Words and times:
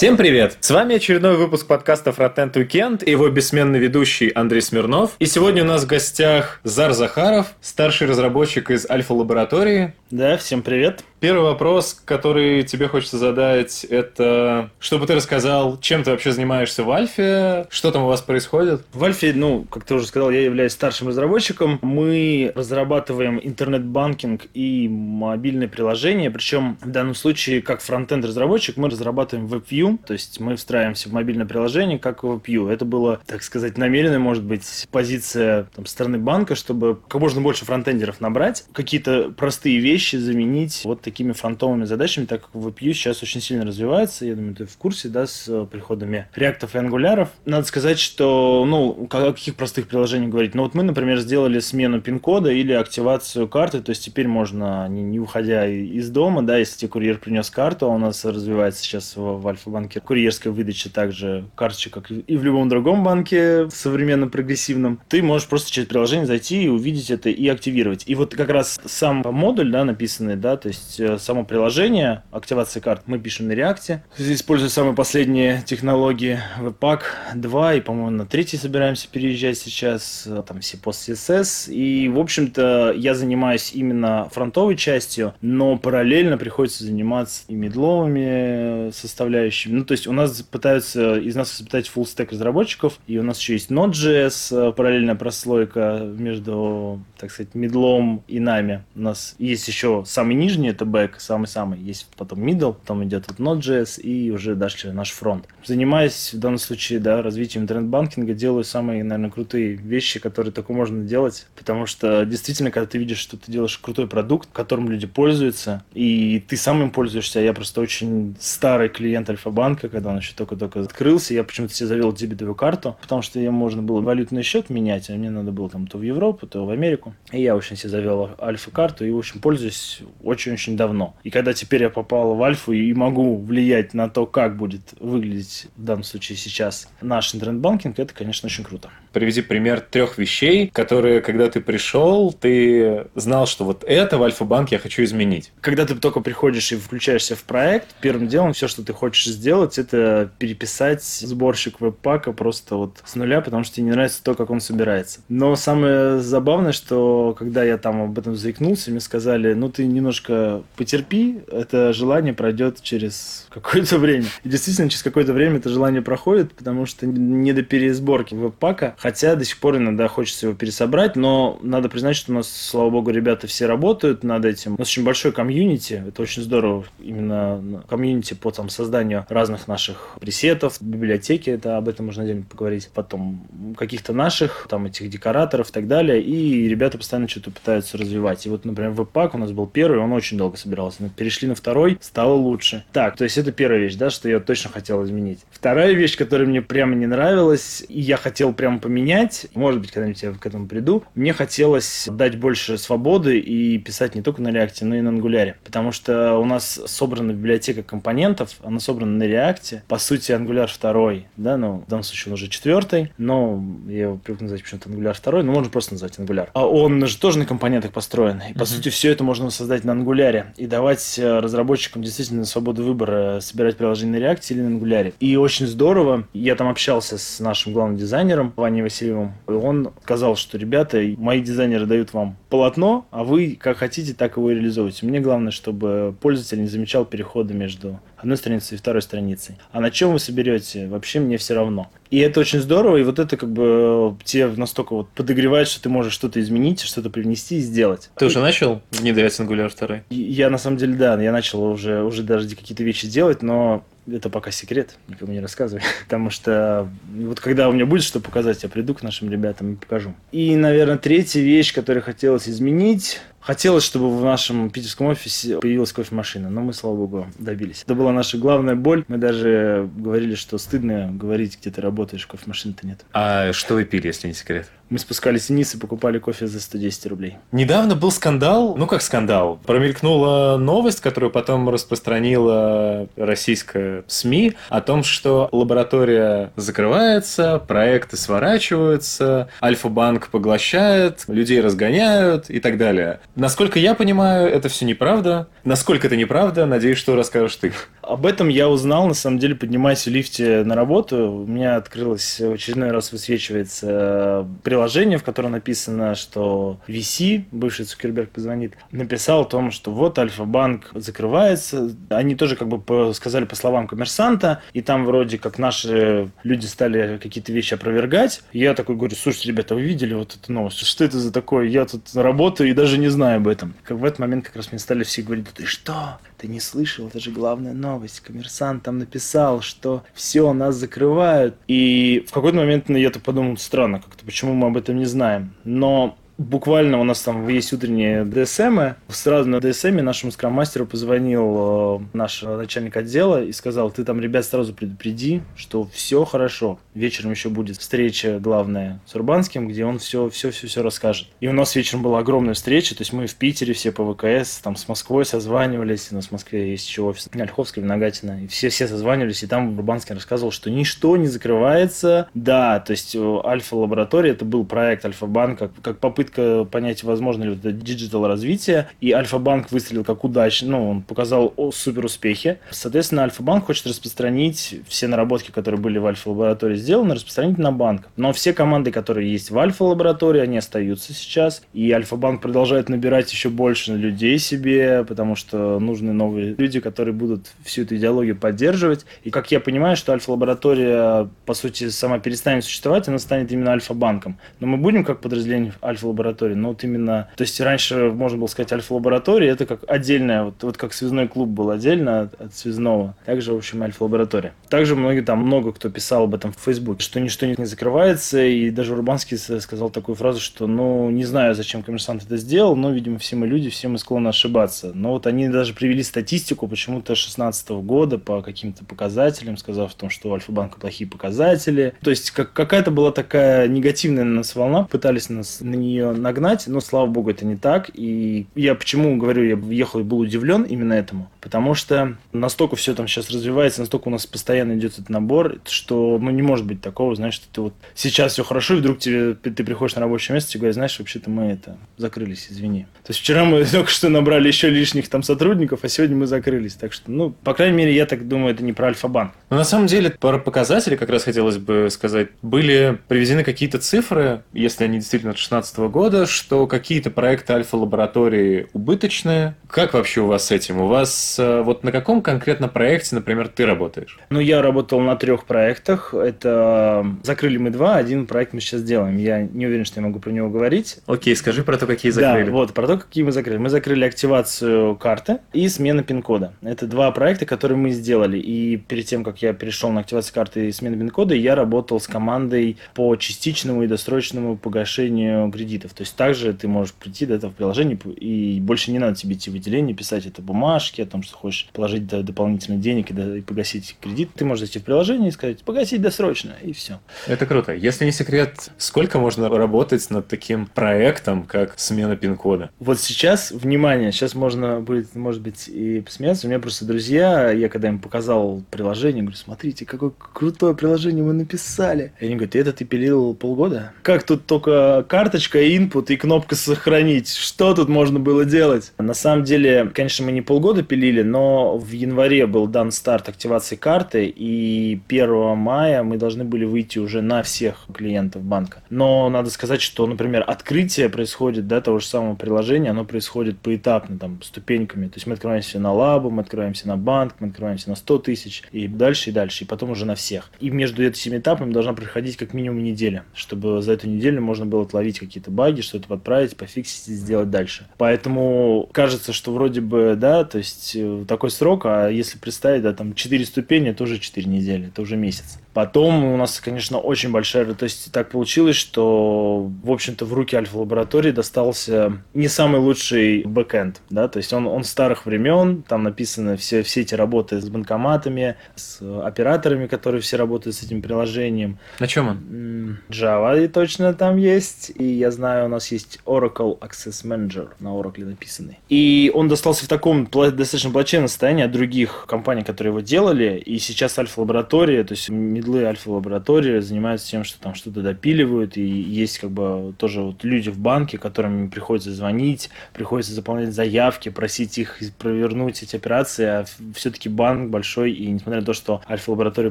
Всем 0.00 0.16
привет! 0.16 0.56
С 0.60 0.70
вами 0.70 0.96
очередной 0.96 1.36
выпуск 1.36 1.66
подкаста 1.66 2.08
Frontend 2.08 2.54
Weekend 2.54 3.04
и 3.04 3.10
его 3.10 3.28
бессменный 3.28 3.78
ведущий 3.78 4.32
Андрей 4.34 4.62
Смирнов. 4.62 5.10
И 5.18 5.26
сегодня 5.26 5.62
у 5.62 5.66
нас 5.66 5.84
в 5.84 5.86
гостях 5.86 6.58
Зар 6.64 6.94
Захаров, 6.94 7.48
старший 7.60 8.08
разработчик 8.08 8.70
из 8.70 8.88
Альфа-лаборатории. 8.88 9.92
Да, 10.10 10.38
всем 10.38 10.62
привет. 10.62 11.04
Первый 11.20 11.42
вопрос, 11.42 12.00
который 12.06 12.62
тебе 12.62 12.88
хочется 12.88 13.18
задать, 13.18 13.84
это 13.84 14.70
чтобы 14.78 15.06
ты 15.06 15.14
рассказал, 15.14 15.78
чем 15.78 16.02
ты 16.02 16.12
вообще 16.12 16.32
занимаешься 16.32 16.82
в 16.82 16.90
Альфе, 16.90 17.66
что 17.68 17.90
там 17.90 18.04
у 18.04 18.06
вас 18.06 18.22
происходит? 18.22 18.86
В 18.94 19.04
Альфе, 19.04 19.34
ну, 19.34 19.64
как 19.70 19.84
ты 19.84 19.94
уже 19.94 20.06
сказал, 20.06 20.30
я 20.30 20.40
являюсь 20.40 20.72
старшим 20.72 21.08
разработчиком. 21.08 21.78
Мы 21.82 22.52
разрабатываем 22.54 23.38
интернет-банкинг 23.42 24.46
и 24.54 24.88
мобильные 24.88 25.68
приложения, 25.68 26.30
причем 26.30 26.78
в 26.80 26.88
данном 26.90 27.14
случае, 27.14 27.60
как 27.60 27.82
фронтенд 27.82 28.24
разработчик, 28.24 28.78
мы 28.78 28.88
разрабатываем 28.88 29.46
WebView, 29.46 29.98
то 30.06 30.14
есть 30.14 30.40
мы 30.40 30.56
встраиваемся 30.56 31.10
в 31.10 31.12
мобильное 31.12 31.46
приложение 31.46 31.98
как 31.98 32.24
WebView. 32.24 32.70
Это 32.72 32.86
было, 32.86 33.20
так 33.26 33.42
сказать, 33.42 33.76
намеренная, 33.76 34.18
может 34.18 34.44
быть, 34.44 34.88
позиция 34.90 35.68
там, 35.74 35.84
стороны 35.84 36.16
банка, 36.16 36.54
чтобы 36.54 36.98
как 37.08 37.20
можно 37.20 37.42
больше 37.42 37.66
фронтендеров 37.66 38.22
набрать, 38.22 38.64
какие-то 38.72 39.30
простые 39.36 39.80
вещи 39.80 40.16
заменить 40.16 40.80
вот 40.84 41.02
такими 41.10 41.32
фронтовыми 41.32 41.84
задачами, 41.84 42.24
так 42.24 42.42
как 42.42 42.50
WebView 42.54 42.92
сейчас 42.92 43.22
очень 43.22 43.40
сильно 43.40 43.64
развивается, 43.64 44.24
я 44.24 44.36
думаю, 44.36 44.54
ты 44.54 44.64
в 44.64 44.76
курсе, 44.76 45.08
да, 45.08 45.26
с 45.26 45.48
э, 45.48 45.66
приходами 45.70 46.28
реактов 46.36 46.74
и 46.74 46.78
ангуляров. 46.78 47.30
Надо 47.44 47.66
сказать, 47.66 47.98
что, 47.98 48.64
ну, 48.66 49.08
о 49.10 49.32
каких 49.32 49.56
простых 49.56 49.88
приложениях 49.88 50.30
говорить? 50.30 50.54
Ну, 50.54 50.62
вот 50.62 50.74
мы, 50.74 50.84
например, 50.84 51.18
сделали 51.18 51.58
смену 51.58 52.00
пин-кода 52.00 52.50
или 52.50 52.72
активацию 52.72 53.48
карты, 53.48 53.80
то 53.80 53.90
есть 53.90 54.04
теперь 54.04 54.28
можно, 54.28 54.86
не, 54.88 55.02
не 55.02 55.18
уходя 55.18 55.66
из 55.66 56.10
дома, 56.10 56.42
да, 56.42 56.58
если 56.58 56.78
тебе 56.78 56.88
курьер 56.90 57.18
принес 57.18 57.50
карту, 57.50 57.86
а 57.86 57.88
у 57.88 57.98
нас 57.98 58.24
развивается 58.24 58.82
сейчас 58.82 59.16
в, 59.16 59.40
в 59.40 59.48
Альфа-банке 59.48 60.00
курьерская 60.00 60.52
выдача 60.52 60.90
также 60.90 61.46
карточек, 61.56 61.94
как 61.94 62.10
и 62.10 62.36
в 62.36 62.44
любом 62.44 62.68
другом 62.68 63.02
банке 63.02 63.68
современном 63.70 64.30
прогрессивном, 64.30 65.00
ты 65.08 65.22
можешь 65.22 65.48
просто 65.48 65.72
через 65.72 65.88
приложение 65.88 66.26
зайти 66.26 66.64
и 66.64 66.68
увидеть 66.68 67.10
это 67.10 67.30
и 67.30 67.48
активировать. 67.48 68.04
И 68.06 68.14
вот 68.14 68.34
как 68.34 68.50
раз 68.50 68.80
сам 68.84 69.22
модуль, 69.24 69.72
да, 69.72 69.84
написанный, 69.84 70.36
да, 70.36 70.56
то 70.56 70.68
есть 70.68 70.99
э, 71.00 71.18
само 71.18 71.44
приложение 71.44 72.22
активации 72.30 72.80
карт 72.80 73.02
мы 73.06 73.18
пишем 73.18 73.48
на 73.48 73.52
React, 73.52 74.00
используя 74.18 74.68
самые 74.68 74.94
последние 74.94 75.62
технологии 75.66 76.38
Webpack 76.60 77.00
2 77.34 77.74
и, 77.74 77.80
по-моему, 77.80 78.10
на 78.10 78.26
третий 78.26 78.56
собираемся 78.56 79.08
переезжать 79.08 79.58
сейчас, 79.58 80.24
э, 80.26 80.42
там 80.46 80.60
все 80.60 80.76
пост 80.76 81.08
CSS. 81.08 81.72
И, 81.72 82.08
в 82.08 82.18
общем-то, 82.18 82.94
я 82.96 83.14
занимаюсь 83.14 83.72
именно 83.72 84.28
фронтовой 84.30 84.76
частью, 84.76 85.34
но 85.40 85.76
параллельно 85.76 86.38
приходится 86.38 86.84
заниматься 86.84 87.44
и 87.48 87.54
медловыми 87.54 88.90
составляющими. 88.90 89.74
Ну, 89.74 89.84
то 89.84 89.92
есть 89.92 90.06
у 90.06 90.12
нас 90.12 90.42
пытаются 90.42 91.16
из 91.16 91.34
нас 91.34 91.50
воспитать 91.50 91.90
full 91.94 92.04
stack 92.04 92.30
разработчиков, 92.32 92.98
и 93.06 93.18
у 93.18 93.22
нас 93.22 93.38
еще 93.38 93.54
есть 93.54 93.70
Node.js, 93.70 94.68
э, 94.68 94.72
параллельная 94.72 95.14
прослойка 95.14 96.00
между, 96.02 97.00
так 97.20 97.30
сказать, 97.30 97.54
медлом 97.54 98.22
и 98.28 98.40
нами. 98.40 98.82
У 98.94 99.00
нас 99.00 99.34
есть 99.38 99.68
еще 99.68 100.04
самый 100.06 100.34
нижний, 100.34 100.70
это 100.70 100.84
back, 100.84 101.12
самый-самый. 101.18 101.78
Есть 101.78 102.08
потом 102.16 102.42
middle, 102.42 102.72
потом 102.72 103.04
идет 103.04 103.26
вот 103.28 103.38
Node.js 103.38 104.00
и 104.00 104.30
уже 104.30 104.54
дальше 104.54 104.92
наш 104.92 105.10
фронт. 105.10 105.46
Занимаюсь 105.64 106.32
в 106.32 106.38
данном 106.38 106.58
случае, 106.58 106.98
да, 106.98 107.22
развитием 107.22 107.64
интернет-банкинга, 107.64 108.32
делаю 108.32 108.64
самые, 108.64 109.04
наверное, 109.04 109.30
крутые 109.30 109.74
вещи, 109.74 110.18
которые 110.18 110.52
только 110.52 110.72
можно 110.72 111.04
делать, 111.04 111.46
потому 111.56 111.86
что 111.86 112.24
действительно, 112.24 112.70
когда 112.70 112.86
ты 112.86 112.98
видишь, 112.98 113.18
что 113.18 113.36
ты 113.36 113.52
делаешь 113.52 113.76
крутой 113.78 114.08
продукт, 114.08 114.48
которым 114.52 114.88
люди 114.88 115.06
пользуются, 115.06 115.84
и 115.92 116.42
ты 116.48 116.56
сам 116.56 116.82
им 116.82 116.90
пользуешься, 116.90 117.40
я 117.40 117.52
просто 117.52 117.80
очень 117.80 118.36
старый 118.40 118.88
клиент 118.88 119.28
Альфа-банка, 119.28 119.88
когда 119.88 120.10
он 120.10 120.18
еще 120.18 120.32
только-только 120.34 120.80
открылся, 120.80 121.34
я 121.34 121.44
почему-то 121.44 121.74
себе 121.74 121.88
завел 121.88 122.12
дебетовую 122.12 122.54
карту, 122.54 122.96
потому 123.02 123.20
что 123.20 123.38
ему 123.38 123.58
можно 123.58 123.82
было 123.82 124.00
валютный 124.00 124.42
счет 124.42 124.70
менять, 124.70 125.10
а 125.10 125.12
мне 125.12 125.30
надо 125.30 125.52
было 125.52 125.68
там 125.68 125.86
то 125.86 125.98
в 125.98 126.02
Европу, 126.02 126.46
то 126.46 126.64
в 126.64 126.70
Америку. 126.70 127.09
И 127.32 127.42
я 127.42 127.56
очень 127.56 127.76
себе 127.76 127.90
завел 127.90 128.30
Альфа-карту 128.40 129.04
и, 129.04 129.10
в 129.10 129.18
общем, 129.18 129.40
пользуюсь 129.40 130.00
очень-очень 130.22 130.76
давно. 130.76 131.16
И 131.22 131.30
когда 131.30 131.52
теперь 131.52 131.82
я 131.82 131.90
попал 131.90 132.34
в 132.34 132.42
Альфу 132.42 132.72
и 132.72 132.92
могу 132.92 133.36
влиять 133.36 133.94
на 133.94 134.08
то, 134.08 134.26
как 134.26 134.56
будет 134.56 134.82
выглядеть 134.98 135.68
в 135.76 135.84
данном 135.84 136.04
случае 136.04 136.36
сейчас 136.36 136.88
наш 137.00 137.34
интернет-банкинг, 137.34 137.98
это, 137.98 138.14
конечно, 138.14 138.46
очень 138.46 138.64
круто. 138.64 138.90
Приведи 139.12 139.42
пример 139.42 139.80
трех 139.80 140.18
вещей, 140.18 140.68
которые, 140.68 141.20
когда 141.20 141.48
ты 141.48 141.60
пришел, 141.60 142.32
ты 142.32 143.06
знал, 143.14 143.46
что 143.46 143.64
вот 143.64 143.84
это 143.84 144.18
в 144.18 144.22
Альфа-банк 144.22 144.70
я 144.70 144.78
хочу 144.78 145.02
изменить. 145.04 145.52
Когда 145.60 145.84
ты 145.86 145.94
только 145.94 146.20
приходишь 146.20 146.72
и 146.72 146.76
включаешься 146.76 147.36
в 147.36 147.42
проект, 147.44 147.88
первым 148.00 148.28
делом 148.28 148.52
все, 148.52 148.68
что 148.68 148.84
ты 148.84 148.92
хочешь 148.92 149.26
сделать, 149.26 149.78
это 149.78 150.30
переписать 150.38 151.02
сборщик 151.02 151.80
веб-пака 151.80 152.32
просто 152.32 152.76
вот 152.76 153.02
с 153.04 153.14
нуля, 153.14 153.40
потому 153.40 153.64
что 153.64 153.76
тебе 153.76 153.86
не 153.86 153.92
нравится 153.92 154.22
то, 154.22 154.34
как 154.34 154.50
он 154.50 154.60
собирается. 154.60 155.20
Но 155.28 155.56
самое 155.56 156.20
забавное, 156.20 156.72
что 156.72 156.99
когда 157.38 157.64
я 157.64 157.78
там 157.78 158.02
об 158.02 158.18
этом 158.18 158.36
заикнулся, 158.36 158.90
мне 158.90 159.00
сказали, 159.00 159.54
ну 159.54 159.70
ты 159.70 159.86
немножко 159.86 160.62
потерпи, 160.76 161.40
это 161.50 161.92
желание 161.92 162.34
пройдет 162.34 162.82
через 162.82 163.46
какое-то 163.50 163.98
время. 163.98 164.26
И 164.44 164.48
действительно, 164.48 164.88
через 164.88 165.02
какое-то 165.02 165.32
время 165.32 165.58
это 165.58 165.68
желание 165.68 166.02
проходит, 166.02 166.52
потому 166.52 166.86
что 166.86 167.06
не 167.06 167.52
до 167.52 167.62
пересборки 167.62 168.34
веб-пака, 168.34 168.94
хотя 168.98 169.34
до 169.36 169.44
сих 169.44 169.58
пор 169.58 169.76
иногда 169.76 170.08
хочется 170.08 170.46
его 170.46 170.56
пересобрать, 170.56 171.16
но 171.16 171.58
надо 171.62 171.88
признать, 171.88 172.16
что 172.16 172.32
у 172.32 172.34
нас, 172.36 172.48
слава 172.50 172.90
богу, 172.90 173.10
ребята 173.10 173.46
все 173.46 173.66
работают 173.66 174.24
над 174.24 174.44
этим. 174.44 174.74
У 174.74 174.78
нас 174.78 174.88
очень 174.88 175.04
большой 175.04 175.32
комьюнити, 175.32 176.02
это 176.08 176.22
очень 176.22 176.42
здорово, 176.42 176.84
именно 176.98 177.82
комьюнити 177.88 178.34
по 178.34 178.50
там, 178.50 178.68
созданию 178.68 179.26
разных 179.28 179.68
наших 179.68 180.16
пресетов, 180.20 180.78
библиотеки, 180.80 181.50
это 181.50 181.76
об 181.76 181.88
этом 181.88 182.06
можно 182.06 182.22
отдельно 182.22 182.44
поговорить, 182.48 182.90
потом 182.94 183.46
каких-то 183.76 184.12
наших, 184.12 184.66
там, 184.68 184.86
этих 184.86 185.10
декораторов 185.10 185.70
и 185.70 185.72
так 185.72 185.88
далее, 185.88 186.22
и 186.22 186.68
ребята 186.68 186.89
постоянно 186.98 187.28
что-то 187.28 187.50
пытаются 187.50 187.98
развивать. 187.98 188.46
И 188.46 188.50
вот, 188.50 188.64
например, 188.64 188.92
веб-пак 188.92 189.34
у 189.34 189.38
нас 189.38 189.52
был 189.52 189.66
первый, 189.66 190.00
он 190.00 190.12
очень 190.12 190.36
долго 190.36 190.56
собирался. 190.56 191.02
Мы 191.02 191.10
перешли 191.10 191.48
на 191.48 191.54
второй, 191.54 191.98
стало 192.00 192.34
лучше. 192.34 192.84
Так, 192.92 193.16
то 193.16 193.24
есть 193.24 193.38
это 193.38 193.52
первая 193.52 193.80
вещь, 193.80 193.94
да, 193.94 194.10
что 194.10 194.28
я 194.28 194.40
точно 194.40 194.70
хотел 194.70 195.04
изменить. 195.04 195.40
Вторая 195.50 195.92
вещь, 195.92 196.16
которая 196.16 196.46
мне 196.46 196.62
прямо 196.62 196.94
не 196.94 197.06
нравилась, 197.06 197.84
и 197.88 198.00
я 198.00 198.16
хотел 198.16 198.52
прямо 198.52 198.78
поменять, 198.78 199.46
может 199.54 199.80
быть, 199.80 199.90
когда-нибудь 199.90 200.22
я 200.22 200.32
к 200.32 200.46
этому 200.46 200.66
приду, 200.66 201.04
мне 201.14 201.32
хотелось 201.32 202.08
дать 202.10 202.38
больше 202.38 202.78
свободы 202.78 203.38
и 203.38 203.78
писать 203.78 204.14
не 204.14 204.22
только 204.22 204.42
на 204.42 204.48
React, 204.48 204.84
но 204.84 204.96
и 204.96 205.00
на 205.00 205.10
Angular. 205.10 205.54
Потому 205.64 205.92
что 205.92 206.38
у 206.38 206.44
нас 206.44 206.80
собрана 206.86 207.32
библиотека 207.32 207.82
компонентов, 207.82 208.56
она 208.62 208.80
собрана 208.80 209.12
на 209.12 209.24
React. 209.24 209.82
По 209.88 209.98
сути, 209.98 210.32
Angular 210.32 210.68
2, 210.80 211.28
да, 211.36 211.56
ну, 211.56 211.84
в 211.86 211.88
данном 211.88 212.04
случае 212.04 212.30
он 212.30 212.34
уже 212.34 212.48
четвертый, 212.48 213.12
но 213.18 213.62
я 213.88 214.02
его 214.02 214.16
привык 214.16 214.40
называть 214.40 214.62
почему-то 214.62 214.88
Angular 214.88 215.16
2, 215.22 215.42
но 215.42 215.52
можно 215.52 215.70
просто 215.70 215.94
назвать 215.94 216.18
Angular. 216.18 216.48
А 216.52 216.66
он 216.82 217.06
же 217.06 217.18
тоже 217.18 217.38
на 217.38 217.46
компонентах 217.46 217.92
построен. 217.92 218.42
И, 218.50 218.52
по 218.52 218.62
mm-hmm. 218.62 218.66
сути, 218.66 218.88
все 218.88 219.10
это 219.10 219.24
можно 219.24 219.50
создать 219.50 219.84
на 219.84 219.92
Angular 219.92 220.46
и 220.56 220.66
давать 220.66 221.18
э, 221.18 221.38
разработчикам 221.38 222.02
действительно 222.02 222.44
свободу 222.44 222.84
выбора 222.84 223.40
собирать 223.40 223.76
приложение 223.76 224.20
на 224.20 224.24
React 224.24 224.46
или 224.50 224.60
на 224.62 224.76
Angular. 224.76 225.14
И 225.20 225.36
очень 225.36 225.66
здорово. 225.66 226.26
Я 226.32 226.54
там 226.54 226.68
общался 226.68 227.18
с 227.18 227.40
нашим 227.40 227.72
главным 227.72 227.96
дизайнером 227.96 228.52
Ваней 228.56 228.82
Васильевым. 228.82 229.34
И 229.48 229.52
он 229.52 229.92
сказал, 230.02 230.36
что, 230.36 230.58
ребята, 230.58 231.02
мои 231.16 231.40
дизайнеры 231.40 231.86
дают 231.86 232.12
вам 232.12 232.36
полотно, 232.48 233.06
а 233.10 233.24
вы 233.24 233.56
как 233.60 233.78
хотите, 233.78 234.14
так 234.14 234.36
его 234.36 234.50
и 234.50 234.54
реализуете. 234.54 235.06
Мне 235.06 235.20
главное, 235.20 235.52
чтобы 235.52 236.14
пользователь 236.20 236.60
не 236.60 236.68
замечал 236.68 237.04
перехода 237.04 237.54
между 237.54 238.00
одной 238.20 238.36
страницей 238.36 238.76
и 238.76 238.78
второй 238.78 239.02
страницей. 239.02 239.56
А 239.72 239.80
на 239.80 239.90
чем 239.90 240.12
вы 240.12 240.18
соберете, 240.18 240.86
вообще 240.86 241.20
мне 241.20 241.36
все 241.36 241.54
равно. 241.54 241.90
И 242.10 242.18
это 242.18 242.40
очень 242.40 242.60
здорово, 242.60 242.96
и 242.96 243.02
вот 243.02 243.18
это 243.18 243.36
как 243.36 243.50
бы 243.50 244.16
тебе 244.24 244.48
настолько 244.48 244.94
вот 244.94 245.08
подогревает, 245.10 245.68
что 245.68 245.82
ты 245.82 245.88
можешь 245.88 246.12
что-то 246.12 246.40
изменить, 246.40 246.80
что-то 246.80 247.08
привнести 247.08 247.58
и 247.58 247.60
сделать. 247.60 248.10
Ты 248.16 248.26
уже 248.26 248.40
начал 248.40 248.82
внедрять 248.90 249.38
Angular 249.38 249.72
2? 249.76 250.00
Я 250.10 250.50
на 250.50 250.58
самом 250.58 250.76
деле, 250.76 250.94
да, 250.94 251.20
я 251.20 251.32
начал 251.32 251.62
уже, 251.62 252.02
уже 252.02 252.22
даже 252.22 252.48
какие-то 252.48 252.82
вещи 252.82 253.06
делать, 253.06 253.42
но 253.42 253.84
это 254.10 254.28
пока 254.28 254.50
секрет, 254.50 254.96
никому 255.08 255.32
не 255.32 255.40
рассказывай. 255.40 255.82
Потому 256.04 256.30
что 256.30 256.88
вот 257.14 257.40
когда 257.40 257.68
у 257.68 257.72
меня 257.72 257.86
будет 257.86 258.02
что 258.02 258.20
показать, 258.20 258.62
я 258.62 258.68
приду 258.68 258.94
к 258.94 259.02
нашим 259.02 259.30
ребятам 259.30 259.74
и 259.74 259.76
покажу. 259.76 260.14
И, 260.32 260.56
наверное, 260.56 260.98
третья 260.98 261.40
вещь, 261.40 261.72
которую 261.72 262.02
хотелось 262.02 262.48
изменить, 262.48 263.20
Хотелось, 263.40 263.84
чтобы 263.84 264.16
в 264.16 264.22
нашем 264.22 264.70
питерском 264.70 265.06
офисе 265.06 265.58
появилась 265.58 265.92
кофемашина, 265.92 266.50
но 266.50 266.60
мы, 266.60 266.72
слава 266.72 266.96
богу, 266.96 267.26
добились. 267.38 267.82
Это 267.82 267.94
была 267.94 268.12
наша 268.12 268.36
главная 268.38 268.74
боль. 268.74 269.04
Мы 269.08 269.16
даже 269.16 269.88
говорили, 269.96 270.34
что 270.34 270.58
стыдно 270.58 271.10
говорить, 271.10 271.58
где 271.58 271.70
ты 271.70 271.80
работаешь, 271.80 272.26
кофемашины-то 272.26 272.86
нет. 272.86 273.04
А 273.12 273.52
что 273.52 273.74
вы 273.74 273.84
пили, 273.84 274.08
если 274.08 274.28
не 274.28 274.34
секрет? 274.34 274.68
Мы 274.90 274.98
спускались 274.98 275.48
вниз 275.48 275.72
и 275.76 275.78
покупали 275.78 276.18
кофе 276.18 276.48
за 276.48 276.58
110 276.58 277.06
рублей. 277.06 277.36
Недавно 277.52 277.94
был 277.94 278.10
скандал, 278.10 278.74
ну 278.76 278.88
как 278.88 279.02
скандал, 279.02 279.60
промелькнула 279.64 280.56
новость, 280.58 281.00
которую 281.00 281.30
потом 281.30 281.68
распространила 281.70 283.06
российская 283.14 284.02
СМИ 284.08 284.54
о 284.68 284.80
том, 284.80 285.04
что 285.04 285.48
лаборатория 285.52 286.50
закрывается, 286.56 287.60
проекты 287.60 288.16
сворачиваются, 288.16 289.48
Альфа-банк 289.62 290.26
поглощает, 290.28 291.22
людей 291.28 291.60
разгоняют 291.60 292.50
и 292.50 292.58
так 292.58 292.76
далее. 292.76 293.20
Насколько 293.36 293.78
я 293.78 293.94
понимаю, 293.94 294.48
это 294.48 294.68
все 294.68 294.86
неправда. 294.86 295.46
Насколько 295.62 296.08
это 296.08 296.16
неправда, 296.16 296.66
надеюсь, 296.66 296.98
что 296.98 297.14
расскажешь 297.14 297.54
ты. 297.54 297.72
Об 298.02 298.26
этом 298.26 298.48
я 298.48 298.68
узнал, 298.68 299.06
на 299.06 299.14
самом 299.14 299.38
деле, 299.38 299.54
поднимаясь 299.54 300.04
в 300.04 300.10
лифте 300.10 300.64
на 300.64 300.74
работу. 300.74 301.30
У 301.30 301.46
меня 301.46 301.76
открылось, 301.76 302.40
в 302.40 302.52
очередной 302.54 302.90
раз 302.90 303.12
высвечивается 303.12 304.48
приложение, 304.64 304.79
в 304.88 305.24
котором 305.24 305.52
написано, 305.52 306.14
что 306.14 306.78
VC, 306.88 307.44
бывший 307.50 307.84
Цукерберг 307.84 308.30
позвонит, 308.30 308.74
написал 308.90 309.42
о 309.42 309.44
том, 309.44 309.70
что 309.70 309.90
вот 309.90 310.18
Альфа-банк 310.18 310.90
закрывается. 310.94 311.94
Они 312.08 312.34
тоже 312.34 312.56
как 312.56 312.68
бы 312.68 313.14
сказали 313.14 313.44
по 313.44 313.56
словам 313.56 313.86
коммерсанта, 313.86 314.62
и 314.72 314.82
там 314.82 315.04
вроде 315.04 315.38
как 315.38 315.58
наши 315.58 316.30
люди 316.42 316.66
стали 316.66 317.18
какие-то 317.22 317.52
вещи 317.52 317.74
опровергать. 317.74 318.42
Я 318.52 318.74
такой 318.74 318.96
говорю, 318.96 319.16
слушайте, 319.16 319.48
ребята, 319.48 319.74
вы 319.74 319.82
видели 319.82 320.14
вот 320.14 320.36
эту 320.36 320.52
новость? 320.52 320.78
Что 320.78 321.04
это 321.04 321.18
за 321.18 321.32
такое? 321.32 321.66
Я 321.66 321.84
тут 321.84 322.02
работаю 322.14 322.70
и 322.70 322.74
даже 322.74 322.98
не 322.98 323.08
знаю 323.08 323.38
об 323.38 323.48
этом. 323.48 323.74
Как 323.82 323.98
в 323.98 324.04
этот 324.04 324.18
момент 324.18 324.46
как 324.46 324.56
раз 324.56 324.72
мне 324.72 324.78
стали 324.78 325.04
все 325.04 325.22
говорить, 325.22 325.48
ты 325.54 325.66
что? 325.66 326.18
Ты 326.38 326.48
не 326.48 326.60
слышал? 326.60 327.06
Это 327.08 327.20
же 327.20 327.30
главная 327.30 327.74
новость. 327.74 328.20
Коммерсант 328.20 328.82
там 328.82 328.98
написал, 328.98 329.60
что 329.60 330.04
все, 330.14 330.52
нас 330.52 330.76
закрывают. 330.76 331.56
И 331.66 332.24
в 332.26 332.32
какой-то 332.32 332.56
момент 332.56 332.88
ну, 332.88 332.96
я 332.96 333.10
то 333.10 333.20
подумал, 333.20 333.56
странно 333.58 334.00
как-то, 334.00 334.19
почему 334.30 334.54
мы 334.54 334.68
об 334.68 334.76
этом 334.76 334.96
не 334.96 335.06
знаем. 335.06 335.54
Но 335.64 336.16
буквально 336.40 336.98
у 336.98 337.04
нас 337.04 337.20
там 337.20 337.46
есть 337.48 337.72
утренние 337.72 338.24
ДСМ. 338.24 338.94
Сразу 339.08 339.48
на 339.48 339.60
ДСМ 339.60 339.96
нашему 339.96 340.32
скрам-мастеру 340.32 340.86
позвонил 340.86 342.00
э, 342.00 342.16
наш 342.16 342.42
начальник 342.42 342.96
отдела 342.96 343.44
и 343.44 343.52
сказал, 343.52 343.90
ты 343.90 344.04
там, 344.04 344.20
ребят, 344.20 344.46
сразу 344.46 344.72
предупреди, 344.72 345.42
что 345.54 345.86
все 345.92 346.24
хорошо. 346.24 346.78
Вечером 346.94 347.32
еще 347.32 347.50
будет 347.50 347.76
встреча 347.76 348.38
главная 348.40 349.00
с 349.04 349.14
Урбанским, 349.14 349.68
где 349.68 349.84
он 349.84 349.98
все, 349.98 350.30
все, 350.30 350.50
все, 350.50 350.66
все 350.66 350.82
расскажет. 350.82 351.28
И 351.40 351.48
у 351.48 351.52
нас 351.52 351.76
вечером 351.76 352.02
была 352.02 352.20
огромная 352.20 352.54
встреча, 352.54 352.96
то 352.96 353.02
есть 353.02 353.12
мы 353.12 353.26
в 353.26 353.34
Питере 353.34 353.74
все 353.74 353.92
по 353.92 354.14
ВКС, 354.14 354.58
там 354.58 354.76
с 354.76 354.88
Москвой 354.88 355.26
созванивались, 355.26 356.08
у 356.10 356.14
нас 356.14 356.28
в 356.28 356.32
Москве 356.32 356.70
есть 356.70 356.88
еще 356.88 357.02
офис 357.02 357.28
Ольховской, 357.32 357.82
Нагатина, 357.82 358.44
и 358.44 358.46
все, 358.46 358.70
все 358.70 358.88
созванивались, 358.88 359.42
и 359.42 359.46
там 359.46 359.76
Урбанский 359.76 360.14
рассказывал, 360.14 360.52
что 360.52 360.70
ничто 360.70 361.16
не 361.18 361.26
закрывается. 361.26 362.28
Да, 362.32 362.80
то 362.80 362.92
есть 362.92 363.14
э, 363.14 363.40
Альфа-лаборатория, 363.44 364.30
это 364.30 364.46
был 364.46 364.64
проект 364.64 365.04
Альфа-банка, 365.04 365.70
как 365.82 365.98
попытка 365.98 366.29
попытка 366.30 366.64
понять, 366.64 367.02
возможно 367.02 367.44
ли 367.44 367.52
это 367.54 367.72
digital 367.72 368.26
развитие. 368.26 368.88
И 369.00 369.12
Альфа-банк 369.12 369.70
выстрелил 369.70 370.04
как 370.04 370.24
удачно, 370.24 370.70
ну, 370.70 370.90
он 370.90 371.02
показал 371.02 371.54
супер 371.72 372.04
успехи. 372.04 372.58
Соответственно, 372.70 373.22
Альфа-банк 373.22 373.66
хочет 373.66 373.86
распространить 373.86 374.80
все 374.86 375.08
наработки, 375.08 375.50
которые 375.50 375.80
были 375.80 375.98
в 375.98 376.06
Альфа-лаборатории 376.06 376.76
сделаны, 376.76 377.14
распространить 377.14 377.58
на 377.58 377.72
банк. 377.72 378.08
Но 378.16 378.32
все 378.32 378.52
команды, 378.52 378.90
которые 378.90 379.30
есть 379.30 379.50
в 379.50 379.58
Альфа-лаборатории, 379.58 380.40
они 380.40 380.58
остаются 380.58 381.12
сейчас. 381.12 381.62
И 381.72 381.90
Альфа-банк 381.90 382.40
продолжает 382.40 382.88
набирать 382.88 383.32
еще 383.32 383.48
больше 383.48 383.94
людей 383.96 384.38
себе, 384.38 385.04
потому 385.04 385.36
что 385.36 385.78
нужны 385.78 386.12
новые 386.12 386.54
люди, 386.56 386.80
которые 386.80 387.14
будут 387.14 387.52
всю 387.64 387.82
эту 387.82 387.96
идеологию 387.96 388.36
поддерживать. 388.36 389.06
И 389.24 389.30
как 389.30 389.50
я 389.50 389.60
понимаю, 389.60 389.96
что 389.96 390.12
Альфа-лаборатория, 390.12 391.28
по 391.46 391.54
сути, 391.54 391.88
сама 391.88 392.18
перестанет 392.18 392.64
существовать, 392.64 393.08
она 393.08 393.18
станет 393.18 393.50
именно 393.52 393.72
Альфа-банком. 393.72 394.38
Но 394.60 394.66
мы 394.66 394.76
будем 394.76 395.04
как 395.04 395.20
подразделение 395.20 395.72
Альфа-лаборатории 395.82 396.19
лаборатории. 396.20 396.54
Но 396.54 396.68
вот 396.68 396.84
именно, 396.84 397.28
то 397.36 397.42
есть 397.42 397.60
раньше 397.60 398.10
можно 398.10 398.38
было 398.38 398.46
сказать 398.46 398.72
альфа-лаборатория, 398.72 399.48
это 399.48 399.66
как 399.66 399.80
отдельная, 399.88 400.44
вот, 400.44 400.62
вот 400.62 400.76
как 400.76 400.92
связной 400.92 401.28
клуб 401.28 401.48
был 401.48 401.70
отдельно 401.70 402.22
от, 402.22 402.40
от 402.40 402.54
связного, 402.54 403.16
также, 403.24 403.52
в 403.52 403.56
общем, 403.56 403.82
альфа-лаборатория. 403.82 404.52
Также 404.68 404.96
многие 404.96 405.22
там, 405.22 405.38
много 405.38 405.72
кто 405.72 405.88
писал 405.88 406.24
об 406.24 406.34
этом 406.34 406.52
в 406.52 406.58
Фейсбуке, 406.60 407.02
что 407.02 407.20
ничто 407.20 407.46
не 407.46 407.64
закрывается, 407.64 408.42
и 408.42 408.70
даже 408.70 408.92
Урбанский 408.92 409.38
сказал 409.38 409.90
такую 409.90 410.14
фразу, 410.14 410.40
что, 410.40 410.66
ну, 410.66 411.10
не 411.10 411.24
знаю, 411.24 411.54
зачем 411.54 411.82
коммерсант 411.82 412.24
это 412.24 412.36
сделал, 412.36 412.76
но, 412.76 412.90
видимо, 412.90 413.18
все 413.18 413.36
мы 413.36 413.46
люди, 413.46 413.70
все 413.70 413.88
мы 413.88 413.98
склонны 413.98 414.28
ошибаться. 414.28 414.92
Но 414.94 415.12
вот 415.12 415.26
они 415.26 415.48
даже 415.48 415.74
привели 415.74 416.02
статистику 416.02 416.68
почему-то 416.68 417.14
16 417.14 417.70
года 417.70 418.18
по 418.18 418.42
каким-то 418.42 418.84
показателям, 418.84 419.56
сказав 419.56 419.92
о 419.92 419.96
том, 419.96 420.10
что 420.10 420.28
у 420.28 420.34
Альфа-банка 420.34 420.78
плохие 420.78 421.08
показатели. 421.08 421.94
То 422.02 422.10
есть 422.10 422.30
как, 422.30 422.52
какая-то 422.52 422.90
была 422.90 423.12
такая 423.12 423.68
негативная 423.68 424.24
на 424.24 424.36
нас 424.36 424.54
волна, 424.54 424.84
пытались 424.84 425.30
нас 425.30 425.60
на 425.60 425.74
нее 425.74 425.99
нагнать, 426.02 426.66
но, 426.66 426.80
слава 426.80 427.06
богу, 427.06 427.30
это 427.30 427.44
не 427.44 427.56
так. 427.56 427.90
И 427.94 428.46
я 428.54 428.74
почему 428.74 429.16
говорю, 429.16 429.44
я 429.44 429.56
въехал 429.56 430.00
и 430.00 430.02
был 430.02 430.18
удивлен 430.18 430.62
именно 430.62 430.92
этому. 430.92 431.30
Потому 431.40 431.74
что 431.74 432.16
настолько 432.32 432.76
все 432.76 432.94
там 432.94 433.08
сейчас 433.08 433.30
развивается, 433.30 433.80
настолько 433.80 434.08
у 434.08 434.10
нас 434.10 434.26
постоянно 434.26 434.76
идет 434.76 434.94
этот 434.94 435.08
набор, 435.08 435.58
что 435.66 436.18
ну, 436.20 436.30
не 436.30 436.42
может 436.42 436.66
быть 436.66 436.80
такого, 436.80 437.14
знаешь, 437.14 437.34
что 437.34 437.46
ты 437.52 437.60
вот 437.60 437.74
сейчас 437.94 438.32
все 438.32 438.44
хорошо, 438.44 438.74
и 438.74 438.78
вдруг 438.78 438.98
тебе, 438.98 439.34
ты 439.34 439.64
приходишь 439.64 439.94
на 439.94 440.02
рабочее 440.02 440.34
место 440.34 440.56
и 440.56 440.58
говоришь, 440.58 440.74
знаешь, 440.74 440.98
вообще-то 440.98 441.30
мы 441.30 441.44
это 441.44 441.76
закрылись, 441.96 442.48
извини. 442.50 442.82
То 443.04 443.10
есть 443.10 443.20
вчера 443.20 443.44
мы 443.44 443.64
только 443.70 443.90
что 443.90 444.08
набрали 444.08 444.48
еще 444.48 444.70
лишних 444.70 445.08
там 445.08 445.22
сотрудников, 445.22 445.80
а 445.82 445.88
сегодня 445.88 446.16
мы 446.16 446.26
закрылись. 446.26 446.74
Так 446.74 446.92
что, 446.92 447.10
ну, 447.10 447.30
по 447.30 447.54
крайней 447.54 447.76
мере, 447.76 447.94
я 447.94 448.06
так 448.06 448.28
думаю, 448.28 448.54
это 448.54 448.62
не 448.62 448.72
про 448.72 448.88
Альфа-банк. 448.88 449.32
Но 449.48 449.56
на 449.56 449.64
самом 449.64 449.86
деле, 449.86 450.10
про 450.10 450.38
показатели 450.38 450.96
как 450.96 451.10
раз 451.10 451.24
хотелось 451.24 451.58
бы 451.58 451.88
сказать. 451.90 452.28
Были 452.42 452.98
приведены 453.08 453.44
какие-то 453.44 453.78
цифры, 453.78 454.42
если 454.52 454.84
они 454.84 454.98
действительно 454.98 455.30
от 455.30 455.36
2016 455.36 455.89
года, 455.90 456.26
что 456.26 456.66
какие-то 456.66 457.10
проекты 457.10 457.52
альфа-лаборатории 457.52 458.68
убыточные. 458.72 459.54
Как 459.68 459.94
вообще 459.94 460.22
у 460.22 460.26
вас 460.26 460.46
с 460.46 460.50
этим? 460.50 460.80
У 460.80 460.86
вас 460.86 461.36
э, 461.38 461.62
вот 461.62 461.84
на 461.84 461.92
каком 461.92 462.22
конкретно 462.22 462.68
проекте, 462.68 463.14
например, 463.14 463.48
ты 463.48 463.66
работаешь? 463.66 464.18
Ну, 464.30 464.40
я 464.40 464.62
работал 464.62 465.00
на 465.00 465.16
трех 465.16 465.44
проектах. 465.44 466.14
Это 466.14 467.06
закрыли 467.22 467.58
мы 467.58 467.70
два, 467.70 467.96
один 467.96 468.26
проект 468.26 468.52
мы 468.52 468.60
сейчас 468.60 468.82
делаем. 468.82 469.16
Я 469.16 469.42
не 469.42 469.66
уверен, 469.66 469.84
что 469.84 470.00
я 470.00 470.06
могу 470.06 470.18
про 470.18 470.30
него 470.30 470.48
говорить. 470.48 470.98
Окей, 471.06 471.36
скажи 471.36 471.62
про 471.62 471.76
то, 471.76 471.86
какие 471.86 472.12
закрыли. 472.12 472.46
Да, 472.46 472.52
вот, 472.52 472.72
про 472.72 472.86
то, 472.86 472.98
какие 472.98 473.24
мы 473.24 473.32
закрыли. 473.32 473.58
Мы 473.58 473.68
закрыли 473.68 474.04
активацию 474.04 474.96
карты 474.96 475.38
и 475.52 475.68
смена 475.68 476.02
пин-кода. 476.02 476.54
Это 476.62 476.86
два 476.86 477.10
проекта, 477.10 477.46
которые 477.46 477.78
мы 477.78 477.90
сделали. 477.90 478.38
И 478.38 478.76
перед 478.76 479.06
тем, 479.06 479.24
как 479.24 479.42
я 479.42 479.52
перешел 479.52 479.90
на 479.90 480.00
активацию 480.00 480.34
карты 480.34 480.68
и 480.68 480.72
смену 480.72 480.96
пин-кода, 480.96 481.34
я 481.34 481.54
работал 481.54 482.00
с 482.00 482.06
командой 482.06 482.78
по 482.94 483.14
частичному 483.16 483.82
и 483.82 483.86
досрочному 483.86 484.56
погашению 484.56 485.48
кредитов. 485.80 485.94
То 485.94 486.02
есть 486.02 486.14
также 486.16 486.52
ты 486.52 486.68
можешь 486.68 486.94
прийти 486.94 487.26
до 487.26 487.34
этого 487.34 487.50
в 487.50 487.54
приложение, 487.54 487.98
и 488.16 488.60
больше 488.60 488.90
не 488.90 488.98
надо 488.98 489.16
тебе 489.16 489.34
идти 489.34 489.50
в 489.50 489.54
отделение, 489.54 489.94
писать 489.94 490.26
это 490.26 490.42
бумажки 490.42 491.00
о 491.00 491.06
том, 491.06 491.22
что 491.22 491.36
хочешь 491.36 491.68
положить 491.72 492.06
дополнительных 492.06 492.80
денег 492.80 493.10
и, 493.10 493.38
и 493.38 493.40
погасить 493.40 493.96
кредит. 494.00 494.30
Ты 494.34 494.44
можешь 494.44 494.60
зайти 494.60 494.78
в 494.78 494.84
приложение 494.84 495.28
и 495.28 495.32
сказать, 495.32 495.62
погасить 495.62 496.02
досрочно, 496.02 496.52
и 496.62 496.72
все. 496.72 497.00
Это 497.26 497.46
круто. 497.46 497.72
Если 497.72 498.04
не 498.04 498.12
секрет, 498.12 498.70
сколько 498.78 499.18
можно 499.18 499.48
работать 499.48 500.08
над 500.10 500.28
таким 500.28 500.66
проектом, 500.66 501.44
как 501.44 501.78
смена 501.78 502.16
пин-кода? 502.16 502.70
Вот 502.78 503.00
сейчас, 503.00 503.50
внимание, 503.50 504.12
сейчас 504.12 504.34
можно 504.34 504.80
будет, 504.80 505.14
может 505.14 505.40
быть, 505.40 505.68
и 505.68 506.00
посмеяться. 506.00 506.46
У 506.46 506.50
меня 506.50 506.60
просто 506.60 506.84
друзья, 506.84 507.50
я 507.50 507.68
когда 507.68 507.88
им 507.88 507.98
показал 507.98 508.62
приложение, 508.70 509.22
говорю, 509.22 509.36
смотрите, 509.36 509.84
какое 509.84 510.10
крутое 510.10 510.74
приложение 510.74 511.24
мы 511.24 511.32
написали. 511.32 512.12
И 512.20 512.26
они 512.26 512.34
говорят, 512.34 512.56
это 512.56 512.72
ты 512.72 512.84
пилил 512.84 513.34
полгода? 513.34 513.92
Как 514.02 514.24
тут 514.24 514.46
только 514.46 515.04
карточка, 515.08 515.60
input 515.76 516.06
и 516.12 516.16
кнопка 516.16 516.56
сохранить? 516.56 517.34
Что 517.34 517.74
тут 517.74 517.88
можно 517.88 518.18
было 518.18 518.44
делать? 518.44 518.92
На 518.98 519.14
самом 519.14 519.44
деле, 519.44 519.90
конечно, 519.94 520.24
мы 520.24 520.32
не 520.32 520.42
полгода 520.42 520.82
пилили, 520.82 521.22
но 521.22 521.76
в 521.78 521.90
январе 521.92 522.46
был 522.46 522.66
дан 522.66 522.90
старт 522.90 523.28
активации 523.28 523.76
карты, 523.76 524.26
и 524.26 525.00
1 525.08 525.56
мая 525.56 526.02
мы 526.02 526.16
должны 526.16 526.44
были 526.44 526.64
выйти 526.64 526.98
уже 526.98 527.22
на 527.22 527.42
всех 527.42 527.86
клиентов 527.92 528.42
банка. 528.42 528.82
Но 528.90 529.28
надо 529.30 529.50
сказать, 529.50 529.80
что, 529.80 530.06
например, 530.06 530.44
открытие 530.46 531.08
происходит, 531.08 531.66
да, 531.66 531.80
того 531.80 531.98
же 531.98 532.06
самого 532.06 532.34
приложения, 532.34 532.90
оно 532.90 533.04
происходит 533.04 533.58
поэтапно, 533.58 534.18
там, 534.18 534.40
ступеньками. 534.42 535.06
То 535.06 535.16
есть 535.16 535.26
мы 535.26 535.34
открываемся 535.34 535.78
на 535.78 535.92
лабу, 535.92 536.30
мы 536.30 536.42
открываемся 536.42 536.88
на 536.88 536.96
банк, 536.96 537.34
мы 537.40 537.48
открываемся 537.48 537.90
на 537.90 537.96
100 537.96 538.18
тысяч, 538.18 538.62
и 538.72 538.86
дальше, 538.88 539.30
и 539.30 539.32
дальше, 539.32 539.64
и 539.64 539.66
потом 539.66 539.90
уже 539.90 540.04
на 540.04 540.14
всех. 540.14 540.50
И 540.60 540.70
между 540.70 541.04
этими 541.04 541.38
этапами 541.38 541.72
должна 541.72 541.92
проходить 541.92 542.36
как 542.36 542.54
минимум 542.54 542.82
неделя, 542.82 543.24
чтобы 543.34 543.82
за 543.82 543.92
эту 543.92 544.08
неделю 544.08 544.42
можно 544.42 544.66
было 544.66 544.82
отловить 544.82 545.18
какие-то 545.18 545.50
баги, 545.60 545.82
что-то 545.82 546.08
подправить, 546.08 546.56
пофиксить 546.56 547.08
и 547.08 547.14
сделать 547.14 547.50
дальше. 547.50 547.86
Поэтому 547.98 548.88
кажется, 548.92 549.34
что 549.34 549.52
вроде 549.52 549.82
бы, 549.82 550.14
да, 550.16 550.44
то 550.44 550.56
есть 550.56 550.92
э, 550.94 551.24
такой 551.28 551.50
срок, 551.50 551.84
а 551.84 552.08
если 552.08 552.38
представить, 552.38 552.82
да, 552.82 552.94
там 552.94 553.14
4 553.14 553.44
ступени, 553.44 553.90
это 553.90 554.04
уже 554.04 554.18
4 554.18 554.48
недели, 554.48 554.88
это 554.88 555.02
уже 555.02 555.16
месяц. 555.16 555.58
Потом 555.74 556.24
у 556.24 556.36
нас, 556.36 556.60
конечно, 556.60 556.98
очень 556.98 557.30
большая... 557.30 557.66
То 557.74 557.84
есть 557.84 558.10
так 558.10 558.30
получилось, 558.30 558.76
что, 558.76 559.70
в 559.82 559.90
общем-то, 559.90 560.24
в 560.24 560.32
руки 560.32 560.56
Альфа-лаборатории 560.56 561.30
достался 561.30 562.22
не 562.32 562.48
самый 562.48 562.80
лучший 562.80 563.44
бэкэнд, 563.44 564.00
да, 564.08 564.28
то 564.28 564.38
есть 564.38 564.52
он, 564.52 564.66
он 564.66 564.84
старых 564.84 565.26
времен, 565.26 565.82
там 565.82 566.02
написаны 566.02 566.56
все, 566.56 566.82
все 566.82 567.02
эти 567.02 567.14
работы 567.14 567.60
с 567.60 567.68
банкоматами, 567.68 568.56
с 568.76 569.00
операторами, 569.24 569.86
которые 569.86 570.22
все 570.22 570.38
работают 570.38 570.74
с 570.76 570.82
этим 570.82 571.02
приложением. 571.02 571.78
На 571.98 572.06
чем 572.06 572.28
он? 572.28 572.98
Java 573.10 573.68
точно 573.68 574.14
там 574.14 574.36
есть, 574.38 574.90
и 574.94 575.04
я 575.04 575.30
знаю, 575.30 575.49
у 575.64 575.68
нас 575.68 575.90
есть 575.92 576.18
Oracle 576.24 576.78
Access 576.78 577.24
Manager 577.24 577.70
на 577.80 577.88
Oracle 577.88 578.24
написанный. 578.24 578.78
И 578.88 579.30
он 579.34 579.48
достался 579.48 579.84
в 579.84 579.88
таком 579.88 580.26
достаточно 580.26 580.90
плачевном 580.90 581.28
состоянии 581.28 581.64
от 581.64 581.72
других 581.72 582.26
компаний, 582.28 582.62
которые 582.62 582.92
его 582.92 583.00
делали, 583.00 583.58
и 583.58 583.78
сейчас 583.78 584.18
Альфа-лаборатория, 584.18 585.04
то 585.04 585.12
есть 585.12 585.28
медлы 585.28 585.84
альфа-лаборатории 585.84 586.80
занимаются 586.80 587.28
тем, 587.30 587.44
что 587.44 587.60
там 587.60 587.74
что-то 587.74 588.02
допиливают, 588.02 588.76
и 588.76 588.82
есть 588.82 589.38
как 589.38 589.50
бы 589.50 589.94
тоже 589.98 590.22
вот 590.22 590.44
люди 590.44 590.70
в 590.70 590.78
банке, 590.78 591.18
которым 591.18 591.70
приходится 591.70 592.12
звонить, 592.12 592.70
приходится 592.92 593.32
заполнять 593.32 593.72
заявки, 593.72 594.28
просить 594.28 594.78
их 594.78 594.98
провернуть 595.18 595.82
эти 595.82 595.96
операции, 595.96 596.44
а 596.44 596.64
все-таки 596.94 597.28
банк 597.28 597.70
большой, 597.70 598.12
и 598.12 598.30
несмотря 598.30 598.60
на 598.60 598.66
то, 598.66 598.72
что 598.72 599.02
альфа-лаборатория 599.08 599.70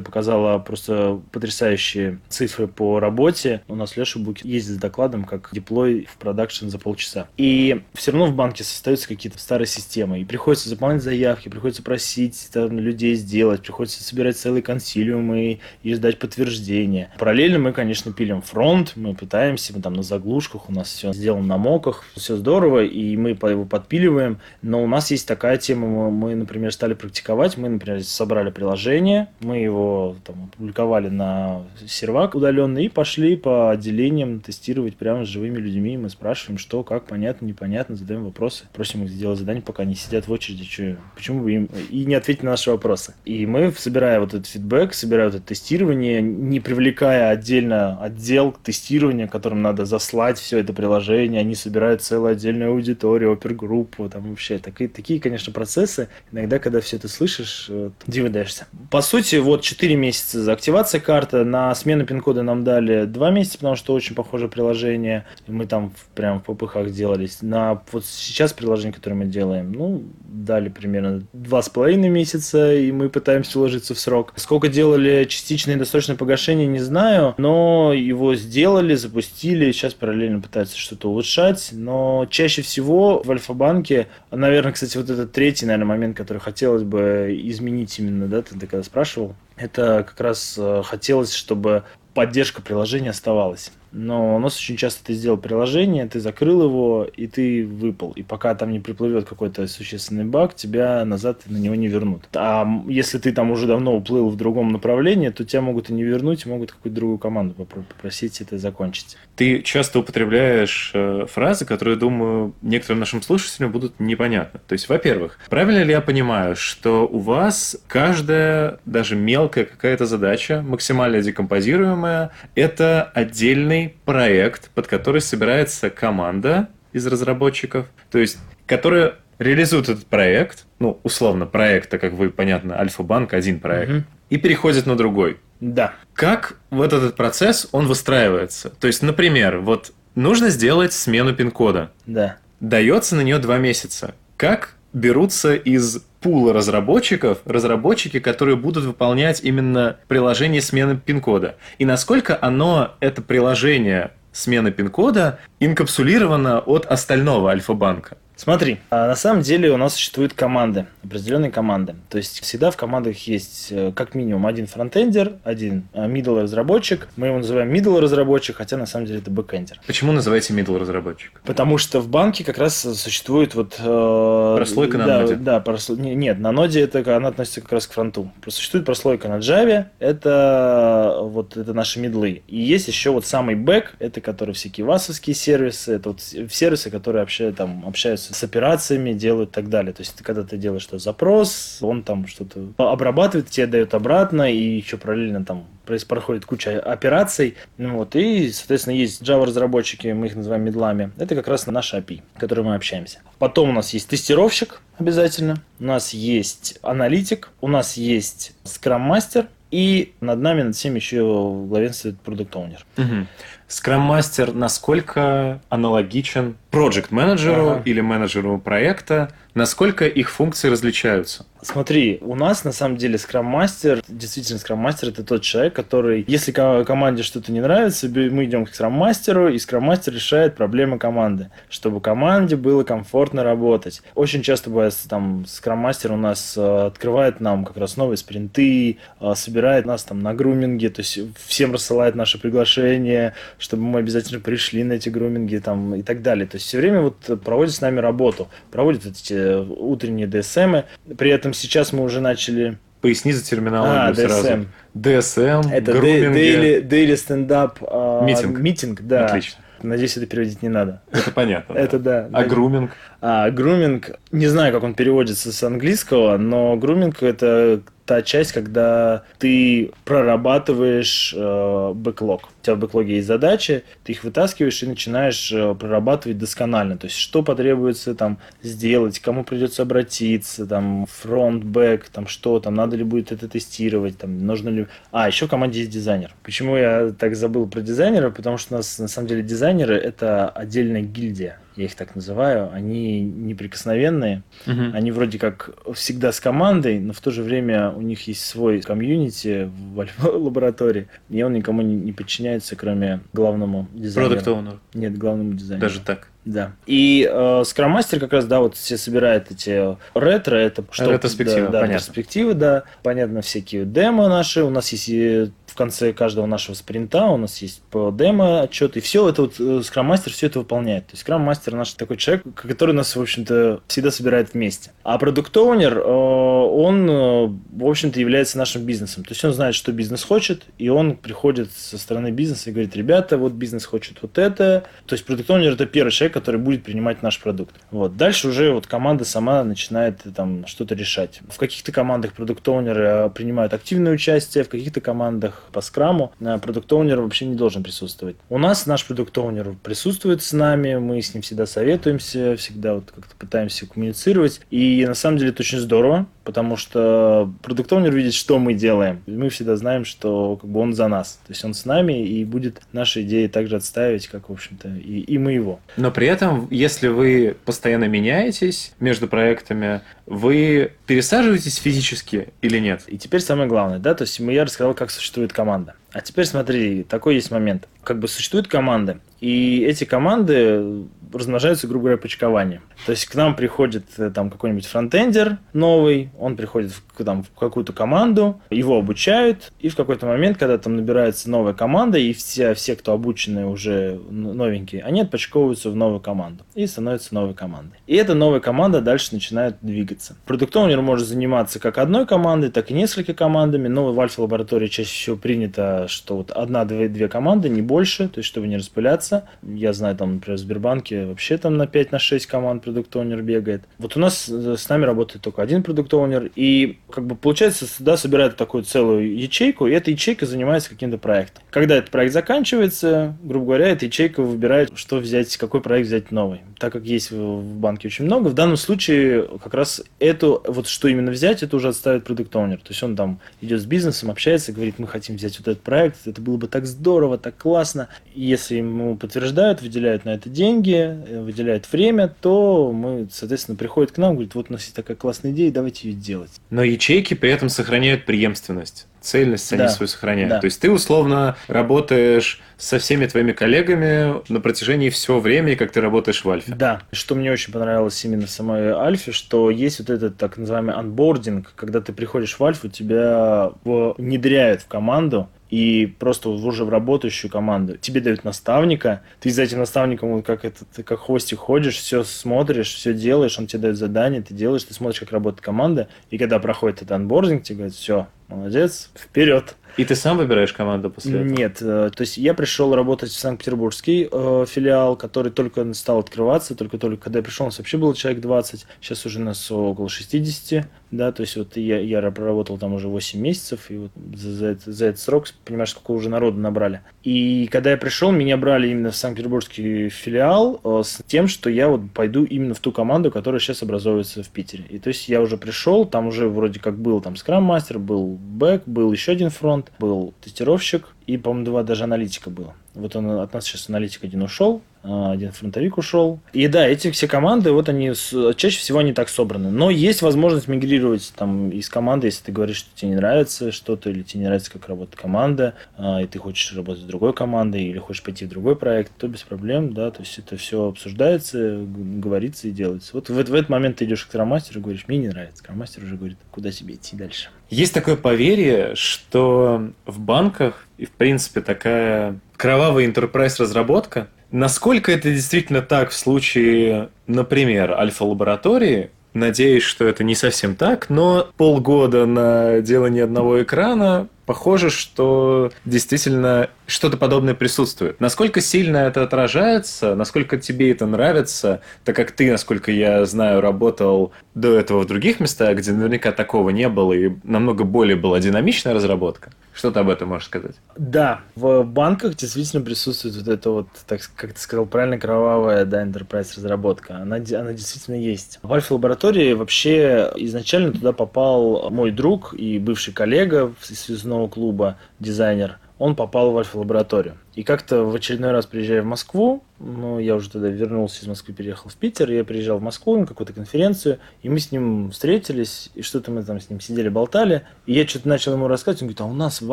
показала 0.00 0.58
просто 0.58 1.20
потрясающие 1.32 2.18
цифры 2.28 2.66
по 2.66 3.00
работе, 3.00 3.62
у 3.68 3.74
нас 3.74 3.96
Леша 3.96 4.20
Буки 4.20 4.46
ездит 4.46 4.76
с 4.76 4.78
докладом, 4.78 5.24
как 5.24 5.50
деплой 5.70 6.06
в 6.10 6.16
продакшн 6.18 6.68
за 6.68 6.78
полчаса. 6.78 7.28
И 7.36 7.82
все 7.94 8.10
равно 8.12 8.26
в 8.26 8.34
банке 8.34 8.62
остаются 8.62 9.08
какие-то 9.08 9.38
старые 9.38 9.66
системы, 9.66 10.20
и 10.20 10.24
приходится 10.24 10.68
заполнять 10.68 11.02
заявки, 11.02 11.48
приходится 11.48 11.82
просить 11.82 12.50
там, 12.52 12.78
людей 12.78 13.14
сделать, 13.14 13.62
приходится 13.62 14.02
собирать 14.02 14.36
целые 14.36 14.62
консилиумы 14.62 15.60
и 15.82 15.94
ждать 15.94 16.18
подтверждения. 16.18 17.10
Параллельно 17.18 17.58
мы, 17.58 17.72
конечно, 17.72 18.12
пилим 18.12 18.42
фронт, 18.42 18.92
мы 18.96 19.14
пытаемся, 19.14 19.72
мы 19.74 19.82
там 19.82 19.94
на 19.94 20.02
заглушках, 20.02 20.68
у 20.68 20.72
нас 20.72 20.88
все 20.88 21.12
сделано 21.12 21.46
на 21.46 21.58
моках, 21.58 22.04
все 22.16 22.36
здорово, 22.36 22.84
и 22.84 23.16
мы 23.16 23.30
его 23.30 23.64
подпиливаем, 23.64 24.40
но 24.62 24.82
у 24.82 24.86
нас 24.86 25.10
есть 25.10 25.26
такая 25.26 25.56
тема, 25.56 26.10
мы, 26.10 26.34
например, 26.34 26.72
стали 26.72 26.94
практиковать, 26.94 27.56
мы, 27.56 27.68
например, 27.68 28.02
собрали 28.02 28.50
приложение, 28.50 29.28
мы 29.40 29.58
его 29.58 30.16
там 30.24 30.50
опубликовали 30.52 31.08
на 31.08 31.62
сервак 31.86 32.34
удаленный 32.34 32.86
и 32.86 32.88
пошли 32.88 33.36
по 33.36 33.70
отделениям 33.70 34.40
тестировать 34.40 34.96
прямо 34.96 35.24
с 35.24 35.28
живыми 35.28 35.59
людьми, 35.60 35.96
мы 35.96 36.10
спрашиваем, 36.10 36.58
что, 36.58 36.82
как, 36.82 37.04
понятно, 37.04 37.46
непонятно, 37.46 37.96
задаем 37.96 38.24
вопросы, 38.24 38.64
просим 38.72 39.04
их 39.04 39.10
сделать 39.10 39.38
задание, 39.38 39.62
пока 39.62 39.82
они 39.82 39.94
сидят 39.94 40.26
в 40.28 40.32
очереди, 40.32 40.64
что, 40.64 40.96
почему 41.14 41.42
бы 41.42 41.52
им, 41.52 41.68
и 41.90 42.04
не 42.04 42.14
ответить 42.14 42.42
на 42.42 42.50
наши 42.50 42.70
вопросы. 42.70 43.14
И 43.24 43.46
мы, 43.46 43.72
собирая 43.72 44.20
вот 44.20 44.34
этот 44.34 44.46
фидбэк, 44.46 44.94
собирая 44.94 45.26
вот 45.26 45.36
это 45.36 45.46
тестирование, 45.46 46.22
не 46.22 46.60
привлекая 46.60 47.30
отдельно 47.30 48.00
отдел 48.02 48.52
тестирования, 48.62 49.26
которым 49.26 49.62
надо 49.62 49.84
заслать 49.84 50.38
все 50.38 50.58
это 50.58 50.72
приложение, 50.72 51.40
они 51.40 51.54
собирают 51.54 52.02
целую 52.02 52.32
отдельную 52.32 52.72
аудиторию, 52.72 53.32
опергруппу, 53.32 54.08
там 54.08 54.30
вообще 54.30 54.58
такие, 54.58 54.88
такие, 54.88 55.20
конечно, 55.20 55.52
процессы. 55.52 56.08
Иногда, 56.32 56.58
когда 56.58 56.80
все 56.80 56.96
это 56.96 57.08
слышишь, 57.08 57.66
вот, 57.68 57.92
дивидаешься. 58.06 58.66
По 58.90 59.00
сути, 59.00 59.36
вот 59.36 59.62
4 59.62 59.96
месяца 59.96 60.42
за 60.42 60.52
активация 60.52 61.00
карты, 61.00 61.44
на 61.44 61.74
смену 61.74 62.06
пин-кода 62.06 62.42
нам 62.42 62.64
дали 62.64 63.04
2 63.04 63.30
месяца, 63.30 63.58
потому 63.58 63.76
что 63.76 63.94
очень 63.94 64.14
похоже 64.14 64.48
приложение, 64.48 65.24
мы 65.46 65.66
там 65.66 65.92
прям 66.14 66.40
в 66.40 66.54
ППХ 66.54 66.90
делались. 66.90 67.42
На 67.42 67.82
вот 67.92 68.04
сейчас 68.04 68.52
приложение, 68.52 68.92
которое 68.92 69.16
мы 69.16 69.26
делаем, 69.26 69.72
ну, 69.72 70.02
дали 70.24 70.68
примерно 70.68 71.22
2,5 71.32 71.96
месяца, 72.08 72.74
и 72.74 72.90
мы 72.92 73.08
пытаемся 73.08 73.58
уложиться 73.58 73.94
в 73.94 73.98
срок. 73.98 74.32
Сколько 74.36 74.68
делали 74.68 75.24
частично 75.24 75.60
частичное 75.60 75.74
и 75.74 75.78
досрочное 75.78 76.16
погашение 76.16 76.66
не 76.66 76.78
знаю, 76.78 77.34
но 77.36 77.92
его 77.92 78.34
сделали, 78.34 78.94
запустили, 78.94 79.72
сейчас 79.72 79.94
параллельно 79.94 80.40
пытаются 80.40 80.78
что-то 80.78 81.10
улучшать, 81.10 81.70
но 81.72 82.26
чаще 82.30 82.62
всего 82.62 83.22
в 83.22 83.30
Альфа-банке, 83.30 84.06
наверное, 84.30 84.72
кстати, 84.72 84.96
вот 84.96 85.10
этот 85.10 85.32
третий, 85.32 85.66
наверное, 85.66 85.86
момент, 85.86 86.16
который 86.16 86.38
хотелось 86.38 86.82
бы 86.82 87.36
изменить 87.44 87.98
именно, 87.98 88.26
да, 88.26 88.42
ты 88.42 88.58
когда 88.66 88.82
спрашивал, 88.82 89.34
это 89.56 90.04
как 90.08 90.20
раз 90.20 90.54
э, 90.56 90.82
хотелось, 90.84 91.34
чтобы 91.34 91.84
поддержка 92.14 92.62
приложения 92.62 93.10
оставалась 93.10 93.72
но 93.92 94.36
у 94.36 94.38
нас 94.38 94.56
очень 94.56 94.76
часто 94.76 95.04
ты 95.04 95.14
сделал 95.14 95.36
приложение, 95.36 96.06
ты 96.06 96.20
закрыл 96.20 96.64
его, 96.64 97.08
и 97.16 97.26
ты 97.26 97.66
выпал. 97.66 98.12
И 98.12 98.22
пока 98.22 98.54
там 98.54 98.70
не 98.72 98.80
приплывет 98.80 99.28
какой-то 99.28 99.66
существенный 99.66 100.24
баг, 100.24 100.54
тебя 100.54 101.04
назад 101.04 101.42
на 101.46 101.56
него 101.56 101.74
не 101.74 101.88
вернут. 101.88 102.28
А 102.34 102.66
если 102.86 103.18
ты 103.18 103.32
там 103.32 103.50
уже 103.50 103.66
давно 103.66 103.96
уплыл 103.96 104.28
в 104.28 104.36
другом 104.36 104.72
направлении, 104.72 105.28
то 105.30 105.44
тебя 105.44 105.62
могут 105.62 105.90
и 105.90 105.92
не 105.92 106.02
вернуть, 106.02 106.46
могут 106.46 106.72
какую-то 106.72 106.96
другую 106.96 107.18
команду 107.18 107.54
попросить 107.54 108.40
это 108.40 108.58
закончить. 108.58 109.16
Ты 109.36 109.62
часто 109.62 110.00
употребляешь 110.00 110.92
э, 110.94 111.26
фразы, 111.28 111.64
которые, 111.64 111.96
думаю, 111.96 112.54
некоторым 112.62 113.00
нашим 113.00 113.22
слушателям 113.22 113.72
будут 113.72 113.98
непонятны. 113.98 114.60
То 114.66 114.74
есть, 114.74 114.88
во-первых, 114.88 115.38
правильно 115.48 115.82
ли 115.82 115.90
я 115.90 116.00
понимаю, 116.00 116.56
что 116.56 117.06
у 117.06 117.18
вас 117.18 117.76
каждая, 117.88 118.78
даже 118.84 119.16
мелкая 119.16 119.64
какая-то 119.64 120.06
задача, 120.06 120.62
максимально 120.62 121.20
декомпозируемая, 121.20 122.30
это 122.54 123.10
отдельный 123.14 123.79
отдельный 123.80 123.96
проект, 124.04 124.70
под 124.70 124.86
который 124.86 125.20
собирается 125.20 125.90
команда 125.90 126.68
из 126.92 127.06
разработчиков, 127.06 127.86
то 128.10 128.18
есть, 128.18 128.38
которая 128.66 129.14
реализует 129.38 129.88
этот 129.88 130.06
проект, 130.06 130.66
ну, 130.78 131.00
условно, 131.02 131.46
проекта, 131.46 131.98
как 131.98 132.12
вы, 132.12 132.30
понятно, 132.30 132.78
Альфа-банк, 132.78 133.32
один 133.32 133.60
проект, 133.60 133.90
угу. 133.90 134.02
и 134.28 134.36
переходит 134.36 134.86
на 134.86 134.96
другой. 134.96 135.38
Да. 135.60 135.94
Как 136.14 136.56
вот 136.70 136.92
этот 136.92 137.16
процесс, 137.16 137.68
он 137.72 137.86
выстраивается? 137.86 138.70
То 138.70 138.86
есть, 138.86 139.02
например, 139.02 139.58
вот 139.58 139.92
нужно 140.14 140.50
сделать 140.50 140.92
смену 140.92 141.34
пин-кода. 141.34 141.90
Да. 142.06 142.36
Дается 142.60 143.16
на 143.16 143.22
нее 143.22 143.38
два 143.38 143.58
месяца. 143.58 144.14
Как 144.36 144.74
берутся 144.92 145.54
из 145.54 146.02
пула 146.20 146.52
разработчиков, 146.52 147.38
разработчики, 147.44 148.20
которые 148.20 148.56
будут 148.56 148.84
выполнять 148.84 149.42
именно 149.42 149.96
приложение 150.08 150.60
смены 150.60 150.96
пин-кода. 150.96 151.56
И 151.78 151.84
насколько 151.84 152.38
оно, 152.40 152.94
это 153.00 153.22
приложение 153.22 154.12
смены 154.32 154.70
пин-кода, 154.70 155.38
инкапсулировано 155.58 156.60
от 156.60 156.86
остального 156.86 157.50
Альфа-банка. 157.50 158.16
Смотри, 158.40 158.78
а 158.88 159.06
на 159.06 159.16
самом 159.16 159.42
деле 159.42 159.70
у 159.70 159.76
нас 159.76 159.92
существуют 159.92 160.32
команды, 160.32 160.86
определенные 161.04 161.50
команды. 161.50 161.94
То 162.08 162.16
есть 162.16 162.40
всегда 162.40 162.70
в 162.70 162.76
командах 162.78 163.18
есть 163.26 163.66
э, 163.68 163.92
как 163.94 164.14
минимум 164.14 164.46
один 164.46 164.66
фронтендер, 164.66 165.34
один 165.44 165.88
э, 165.92 166.06
middle 166.06 166.40
разработчик. 166.40 167.06
Мы 167.16 167.26
его 167.26 167.36
называем 167.36 167.70
middle 167.70 168.00
разработчик, 168.00 168.56
хотя 168.56 168.78
на 168.78 168.86
самом 168.86 169.04
деле 169.04 169.18
это 169.18 169.30
бэкендер. 169.30 169.82
Почему 169.86 170.12
называете 170.12 170.54
middle 170.54 170.78
разработчик? 170.78 171.38
Потому 171.44 171.76
что 171.76 172.00
в 172.00 172.08
банке 172.08 172.42
как 172.42 172.56
раз 172.56 172.78
существует 172.80 173.54
вот... 173.54 173.78
Э, 173.78 174.54
прослойка 174.56 174.96
на 174.96 175.04
да, 175.04 175.20
ноде? 175.20 175.34
Да, 175.34 175.60
просло... 175.60 175.96
нет, 175.96 176.38
на 176.38 176.50
ноде 176.50 176.80
это 176.80 177.14
она 177.14 177.28
относится 177.28 177.60
как 177.60 177.72
раз 177.72 177.86
к 177.88 177.92
фронту. 177.92 178.32
Существует 178.48 178.86
прослойка 178.86 179.28
на 179.28 179.36
Java, 179.40 179.88
это 179.98 181.18
вот 181.20 181.58
это 181.58 181.74
наши 181.74 182.00
мидлы. 182.00 182.42
И 182.48 182.58
есть 182.58 182.88
еще 182.88 183.10
вот 183.10 183.26
самый 183.26 183.54
бэк, 183.54 183.96
это 183.98 184.22
который 184.22 184.54
всякие 184.54 184.86
васовские 184.86 185.34
сервисы, 185.34 185.92
это 185.92 186.08
вот 186.08 186.22
сервисы, 186.22 186.88
которые 186.90 187.22
общаются, 187.22 187.58
там, 187.58 187.84
общаются 187.86 188.29
с 188.34 188.42
операциями, 188.42 189.12
делают 189.12 189.50
и 189.50 189.52
так 189.52 189.68
далее. 189.68 189.92
То 189.92 190.02
есть, 190.02 190.22
когда 190.22 190.42
ты 190.42 190.56
делаешь 190.56 190.82
что 190.82 190.98
запрос, 190.98 191.78
он 191.80 192.02
там 192.02 192.26
что-то 192.26 192.68
обрабатывает, 192.76 193.50
тебе 193.50 193.66
дает 193.66 193.94
обратно, 193.94 194.50
и 194.50 194.76
еще 194.76 194.96
параллельно 194.96 195.44
там 195.44 195.66
проходит 196.08 196.44
куча 196.44 196.80
операций. 196.80 197.56
Ну, 197.76 197.98
вот, 197.98 198.14
и, 198.14 198.50
соответственно, 198.52 198.94
есть 198.94 199.22
Java-разработчики, 199.22 200.08
мы 200.08 200.26
их 200.26 200.36
называем 200.36 200.62
медлами. 200.62 201.10
Это 201.18 201.34
как 201.34 201.48
раз 201.48 201.66
наша 201.66 201.98
API, 201.98 202.22
в 202.34 202.38
которой 202.38 202.60
мы 202.60 202.74
общаемся. 202.74 203.18
Потом 203.38 203.70
у 203.70 203.72
нас 203.72 203.92
есть 203.92 204.08
тестировщик 204.08 204.80
обязательно, 204.98 205.62
у 205.80 205.84
нас 205.84 206.10
есть 206.10 206.78
аналитик, 206.82 207.50
у 207.60 207.68
нас 207.68 207.96
есть 207.96 208.52
скрам-мастер, 208.64 209.48
и 209.70 210.14
над 210.20 210.40
нами, 210.40 210.62
над 210.62 210.74
всем 210.74 210.94
еще 210.96 211.20
главенствует 211.68 212.20
продукт 212.20 212.54
оунер 212.56 212.84
Угу. 212.98 213.26
Скрам-мастер 213.70 214.52
насколько 214.52 215.62
аналогичен 215.68 216.56
проект-менеджеру 216.72 217.70
ага. 217.70 217.82
или 217.84 218.00
менеджеру 218.00 218.58
проекта, 218.58 219.30
насколько 219.54 220.06
их 220.06 220.28
функции 220.28 220.68
различаются? 220.68 221.46
Смотри, 221.62 222.18
у 222.22 222.34
нас 222.34 222.64
на 222.64 222.72
самом 222.72 222.96
деле 222.96 223.18
скрам-мастер, 223.18 224.02
действительно 224.08 224.58
скрам-мастер 224.58 225.08
это 225.08 225.22
тот 225.24 225.42
человек, 225.42 225.74
который, 225.74 226.24
если 226.26 226.52
команде 226.52 227.22
что-то 227.22 227.52
не 227.52 227.60
нравится, 227.60 228.08
мы 228.08 228.44
идем 228.44 228.64
к 228.64 228.74
скрам-мастеру, 228.74 229.48
и 229.48 229.58
скрам-мастер 229.58 230.14
решает 230.14 230.56
проблемы 230.56 230.98
команды, 230.98 231.50
чтобы 231.68 232.00
команде 232.00 232.56
было 232.56 232.82
комфортно 232.84 233.44
работать. 233.44 234.02
Очень 234.14 234.42
часто 234.42 234.70
бывает, 234.70 234.96
там, 235.08 235.44
скрам-мастер 235.46 236.12
у 236.12 236.16
нас 236.16 236.54
э, 236.56 236.86
открывает 236.86 237.40
нам 237.40 237.64
как 237.64 237.76
раз 237.76 237.96
новые 237.96 238.16
спринты, 238.16 238.98
э, 239.20 239.32
собирает 239.34 239.84
нас 239.84 240.04
там 240.04 240.20
на 240.20 240.34
груминге, 240.34 240.88
то 240.88 241.00
есть 241.00 241.18
всем 241.46 241.72
рассылает 241.72 242.14
наши 242.14 242.38
приглашения, 242.38 243.34
чтобы 243.58 243.82
мы 243.82 243.98
обязательно 243.98 244.40
пришли 244.40 244.82
на 244.82 244.94
эти 244.94 245.08
груминги 245.08 245.58
там, 245.58 245.94
и 245.94 246.02
так 246.02 246.22
далее. 246.22 246.46
То 246.46 246.56
есть 246.56 246.66
все 246.66 246.78
время 246.78 247.02
вот 247.02 247.42
проводят 247.44 247.74
с 247.74 247.80
нами 247.80 248.00
работу, 248.00 248.48
проводят 248.70 249.04
эти 249.06 249.56
утренние 249.56 250.26
ДСМы. 250.26 250.84
При 251.18 251.30
этом 251.30 251.49
сейчас 251.52 251.92
мы 251.92 252.02
уже 252.02 252.20
начали 252.20 252.78
Поясни 253.00 253.32
за 253.32 253.42
терминологию 253.42 254.10
а, 254.10 254.14
сразу. 254.14 254.46
DSM. 254.46 254.66
DSM, 254.94 255.72
Это 255.72 255.92
daily, 255.92 256.86
daily 256.86 257.14
stand-up 257.14 257.78
а, 257.80 258.22
Митинг. 258.24 258.58
митинг, 258.58 259.00
да. 259.02 259.26
Отлично. 259.26 259.60
Надеюсь, 259.82 260.16
это 260.18 260.26
переводить 260.26 260.62
не 260.62 260.68
надо. 260.68 261.00
Это 261.10 261.30
понятно. 261.30 261.72
Это 261.72 261.98
да. 261.98 262.28
А 262.32 262.44
груминг? 262.44 262.90
А, 263.22 263.50
груминг, 263.50 264.18
не 264.30 264.46
знаю, 264.46 264.74
как 264.74 264.82
он 264.82 264.92
переводится 264.92 265.50
с 265.50 265.62
английского, 265.62 266.36
но 266.36 266.76
груминг 266.76 267.22
это 267.22 267.80
та 268.10 268.22
часть, 268.22 268.50
когда 268.50 269.22
ты 269.38 269.92
прорабатываешь 270.04 271.32
э, 271.32 271.92
бэклог. 271.94 272.42
У 272.42 272.64
тебя 272.64 272.74
в 272.74 272.80
бэклоге 272.80 273.14
есть 273.14 273.28
задачи, 273.28 273.84
ты 274.02 274.10
их 274.10 274.24
вытаскиваешь 274.24 274.82
и 274.82 274.88
начинаешь 274.88 275.52
э, 275.52 275.76
прорабатывать 275.76 276.36
досконально. 276.36 276.98
То 276.98 277.04
есть, 277.04 277.16
что 277.16 277.44
потребуется 277.44 278.16
там 278.16 278.38
сделать, 278.64 279.20
кому 279.20 279.44
придется 279.44 279.82
обратиться, 279.82 280.66
там, 280.66 281.06
фронт, 281.06 281.62
бэк, 281.62 282.08
там, 282.12 282.26
что 282.26 282.58
там, 282.58 282.74
надо 282.74 282.96
ли 282.96 283.04
будет 283.04 283.30
это 283.30 283.46
тестировать, 283.46 284.18
там, 284.18 284.44
нужно 284.44 284.70
ли... 284.70 284.88
А, 285.12 285.28
еще 285.28 285.46
в 285.46 285.48
команде 285.48 285.78
есть 285.78 285.92
дизайнер. 285.92 286.34
Почему 286.42 286.76
я 286.76 287.12
так 287.16 287.36
забыл 287.36 287.68
про 287.68 287.80
дизайнера? 287.80 288.30
Потому 288.30 288.58
что 288.58 288.74
у 288.74 288.78
нас, 288.78 288.98
на 288.98 289.06
самом 289.06 289.28
деле, 289.28 289.44
дизайнеры— 289.44 289.94
это 289.96 290.48
отдельная 290.48 291.02
гильдия 291.02 291.60
я 291.76 291.84
их 291.84 291.94
так 291.94 292.14
называю, 292.14 292.70
они 292.72 293.20
неприкосновенные. 293.22 294.42
Мгм. 294.66 294.94
Они 294.94 295.10
вроде 295.10 295.38
как 295.38 295.70
всегда 295.94 296.32
с 296.32 296.40
командой, 296.40 296.98
но 297.00 297.12
в 297.12 297.20
то 297.20 297.30
же 297.30 297.42
время 297.42 297.90
у 297.90 298.00
них 298.00 298.26
есть 298.28 298.44
свой 298.44 298.80
комьюнити 298.80 299.70
в 299.94 300.06
лаборатории, 300.26 301.08
и 301.28 301.42
он 301.42 301.52
никому 301.52 301.82
не, 301.82 301.94
не 301.96 302.12
подчиняется, 302.12 302.76
кроме 302.76 303.20
главному 303.32 303.88
дизайнеру. 303.92 304.34
Product 304.34 304.48
owner. 304.48 304.80
Нет, 304.94 305.16
главному 305.16 305.54
дизайнеру. 305.54 305.88
Даже 305.88 306.00
так. 306.00 306.28
Да. 306.44 306.72
И 306.86 307.28
э, 307.30 307.34
Scrum 307.34 307.96
Master 307.98 308.18
как 308.18 308.32
раз, 308.32 308.46
да, 308.46 308.60
вот 308.60 308.74
все 308.74 308.96
собирает 308.96 309.50
эти 309.50 309.96
ретро, 310.14 310.56
это 310.56 310.84
что 310.90 311.12
Ретроспективы, 311.12 311.66
да, 311.66 311.72
да, 311.72 311.80
понятно. 311.80 311.92
ретроспективы, 311.92 312.54
да, 312.54 312.84
понятно, 313.02 313.42
всякие 313.42 313.84
демо 313.84 314.28
наши, 314.28 314.62
у 314.62 314.70
нас 314.70 314.90
есть 314.90 315.08
и 315.08 315.50
в 315.70 315.74
конце 315.76 316.12
каждого 316.12 316.46
нашего 316.46 316.74
спринта 316.74 317.26
у 317.26 317.36
нас 317.36 317.58
есть 317.62 317.82
по 317.90 318.10
демо 318.10 318.62
отчет, 318.62 318.96
и 318.96 319.00
все 319.00 319.28
это 319.28 319.42
вот 319.42 319.60
э, 319.60 319.62
Scrum 319.62 320.10
Master 320.10 320.30
все 320.30 320.46
это 320.46 320.58
выполняет. 320.58 321.06
То 321.06 321.12
есть 321.14 321.26
Master 321.26 321.76
наш 321.76 321.92
такой 321.92 322.16
человек, 322.16 322.44
который 322.54 322.94
нас, 322.94 323.14
в 323.14 323.20
общем-то, 323.20 323.80
всегда 323.86 324.10
собирает 324.10 324.54
вместе. 324.54 324.90
А 325.04 325.18
продукт 325.18 325.56
оунер 325.56 326.00
он, 326.00 327.08
э, 327.08 327.46
в 327.72 327.86
общем-то, 327.86 328.18
является 328.18 328.58
нашим 328.58 328.82
бизнесом. 328.82 329.24
То 329.24 329.32
есть 329.32 329.44
он 329.44 329.52
знает, 329.52 329.74
что 329.74 329.92
бизнес 329.92 330.22
хочет, 330.22 330.64
и 330.78 330.88
он 330.88 331.16
приходит 331.16 331.70
со 331.72 331.98
стороны 331.98 332.30
бизнеса 332.30 332.70
и 332.70 332.72
говорит, 332.72 332.96
ребята, 332.96 333.38
вот 333.38 333.52
бизнес 333.52 333.84
хочет 333.84 334.18
вот 334.22 334.38
это. 334.38 334.84
То 335.06 335.14
есть 335.14 335.24
продукт 335.24 335.50
оунер 335.50 335.72
это 335.72 335.86
первый 335.86 336.10
человек, 336.10 336.34
который 336.34 336.60
будет 336.60 336.82
принимать 336.82 337.22
наш 337.22 337.40
продукт. 337.40 337.74
Вот. 337.90 338.16
Дальше 338.16 338.48
уже 338.48 338.72
вот 338.72 338.86
команда 338.86 339.24
сама 339.24 339.62
начинает 339.64 340.26
э, 340.26 340.30
там 340.30 340.66
что-то 340.66 340.94
решать. 340.94 341.40
В 341.48 341.58
каких-то 341.58 341.92
командах 341.92 342.32
продукт 342.32 342.66
оунеры 342.66 343.30
принимают 343.34 343.74
активное 343.74 344.12
участие, 344.12 344.64
в 344.64 344.68
каких-то 344.68 345.00
командах 345.00 345.59
по 345.72 345.80
скраму 345.80 346.32
продукт 346.62 346.92
оунер 346.92 347.20
вообще 347.20 347.46
не 347.46 347.54
должен 347.54 347.82
присутствовать. 347.82 348.36
У 348.48 348.58
нас 348.58 348.86
наш 348.86 349.06
продукт 349.06 349.36
оунер 349.38 349.74
присутствует 349.82 350.42
с 350.42 350.52
нами, 350.52 350.96
мы 350.96 351.20
с 351.22 351.34
ним 351.34 351.42
всегда 351.42 351.66
советуемся, 351.66 352.56
всегда 352.56 352.94
вот 352.94 353.10
как-то 353.14 353.34
пытаемся 353.36 353.86
коммуницировать. 353.86 354.60
И 354.70 355.04
на 355.06 355.14
самом 355.14 355.38
деле 355.38 355.50
это 355.50 355.62
очень 355.62 355.78
здорово, 355.78 356.26
потому 356.44 356.76
что 356.76 357.52
продукт 357.62 357.90
видит, 357.90 358.34
что 358.34 358.58
мы 358.58 358.74
делаем. 358.74 359.22
Мы 359.26 359.48
всегда 359.48 359.76
знаем, 359.76 360.04
что 360.04 360.56
как 360.56 360.70
бы 360.70 360.80
он 360.80 360.92
за 360.92 361.08
нас. 361.08 361.40
То 361.46 361.52
есть 361.52 361.64
он 361.64 361.74
с 361.74 361.84
нами 361.84 362.26
и 362.26 362.44
будет 362.44 362.82
наши 362.92 363.22
идеи 363.22 363.46
также 363.46 363.76
отстаивать, 363.76 364.28
как, 364.28 364.48
в 364.48 364.52
общем-то, 364.52 364.88
и, 364.88 365.20
и 365.20 365.38
мы 365.38 365.52
его. 365.52 365.80
Но 365.96 366.10
при 366.10 366.26
этом, 366.26 366.68
если 366.70 367.08
вы 367.08 367.56
постоянно 367.64 368.04
меняетесь 368.04 368.92
между 369.00 369.28
проектами, 369.28 370.02
вы 370.26 370.92
пересаживаетесь 371.06 371.76
физически 371.76 372.48
или 372.62 372.78
нет? 372.78 373.02
И 373.08 373.18
теперь 373.18 373.40
самое 373.40 373.68
главное, 373.68 373.98
да, 373.98 374.14
то 374.14 374.22
есть 374.22 374.38
я 374.38 374.64
рассказал, 374.64 374.94
как 374.94 375.10
существует 375.10 375.52
команда. 375.52 375.94
А 376.12 376.20
теперь 376.20 376.44
смотри, 376.44 377.04
такой 377.04 377.36
есть 377.36 377.50
момент. 377.50 377.88
Как 378.02 378.18
бы 378.18 378.28
существуют 378.28 378.66
команды, 378.66 379.20
и 379.40 379.84
эти 379.84 380.04
команды 380.04 381.06
размножаются, 381.32 381.86
грубо 381.86 382.04
говоря, 382.04 382.18
почкованием. 382.18 382.82
То 383.06 383.12
есть 383.12 383.26
к 383.26 383.34
нам 383.34 383.54
приходит 383.54 384.04
э, 384.18 384.30
там 384.30 384.50
какой-нибудь 384.50 384.86
фронтендер 384.86 385.58
новый, 385.72 386.30
он 386.38 386.56
приходит 386.56 386.92
в, 386.92 387.24
там, 387.24 387.44
в 387.44 387.50
какую-то 387.58 387.92
команду, 387.92 388.60
его 388.70 388.98
обучают, 388.98 389.72
и 389.78 389.88
в 389.88 389.96
какой-то 389.96 390.26
момент, 390.26 390.58
когда 390.58 390.76
там 390.78 390.96
набирается 390.96 391.48
новая 391.50 391.72
команда, 391.72 392.18
и 392.18 392.32
все, 392.32 392.74
все 392.74 392.96
кто 392.96 393.12
обучены 393.12 393.66
уже 393.66 394.20
новенькие, 394.30 395.02
они 395.02 395.22
отпочковываются 395.22 395.90
в 395.90 395.96
новую 395.96 396.20
команду 396.20 396.64
и 396.74 396.86
становятся 396.86 397.34
новой 397.34 397.54
командой. 397.54 397.98
И 398.06 398.16
эта 398.16 398.34
новая 398.34 398.60
команда 398.60 399.00
дальше 399.00 399.28
начинает 399.32 399.76
двигаться. 399.82 400.36
Продукт 400.46 400.74
может 400.74 401.26
заниматься 401.26 401.78
как 401.78 401.98
одной 401.98 402.26
командой, 402.26 402.70
так 402.70 402.90
и 402.90 402.94
несколькими 402.94 403.34
командами, 403.34 403.88
но 403.88 404.12
в 404.12 404.20
альфа-лаборатории 404.20 404.88
чаще 404.88 405.10
всего 405.10 405.36
принято, 405.36 406.06
что 406.08 406.36
вот 406.36 406.50
одна-две 406.50 407.28
команды, 407.28 407.68
не 407.68 407.82
больше, 407.82 408.28
то 408.28 408.38
есть 408.38 408.48
чтобы 408.48 408.66
не 408.66 408.76
распыляться. 408.76 409.29
Я 409.62 409.92
знаю, 409.92 410.16
там, 410.16 410.34
например, 410.34 410.56
в 410.56 410.60
Сбербанке 410.60 411.26
вообще 411.26 411.58
там 411.58 411.76
на 411.76 411.84
5-6 411.84 412.46
команд 412.48 412.82
продукт 412.84 413.14
бегает. 413.16 413.82
Вот 413.98 414.16
у 414.16 414.20
нас 414.20 414.48
э, 414.48 414.76
с 414.76 414.88
нами 414.88 415.04
работает 415.04 415.42
только 415.42 415.62
один 415.62 415.82
продукт 415.82 416.10
и 416.56 416.98
как 417.10 417.26
бы 417.26 417.36
получается, 417.36 417.86
да, 417.98 418.16
собирают 418.16 418.56
такую 418.56 418.84
целую 418.84 419.36
ячейку, 419.36 419.86
и 419.86 419.92
эта 419.92 420.10
ячейка 420.10 420.46
занимается 420.46 420.90
каким-то 420.90 421.18
проектом. 421.18 421.62
Когда 421.70 421.96
этот 421.96 422.10
проект 422.10 422.32
заканчивается, 422.32 423.36
грубо 423.42 423.66
говоря, 423.66 423.88
эта 423.88 424.06
ячейка 424.06 424.42
выбирает, 424.42 424.90
что 424.94 425.16
взять, 425.16 425.56
какой 425.56 425.80
проект 425.80 426.08
взять 426.08 426.30
новый. 426.30 426.60
Так 426.78 426.92
как 426.92 427.04
есть 427.04 427.30
в, 427.30 427.62
банке 427.62 428.08
очень 428.08 428.24
много, 428.24 428.48
в 428.48 428.54
данном 428.54 428.76
случае 428.76 429.46
как 429.62 429.74
раз 429.74 430.02
эту, 430.18 430.62
вот 430.66 430.86
что 430.86 431.08
именно 431.08 431.30
взять, 431.30 431.62
это 431.62 431.76
уже 431.76 431.88
отставит 431.88 432.24
продукт 432.24 432.54
оунер. 432.56 432.78
То 432.78 432.90
есть 432.90 433.02
он 433.02 433.16
там 433.16 433.40
идет 433.60 433.80
с 433.80 433.86
бизнесом, 433.86 434.30
общается, 434.30 434.72
говорит, 434.72 434.98
мы 434.98 435.06
хотим 435.06 435.36
взять 435.36 435.58
вот 435.58 435.68
этот 435.68 435.82
проект, 435.82 436.26
это 436.26 436.40
было 436.40 436.56
бы 436.56 436.66
так 436.66 436.86
здорово, 436.86 437.38
так 437.38 437.56
классно. 437.56 438.08
Если 438.34 438.76
ему 438.76 439.16
подтверждают, 439.20 439.82
выделяют 439.82 440.24
на 440.24 440.30
это 440.30 440.48
деньги, 440.48 440.94
э, 440.96 441.40
выделяют 441.40 441.90
время, 441.92 442.34
то 442.40 442.90
мы, 442.92 443.28
соответственно, 443.30 443.76
приходит 443.76 444.12
к 444.12 444.18
нам, 444.18 444.32
говорит, 444.34 444.54
вот 444.54 444.66
у 444.70 444.72
нас 444.72 444.82
есть 444.82 444.96
такая 444.96 445.16
классная 445.16 445.52
идея, 445.52 445.70
давайте 445.70 446.08
ее 446.08 446.14
делать. 446.14 446.50
Но 446.70 446.82
ячейки 446.82 447.34
при 447.34 447.50
этом 447.50 447.68
сохраняют 447.68 448.24
преемственность. 448.26 449.06
Цельность 449.20 449.70
они 449.72 449.82
Да, 449.82 449.88
свою 449.90 450.08
сохраняют. 450.08 450.48
да. 450.50 450.60
То 450.60 450.64
есть 450.64 450.80
ты 450.80 450.90
условно 450.90 451.54
работаешь 451.68 452.60
со 452.78 452.98
всеми 452.98 453.26
твоими 453.26 453.52
коллегами 453.52 454.40
на 454.50 454.60
протяжении 454.60 455.10
всего 455.10 455.40
времени, 455.40 455.74
как 455.74 455.92
ты 455.92 456.00
работаешь 456.00 456.42
в 456.42 456.48
Альфе. 456.50 456.72
Да, 456.74 457.02
что 457.12 457.34
мне 457.34 457.52
очень 457.52 457.70
понравилось 457.70 458.24
именно 458.24 458.46
в 458.46 458.50
самой 458.50 458.92
Альфе, 458.92 459.32
что 459.32 459.68
есть 459.70 459.98
вот 459.98 460.08
этот 460.08 460.38
так 460.38 460.56
называемый 460.56 460.94
анбординг, 460.94 461.72
когда 461.76 462.00
ты 462.00 462.14
приходишь 462.14 462.58
в 462.58 462.64
Альфу, 462.64 462.88
тебя 462.88 463.72
внедряют 463.84 464.80
в 464.82 464.86
команду, 464.86 465.48
и 465.70 466.06
просто 466.06 466.50
уже 466.50 466.84
в 466.84 466.88
работающую 466.88 467.50
команду. 467.50 467.96
Тебе 467.96 468.20
дают 468.20 468.44
наставника, 468.44 469.22
ты 469.40 469.50
за 469.50 469.62
этим 469.62 469.78
наставником 469.78 470.34
вот 470.34 470.44
как 470.44 470.64
это, 470.64 470.84
как 471.02 471.20
хвостик 471.20 471.58
ходишь, 471.58 471.96
все 471.96 472.24
смотришь, 472.24 472.92
все 472.94 473.14
делаешь, 473.14 473.58
он 473.58 473.66
тебе 473.66 473.82
дает 473.82 473.96
задание, 473.96 474.42
ты 474.42 474.52
делаешь, 474.52 474.84
ты 474.84 474.94
смотришь, 474.94 475.20
как 475.20 475.30
работает 475.30 475.60
команда, 475.60 476.08
и 476.30 476.38
когда 476.38 476.58
проходит 476.58 476.98
этот 476.98 477.12
анбординг, 477.12 477.62
тебе 477.62 477.76
говорят, 477.76 477.94
все, 477.94 478.26
молодец, 478.48 479.10
вперед. 479.16 479.76
И 479.96 480.04
ты 480.04 480.14
сам 480.14 480.36
выбираешь 480.38 480.72
команду 480.72 481.10
после 481.10 481.40
этого? 481.40 481.44
Нет, 481.44 481.78
э, 481.80 482.10
то 482.14 482.20
есть 482.20 482.36
я 482.38 482.54
пришел 482.54 482.94
работать 482.94 483.30
в 483.30 483.38
Санкт-Петербургский 483.38 484.28
э, 484.30 484.64
филиал, 484.68 485.16
который 485.16 485.50
только 485.52 485.92
стал 485.94 486.18
открываться, 486.20 486.74
только-только 486.74 487.24
когда 487.24 487.38
я 487.38 487.42
пришел, 487.42 487.64
у 487.66 487.68
нас 487.68 487.78
вообще 487.78 487.98
было 487.98 488.14
человек 488.14 488.40
20, 488.40 488.86
сейчас 489.00 489.26
уже 489.26 489.40
нас 489.40 489.70
около 489.70 490.08
60, 490.08 490.86
да, 491.10 491.32
то 491.32 491.40
есть 491.42 491.56
вот 491.56 491.76
я, 491.76 491.98
я 491.98 492.20
проработал 492.30 492.78
там 492.78 492.94
уже 492.94 493.08
8 493.08 493.40
месяцев, 493.40 493.90
и 493.90 493.96
вот 493.98 494.10
за, 494.34 494.52
за 494.52 494.66
это- 494.66 494.92
за 494.92 495.06
этот 495.06 495.20
срок, 495.20 495.46
понимаешь, 495.64 495.90
сколько 495.90 496.12
уже 496.12 496.28
народу 496.28 496.58
набрали. 496.58 497.00
И 497.22 497.68
когда 497.70 497.90
я 497.90 497.96
пришел, 497.96 498.30
меня 498.30 498.56
брали 498.56 498.88
именно 498.88 499.10
в 499.10 499.16
Санкт-Петербургский 499.16 500.08
филиал 500.08 500.80
э, 500.84 501.02
с 501.04 501.20
тем, 501.26 501.48
что 501.48 501.68
я 501.70 501.88
вот 501.88 502.02
пойду 502.12 502.44
именно 502.44 502.74
в 502.74 502.80
ту 502.80 502.92
команду, 502.92 503.30
которая 503.30 503.60
сейчас 503.60 503.82
образовывается 503.82 504.42
в 504.42 504.48
Питере. 504.48 504.84
И 504.88 504.98
то 504.98 505.08
есть 505.08 505.28
я 505.28 505.40
уже 505.40 505.56
пришел, 505.56 506.04
там 506.04 506.26
уже 506.28 506.48
вроде 506.48 506.78
как 506.80 506.98
был 506.98 507.20
там 507.20 507.36
скрам-мастер, 507.36 507.98
был 507.98 508.38
бэк, 508.40 508.82
был 508.86 509.12
еще 509.12 509.32
один 509.32 509.50
фронт, 509.50 509.79
был 509.98 510.34
тестировщик, 510.40 511.08
и, 511.26 511.36
по-моему, 511.36 511.66
два 511.66 511.82
даже 511.82 512.04
аналитика 512.04 512.50
было. 512.50 512.74
Вот 512.94 513.16
он 513.16 513.30
от 513.30 513.52
нас 513.54 513.64
сейчас 513.64 513.88
аналитик 513.88 514.24
один 514.24 514.42
ушел, 514.42 514.82
один 515.02 515.52
фронтовик 515.52 515.98
ушел. 515.98 516.40
И 516.52 516.66
да, 516.68 516.86
эти 516.86 517.10
все 517.10 517.26
команды, 517.26 517.72
вот 517.72 517.88
они 517.88 518.12
чаще 518.56 518.78
всего 518.78 518.98
они 518.98 519.12
так 519.12 519.28
собраны. 519.28 519.70
Но 519.70 519.90
есть 519.90 520.22
возможность 520.22 520.68
мигрировать 520.68 521.32
там 521.36 521.70
из 521.70 521.88
команды, 521.88 522.28
если 522.28 522.44
ты 522.44 522.52
говоришь, 522.52 522.76
что 522.76 522.90
тебе 522.94 523.10
не 523.10 523.16
нравится 523.16 523.72
что-то, 523.72 524.10
или 524.10 524.22
тебе 524.22 524.40
не 524.40 524.46
нравится, 524.46 524.70
как 524.70 524.88
работает 524.88 525.16
команда, 525.16 525.74
а, 525.96 526.20
и 526.22 526.26
ты 526.26 526.38
хочешь 526.38 526.74
работать 526.74 527.02
с 527.02 527.06
другой 527.06 527.32
командой, 527.32 527.84
или 527.84 527.98
хочешь 527.98 528.22
пойти 528.22 528.44
в 528.44 528.48
другой 528.48 528.76
проект, 528.76 529.12
то 529.16 529.28
без 529.28 529.42
проблем, 529.42 529.92
да, 529.92 530.10
то 530.10 530.20
есть 530.20 530.38
это 530.38 530.56
все 530.56 530.88
обсуждается, 530.88 531.80
говорится 531.86 532.68
и 532.68 532.70
делается. 532.70 533.12
Вот 533.14 533.28
в, 533.28 533.34
в 533.34 533.38
этот 533.38 533.68
момент 533.68 533.96
ты 533.96 534.04
идешь 534.04 534.24
к 534.24 534.28
скромастеру 534.28 534.80
и 534.80 534.82
говоришь, 534.82 535.04
мне 535.08 535.18
не 535.18 535.28
нравится. 535.28 535.58
Скромастер 535.58 536.04
уже 536.04 536.16
говорит, 536.16 536.38
куда 536.50 536.70
тебе 536.70 536.94
идти 536.94 537.16
дальше. 537.16 537.48
Есть 537.70 537.94
такое 537.94 538.16
поверье, 538.16 538.94
что 538.94 539.90
в 540.04 540.18
банках 540.18 540.86
и, 540.98 541.06
в 541.06 541.12
принципе, 541.12 541.60
такая 541.60 542.38
кровавая 542.56 543.06
enterprise 543.06 543.56
разработка. 543.58 544.28
Насколько 544.52 545.12
это 545.12 545.30
действительно 545.30 545.82
так 545.82 546.10
в 546.10 546.16
случае, 546.16 547.10
например, 547.26 547.92
альфа-лаборатории, 547.92 549.10
Надеюсь, 549.32 549.84
что 549.84 550.06
это 550.06 550.24
не 550.24 550.34
совсем 550.34 550.74
так, 550.74 551.08
но 551.08 551.48
полгода 551.56 552.26
на 552.26 552.80
делание 552.80 553.24
одного 553.24 553.62
экрана 553.62 554.28
похоже, 554.50 554.90
что 554.90 555.70
действительно 555.84 556.70
что-то 556.88 557.16
подобное 557.16 557.54
присутствует. 557.54 558.20
Насколько 558.20 558.60
сильно 558.60 558.96
это 558.96 559.22
отражается, 559.22 560.16
насколько 560.16 560.58
тебе 560.58 560.90
это 560.90 561.06
нравится, 561.06 561.82
так 562.04 562.16
как 562.16 562.32
ты, 562.32 562.50
насколько 562.50 562.90
я 562.90 563.24
знаю, 563.26 563.60
работал 563.60 564.32
до 564.56 564.76
этого 564.76 565.02
в 565.02 565.06
других 565.06 565.38
местах, 565.38 565.76
где 565.78 565.92
наверняка 565.92 566.32
такого 566.32 566.70
не 566.70 566.88
было, 566.88 567.12
и 567.12 567.30
намного 567.44 567.84
более 567.84 568.16
была 568.16 568.40
динамичная 568.40 568.92
разработка. 568.92 569.52
Что 569.72 569.92
ты 569.92 570.00
об 570.00 570.10
этом 570.10 570.30
можешь 570.30 570.48
сказать? 570.48 570.74
Да, 570.96 571.42
в 571.54 571.84
банках 571.84 572.34
действительно 572.34 572.82
присутствует 572.82 573.36
вот 573.36 573.48
эта 573.48 573.70
вот, 573.70 573.86
так 574.06 574.20
как 574.34 574.54
ты 574.54 574.60
сказал 574.60 574.84
правильно, 574.84 575.16
кровавая, 575.16 575.84
да, 575.84 576.04
enterprise 576.04 576.56
разработка. 576.56 577.16
Она, 577.16 577.36
она 577.36 577.72
действительно 577.72 578.16
есть. 578.16 578.58
В 578.62 578.72
Альфа 578.72 578.94
лаборатории 578.94 579.52
вообще 579.52 580.30
изначально 580.36 580.92
туда 580.92 581.12
попал 581.12 581.88
мой 581.90 582.10
друг 582.10 582.52
и 582.52 582.78
бывший 582.80 583.14
коллега 583.14 583.72
из 583.88 584.00
связного 584.00 584.39
клуба, 584.48 584.96
дизайнер. 585.18 585.78
Он 585.98 586.16
попал 586.16 586.52
в 586.52 586.58
альфа-лабораторию. 586.58 587.36
И 587.54 587.62
как-то 587.62 588.04
в 588.04 588.14
очередной 588.14 588.52
раз 588.52 588.66
приезжая 588.66 589.02
в 589.02 589.06
Москву, 589.06 589.62
ну, 589.80 590.18
я 590.18 590.36
уже 590.36 590.50
тогда 590.50 590.68
вернулся 590.68 591.24
из 591.24 591.28
Москвы, 591.28 591.54
переехал 591.54 591.88
в 591.88 591.96
Питер, 591.96 592.30
я 592.30 592.44
приезжал 592.44 592.78
в 592.78 592.82
Москву 592.82 593.18
на 593.18 593.26
какую-то 593.26 593.54
конференцию, 593.54 594.18
и 594.42 594.50
мы 594.50 594.60
с 594.60 594.70
ним 594.70 595.10
встретились, 595.10 595.90
и 595.94 596.02
что-то 596.02 596.30
мы 596.30 596.42
там 596.42 596.60
с 596.60 596.68
ним 596.68 596.80
сидели, 596.80 597.08
болтали, 597.08 597.62
и 597.86 597.94
я 597.94 598.06
что-то 598.06 598.28
начал 598.28 598.52
ему 598.52 598.68
рассказывать, 598.68 599.02
он 599.02 599.08
говорит, 599.08 599.20
а 599.22 599.24
у 599.24 599.32
нас 599.32 599.62
в 599.62 599.72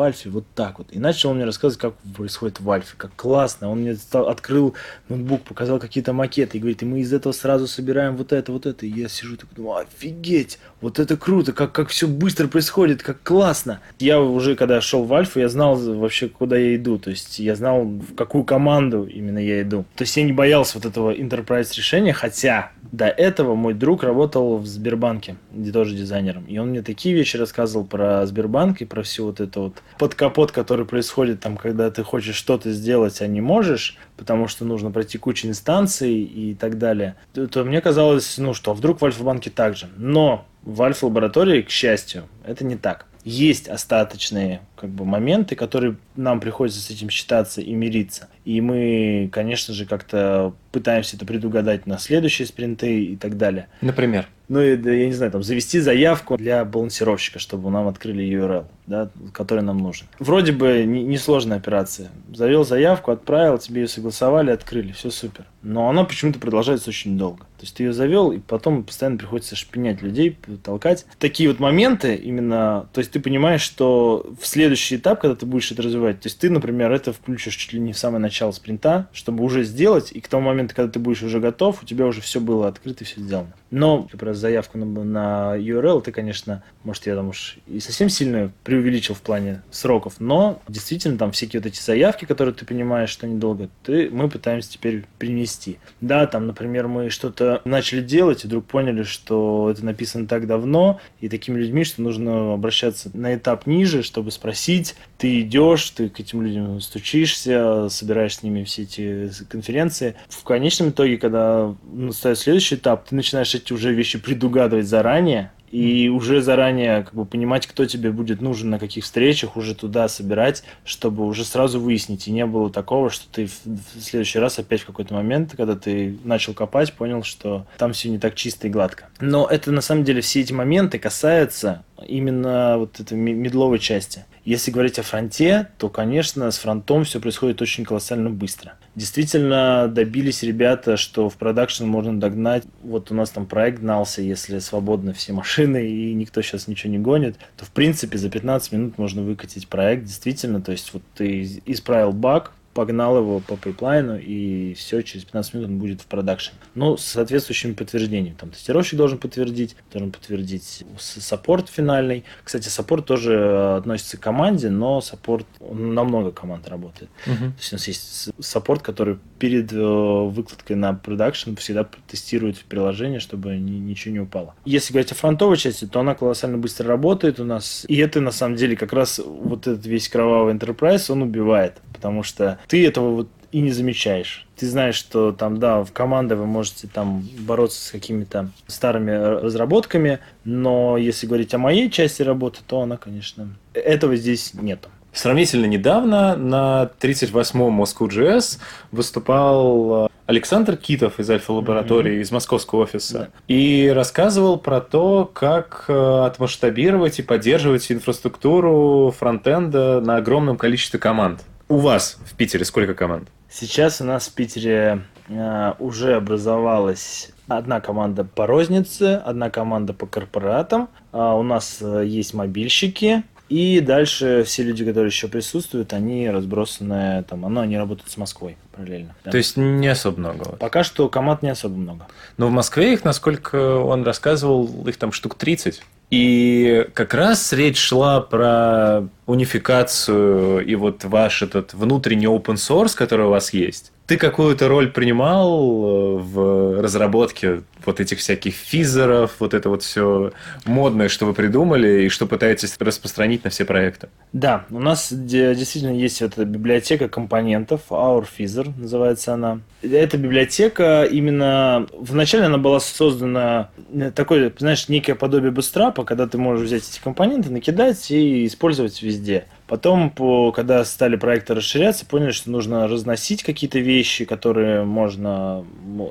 Альфе 0.00 0.30
вот 0.30 0.44
так 0.54 0.78
вот. 0.78 0.88
И 0.90 0.98
начал 0.98 1.30
он 1.30 1.36
мне 1.36 1.44
рассказывать, 1.44 1.78
как 1.78 1.94
происходит 2.16 2.58
в 2.58 2.70
Альфе, 2.70 2.94
как 2.96 3.14
классно. 3.16 3.70
Он 3.70 3.80
мне 3.80 3.94
стал, 3.96 4.28
открыл 4.28 4.74
ноутбук, 5.10 5.42
показал 5.42 5.78
какие-то 5.78 6.14
макеты, 6.14 6.56
и 6.56 6.60
говорит, 6.60 6.82
и 6.82 6.86
мы 6.86 7.00
из 7.00 7.12
этого 7.12 7.32
сразу 7.32 7.66
собираем 7.66 8.16
вот 8.16 8.32
это, 8.32 8.50
вот 8.50 8.64
это. 8.64 8.86
И 8.86 8.90
я 8.90 9.08
сижу 9.08 9.36
такой, 9.36 9.56
думаю, 9.56 9.86
офигеть, 9.86 10.58
вот 10.80 10.98
это 10.98 11.18
круто, 11.18 11.52
как, 11.52 11.72
как 11.72 11.88
все 11.88 12.08
быстро 12.08 12.48
происходит, 12.48 13.02
как 13.02 13.22
классно. 13.22 13.80
Я 13.98 14.22
уже, 14.22 14.56
когда 14.56 14.80
шел 14.80 15.04
в 15.04 15.12
Альфу, 15.12 15.38
я 15.38 15.50
знал 15.50 15.76
вообще, 15.76 16.28
куда 16.28 16.56
я 16.56 16.76
иду, 16.76 16.98
то 16.98 17.10
есть 17.10 17.38
я 17.38 17.54
знал, 17.54 17.67
в 17.74 18.14
какую 18.14 18.44
команду 18.44 19.04
именно 19.04 19.38
я 19.38 19.62
иду. 19.62 19.84
То 19.96 20.02
есть 20.02 20.16
я 20.16 20.24
не 20.24 20.32
боялся 20.32 20.78
вот 20.78 20.86
этого 20.86 21.14
enterprise 21.14 21.74
решения, 21.74 22.12
хотя 22.12 22.72
до 22.92 23.06
этого 23.06 23.54
мой 23.54 23.74
друг 23.74 24.02
работал 24.02 24.58
в 24.58 24.66
Сбербанке, 24.66 25.36
где 25.52 25.72
тоже 25.72 25.94
дизайнером. 25.94 26.44
И 26.44 26.58
он 26.58 26.68
мне 26.68 26.82
такие 26.82 27.14
вещи 27.14 27.36
рассказывал 27.36 27.84
про 27.84 28.24
Сбербанк 28.26 28.80
и 28.80 28.84
про 28.84 29.02
всю 29.02 29.26
вот 29.26 29.40
это 29.40 29.60
вот 29.60 29.82
под 29.98 30.14
капот, 30.14 30.52
который 30.52 30.86
происходит 30.86 31.40
там, 31.40 31.56
когда 31.56 31.90
ты 31.90 32.02
хочешь 32.02 32.36
что-то 32.36 32.70
сделать, 32.72 33.20
а 33.20 33.26
не 33.26 33.40
можешь, 33.40 33.96
потому 34.16 34.48
что 34.48 34.64
нужно 34.64 34.90
пройти 34.90 35.18
кучу 35.18 35.48
инстанций 35.48 36.22
и 36.22 36.54
так 36.54 36.78
далее. 36.78 37.16
То, 37.34 37.46
то 37.46 37.64
мне 37.64 37.80
казалось, 37.80 38.38
ну 38.38 38.54
что, 38.54 38.74
вдруг 38.74 39.00
в 39.00 39.04
Альфа-банке 39.04 39.50
так 39.50 39.76
же. 39.76 39.88
Но 39.96 40.46
в 40.62 40.82
Альфа-лаборатории, 40.82 41.62
к 41.62 41.70
счастью, 41.70 42.24
это 42.44 42.64
не 42.64 42.76
так 42.76 43.07
есть 43.24 43.68
остаточные 43.68 44.60
как 44.76 44.90
бы, 44.90 45.04
моменты, 45.04 45.54
которые 45.54 45.96
нам 46.16 46.40
приходится 46.40 46.80
с 46.80 46.90
этим 46.90 47.10
считаться 47.10 47.60
и 47.60 47.74
мириться. 47.74 48.28
И 48.44 48.60
мы, 48.60 49.28
конечно 49.32 49.74
же, 49.74 49.86
как-то 49.86 50.54
пытаемся 50.72 51.16
это 51.16 51.26
предугадать 51.26 51.86
на 51.86 51.98
следующие 51.98 52.46
спринты 52.46 53.04
и 53.04 53.16
так 53.16 53.36
далее. 53.36 53.68
Например? 53.80 54.28
Ну, 54.48 54.60
я 54.60 55.06
не 55.06 55.12
знаю, 55.12 55.30
там, 55.30 55.42
завести 55.42 55.78
заявку 55.78 56.38
для 56.38 56.64
балансировщика, 56.64 57.38
чтобы 57.38 57.70
нам 57.70 57.86
открыли 57.86 58.24
URL, 58.24 58.66
да, 58.88 59.10
который 59.32 59.62
нам 59.62 59.78
нужен. 59.78 60.06
Вроде 60.18 60.52
бы 60.52 60.84
несложная 60.84 61.58
операция. 61.58 62.08
Завел 62.34 62.64
заявку, 62.64 63.10
отправил, 63.10 63.58
тебе 63.58 63.82
ее 63.82 63.88
согласовали, 63.88 64.50
открыли, 64.50 64.92
все 64.92 65.10
супер. 65.10 65.44
Но 65.62 65.88
она 65.88 66.04
почему-то 66.04 66.38
продолжается 66.38 66.88
очень 66.90 67.18
долго. 67.18 67.44
То 67.58 67.64
есть 67.64 67.74
ты 67.74 67.82
ее 67.82 67.92
завел, 67.92 68.30
и 68.30 68.38
потом 68.38 68.84
постоянно 68.84 69.18
приходится 69.18 69.56
шпинять 69.56 70.00
людей, 70.00 70.38
толкать. 70.62 71.06
Такие 71.18 71.48
вот 71.48 71.58
моменты 71.58 72.14
именно, 72.14 72.88
то 72.92 73.00
есть 73.00 73.10
ты 73.10 73.20
понимаешь, 73.20 73.62
что 73.62 74.32
в 74.40 74.46
следующий 74.46 74.96
этап, 74.96 75.20
когда 75.20 75.34
ты 75.34 75.44
будешь 75.44 75.70
это 75.72 75.82
развивать, 75.82 76.20
то 76.20 76.28
есть 76.28 76.38
ты, 76.38 76.50
например, 76.50 76.92
это 76.92 77.12
включишь 77.12 77.56
чуть 77.56 77.72
ли 77.72 77.80
не 77.80 77.92
в 77.92 77.98
самое 77.98 78.22
начало 78.22 78.52
спринта, 78.52 79.08
чтобы 79.12 79.42
уже 79.42 79.64
сделать, 79.64 80.12
и 80.12 80.20
к 80.20 80.28
тому 80.28 80.46
моменту, 80.46 80.76
когда 80.76 80.90
ты 80.90 81.00
будешь 81.00 81.22
уже 81.22 81.40
готов, 81.40 81.82
у 81.82 81.86
тебя 81.86 82.06
уже 82.06 82.20
все 82.20 82.40
было 82.40 82.68
открыто 82.68 83.02
и 83.02 83.06
все 83.06 83.20
сделано. 83.20 83.52
Но, 83.70 84.08
как 84.10 84.34
заявку 84.34 84.78
на, 84.78 84.86
на 84.86 85.56
URL, 85.58 86.02
ты, 86.02 86.12
конечно, 86.12 86.62
может, 86.84 87.06
я 87.06 87.16
там 87.16 87.28
уж 87.28 87.58
и 87.66 87.80
совсем 87.80 88.08
сильно 88.08 88.52
преувеличил 88.78 89.14
в 89.14 89.22
плане 89.22 89.62
сроков, 89.70 90.14
но 90.20 90.62
действительно 90.68 91.18
там 91.18 91.32
всякие 91.32 91.60
вот 91.60 91.66
эти 91.66 91.80
заявки, 91.80 92.24
которые 92.24 92.54
ты 92.54 92.64
понимаешь, 92.64 93.10
что 93.10 93.26
недолго, 93.26 93.68
ты, 93.82 94.08
мы 94.10 94.28
пытаемся 94.28 94.70
теперь 94.70 95.04
принести. 95.18 95.78
Да, 96.00 96.26
там, 96.26 96.46
например, 96.46 96.86
мы 96.86 97.10
что-то 97.10 97.60
начали 97.64 98.00
делать 98.00 98.44
и 98.44 98.46
вдруг 98.46 98.66
поняли, 98.66 99.02
что 99.02 99.68
это 99.70 99.84
написано 99.84 100.28
так 100.28 100.46
давно, 100.46 101.00
и 101.20 101.28
такими 101.28 101.58
людьми, 101.58 101.82
что 101.82 102.02
нужно 102.02 102.54
обращаться 102.54 103.10
на 103.14 103.34
этап 103.34 103.66
ниже, 103.66 104.02
чтобы 104.02 104.30
спросить, 104.30 104.94
ты 105.18 105.40
идешь, 105.40 105.90
ты 105.90 106.08
к 106.08 106.20
этим 106.20 106.42
людям 106.42 106.80
стучишься, 106.80 107.88
собираешь 107.88 108.36
с 108.36 108.42
ними 108.44 108.62
все 108.62 108.82
эти 108.82 109.30
конференции. 109.48 110.14
В 110.28 110.44
конечном 110.44 110.90
итоге, 110.90 111.18
когда 111.18 111.74
настает 111.92 112.38
следующий 112.38 112.76
этап, 112.76 113.08
ты 113.08 113.16
начинаешь 113.16 113.54
эти 113.54 113.72
уже 113.72 113.92
вещи 113.92 114.18
предугадывать 114.18 114.86
заранее, 114.86 115.50
и 115.70 116.08
уже 116.08 116.40
заранее 116.40 117.02
как 117.04 117.14
бы 117.14 117.24
понимать, 117.24 117.66
кто 117.66 117.84
тебе 117.84 118.10
будет 118.10 118.40
нужен 118.40 118.70
на 118.70 118.78
каких 118.78 119.04
встречах, 119.04 119.56
уже 119.56 119.74
туда 119.74 120.08
собирать, 120.08 120.62
чтобы 120.84 121.26
уже 121.26 121.44
сразу 121.44 121.80
выяснить. 121.80 122.28
И 122.28 122.32
не 122.32 122.46
было 122.46 122.70
такого, 122.70 123.10
что 123.10 123.26
ты 123.30 123.46
в 123.46 124.00
следующий 124.00 124.38
раз 124.38 124.58
опять 124.58 124.82
в 124.82 124.86
какой-то 124.86 125.14
момент, 125.14 125.54
когда 125.56 125.74
ты 125.74 126.16
начал 126.24 126.54
копать, 126.54 126.92
понял, 126.92 127.22
что 127.22 127.66
там 127.76 127.92
все 127.92 128.08
не 128.08 128.18
так 128.18 128.34
чисто 128.34 128.66
и 128.66 128.70
гладко. 128.70 129.08
Но 129.20 129.46
это 129.46 129.72
на 129.72 129.80
самом 129.80 130.04
деле 130.04 130.20
все 130.20 130.40
эти 130.40 130.52
моменты 130.52 130.98
касаются 130.98 131.84
именно 132.06 132.76
вот 132.78 133.00
этой 133.00 133.16
медловой 133.16 133.78
части. 133.78 134.24
Если 134.44 134.70
говорить 134.70 134.98
о 134.98 135.02
фронте, 135.02 135.68
то, 135.78 135.88
конечно, 135.90 136.50
с 136.50 136.58
фронтом 136.58 137.04
все 137.04 137.20
происходит 137.20 137.60
очень 137.60 137.84
колоссально 137.84 138.30
быстро. 138.30 138.74
Действительно 138.94 139.88
добились 139.88 140.42
ребята, 140.42 140.96
что 140.96 141.28
в 141.28 141.36
продакшн 141.36 141.84
можно 141.84 142.18
догнать. 142.18 142.64
Вот 142.82 143.10
у 143.10 143.14
нас 143.14 143.30
там 143.30 143.46
проект 143.46 143.80
гнался, 143.80 144.22
если 144.22 144.58
свободны 144.58 145.12
все 145.12 145.32
машины 145.34 145.86
и 145.86 146.14
никто 146.14 146.40
сейчас 146.40 146.66
ничего 146.66 146.92
не 146.92 146.98
гонит, 146.98 147.36
то 147.56 147.64
в 147.64 147.70
принципе 147.70 148.16
за 148.16 148.30
15 148.30 148.72
минут 148.72 148.98
можно 148.98 149.22
выкатить 149.22 149.68
проект. 149.68 150.04
Действительно, 150.04 150.62
то 150.62 150.72
есть 150.72 150.94
вот 150.94 151.02
ты 151.14 151.60
исправил 151.66 152.12
баг, 152.12 152.52
погнал 152.78 153.16
его 153.16 153.40
по 153.40 153.56
пайплайну, 153.56 154.20
и 154.20 154.72
все, 154.74 155.02
через 155.02 155.24
15 155.24 155.54
минут 155.54 155.68
он 155.68 155.78
будет 155.78 156.00
в 156.00 156.06
production. 156.06 156.52
Ну, 156.76 156.96
с 156.96 157.02
соответствующими 157.02 157.72
подтверждениями. 157.72 158.36
Там 158.38 158.50
тестировщик 158.50 158.96
должен 158.96 159.18
подтвердить, 159.18 159.74
должен 159.92 160.12
подтвердить 160.12 160.84
support 160.96 161.68
финальный. 161.68 162.24
Кстати, 162.44 162.68
support 162.68 163.04
тоже 163.04 163.32
э, 163.32 163.76
относится 163.78 164.16
к 164.16 164.20
команде, 164.20 164.70
но 164.70 165.00
support 165.00 165.44
на 165.58 166.04
много 166.04 166.30
команд 166.30 166.68
работает. 166.68 167.10
Угу. 167.26 167.34
То 167.34 167.54
есть 167.58 167.72
у 167.72 167.74
нас 167.74 167.88
есть 167.88 168.30
support, 168.38 168.82
который 168.82 169.18
перед 169.40 169.72
э, 169.72 169.76
выкладкой 169.76 170.76
на 170.76 170.94
production 170.94 171.56
всегда 171.56 171.84
тестирует 172.06 172.58
приложение, 172.58 173.18
чтобы 173.18 173.56
ничего 173.56 174.14
не 174.14 174.20
упало. 174.20 174.54
Если 174.64 174.92
говорить 174.92 175.10
о 175.10 175.16
фронтовой 175.16 175.56
части, 175.56 175.84
то 175.84 175.98
она 175.98 176.14
колоссально 176.14 176.58
быстро 176.58 176.86
работает 176.86 177.40
у 177.40 177.44
нас. 177.44 177.84
И 177.88 177.96
это 177.96 178.20
на 178.20 178.30
самом 178.30 178.54
деле 178.54 178.76
как 178.76 178.92
раз 178.92 179.18
вот 179.18 179.66
этот 179.66 179.84
весь 179.84 180.08
кровавый 180.08 180.54
enterprise, 180.54 181.10
он 181.10 181.22
убивает. 181.22 181.78
Потому 181.92 182.22
что 182.22 182.60
ты 182.68 182.86
этого 182.86 183.14
вот 183.14 183.28
и 183.50 183.60
не 183.60 183.70
замечаешь. 183.70 184.46
Ты 184.56 184.66
знаешь, 184.66 184.94
что 184.94 185.32
там, 185.32 185.58
да, 185.58 185.82
в 185.82 185.92
команде 185.92 186.34
вы 186.34 186.46
можете 186.46 186.86
там 186.86 187.26
бороться 187.40 187.82
с 187.82 187.90
какими-то 187.90 188.50
старыми 188.66 189.10
разработками, 189.12 190.18
но 190.44 190.96
если 190.98 191.26
говорить 191.26 191.54
о 191.54 191.58
моей 191.58 191.90
части 191.90 192.22
работы, 192.22 192.60
то 192.66 192.82
она, 192.82 192.98
конечно, 192.98 193.48
этого 193.72 194.16
здесь 194.16 194.52
нету. 194.54 194.88
Сравнительно 195.12 195.64
недавно 195.64 196.36
на 196.36 196.90
38-м 197.00 197.80
Moscow.js 197.82 198.58
выступал 198.92 200.06
э, 200.06 200.08
Александр 200.26 200.76
Китов 200.76 201.18
из 201.18 201.30
Альфа-лаборатории, 201.30 202.18
mm-hmm. 202.18 202.22
из 202.22 202.30
московского 202.30 202.82
офиса, 202.82 203.18
да. 203.18 203.28
и 203.48 203.88
рассказывал 203.88 204.58
про 204.58 204.80
то, 204.80 205.24
как 205.24 205.86
э, 205.88 206.24
отмасштабировать 206.26 207.18
и 207.18 207.22
поддерживать 207.22 207.90
инфраструктуру 207.90 209.12
фронтенда 209.18 210.00
на 210.00 210.16
огромном 210.16 210.58
количестве 210.58 211.00
команд. 211.00 211.40
У 211.68 211.76
вас 211.76 212.18
в 212.24 212.34
Питере 212.34 212.64
сколько 212.64 212.94
команд? 212.94 213.28
Сейчас 213.50 214.00
у 214.00 214.04
нас 214.04 214.28
в 214.28 214.32
Питере 214.32 215.02
э, 215.28 215.72
уже 215.78 216.14
образовалась 216.14 217.30
одна 217.46 217.80
команда 217.80 218.24
по 218.24 218.46
рознице, 218.46 219.20
одна 219.24 219.50
команда 219.50 219.92
по 219.92 220.06
корпоратам. 220.06 220.88
А 221.12 221.34
у 221.36 221.42
нас 221.42 221.78
э, 221.82 222.04
есть 222.06 222.32
мобильщики, 222.32 223.22
и 223.48 223.80
дальше 223.80 224.44
все 224.44 224.62
люди, 224.62 224.84
которые 224.84 225.08
еще 225.08 225.28
присутствуют, 225.28 225.92
они 225.94 226.28
разбросаны 226.28 227.24
там, 227.24 227.46
оно, 227.46 227.62
они 227.62 227.78
работают 227.78 228.10
с 228.10 228.16
Москвой 228.18 228.58
параллельно. 228.72 229.14
Да. 229.24 229.30
То 229.30 229.38
есть 229.38 229.56
не 229.56 229.88
особо 229.88 230.20
много? 230.20 230.56
Пока 230.56 230.84
что 230.84 231.08
команд 231.08 231.42
не 231.42 231.48
особо 231.48 231.76
много. 231.76 232.06
Но 232.36 232.48
в 232.48 232.50
Москве 232.50 232.92
их, 232.92 233.04
насколько 233.04 233.76
он 233.78 234.04
рассказывал, 234.04 234.86
их 234.86 234.98
там 234.98 235.12
штук 235.12 235.34
30. 235.34 235.82
И 236.10 236.86
как 236.94 237.12
раз 237.12 237.52
речь 237.52 237.78
шла 237.78 238.20
про 238.20 239.06
унификацию 239.26 240.64
и 240.64 240.74
вот 240.74 241.04
ваш 241.04 241.42
этот 241.42 241.74
внутренний 241.74 242.26
open 242.26 242.54
source, 242.54 242.96
который 242.96 243.26
у 243.26 243.30
вас 243.30 243.52
есть. 243.52 243.92
Ты 244.06 244.16
какую-то 244.16 244.68
роль 244.68 244.90
принимал 244.90 245.52
э, 245.52 246.18
в 246.18 246.80
разработке 246.80 247.62
вот 247.84 248.00
этих 248.00 248.18
всяких 248.18 248.54
физеров, 248.54 249.36
вот 249.38 249.54
это 249.54 249.68
вот 249.68 249.82
все 249.82 250.32
модное, 250.64 251.08
что 251.08 251.26
вы 251.26 251.34
придумали 251.34 252.04
и 252.04 252.08
что 252.08 252.26
пытаетесь 252.26 252.76
распространить 252.78 253.44
на 253.44 253.50
все 253.50 253.64
проекты? 253.64 254.08
Да, 254.32 254.64
у 254.70 254.78
нас 254.78 255.12
действительно 255.12 255.96
есть 255.96 256.22
эта 256.22 256.44
библиотека 256.44 257.08
компонентов, 257.08 257.82
Our 257.90 258.26
Fizer 258.26 258.72
называется 258.78 259.34
она. 259.34 259.60
Эта 259.82 260.18
библиотека 260.18 261.04
именно... 261.04 261.86
Вначале 261.92 262.44
она 262.44 262.58
была 262.58 262.80
создана 262.80 263.70
э, 263.92 264.10
такой, 264.10 264.52
знаешь, 264.58 264.88
некое 264.88 265.14
подобие 265.14 265.50
бустрапа, 265.50 266.04
когда 266.04 266.26
ты 266.26 266.36
можешь 266.36 266.66
взять 266.66 266.88
эти 266.88 267.00
компоненты, 267.00 267.50
накидать 267.50 268.10
и 268.10 268.46
использовать 268.46 269.00
везде. 269.02 269.46
Потом, 269.68 270.10
по, 270.10 270.50
когда 270.50 270.84
стали 270.84 271.16
проекты 271.16 271.54
расширяться, 271.54 272.06
поняли, 272.06 272.30
что 272.30 272.50
нужно 272.50 272.88
разносить 272.88 273.42
какие-то 273.42 273.78
вещи, 273.78 274.24
которые 274.24 274.84
можно 274.84 275.64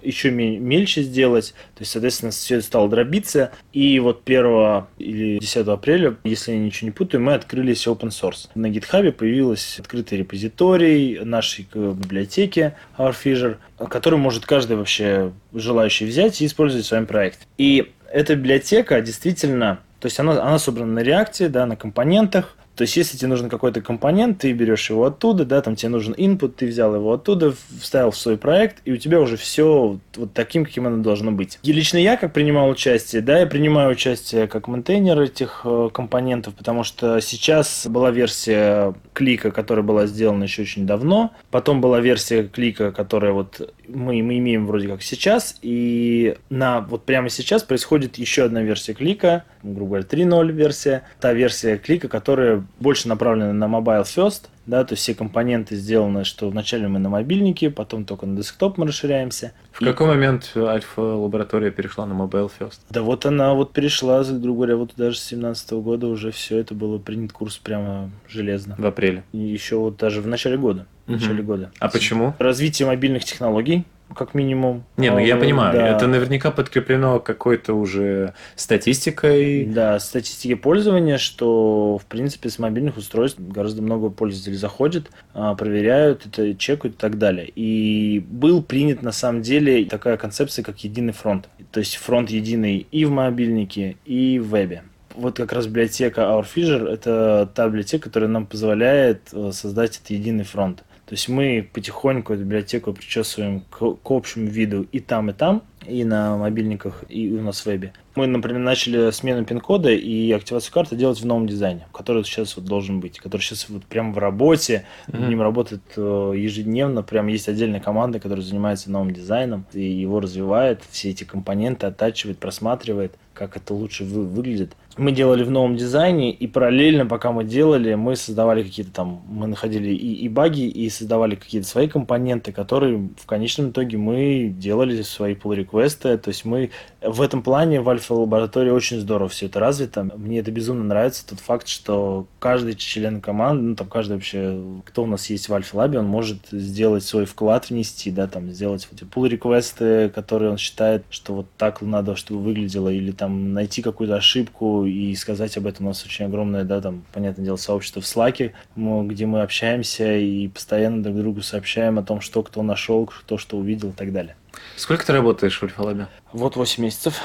еще 0.04 0.30
мельче 0.32 1.02
сделать. 1.02 1.54
То 1.76 1.82
есть, 1.82 1.92
соответственно, 1.92 2.32
все 2.32 2.62
стало 2.62 2.90
дробиться. 2.90 3.52
И 3.74 4.00
вот 4.00 4.22
1 4.26 4.86
или 5.00 5.40
10 5.40 5.68
апреля, 5.68 6.16
если 6.24 6.52
я 6.52 6.60
ничего 6.60 6.88
не 6.88 6.92
путаю, 6.92 7.22
мы 7.22 7.34
открылись 7.34 7.88
open 7.88 8.10
source. 8.10 8.50
На 8.56 8.68
GitHub 8.68 9.12
появилась 9.12 9.80
открытый 9.80 10.20
репозиторий 10.20 11.20
нашей 11.24 11.68
библиотеки 11.74 12.74
Our 12.98 13.16
Fissure, 13.24 13.58
который 13.90 14.20
может 14.20 14.46
каждый 14.46 14.78
вообще 14.78 15.32
желающий 15.54 16.06
взять 16.06 16.42
и 16.42 16.46
использовать 16.46 16.86
в 16.86 16.88
своем 16.88 17.06
проекте. 17.06 17.46
И 17.58 17.92
эта 18.12 18.36
библиотека 18.36 19.02
действительно, 19.02 19.80
то 20.00 20.08
есть 20.08 20.20
она, 20.20 20.34
она 20.34 20.60
собрана 20.60 20.94
на 20.94 21.00
реакте, 21.00 21.50
да, 21.50 21.66
на 21.66 21.76
компонентах, 21.76 22.56
то 22.78 22.84
есть, 22.84 22.96
если 22.96 23.18
тебе 23.18 23.30
нужен 23.30 23.50
какой-то 23.50 23.82
компонент, 23.82 24.38
ты 24.38 24.54
берешь 24.54 24.92
его 24.92 25.06
оттуда, 25.06 25.46
да, 25.46 25.62
там 25.62 25.76
тебе 25.76 25.90
нужен 25.90 26.14
input, 26.14 26.50
ты 26.50 26.68
взял 26.68 26.94
его 26.94 27.12
оттуда, 27.12 27.56
вставил 27.82 28.12
в 28.12 28.18
свой 28.18 28.38
проект, 28.38 28.84
и 28.86 28.92
у 28.92 28.98
тебя 28.98 29.20
уже 29.20 29.36
все 29.36 30.00
вот 30.16 30.34
таким, 30.34 30.64
каким 30.64 30.86
оно 30.86 31.02
должно 31.02 31.32
быть. 31.32 31.58
И 31.64 31.74
лично 31.74 31.98
я, 31.98 32.18
как 32.18 32.34
принимал 32.34 32.70
участие, 32.70 33.24
да, 33.24 33.40
я 33.40 33.48
принимаю 33.48 33.90
участие 33.90 34.48
как 34.48 34.68
мейнтейнер 34.68 35.20
этих 35.20 35.62
э, 35.64 35.90
компонентов, 35.92 36.54
потому 36.54 36.84
что 36.84 37.20
сейчас 37.20 37.88
была 37.90 38.12
версия 38.12 38.94
клика, 39.14 39.50
которая 39.50 39.84
была 39.84 40.06
сделана 40.06 40.44
еще 40.44 40.62
очень 40.62 40.86
давно, 40.86 41.32
потом 41.50 41.82
была 41.82 42.00
версия 42.00 42.44
клика, 42.44 42.92
которая 42.92 43.32
вот 43.32 43.74
мы, 43.88 44.22
мы 44.22 44.38
имеем 44.38 44.68
вроде 44.68 44.88
как 44.88 45.02
сейчас, 45.02 45.56
и 45.64 46.38
на 46.52 46.82
вот 46.82 47.06
прямо 47.06 47.30
сейчас 47.30 47.64
происходит 47.64 48.20
еще 48.20 48.44
одна 48.44 48.62
версия 48.62 48.94
клика, 48.94 49.46
грубо 49.64 50.02
говоря, 50.02 50.06
3.0 50.06 50.52
версия, 50.52 51.04
та 51.20 51.34
версия 51.34 51.78
клика, 51.78 52.08
которая 52.08 52.67
больше 52.80 53.08
направлена 53.08 53.54
на 53.54 53.66
mobile 53.66 54.04
first, 54.04 54.50
да, 54.66 54.84
то 54.84 54.94
есть 54.94 55.04
все 55.04 55.16
компоненты 55.16 55.76
сделаны, 55.76 56.26
что 56.26 56.50
вначале 56.50 56.88
мы 56.88 57.00
на 57.00 57.10
мобильнике, 57.10 57.70
потом 57.70 58.06
только 58.06 58.26
на 58.26 58.36
десктоп 58.38 58.78
мы 58.78 58.86
расширяемся. 58.86 59.54
В 59.72 59.82
и... 59.82 59.86
какой 59.86 60.08
момент 60.08 60.52
альфа-лаборатория 60.56 61.72
перешла 61.72 62.06
на 62.06 62.14
mobile 62.14 62.52
first? 62.60 62.80
Да 62.90 63.02
вот 63.02 63.26
она 63.26 63.54
вот 63.54 63.72
перешла, 63.72 64.24
грубо 64.24 64.58
говоря, 64.58 64.76
вот 64.76 64.94
даже 64.98 65.18
с 65.18 65.30
2017 65.30 65.72
года 65.72 66.08
уже 66.08 66.32
все 66.32 66.58
это 66.58 66.76
было 66.76 66.98
принят 66.98 67.32
курс 67.32 67.58
прямо 67.58 68.12
железно. 68.28 68.76
В 68.78 68.86
апреле? 68.86 69.24
И 69.32 69.38
еще 69.38 69.78
вот 69.78 69.98
даже 69.98 70.22
в 70.22 70.28
начале 70.28 70.58
года. 70.58 70.86
В 71.06 71.12
начале 71.12 71.42
года. 71.42 71.72
А 71.80 71.88
почему? 71.88 72.36
Развитие 72.38 72.86
мобильных 72.88 73.24
технологий, 73.24 73.86
как 74.16 74.34
минимум. 74.34 74.84
Не, 74.98 75.12
ну 75.12 75.20
я 75.20 75.36
а, 75.36 75.40
понимаю, 75.40 75.74
да. 75.74 75.88
это 75.88 76.08
наверняка 76.08 76.52
подкреплено 76.52 77.20
какой-то 77.20 77.74
уже 77.74 78.34
статистикой. 78.56 79.66
Да, 79.66 80.00
статистики 80.00 80.56
пользования, 80.56 81.18
что 81.18 81.98
в 81.98 82.06
принципе 82.06 82.50
с 82.50 82.60
мобильных 82.60 82.98
устройств 82.98 83.40
гораздо 83.40 83.82
много 83.82 84.10
пользователей 84.10 84.58
заходит, 84.58 85.12
а, 85.34 85.56
проверяют 85.56 86.26
это, 86.26 86.56
чекают 86.56 86.96
и 86.96 86.98
так 86.98 87.18
далее. 87.18 87.52
И 87.56 88.24
был 88.28 88.64
принят 88.64 89.02
на 89.02 89.12
самом 89.12 89.42
деле 89.42 89.86
такая 89.86 90.18
концепция, 90.18 90.64
как 90.64 90.80
единый 90.84 91.14
фронт. 91.14 91.50
То 91.72 91.80
есть 91.80 91.96
фронт 91.96 92.30
единый 92.30 92.88
и 92.92 93.06
в 93.06 93.12
мобильнике, 93.12 93.98
и 94.06 94.40
в 94.40 94.50
вебе 94.50 94.84
вот 95.18 95.38
как 95.38 95.52
раз 95.52 95.68
библиотека 95.68 96.22
Our 96.22 96.46
Fissure– 96.46 96.88
это 96.94 97.50
та 97.54 97.68
библиотека, 97.68 98.06
которая 98.06 98.30
нам 98.30 98.46
позволяет 98.46 99.30
э, 99.34 99.52
создать 99.52 99.98
этот 99.98 100.12
единый 100.12 100.44
фронт. 100.44 100.84
То 101.08 101.14
есть 101.14 101.30
мы 101.30 101.68
потихоньку 101.72 102.34
эту 102.34 102.44
библиотеку 102.44 102.92
причесываем 102.92 103.62
к, 103.62 103.96
к 103.96 104.12
общему 104.12 104.48
виду 104.48 104.86
и 104.92 105.00
там, 105.00 105.30
и 105.30 105.34
там, 105.34 105.64
и 105.86 106.04
на 106.04 106.36
мобильниках, 106.36 107.06
и 107.08 107.32
у 107.32 107.42
нас 107.42 107.62
в 107.62 107.66
вебе. 107.66 107.94
Мы, 108.16 108.28
например, 108.28 108.60
начали 108.60 109.10
смену 109.12 109.46
пин-кода 109.46 109.90
и 109.90 110.30
активацию 110.34 110.74
карты 110.74 110.98
делать 110.98 111.22
в 111.22 111.26
новом 111.26 111.48
дизайне, 111.48 111.88
который 111.94 112.26
сейчас 112.26 112.58
вот 112.58 112.66
должен 112.66 113.00
быть, 113.00 113.20
который 113.20 113.42
сейчас 113.42 113.70
вот 113.70 113.86
прямо 113.86 114.12
в 114.12 114.18
работе, 114.18 114.86
mm-hmm. 115.08 115.30
ним 115.30 115.42
работает 115.42 115.82
э, 115.96 116.34
ежедневно, 116.36 117.04
прям 117.04 117.28
есть 117.28 117.48
отдельная 117.48 117.80
команда, 117.80 118.20
которая 118.20 118.44
занимается 118.44 118.92
новым 118.92 119.12
дизайном 119.12 119.66
и 119.72 119.82
его 119.82 120.20
развивает, 120.20 120.82
все 120.90 121.12
эти 121.12 121.24
компоненты 121.24 121.88
оттачивает, 121.88 122.38
просматривает, 122.38 123.16
как 123.34 123.56
это 123.56 123.74
лучше 123.74 124.04
вы, 124.04 124.26
выглядит 124.26 124.76
мы 124.98 125.12
делали 125.12 125.44
в 125.44 125.52
новом 125.52 125.76
дизайне, 125.76 126.32
и 126.32 126.48
параллельно, 126.48 127.06
пока 127.06 127.32
мы 127.32 127.44
делали, 127.44 127.96
мы 127.96 128.16
создавали 128.16 128.64
какие-то 128.64 128.92
там, 128.92 129.22
мы 129.28 129.48
находили 129.48 129.90
и, 129.90 130.14
и 130.14 130.30
баги, 130.30 130.68
и 130.68 130.90
создавали 130.90 131.36
какие-то 131.36 131.68
свои 131.68 131.88
компоненты, 131.88 132.52
которые 132.52 133.10
в 133.18 133.26
конечном 133.26 133.70
итоге 133.70 133.98
мы 133.98 134.54
делали 134.56 135.02
свои 135.02 135.36
pull 135.36 135.56
реквесты 135.56 136.18
то 136.18 136.30
есть 136.30 136.46
мы 136.46 136.72
в 137.02 137.22
этом 137.22 137.42
плане 137.42 137.82
в 137.82 137.90
альфа-лаборатории 137.90 138.70
очень 138.70 139.00
здорово 139.00 139.30
все 139.30 139.46
это 139.46 139.60
развито. 139.60 140.04
Мне 140.04 140.40
это 140.40 140.52
безумно 140.52 140.84
нравится, 140.84 141.28
тот 141.28 141.40
факт, 141.40 141.68
что 141.68 142.28
каждый 142.40 142.76
член 142.76 143.22
команды, 143.22 143.64
ну 143.64 143.76
там 143.76 143.88
каждый 143.88 144.14
вообще, 144.14 144.62
кто 144.86 145.04
у 145.04 145.06
нас 145.06 145.30
есть 145.30 145.50
в 145.50 145.54
альфа-лабе, 145.54 146.00
он 146.00 146.06
может 146.06 146.40
сделать 146.52 147.04
свой 147.04 147.26
вклад 147.26 147.70
внести, 147.70 148.12
да, 148.12 148.28
там 148.28 148.50
сделать 148.52 148.88
эти 148.92 149.04
pull 149.04 149.28
реквесты 149.28 150.10
которые 150.10 150.52
он 150.52 150.58
считает, 150.58 151.04
что 151.10 151.34
вот 151.34 151.48
так 151.58 151.82
надо, 151.82 152.16
чтобы 152.16 152.42
выглядело, 152.42 152.90
или 152.90 153.12
там 153.12 153.54
найти 153.54 153.82
какую-то 153.82 154.16
ошибку, 154.16 154.86
и 154.88 155.16
сказать 155.16 155.58
об 155.58 155.68
этом. 155.68 155.86
У 155.86 155.90
нас 155.90 156.04
очень 156.06 156.26
огромное, 156.26 156.64
да, 156.64 156.82
там, 156.82 157.04
понятное 157.14 157.46
дело, 157.46 157.56
сообщество 157.56 158.02
в 158.02 158.06
Slack, 158.06 158.52
где 158.76 159.26
мы 159.26 159.42
общаемся 159.42 160.18
и 160.18 160.48
постоянно 160.48 161.04
друг 161.04 161.18
другу 161.18 161.42
сообщаем 161.42 162.00
о 162.00 162.04
том, 162.04 162.22
что 162.22 162.44
кто 162.44 162.64
нашел, 162.64 163.06
кто 163.06 163.38
что 163.38 163.58
увидел 163.58 163.90
и 163.90 163.94
так 163.94 164.12
далее. 164.14 164.36
Сколько 164.76 165.06
ты 165.06 165.14
работаешь 165.14 165.58
в 165.60 165.64
Альфа-Лабе? 165.64 166.08
Вот 166.34 166.56
8 166.56 166.84
месяцев. 166.84 167.22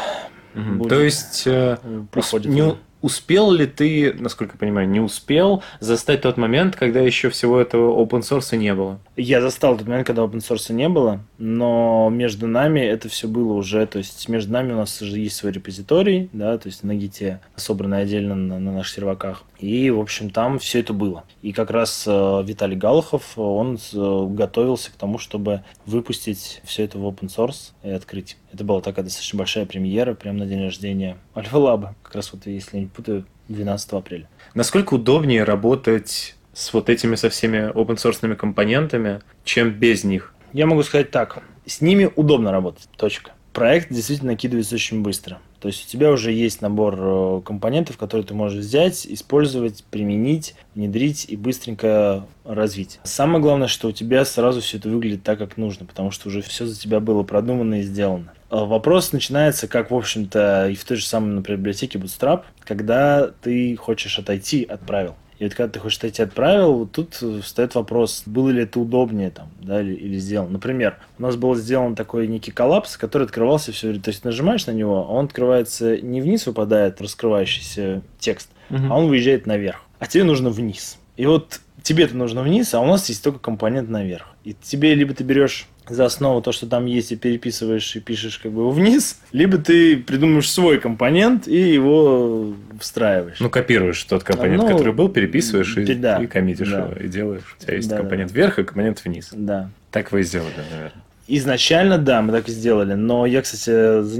Угу. 0.54 0.88
То 0.88 1.00
есть 1.00 1.44
э, 1.46 1.78
проходит. 2.10 2.52
Не, 2.52 2.76
успел 3.00 3.50
ли 3.50 3.66
ты, 3.66 4.14
насколько 4.18 4.54
я 4.54 4.58
понимаю, 4.58 4.88
не 4.88 5.00
успел 5.00 5.62
застать 5.80 6.22
тот 6.22 6.36
момент, 6.36 6.76
когда 6.76 7.00
еще 7.00 7.30
всего 7.30 7.60
этого 7.60 8.02
open 8.02 8.20
source 8.20 8.56
не 8.56 8.74
было? 8.74 9.00
Я 9.16 9.42
застал 9.42 9.76
тот 9.76 9.86
момент, 9.86 10.06
когда 10.06 10.22
open 10.22 10.38
source 10.38 10.72
не 10.72 10.88
было, 10.88 11.20
но 11.36 12.08
между 12.10 12.46
нами 12.46 12.80
это 12.80 13.10
все 13.10 13.28
было 13.28 13.52
уже, 13.52 13.86
то 13.86 13.98
есть 13.98 14.26
между 14.28 14.52
нами 14.52 14.72
у 14.72 14.76
нас 14.76 15.02
уже 15.02 15.18
есть 15.18 15.36
свой 15.36 15.52
репозиторий, 15.52 16.30
да, 16.32 16.56
то 16.56 16.68
есть 16.68 16.82
на 16.82 16.94
гите, 16.94 17.40
собранный 17.54 18.00
отдельно 18.00 18.34
на, 18.34 18.58
на 18.58 18.72
наших 18.72 18.94
серваках. 18.94 19.44
И, 19.58 19.90
в 19.90 20.00
общем, 20.00 20.30
там 20.30 20.58
все 20.58 20.80
это 20.80 20.94
было. 20.94 21.24
И 21.42 21.52
как 21.52 21.70
раз 21.70 22.04
э, 22.06 22.42
Виталий 22.44 22.76
Галахов, 22.76 23.38
он 23.38 23.78
э, 23.92 24.26
готовился 24.30 24.90
к 24.90 24.94
тому, 24.94 25.18
чтобы 25.18 25.62
выпустить 25.84 26.62
все 26.64 26.84
это 26.84 26.98
в 26.98 27.06
open 27.06 27.28
source 27.28 27.72
и 27.82 27.90
открыть. 27.90 28.38
Это 28.52 28.64
была 28.64 28.80
такая 28.80 29.04
достаточно 29.04 29.38
большая 29.38 29.66
премьера, 29.66 30.14
прямо 30.14 30.38
на 30.38 30.46
день 30.46 30.62
рождения 30.62 31.18
Альфа 31.36 31.58
Лаба. 31.58 31.94
Как 32.02 32.14
раз 32.14 32.32
вот, 32.32 32.46
если 32.46 32.78
не 32.78 32.86
путаю, 32.86 33.26
12 33.48 33.92
апреля. 33.92 34.28
Насколько 34.54 34.94
удобнее 34.94 35.44
работать 35.44 36.34
с 36.52 36.72
вот 36.72 36.88
этими 36.88 37.14
со 37.14 37.30
всеми 37.30 37.72
open 37.72 37.96
source 37.96 38.34
компонентами, 38.36 39.20
чем 39.44 39.70
без 39.70 40.04
них? 40.04 40.34
Я 40.52 40.66
могу 40.66 40.82
сказать 40.82 41.10
так. 41.10 41.42
С 41.66 41.80
ними 41.80 42.10
удобно 42.14 42.52
работать. 42.52 42.88
Точка. 42.96 43.32
Проект 43.52 43.92
действительно 43.92 44.32
накидывается 44.32 44.74
очень 44.74 45.02
быстро. 45.02 45.38
То 45.60 45.68
есть 45.68 45.86
у 45.86 45.88
тебя 45.88 46.10
уже 46.10 46.32
есть 46.32 46.60
набор 46.60 46.96
э, 46.98 47.40
компонентов, 47.44 47.96
которые 47.96 48.26
ты 48.26 48.34
можешь 48.34 48.58
взять, 48.58 49.06
использовать, 49.06 49.84
применить, 49.84 50.56
внедрить 50.74 51.26
и 51.28 51.36
быстренько 51.36 52.26
развить. 52.44 52.98
Самое 53.04 53.40
главное, 53.40 53.68
что 53.68 53.88
у 53.88 53.92
тебя 53.92 54.24
сразу 54.24 54.60
все 54.60 54.78
это 54.78 54.88
выглядит 54.88 55.22
так, 55.22 55.38
как 55.38 55.56
нужно, 55.56 55.86
потому 55.86 56.10
что 56.10 56.28
уже 56.28 56.42
все 56.42 56.66
за 56.66 56.76
тебя 56.76 56.98
было 56.98 57.22
продумано 57.22 57.80
и 57.80 57.82
сделано. 57.82 58.32
А 58.50 58.64
вопрос 58.64 59.12
начинается, 59.12 59.68
как, 59.68 59.90
в 59.90 59.94
общем-то, 59.94 60.68
и 60.68 60.74
в 60.74 60.84
той 60.84 60.96
же 60.96 61.06
самой, 61.06 61.32
например, 61.32 61.58
библиотеке 61.60 61.98
Bootstrap, 61.98 62.42
когда 62.64 63.30
ты 63.40 63.76
хочешь 63.76 64.18
отойти 64.18 64.64
от 64.64 64.80
правил. 64.80 65.14
И 65.42 65.44
вот 65.44 65.54
когда 65.54 65.72
ты 65.72 65.80
хочешь 65.80 65.98
отойти 65.98 66.22
от 66.22 66.32
правил, 66.32 66.72
вот 66.74 66.92
тут 66.92 67.14
встает 67.42 67.74
вопрос, 67.74 68.22
было 68.26 68.50
ли 68.50 68.62
это 68.62 68.78
удобнее 68.78 69.30
там, 69.30 69.48
да, 69.60 69.82
или, 69.82 69.92
или 69.92 70.16
сделано. 70.16 70.52
Например, 70.52 70.98
у 71.18 71.22
нас 71.22 71.34
был 71.34 71.56
сделан 71.56 71.96
такой 71.96 72.28
некий 72.28 72.52
коллапс, 72.52 72.96
который 72.96 73.24
открывался 73.24 73.72
все 73.72 73.88
время. 73.88 74.04
То 74.04 74.10
есть 74.10 74.24
нажимаешь 74.24 74.64
на 74.66 74.70
него, 74.70 74.98
а 74.98 75.12
он 75.12 75.24
открывается 75.24 76.00
не 76.00 76.20
вниз 76.20 76.46
выпадает 76.46 77.00
раскрывающийся 77.00 78.02
текст, 78.20 78.50
угу. 78.70 78.84
а 78.88 78.96
он 78.96 79.08
выезжает 79.08 79.46
наверх. 79.46 79.80
А 79.98 80.06
тебе 80.06 80.22
нужно 80.22 80.50
вниз. 80.50 80.96
И 81.16 81.26
вот 81.26 81.58
тебе 81.82 82.04
это 82.04 82.16
нужно 82.16 82.42
вниз, 82.42 82.74
а 82.74 82.80
у 82.80 82.86
нас 82.86 83.08
есть 83.08 83.22
только 83.22 83.38
компонент 83.38 83.88
наверх. 83.88 84.26
И 84.44 84.54
тебе 84.54 84.94
либо 84.94 85.14
ты 85.14 85.24
берешь 85.24 85.66
за 85.88 86.04
основу 86.04 86.40
то, 86.42 86.52
что 86.52 86.66
там 86.66 86.86
есть, 86.86 87.12
и 87.12 87.16
переписываешь 87.16 87.96
и 87.96 88.00
пишешь 88.00 88.38
как 88.38 88.52
бы 88.52 88.70
вниз, 88.70 89.20
либо 89.32 89.58
ты 89.58 89.96
придумаешь 89.96 90.50
свой 90.50 90.78
компонент 90.78 91.48
и 91.48 91.72
его 91.72 92.54
встраиваешь. 92.80 93.40
Ну, 93.40 93.50
копируешь 93.50 94.02
тот 94.04 94.22
компонент, 94.22 94.62
Ну, 94.62 94.68
который 94.68 94.92
был, 94.92 95.08
переписываешь 95.08 95.76
и, 95.76 95.94
да, 95.94 96.22
и 96.22 96.26
коммитишь 96.26 96.70
да. 96.70 96.86
его, 96.86 96.94
и 96.94 97.08
делаешь. 97.08 97.56
У 97.58 97.62
тебя 97.62 97.74
есть 97.74 97.88
Да, 97.88 97.96
да, 97.96 98.02
компонент 98.02 98.32
вверх 98.32 98.58
и 98.58 98.64
компонент 98.64 99.04
вниз. 99.04 99.30
Да. 99.32 99.70
Так 99.90 100.12
вы 100.12 100.20
и 100.20 100.22
сделали, 100.22 100.54
наверное. 100.70 101.02
Изначально, 101.28 101.98
да, 101.98 102.20
мы 102.20 102.32
так 102.32 102.48
и 102.48 102.52
сделали, 102.52 102.94
но 102.94 103.26
я, 103.26 103.42
кстати, 103.42 103.70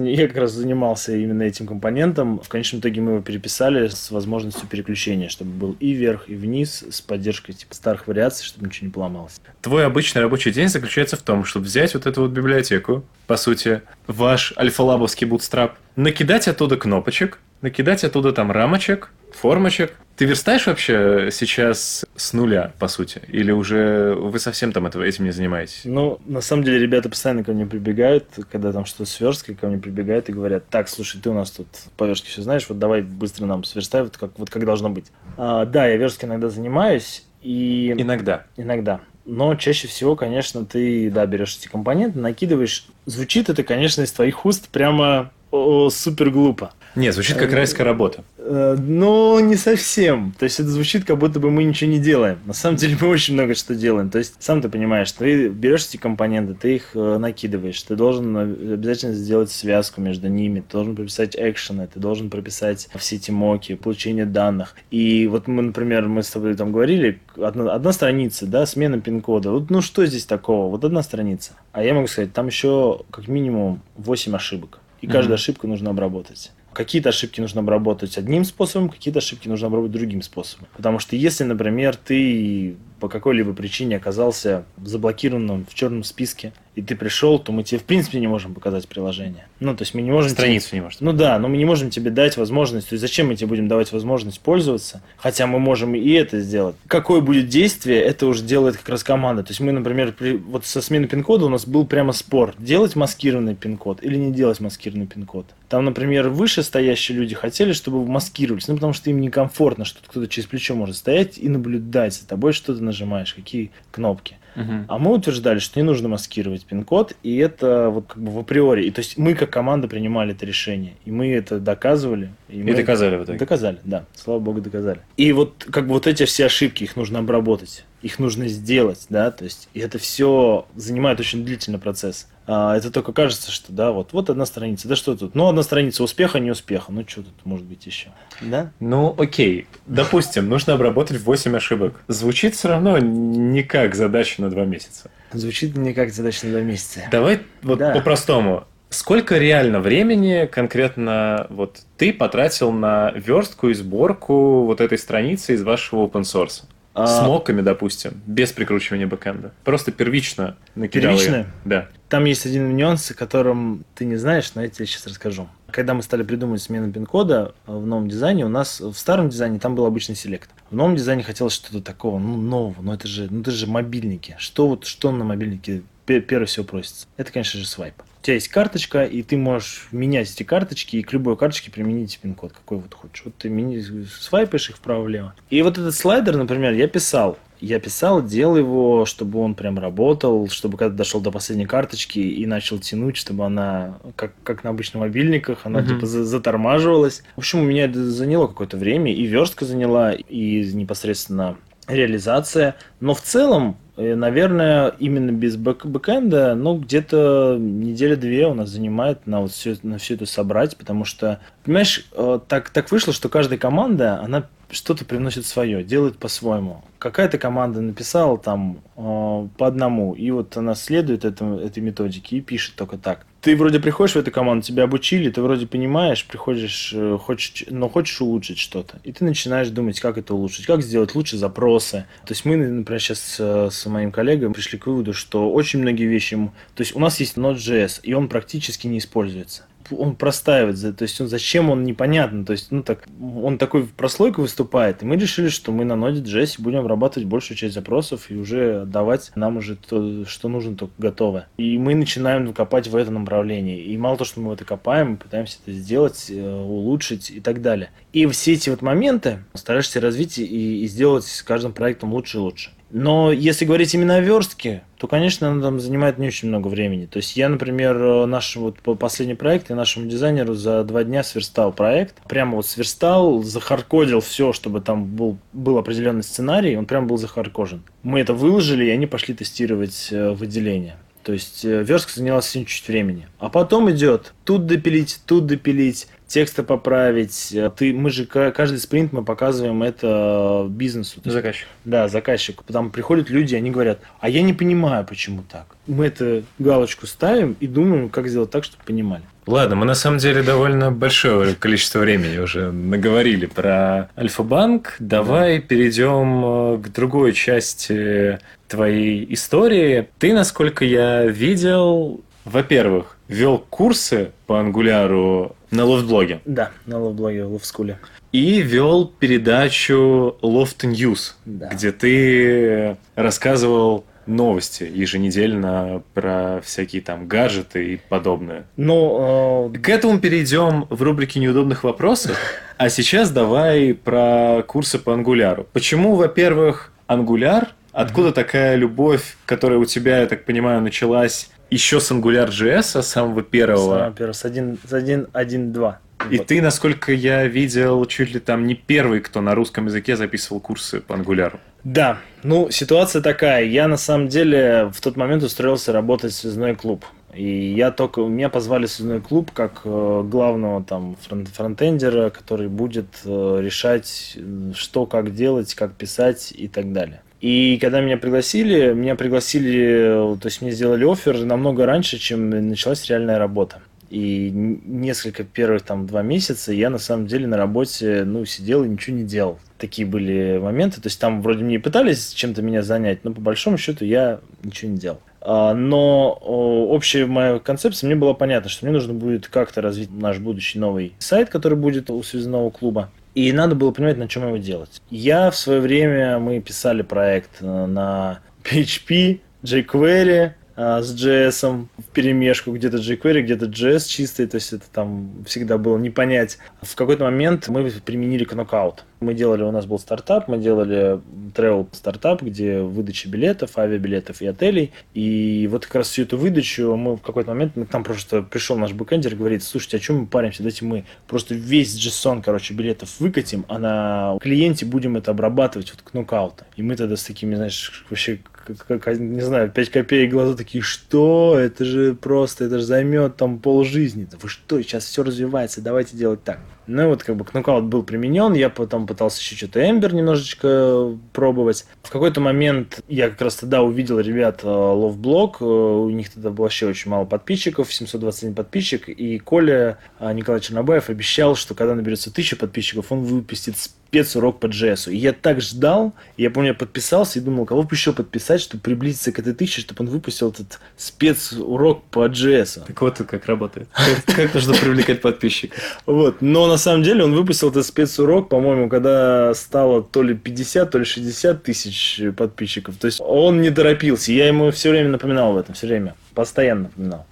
я 0.09 0.29
как 0.29 0.37
раз 0.37 0.53
занимался 0.53 1.17
именно 1.17 1.43
этим 1.43 1.67
компонентом. 1.67 2.39
В 2.39 2.49
конечном 2.49 2.81
итоге 2.81 3.01
мы 3.01 3.13
его 3.13 3.23
переписали 3.23 3.89
с 3.89 4.11
возможностью 4.11 4.69
переключения, 4.69 5.29
чтобы 5.29 5.51
был 5.51 5.77
и 5.81 5.93
вверх, 5.93 6.29
и 6.29 6.35
вниз, 6.35 6.85
с 6.89 7.01
поддержкой 7.01 7.55
типа 7.55 7.75
старых 7.75 8.07
вариаций, 8.07 8.47
чтобы 8.47 8.67
ничего 8.67 8.87
не 8.87 8.93
поломалось. 8.93 9.41
Твой 9.61 9.85
обычный 9.85 10.23
рабочий 10.23 10.53
день 10.53 10.69
заключается 10.69 11.17
в 11.17 11.23
том, 11.23 11.45
чтобы 11.45 11.67
взять 11.67 11.95
вот 11.95 12.07
эту 12.07 12.23
вот 12.23 12.31
библиотеку, 12.31 13.05
по 13.27 13.37
сути, 13.37 13.83
ваш 14.07 14.55
альфа-лабовский 14.57 15.27
бутстрап, 15.27 15.77
накидать 15.97 16.47
оттуда 16.47 16.77
кнопочек, 16.77 17.41
накидать 17.63 18.05
оттуда 18.05 18.33
там 18.33 18.53
рамочек, 18.53 19.11
формочек. 19.35 19.95
Ты 20.17 20.27
верстаешь 20.27 20.67
вообще 20.67 21.31
сейчас 21.33 22.05
с 22.15 22.33
нуля, 22.33 22.73
по 22.79 22.87
сути? 22.87 23.23
Или 23.29 23.51
уже 23.51 24.15
вы 24.15 24.39
совсем 24.39 24.73
там 24.73 24.87
этого, 24.87 25.03
этим 25.03 25.25
не 25.25 25.31
занимаетесь? 25.31 25.83
Ну, 25.85 26.21
на 26.27 26.43
самом 26.43 26.65
деле, 26.65 26.79
ребята 26.79 27.09
постоянно 27.09 27.43
ко 27.43 27.53
мне 27.53 27.67
прибегают, 27.67 28.27
когда 28.51 28.73
там 28.73 28.85
что-то 28.85 29.07
с 29.07 29.21
версткой, 29.21 29.55
ко 29.55 29.67
мне 29.69 29.79
прибегают 29.79 30.29
и 30.29 30.33
говорят, 30.33 30.69
так, 30.69 30.89
слушай, 30.89 31.21
ты 31.21 31.31
у 31.31 31.35
нас 31.35 31.51
тут 31.51 31.67
по 31.97 32.05
верстке 32.05 32.29
все 32.29 32.43
знаешь, 32.43 32.67
вот 32.69 32.79
давай 32.79 33.01
быстро 33.03 33.47
нам 33.47 33.65
сверстай, 33.65 34.03
вот 34.03 34.17
как, 34.17 34.39
вот 34.39 34.51
как 34.51 34.65
должно 34.67 34.91
быть. 34.91 35.07
А, 35.39 35.65
да, 35.65 35.87
я 35.87 35.97
версткой 35.97 36.29
иногда 36.29 36.51
занимаюсь, 36.51 37.25
и... 37.41 37.95
Иногда. 37.97 38.45
Иногда. 38.57 39.01
Но 39.25 39.55
чаще 39.55 39.89
всего, 39.89 40.17
конечно, 40.17 40.67
ты, 40.67 41.11
да, 41.11 41.27
берешь 41.27 41.57
эти 41.57 41.69
компоненты, 41.69 42.19
накидываешь. 42.19 42.87
Звучит 43.07 43.49
это, 43.49 43.63
конечно, 43.63 44.03
из 44.03 44.13
твоих 44.13 44.45
уст 44.45 44.69
прямо 44.69 45.31
о, 45.51 45.91
супер 45.91 46.31
глупо. 46.31 46.73
Нет, 46.95 47.15
звучит 47.15 47.37
как 47.37 47.53
райская 47.53 47.85
работа. 47.87 48.23
Э, 48.39 48.77
Но 48.79 49.41
не 49.41 49.57
совсем. 49.57 50.35
То 50.39 50.45
есть 50.45 50.61
это 50.61 50.69
звучит, 50.69 51.05
как 51.05 51.19
будто 51.19 51.41
бы 51.41 51.51
мы 51.51 51.65
ничего 51.65 51.91
не 51.91 51.99
делаем. 51.99 52.39
На 52.45 52.53
самом 52.53 52.77
деле 52.77 52.97
мы 53.01 53.09
очень 53.09 53.35
много 53.35 53.55
что 53.55 53.75
делаем. 53.75 54.11
То 54.11 54.19
есть 54.19 54.35
сам 54.41 54.61
ты 54.61 54.69
понимаешь, 54.69 55.11
ты 55.13 55.49
берешь 55.49 55.87
эти 55.87 55.97
компоненты, 55.97 56.55
ты 56.55 56.77
их 56.77 56.91
э, 56.95 57.19
накидываешь, 57.19 57.83
ты 57.83 57.97
должен 57.97 58.37
э, 58.37 58.75
обязательно 58.75 59.15
сделать 59.15 59.51
связку 59.51 60.01
между 60.01 60.29
ними, 60.29 60.61
ты 60.61 60.73
должен 60.73 60.95
прописать 60.95 61.35
экшены, 61.37 61.87
ты 61.93 61.99
должен 61.99 62.29
прописать 62.29 62.89
все 62.97 63.17
эти 63.17 63.31
моки, 63.31 63.75
получение 63.75 64.27
данных. 64.27 64.75
И 64.91 65.27
вот 65.29 65.49
мы, 65.49 65.63
например, 65.63 66.09
мы 66.09 66.23
с 66.23 66.31
тобой 66.31 66.55
там 66.55 66.73
говорили, 66.73 67.21
одна, 67.41 67.73
одна 67.73 67.93
страница, 67.93 68.47
да, 68.47 68.67
смена 68.67 69.01
пин-кода. 69.01 69.51
Вот, 69.51 69.71
ну 69.71 69.81
что 69.81 70.05
здесь 70.05 70.27
такого? 70.27 70.71
Вот 70.71 70.85
одна 70.85 71.03
страница. 71.03 71.53
А 71.73 71.83
я 71.83 71.95
могу 71.95 72.07
сказать, 72.07 72.33
там 72.33 72.49
еще 72.49 73.01
как 73.11 73.29
минимум 73.29 73.81
8 73.97 74.35
ошибок. 74.37 74.79
И 75.01 75.07
каждую 75.07 75.31
Мгм. 75.31 75.35
ошибку 75.35 75.67
нужно 75.67 75.91
обработать. 75.91 76.53
Какие-то 76.73 77.11
ошибки 77.11 77.41
нужно 77.41 77.61
обработать 77.61 78.17
одним 78.19 78.45
способом, 78.45 78.89
какие-то 78.89 79.19
ошибки 79.19 79.49
нужно 79.49 79.67
обработать 79.67 79.93
другим 79.93 80.23
способом. 80.23 80.69
Потому 80.77 80.99
что 80.99 81.17
если, 81.17 81.45
например, 81.45 81.97
ты 81.97 82.77
по 83.03 83.09
какой-либо 83.09 83.53
причине 83.53 83.97
оказался 83.97 84.63
заблокированным 84.81 85.67
в 85.69 85.75
черном 85.75 86.05
списке, 86.05 86.53
и 86.77 86.83
ты 86.83 86.95
пришел, 86.95 87.41
то 87.41 87.51
мы 87.51 87.65
тебе 87.65 87.81
в 87.81 87.83
принципе 87.83 88.21
не 88.21 88.29
можем 88.29 88.55
показать 88.55 88.87
приложение. 88.87 89.47
Ну, 89.59 89.75
то 89.75 89.83
есть 89.83 89.93
мы 89.93 90.03
не 90.03 90.11
можем... 90.13 90.31
тебе- 90.31 90.39
Страницу 90.39 90.69
не 90.77 90.81
может. 90.81 91.01
Ну 91.01 91.13
да, 91.13 91.37
но 91.41 91.49
мы 91.49 91.57
не 91.57 91.65
можем 91.65 91.91
тебе 91.91 92.13
дать 92.13 92.37
возможность. 92.37 92.89
То 92.91 92.93
есть 92.95 93.01
зачем 93.01 93.27
мы 93.27 93.35
тебе 93.35 93.49
будем 93.49 93.67
давать 93.67 93.91
возможность 93.93 94.39
пользоваться? 94.41 95.03
Хотя 95.17 95.49
мы 95.49 95.59
можем 95.59 95.97
и 95.97 96.11
это 96.13 96.39
сделать. 96.41 96.77
Какое 96.87 97.21
будет 97.21 97.49
действие, 97.49 98.01
это 98.01 98.27
уже 98.27 98.45
делает 98.45 98.77
как 98.77 98.89
раз 98.89 99.03
команда. 99.03 99.43
То 99.43 99.51
есть 99.51 99.61
мы, 99.61 99.73
например, 99.73 100.13
при- 100.13 100.37
вот 100.37 100.65
со 100.65 100.81
сменой 100.81 101.09
пин-кода 101.09 101.45
у 101.47 101.49
нас 101.49 101.67
был 101.67 101.85
прямо 101.85 102.13
спор. 102.13 102.55
Делать 102.59 102.95
маскированный 102.95 103.57
пин-код 103.57 103.99
или 104.03 104.15
не 104.17 104.33
делать 104.33 104.61
маскированный 104.61 105.09
пин-код. 105.09 105.47
Там, 105.69 105.85
например, 105.85 106.29
вышестоящие 106.29 107.19
люди 107.19 107.35
хотели, 107.35 107.73
чтобы 107.73 108.05
маскировались. 108.07 108.69
Ну, 108.69 108.75
потому 108.75 108.93
что 108.93 109.11
им 109.11 109.21
некомфортно, 109.21 109.85
что 109.85 109.99
кто-то 110.07 110.29
через 110.29 110.47
плечо 110.47 110.75
может 110.75 110.97
стоять 110.97 111.39
и 111.39 111.49
наблюдать 111.49 112.15
за 112.15 112.27
тобой, 112.27 112.53
что 112.53 112.75
ты 112.75 112.83
нажимаешь, 112.93 113.35
какие 113.35 113.71
кнопки. 113.91 114.37
Мгм. 114.55 114.85
А 114.89 114.99
мы 114.99 115.13
утверждали, 115.15 115.59
что 115.59 115.81
не 115.81 115.85
нужно 115.85 116.09
маскировать 116.09 116.65
пин-код, 116.67 117.15
и 117.23 117.37
это 117.39 117.89
вот 117.89 118.09
как 118.09 118.23
бы 118.23 118.31
в 118.31 118.39
априори. 118.39 118.85
И 118.85 118.91
то 118.91 119.01
есть 119.01 119.17
мы 119.17 119.35
как 119.35 119.51
команда 119.51 119.89
принимали 119.89 120.35
это 120.35 120.45
решение, 120.45 120.95
и 121.05 121.11
мы 121.11 121.33
это 121.33 121.59
доказывали. 121.59 122.31
И, 122.49 122.61
И 122.61 122.63
мы 122.63 122.75
доказали 122.75 123.17
в 123.17 123.25
итоге. 123.25 123.39
Доказали, 123.39 123.79
да. 123.85 124.05
Слава 124.15 124.41
богу, 124.41 124.61
доказали. 124.61 125.01
И 125.17 125.33
вот 125.33 125.67
как 125.71 125.87
бы 125.87 125.95
вот 125.95 126.07
эти 126.07 126.25
все 126.25 126.47
ошибки, 126.47 126.85
их 126.85 126.97
нужно 126.97 127.21
обработать, 127.21 127.85
их 128.03 128.19
нужно 128.19 128.49
сделать, 128.49 129.07
да, 129.09 129.31
то 129.31 129.45
есть 129.45 129.69
и 129.75 129.81
это 129.81 129.99
все 129.99 130.67
занимает 130.77 131.19
очень 131.21 131.45
длительный 131.45 131.79
процесс. 131.79 132.29
А, 132.47 132.77
это 132.77 132.91
только 132.91 133.13
кажется, 133.13 133.51
что 133.51 133.73
да, 133.73 133.93
вот, 133.93 134.13
вот 134.13 134.31
одна 134.31 134.47
страница, 134.47 134.89
да 134.89 134.97
что 134.97 135.17
тут? 135.17 135.35
Ну, 135.35 135.49
одна 135.49 135.63
страница 135.63 136.03
успеха, 136.03 136.41
не 136.41 136.51
успеха, 136.51 136.91
ну 136.91 137.05
что 137.07 137.23
тут 137.23 137.35
может 137.45 137.65
быть 137.67 137.87
еще? 137.87 138.09
Да? 138.41 138.73
Ну, 138.81 139.15
окей. 139.17 139.67
Допустим, 139.87 140.49
нужно 140.49 140.75
обработать 140.75 141.21
8 141.21 141.57
ошибок. 141.57 142.01
Звучит 142.09 142.55
все 142.55 142.69
равно 142.69 142.99
не 142.99 143.63
как 143.63 143.95
задача 143.95 144.43
на 144.43 144.51
2 144.51 144.65
месяца. 144.65 145.11
Звучит 145.33 145.77
не 145.77 145.95
как 145.95 146.13
задача 146.13 146.47
на 146.47 146.53
два 146.53 146.61
месяца. 146.61 147.01
Давай 147.11 147.41
вот 147.63 147.79
Да. 147.79 147.93
по-простому. 147.93 148.65
Сколько 148.91 149.39
реально 149.39 149.81
времени 149.81 150.45
конкретно 150.45 151.47
вот 151.49 151.81
ты 151.97 152.13
потратил 152.13 152.71
на 152.71 153.11
верстку 153.13 153.71
и 153.71 153.75
сборку 153.75 154.65
вот 154.65 154.83
этой 154.83 154.99
страницы 154.99 155.55
из 155.55 155.63
вашего 155.63 156.07
open 156.07 156.23
source? 156.23 156.65
А, 156.95 157.07
С 157.07 157.27
моками, 157.27 157.63
допустим, 157.63 158.21
без 158.27 158.53
прикручивания 158.53 159.07
бэкэнда. 159.07 159.53
Просто 159.65 159.93
первично 159.93 160.57
накидал 160.75 161.13
Первично? 161.13 161.35
её. 161.37 161.47
Да. 161.65 161.89
Там 162.11 162.27
есть 162.27 162.45
один 162.45 162.77
нюанс, 162.77 163.11
о 163.11 163.15
котором 163.15 163.85
ты 163.95 164.05
не 164.05 164.17
знаешь, 164.17 164.55
но 164.55 164.63
я 164.63 164.69
тебе 164.69 164.85
сейчас 164.85 165.07
расскажу. 165.07 165.49
Когда 165.71 165.95
мы 165.95 166.03
стали 166.03 166.23
придумывать 166.23 166.61
смену 166.61 166.93
пин-кода 166.93 167.55
э, 167.67 167.73
в 167.75 167.87
новом 167.87 168.09
дизайне, 168.11 168.45
у 168.45 168.51
нас 168.51 168.79
в 168.81 168.93
старом 168.95 169.31
дизайне 169.31 169.59
там 169.59 169.75
был 169.75 169.87
обычный 169.87 170.15
селект. 170.17 170.51
В 170.71 170.75
новом 170.75 170.95
дизайне 170.97 171.23
хотелось 171.23 171.55
что-то 171.55 171.81
такого, 171.81 172.19
ну, 172.19 172.37
нового, 172.37 172.83
но 172.83 172.93
это 172.93 173.09
же, 173.09 173.27
ну, 173.31 173.41
это 173.41 173.51
же 173.53 173.67
мобильники. 173.67 174.37
Что 174.39 174.69
вот, 174.69 174.85
что 174.85 175.11
на 175.13 175.25
мобильнике 175.25 175.83
пе- 176.05 176.21
первое 176.21 176.47
всего 176.47 176.67
просится? 176.67 177.07
Это, 177.17 177.33
конечно 177.33 177.59
же, 177.59 177.67
свайп. 177.67 177.95
У 178.23 178.25
тебя 178.25 178.35
есть 178.35 178.47
карточка, 178.47 179.03
и 179.03 179.25
ты 179.25 179.37
можешь 179.37 179.89
менять 179.91 180.31
эти 180.31 180.45
карточки, 180.45 180.95
и 180.95 181.03
к 181.03 181.13
любой 181.13 181.37
карточке 181.37 181.73
применить 181.73 182.21
пин-код, 182.23 182.53
какой 182.53 182.79
вот 182.79 182.95
хочешь. 182.95 183.23
Вот 183.25 183.35
ты 183.35 183.49
мини- 183.49 183.83
свайпаешь 184.07 184.71
их 184.71 184.77
вправо-влево. 184.77 185.35
И 185.51 185.61
вот 185.63 185.77
этот 185.77 185.93
слайдер, 185.93 186.37
например, 186.37 186.73
я 186.73 186.87
писал. 186.87 187.37
Я 187.61 187.81
писал, 187.81 188.25
делал 188.25 188.57
его, 188.57 189.07
чтобы 189.07 189.41
он 189.41 189.57
прям 189.57 189.77
работал, 189.77 190.49
чтобы 190.49 190.79
когда 190.79 190.95
дошел 190.99 191.21
до 191.21 191.33
последней 191.33 191.67
карточки 191.67 192.21
и 192.21 192.47
начал 192.47 192.79
тянуть, 192.79 193.17
чтобы 193.17 193.45
она, 193.45 193.99
как, 194.15 194.33
как 194.45 194.63
на 194.63 194.71
обычных 194.71 195.01
мобильниках, 195.01 195.61
она 195.65 195.81
Мгм. 195.81 195.89
типа 195.89 196.07
за- 196.07 196.25
затормаживалась. 196.25 197.25
В 197.35 197.39
общем, 197.39 197.59
у 197.59 197.65
меня 197.65 197.87
это 197.87 198.05
заняло 198.09 198.47
какое-то 198.47 198.77
время, 198.77 199.13
и 199.13 199.25
верстка 199.27 199.65
заняла, 199.65 200.13
и 200.13 200.65
непосредственно 200.75 201.57
реализация. 201.89 202.77
Но 203.01 203.15
в 203.15 203.21
целом, 203.21 203.77
э, 203.97 204.15
наверное, 204.15 204.89
именно 204.99 205.31
без 205.31 205.57
бэк 205.57 205.87
бэкэнда, 205.87 206.55
ну, 206.55 206.79
где-то 206.79 207.57
неделя-две 207.59 208.47
у 208.47 208.55
нас 208.55 208.71
занимает 208.71 209.27
на 209.27 209.41
вот 209.41 209.53
все, 209.53 209.77
на 209.83 209.99
все 209.99 210.15
это 210.15 210.27
собрать, 210.27 210.77
потому 210.77 211.05
что, 211.05 211.41
понимаешь, 211.65 212.07
э, 212.13 212.39
так, 212.49 212.71
так 212.71 212.91
вышло, 212.91 213.13
что 213.13 213.29
каждая 213.29 213.59
команда, 213.59 214.21
она 214.21 214.47
что-то 214.73 215.05
привносит 215.05 215.47
свое, 215.47 215.85
делает 215.85 216.19
по-своему. 216.19 216.83
Какая-то 216.99 217.39
команда 217.39 217.81
написала 217.81 218.39
там 218.39 218.81
э, 218.97 219.49
по 219.59 219.67
одному, 219.67 220.15
и 220.15 220.31
вот 220.31 220.57
она 220.57 220.75
следует 220.75 221.25
этому, 221.25 221.59
этой 221.59 221.81
методике 221.81 222.37
и 222.37 222.41
пишет 222.41 222.75
только 222.75 222.97
так. 222.97 223.27
Ты 223.43 223.57
вроде 223.57 223.81
приходишь 223.81 224.15
в 224.15 224.19
эту 224.19 224.31
команду, 224.31 224.65
тебя 224.65 224.85
обучили, 224.85 225.29
ты 225.29 225.43
вроде 225.43 225.67
понимаешь, 225.67 226.25
приходишь, 226.25 226.93
э, 226.95 227.19
хочешь, 227.21 227.65
но 227.69 227.89
хочешь 227.89 228.21
улучшить 228.21 228.59
что-то. 228.59 229.01
И 229.05 229.13
ты 229.13 229.25
начинаешь 229.25 229.69
думать, 229.69 230.01
как 230.01 230.17
это 230.17 230.35
улучшить, 230.35 230.67
как 230.67 230.83
сделать 230.83 231.15
лучше 231.15 231.37
запросы. 231.37 232.07
То 232.25 232.33
есть 232.33 232.45
мы, 232.45 232.57
например, 232.57 233.01
сейчас 233.01 233.19
с, 233.19 233.71
с 233.71 233.87
моим 233.87 234.11
коллегой 234.13 234.53
пришли 234.53 234.79
к 234.79 234.87
выводу, 234.87 235.13
что 235.13 235.53
очень 235.53 235.81
многие 235.81 236.07
вещи... 236.07 236.37
То 236.75 236.83
есть 236.83 236.97
у 236.97 237.01
нас 237.01 237.21
есть 237.21 237.37
Node.js, 237.37 238.01
и 238.03 238.15
он 238.15 238.29
практически 238.29 238.87
не 238.87 238.99
используется 238.99 239.65
он 239.99 240.17
простаивает, 240.17 240.97
то 240.97 241.03
есть 241.03 241.21
он, 241.21 241.29
зачем 241.29 241.71
он 241.71 241.85
непонятно, 241.85 242.45
то 242.45 242.53
есть 242.53 242.71
ну 242.71 242.83
так 242.83 243.07
он 243.21 243.59
такой 243.59 243.85
прослойкой 243.85 244.43
выступает, 244.43 245.03
и 245.03 245.07
мы 245.07 245.17
решили, 245.17 245.49
что 245.49 245.73
мы 245.73 245.85
на 245.85 245.95
Node.js 245.95 246.57
будем 246.59 246.81
обрабатывать 246.81 247.29
большую 247.29 247.57
часть 247.57 247.75
запросов 247.75 248.31
и 248.31 248.37
уже 248.37 248.83
отдавать 248.83 249.33
нам 249.35 249.57
уже 249.57 249.77
то, 249.77 250.25
что 250.25 250.49
нужно, 250.49 250.77
только 250.77 250.95
готовое. 250.99 251.49
И 251.57 251.79
мы 251.79 251.95
начинаем 251.95 252.53
копать 252.53 252.89
в 252.89 252.97
этом 252.97 253.15
направлении. 253.15 253.83
И 253.83 253.97
мало 253.97 254.17
того, 254.17 254.27
что 254.27 254.41
мы 254.41 254.51
в 254.51 254.53
это 254.53 254.65
копаем, 254.65 255.13
мы 255.13 255.17
пытаемся 255.17 255.59
это 255.63 255.73
сделать, 255.73 256.27
э, 256.29 256.63
улучшить 256.63 257.31
и 257.31 257.41
так 257.41 257.63
далее. 257.63 257.91
И 258.13 258.27
все 258.27 258.53
эти 258.53 258.71
вот 258.71 258.83
моменты 258.83 259.45
стараешься 259.55 260.01
развить 260.01 260.39
и, 260.39 260.85
и 260.85 260.87
сделать 260.87 261.25
с 261.25 261.43
каждым 261.43 261.73
проектом 261.73 262.13
лучше 262.13 262.39
и 262.39 262.41
лучше. 262.41 262.71
Но 262.93 263.33
если 263.33 263.65
говорить 263.65 263.95
именно 263.95 264.17
о 264.17 264.21
верстке, 264.21 264.83
то, 264.99 265.09
конечно, 265.09 265.51
она 265.51 265.63
там 265.63 265.81
занимает 265.81 266.19
не 266.19 266.29
очень 266.29 266.49
много 266.49 266.69
времени. 266.69 267.07
То 267.07 267.17
есть 267.17 267.37
я, 267.37 267.49
например, 267.49 268.27
наш 268.27 268.55
вот 268.57 268.79
последний 268.99 269.35
проект, 269.35 269.71
я 269.71 269.77
нашему 269.77 270.07
дизайнеру 270.07 270.55
за 270.55 270.85
два 270.85 271.03
дня 271.03 271.25
сверстал 271.25 271.73
проект. 271.73 272.17
Прямо 272.29 272.57
вот 272.57 272.67
сверстал, 272.67 273.43
захаркодил 273.43 274.21
все, 274.21 274.53
чтобы 274.53 274.83
там 274.83 275.05
был, 275.05 275.39
был 275.55 275.79
определенный 275.79 276.23
сценарий, 276.23 276.77
он 276.77 276.85
прям 276.85 277.07
был 277.07 277.17
захаркожен. 277.17 277.83
Мы 278.03 278.21
это 278.21 278.35
выложили, 278.35 278.85
и 278.85 278.91
они 278.91 279.07
пошли 279.07 279.35
тестировать 279.35 280.09
э, 280.11 280.33
в 280.33 280.43
отделение. 280.43 280.97
То 281.23 281.33
есть 281.33 281.65
э, 281.65 281.83
верстка 281.83 282.13
заняла 282.15 282.43
чуть-чуть 282.43 282.89
времени. 282.89 283.29
А 283.39 283.49
потом 283.49 283.91
идет 283.91 284.35
тут 284.45 284.67
допилить, 284.67 285.21
тут 285.27 285.47
допилить, 285.47 286.09
тексты 286.33 286.63
поправить. 286.63 287.53
Э, 287.53 287.71
ты, 287.75 287.93
мы 287.93 288.11
же 288.11 288.25
каждый 288.25 288.79
спринт 288.79 289.13
мы 289.13 289.23
показываем 289.23 289.83
это 289.83 290.67
бизнесу. 290.69 291.21
Заказчик. 291.25 291.67
Да, 291.85 292.09
заказчик. 292.09 292.63
Там 292.63 292.91
приходят 292.91 293.31
люди, 293.31 293.55
они 293.55 293.71
говорят, 293.71 294.01
а 294.21 294.29
я 294.29 294.43
не 294.43 294.55
понимаю, 294.55 295.05
почему 295.05 295.43
так. 295.43 295.67
Мы 295.87 296.07
эту 296.07 296.45
галочку 296.59 297.07
ставим 297.07 297.57
и 297.61 297.67
думаем, 297.67 298.09
как 298.09 298.29
сделать 298.29 298.51
так, 298.51 298.65
чтобы 298.65 298.83
понимали. 298.85 299.23
Ладно, 299.47 299.75
мы 299.77 299.85
на 299.87 299.95
самом 299.95 300.19
деле 300.19 300.43
довольно 300.43 300.93
большое 300.93 301.55
количество 301.55 301.99
времени 301.99 302.39
уже 302.39 302.71
наговорили 302.71 303.47
про 303.47 304.09
Альфа-банк. 304.17 304.97
Давай 305.01 305.59
да. 305.59 305.67
перейдем 305.67 306.45
э, 306.45 306.79
к 306.79 306.93
другой 306.93 307.33
части 307.33 308.39
твоей 308.69 309.27
истории. 309.35 310.09
Ты, 310.19 310.33
насколько 310.33 310.85
я 310.85 311.27
видел, 311.27 312.21
во-первых, 312.45 313.19
вел 313.33 313.59
курсы 313.59 314.33
по 314.47 314.61
ангуляру 314.61 315.57
на 315.71 315.85
лофтблоге. 315.85 316.41
Да, 316.45 316.71
на 316.87 316.99
лофтблоге, 316.99 317.45
в 317.45 317.53
лофтскуле. 317.53 317.99
И 318.31 318.63
вел 318.63 319.07
передачу 319.07 320.37
Loft 320.43 320.85
News, 320.85 321.33
да. 321.45 321.69
где 321.69 321.93
ты 321.93 322.97
рассказывал 323.15 324.05
новости 324.27 324.85
еженедельно 324.85 326.03
про 326.15 326.61
всякие 326.63 327.03
там 327.03 327.27
гаджеты 327.27 327.95
и 327.95 328.01
подобное. 328.09 328.65
Ну, 328.77 329.71
э... 329.75 329.79
к 329.79 329.89
этому 329.89 330.21
перейдем 330.21 330.87
в 330.91 331.03
рубрике 331.03 331.41
неудобных 331.41 331.85
вопросов. 331.85 332.39
А 332.77 332.89
сейчас 332.89 333.31
давай 333.31 333.95
про 333.95 334.63
курсы 334.67 334.99
по 334.99 335.13
ангуляру. 335.13 335.67
Почему, 335.73 336.15
во-первых, 336.15 336.93
Angular? 337.07 337.75
Откуда 337.93 338.29
mm-hmm. 338.29 338.33
такая 338.33 338.77
любовь, 338.77 339.37
которая 339.45 339.79
у 339.79 339.85
тебя, 339.85 340.21
я 340.21 340.27
так 340.27 340.45
понимаю, 340.45 340.81
началась 340.81 341.51
еще 341.73 342.01
с 342.01 342.11
AngularJS, 342.11 342.99
а 342.99 343.03
самого 343.03 343.43
первого. 343.43 343.99
Самого 343.99 344.13
первого, 344.13 344.33
с 344.33 344.45
1.1.2. 344.45 345.95
И 346.31 346.39
вот. 346.39 346.47
ты, 346.47 346.63
насколько 346.63 347.13
я 347.13 347.47
видел, 347.47 348.05
чуть 348.07 348.33
ли 348.33 348.41
там 348.41 348.67
не 348.67 348.75
первый, 348.75 349.21
кто 349.21 349.41
на 349.41 349.55
русском 349.55 349.87
языке 349.87 350.17
записывал 350.17 350.61
курсы 350.61 351.01
по 351.01 351.15
Angular. 351.15 351.59
Да, 351.83 352.19
ну 352.45 352.71
ситуация 352.71 353.23
такая. 353.23 353.65
Я 353.65 353.89
на 353.89 353.97
самом 353.97 354.29
деле 354.29 354.91
в 354.95 355.01
тот 355.01 355.17
момент 355.17 355.43
устроился 355.43 355.93
работать 355.93 356.33
в 356.33 356.37
связной 356.37 356.77
клуб. 356.77 357.05
И 357.35 357.73
я 357.75 357.91
только 357.91 358.21
меня 358.21 358.51
позвали 358.51 358.87
в 358.87 358.91
связной 358.91 359.21
клуб 359.21 359.51
как 359.53 359.81
э, 359.85 360.23
главного 360.25 360.85
там 360.85 361.17
фронт, 361.23 361.49
фронтендера, 361.49 362.29
который 362.29 362.69
будет 362.69 363.07
э, 363.25 363.59
решать, 363.61 364.37
что 364.75 365.07
как 365.07 365.35
делать, 365.35 365.75
как 365.75 365.95
писать 365.95 366.53
и 366.55 366.69
так 366.69 366.93
далее. 366.93 367.23
И 367.43 367.77
когда 367.81 368.01
меня 368.01 368.17
пригласили, 368.19 368.93
меня 368.93 369.17
пригласили, 369.17 370.37
то 370.41 370.47
есть 370.47 370.63
мне 370.63 370.71
сделали 370.71 371.05
офер 371.05 371.45
намного 371.45 371.85
раньше, 371.85 372.17
чем 372.19 372.51
началась 372.51 373.05
реальная 373.11 373.37
работа. 373.37 373.83
И 374.11 374.49
несколько 374.53 375.43
первых 375.43 375.83
там 375.83 376.07
два 376.07 376.23
месяца 376.23 376.73
я 376.73 376.89
на 376.89 376.99
самом 376.99 377.27
деле 377.27 377.49
на 377.49 377.57
работе, 377.57 378.23
ну, 378.25 378.45
сидел 378.45 378.85
и 378.85 378.89
ничего 378.89 379.17
не 379.17 379.25
делал. 379.25 379.59
Такие 379.79 380.07
были 380.07 380.59
моменты. 380.59 381.01
То 381.01 381.09
есть 381.09 381.19
там 381.19 381.43
вроде 381.43 381.65
мне 381.65 381.81
пытались 381.81 382.33
чем-то 382.33 382.63
меня 382.63 382.83
занять, 382.83 383.25
но 383.25 383.33
по 383.33 383.41
большому 383.41 383.77
счету 383.77 384.05
я 384.05 384.39
ничего 384.63 384.93
не 384.93 384.99
делал. 384.99 385.19
А, 385.41 385.75
но 385.75 386.31
общая 386.31 387.27
моя 387.27 387.59
концепция, 387.59 388.07
мне 388.07 388.15
было 388.15 388.35
понятно, 388.35 388.71
что 388.71 388.87
мне 388.87 388.93
нужно 388.93 389.15
будет 389.15 389.49
как-то 389.49 389.81
развить 389.81 390.13
наш 390.13 390.39
будущий 390.39 390.79
новый 390.79 391.15
сайт, 391.19 391.49
который 391.49 391.77
будет 391.77 392.09
у 392.09 392.23
связного 392.23 392.71
клуба. 392.71 393.11
И 393.35 393.53
надо 393.53 393.75
было 393.75 393.93
понимать, 393.93 394.19
на 394.19 394.29
чем 394.29 394.47
его 394.47 394.59
делать. 394.59 395.01
Я 395.11 395.51
в 395.51 395.57
свое 395.57 395.81
время, 395.81 396.39
мы 396.39 396.61
писали 396.61 397.03
проект 397.03 397.63
э, 397.63 397.87
на 397.87 398.41
PHP, 398.63 399.41
jQuery, 399.63 400.53
а, 400.75 401.03
с 401.03 401.15
JS 401.15 401.87
в 401.99 402.05
перемешку, 402.13 402.73
где-то 402.73 402.99
jQuery, 402.99 403.43
где-то 403.43 403.67
JS 403.67 404.09
чистый, 404.09 404.47
то 404.47 404.57
есть 404.57 404.73
это 404.73 404.85
там 404.93 405.45
всегда 405.47 405.79
было 405.79 405.99
не 405.99 406.11
понять. 406.11 406.59
В 406.81 406.95
какой-то 406.95 407.25
момент 407.25 407.69
мы 407.69 407.91
применили 408.05 408.47
Knockout. 408.47 409.01
Мы 409.21 409.35
делали, 409.35 409.63
у 409.63 409.71
нас 409.71 409.87
был 409.87 409.99
стартап, 409.99 410.49
мы 410.49 410.59
делали 410.59 411.21
travel 411.55 411.87
стартап, 411.93 412.43
где 412.43 412.81
выдача 412.81 413.29
билетов, 413.29 413.79
авиабилетов 413.79 414.43
и 414.43 414.47
отелей. 414.47 414.93
И 415.15 415.69
вот 415.71 415.87
как 415.87 415.97
раз 415.97 416.09
всю 416.09 416.23
эту 416.23 416.39
выдачу 416.39 416.97
мы 416.97 417.17
в 417.17 417.21
какой-то 417.21 417.51
момент, 417.51 417.73
ну, 417.77 417.87
там 417.87 418.03
просто 418.03 418.43
пришел 418.43 418.77
наш 418.77 418.93
бэкэндер 418.93 419.35
и 419.35 419.37
говорит, 419.37 419.63
слушайте, 419.63 419.99
о 419.99 420.01
чем 420.01 420.21
мы 420.21 420.27
паримся, 420.27 420.63
дайте 420.63 420.85
мы 420.85 421.05
просто 421.29 421.55
весь 421.55 421.95
JSON, 421.95 422.43
короче, 422.43 422.75
билетов 422.75 423.21
выкатим, 423.21 423.65
а 423.69 423.79
на 423.79 424.39
клиенте 424.41 424.87
будем 424.87 425.17
это 425.17 425.31
обрабатывать 425.31 425.93
вот 425.93 426.15
нокаутом. 426.15 426.65
И 426.77 426.83
мы 426.83 426.97
тогда 426.97 427.17
с 427.17 427.23
такими, 427.23 427.55
знаешь, 427.55 428.05
вообще 428.11 428.41
как, 428.87 429.19
не 429.19 429.41
знаю, 429.41 429.71
5 429.71 429.91
копеек 429.91 430.31
глаза 430.31 430.57
такие, 430.57 430.83
что? 430.83 431.57
Это 431.59 431.85
же 431.85 432.15
просто, 432.15 432.65
это 432.65 432.79
же 432.79 432.85
займет 432.85 433.37
там 433.37 433.59
пол 433.59 433.85
жизни. 433.85 434.27
Да 434.31 434.39
вы 434.41 434.49
что, 434.49 434.81
сейчас 434.83 435.05
все 435.05 435.23
развивается, 435.23 435.81
давайте 435.81 436.17
делать 436.17 436.43
так. 436.45 436.61
Ну 436.87 437.09
вот 437.09 437.23
как 437.23 437.37
бы 437.37 437.45
кнокаут 437.45 437.85
был 437.85 438.03
применен, 438.03 438.55
я 438.55 438.69
потом 438.71 439.07
пытался 439.07 439.41
еще 439.41 439.57
что-то 439.57 439.89
Эмбер 439.89 440.15
немножечко 440.15 441.17
пробовать. 441.33 441.87
В 442.03 442.11
какой-то 442.11 442.41
момент 442.41 443.01
я 443.09 443.31
как 443.31 443.41
раз 443.43 443.57
тогда 443.57 443.83
увидел 443.83 444.19
ребят 444.19 444.65
Ловблог, 444.65 445.59
э, 445.61 445.65
у 445.65 446.11
них 446.11 446.31
тогда 446.31 446.51
было 446.51 446.65
вообще 446.65 446.87
очень 446.87 447.11
мало 447.11 447.25
подписчиков, 447.25 447.93
721 447.93 448.55
подписчик, 448.55 449.09
и 449.09 449.39
Коля 449.39 449.99
э, 450.19 450.33
Николай 450.33 450.61
Чернобаев 450.61 451.09
обещал, 451.09 451.55
что 451.55 451.75
когда 451.75 451.95
наберется 451.95 452.31
1000 452.31 452.57
подписчиков, 452.57 453.13
он 453.13 453.23
выпустит 453.23 453.77
спецурок 454.13 454.61
по 454.61 454.67
JS. 454.67 455.11
И 455.11 455.17
я 455.17 455.33
так 455.33 455.63
ждал, 455.63 456.13
я 456.37 456.51
помню, 456.51 456.69
я 456.69 456.75
подписался 456.75 457.39
и 457.39 457.43
думал, 457.43 457.65
кого 457.65 457.83
бы 457.83 457.89
еще 457.93 458.13
подписать, 458.13 458.61
чтобы 458.61 458.83
приблизиться 458.83 459.33
к 459.33 459.39
этой 459.39 459.55
тысяче, 459.55 459.81
чтобы 459.81 460.05
он 460.05 460.11
выпустил 460.11 460.51
этот 460.51 460.81
спецурок 460.99 462.03
по 462.11 462.27
JS. 462.27 462.85
Так 462.87 463.01
вот 463.01 463.19
как 463.19 463.47
работает. 463.47 463.89
Как 464.27 464.53
нужно 464.53 464.75
привлекать 464.75 465.23
подписчиков. 465.23 466.03
Вот, 466.05 466.43
но 466.43 466.67
на 466.73 466.79
самом 466.79 467.03
деле 467.03 467.25
он 467.25 467.35
выпустил 467.35 467.71
этот 467.71 467.87
спецурок, 467.87 468.49
по-моему, 468.49 468.89
когда 468.89 469.55
стало 469.55 470.03
то 470.03 470.23
ли 470.23 470.35
50, 470.35 470.91
то 470.91 470.99
ли 470.99 471.05
60 471.05 471.63
тысяч 471.63 472.21
подписчиков. 472.37 472.97
То 472.97 473.07
есть 473.07 473.21
он 473.21 473.61
не 473.61 473.71
торопился. 473.71 474.33
Я 474.33 474.49
ему 474.49 474.71
все 474.71 474.91
время 474.91 475.11
напоминал 475.11 475.53
об 475.53 475.59
этом, 475.59 475.75
все 475.75 475.87
время. 475.87 476.15
Постоянно 476.35 476.85
напоминал. 476.85 477.27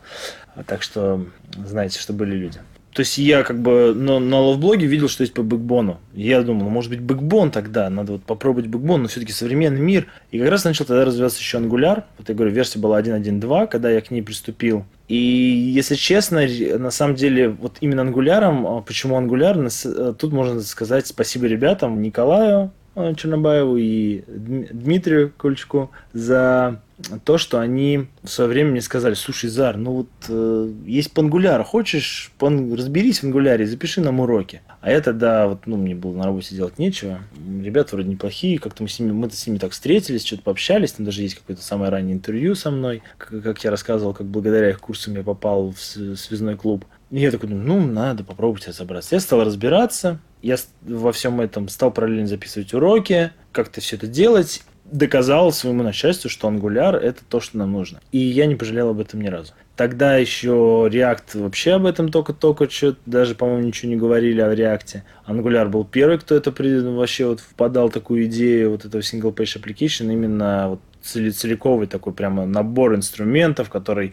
Так 0.66 0.82
что 0.82 1.24
знаете, 1.57 1.99
что 1.99 2.12
были 2.12 2.36
люди. 2.36 2.61
То 2.93 3.01
есть 3.01 3.18
я 3.18 3.45
как 3.45 3.61
бы 3.61 3.95
на, 3.95 4.18
на 4.18 4.41
ловблоге 4.41 4.86
видел, 4.86 5.09
что 5.09 5.22
есть 5.22 5.32
по 5.32 5.43
бэкбону. 5.43 6.01
Я 6.12 6.43
думал, 6.43 6.64
ну, 6.64 6.70
может 6.70 6.91
быть, 6.91 7.01
бэкбон 7.01 7.53
тогда, 7.53 7.88
надо 7.88 8.12
вот 8.12 8.24
попробовать 8.24 8.66
бэкбон, 8.66 9.03
но 9.03 9.09
все-таки 9.09 9.32
современный 9.32 9.80
мир. 9.80 10.09
И 10.32 10.38
как 10.41 10.51
раз 10.51 10.64
начал 10.64 10.84
тогда 10.84 11.05
развиваться 11.05 11.38
еще 11.38 11.59
Angular. 11.59 12.03
Вот 12.18 12.28
я 12.28 12.34
говорю, 12.34 12.53
версия 12.53 12.80
была 12.80 13.01
1.1.2, 13.01 13.68
когда 13.68 13.91
я 13.91 14.01
к 14.01 14.11
ней 14.11 14.22
приступил. 14.22 14.84
И 15.11 15.17
если 15.17 15.97
честно, 15.97 16.47
на 16.79 16.93
самом 16.93 17.17
деле, 17.17 17.49
вот 17.49 17.79
именно 17.81 18.03
ангуляром, 18.03 18.65
а 18.65 18.81
почему 18.81 19.17
ангуляр, 19.17 19.59
э, 19.59 20.15
тут 20.17 20.33
можно 20.33 20.61
сказать 20.61 21.09
спасибо 21.09 21.47
ребятам, 21.47 22.01
Николаю 22.01 22.71
э, 22.95 23.15
Чернобаеву 23.17 23.77
и 23.77 24.23
Дмитрию 24.29 25.33
Кольчуку 25.37 25.91
за 26.13 26.81
то, 27.24 27.38
что 27.38 27.61
они 27.61 28.07
в 28.22 28.28
свое 28.28 28.51
время 28.51 28.70
мне 28.72 28.80
сказали, 28.80 29.14
слушай, 29.14 29.48
Зар, 29.48 29.76
ну 29.76 29.92
вот 29.92 30.09
э, 30.28 30.72
есть 30.84 31.12
пангуляр, 31.12 31.62
хочешь, 31.64 32.32
пан... 32.38 32.72
разберись 32.74 33.20
в 33.20 33.24
ангуляре, 33.24 33.66
запиши 33.66 34.01
нам 34.01 34.20
уроки. 34.20 34.62
А 34.80 34.90
я 34.90 35.01
тогда, 35.01 35.46
вот, 35.46 35.66
ну, 35.66 35.76
мне 35.76 35.94
было 35.94 36.14
на 36.16 36.24
работе 36.24 36.55
делать 36.55 36.78
нечего. 36.78 37.20
Ребята 37.62 37.96
вроде 37.96 38.09
неплохие, 38.09 38.59
как-то 38.59 38.82
мы 38.82 38.88
с 38.88 38.98
ними, 38.98 39.12
мы 39.12 39.30
с 39.30 39.46
ними 39.46 39.59
так 39.59 39.72
встретились, 39.72 40.26
что-то 40.26 40.42
пообщались, 40.42 40.92
там 40.92 41.05
даже 41.05 41.22
есть 41.22 41.34
какое-то 41.34 41.62
самое 41.62 41.90
раннее 41.90 42.14
интервью 42.14 42.55
со 42.55 42.70
мной, 42.70 43.03
как, 43.18 43.42
как 43.42 43.64
я 43.64 43.70
рассказывал, 43.70 44.14
как 44.14 44.26
благодаря 44.26 44.70
их 44.70 44.80
курсам 44.80 45.16
я 45.16 45.22
попал 45.22 45.72
в 45.72 45.80
связной 46.16 46.57
клуб. 46.57 46.84
И 47.11 47.20
я 47.20 47.30
такой 47.30 47.48
ну, 47.48 47.84
надо 47.84 48.24
попробовать 48.24 48.68
разобраться. 48.68 49.14
Я 49.14 49.20
стал 49.20 49.44
разбираться, 49.44 50.20
я 50.42 50.57
во 50.82 51.12
всем 51.12 51.40
этом 51.40 51.68
стал 51.68 51.90
параллельно 51.90 52.26
записывать 52.26 52.72
уроки, 52.72 53.32
как-то 53.53 53.80
все 53.80 53.96
это 53.96 54.07
делать, 54.07 54.62
доказал 54.91 55.53
своему 55.53 55.82
начальству, 55.82 56.28
что 56.28 56.49
Angular 56.49 56.97
это 56.97 57.22
то, 57.28 57.41
что 57.41 57.59
нам 57.59 57.72
нужно. 57.72 58.01
И 58.12 58.18
я 58.18 58.47
не 58.47 58.57
пожалел 58.57 58.91
об 58.91 59.01
этом 59.01 59.20
ни 59.20 59.28
разу. 59.28 59.53
Тогда 59.76 60.16
еще 60.16 60.88
React 60.93 61.41
вообще 61.41 61.72
об 61.72 61.86
этом 61.86 62.11
только-только 62.11 62.68
что 62.68 62.97
даже, 63.07 63.34
по-моему, 63.34 63.66
ничего 63.66 63.91
не 63.91 63.97
говорили 63.97 64.41
о 64.41 64.55
React. 64.55 65.03
Angular 65.26 65.68
был 65.68 65.84
первый, 65.84 66.18
кто 66.18 66.34
это 66.34 66.53
вообще 66.53 67.26
вот 67.26 67.41
впадал 67.41 67.88
такую 67.88 68.26
идею 68.26 68.72
вот 68.72 68.84
этого 68.84 69.01
single 69.01 69.34
page 69.34 69.61
application, 69.61 70.12
именно 70.12 70.68
вот 70.70 70.80
целиковый 71.03 71.86
такой 71.86 72.12
прямо 72.12 72.45
набор 72.45 72.95
инструментов, 72.95 73.70
который 73.70 74.12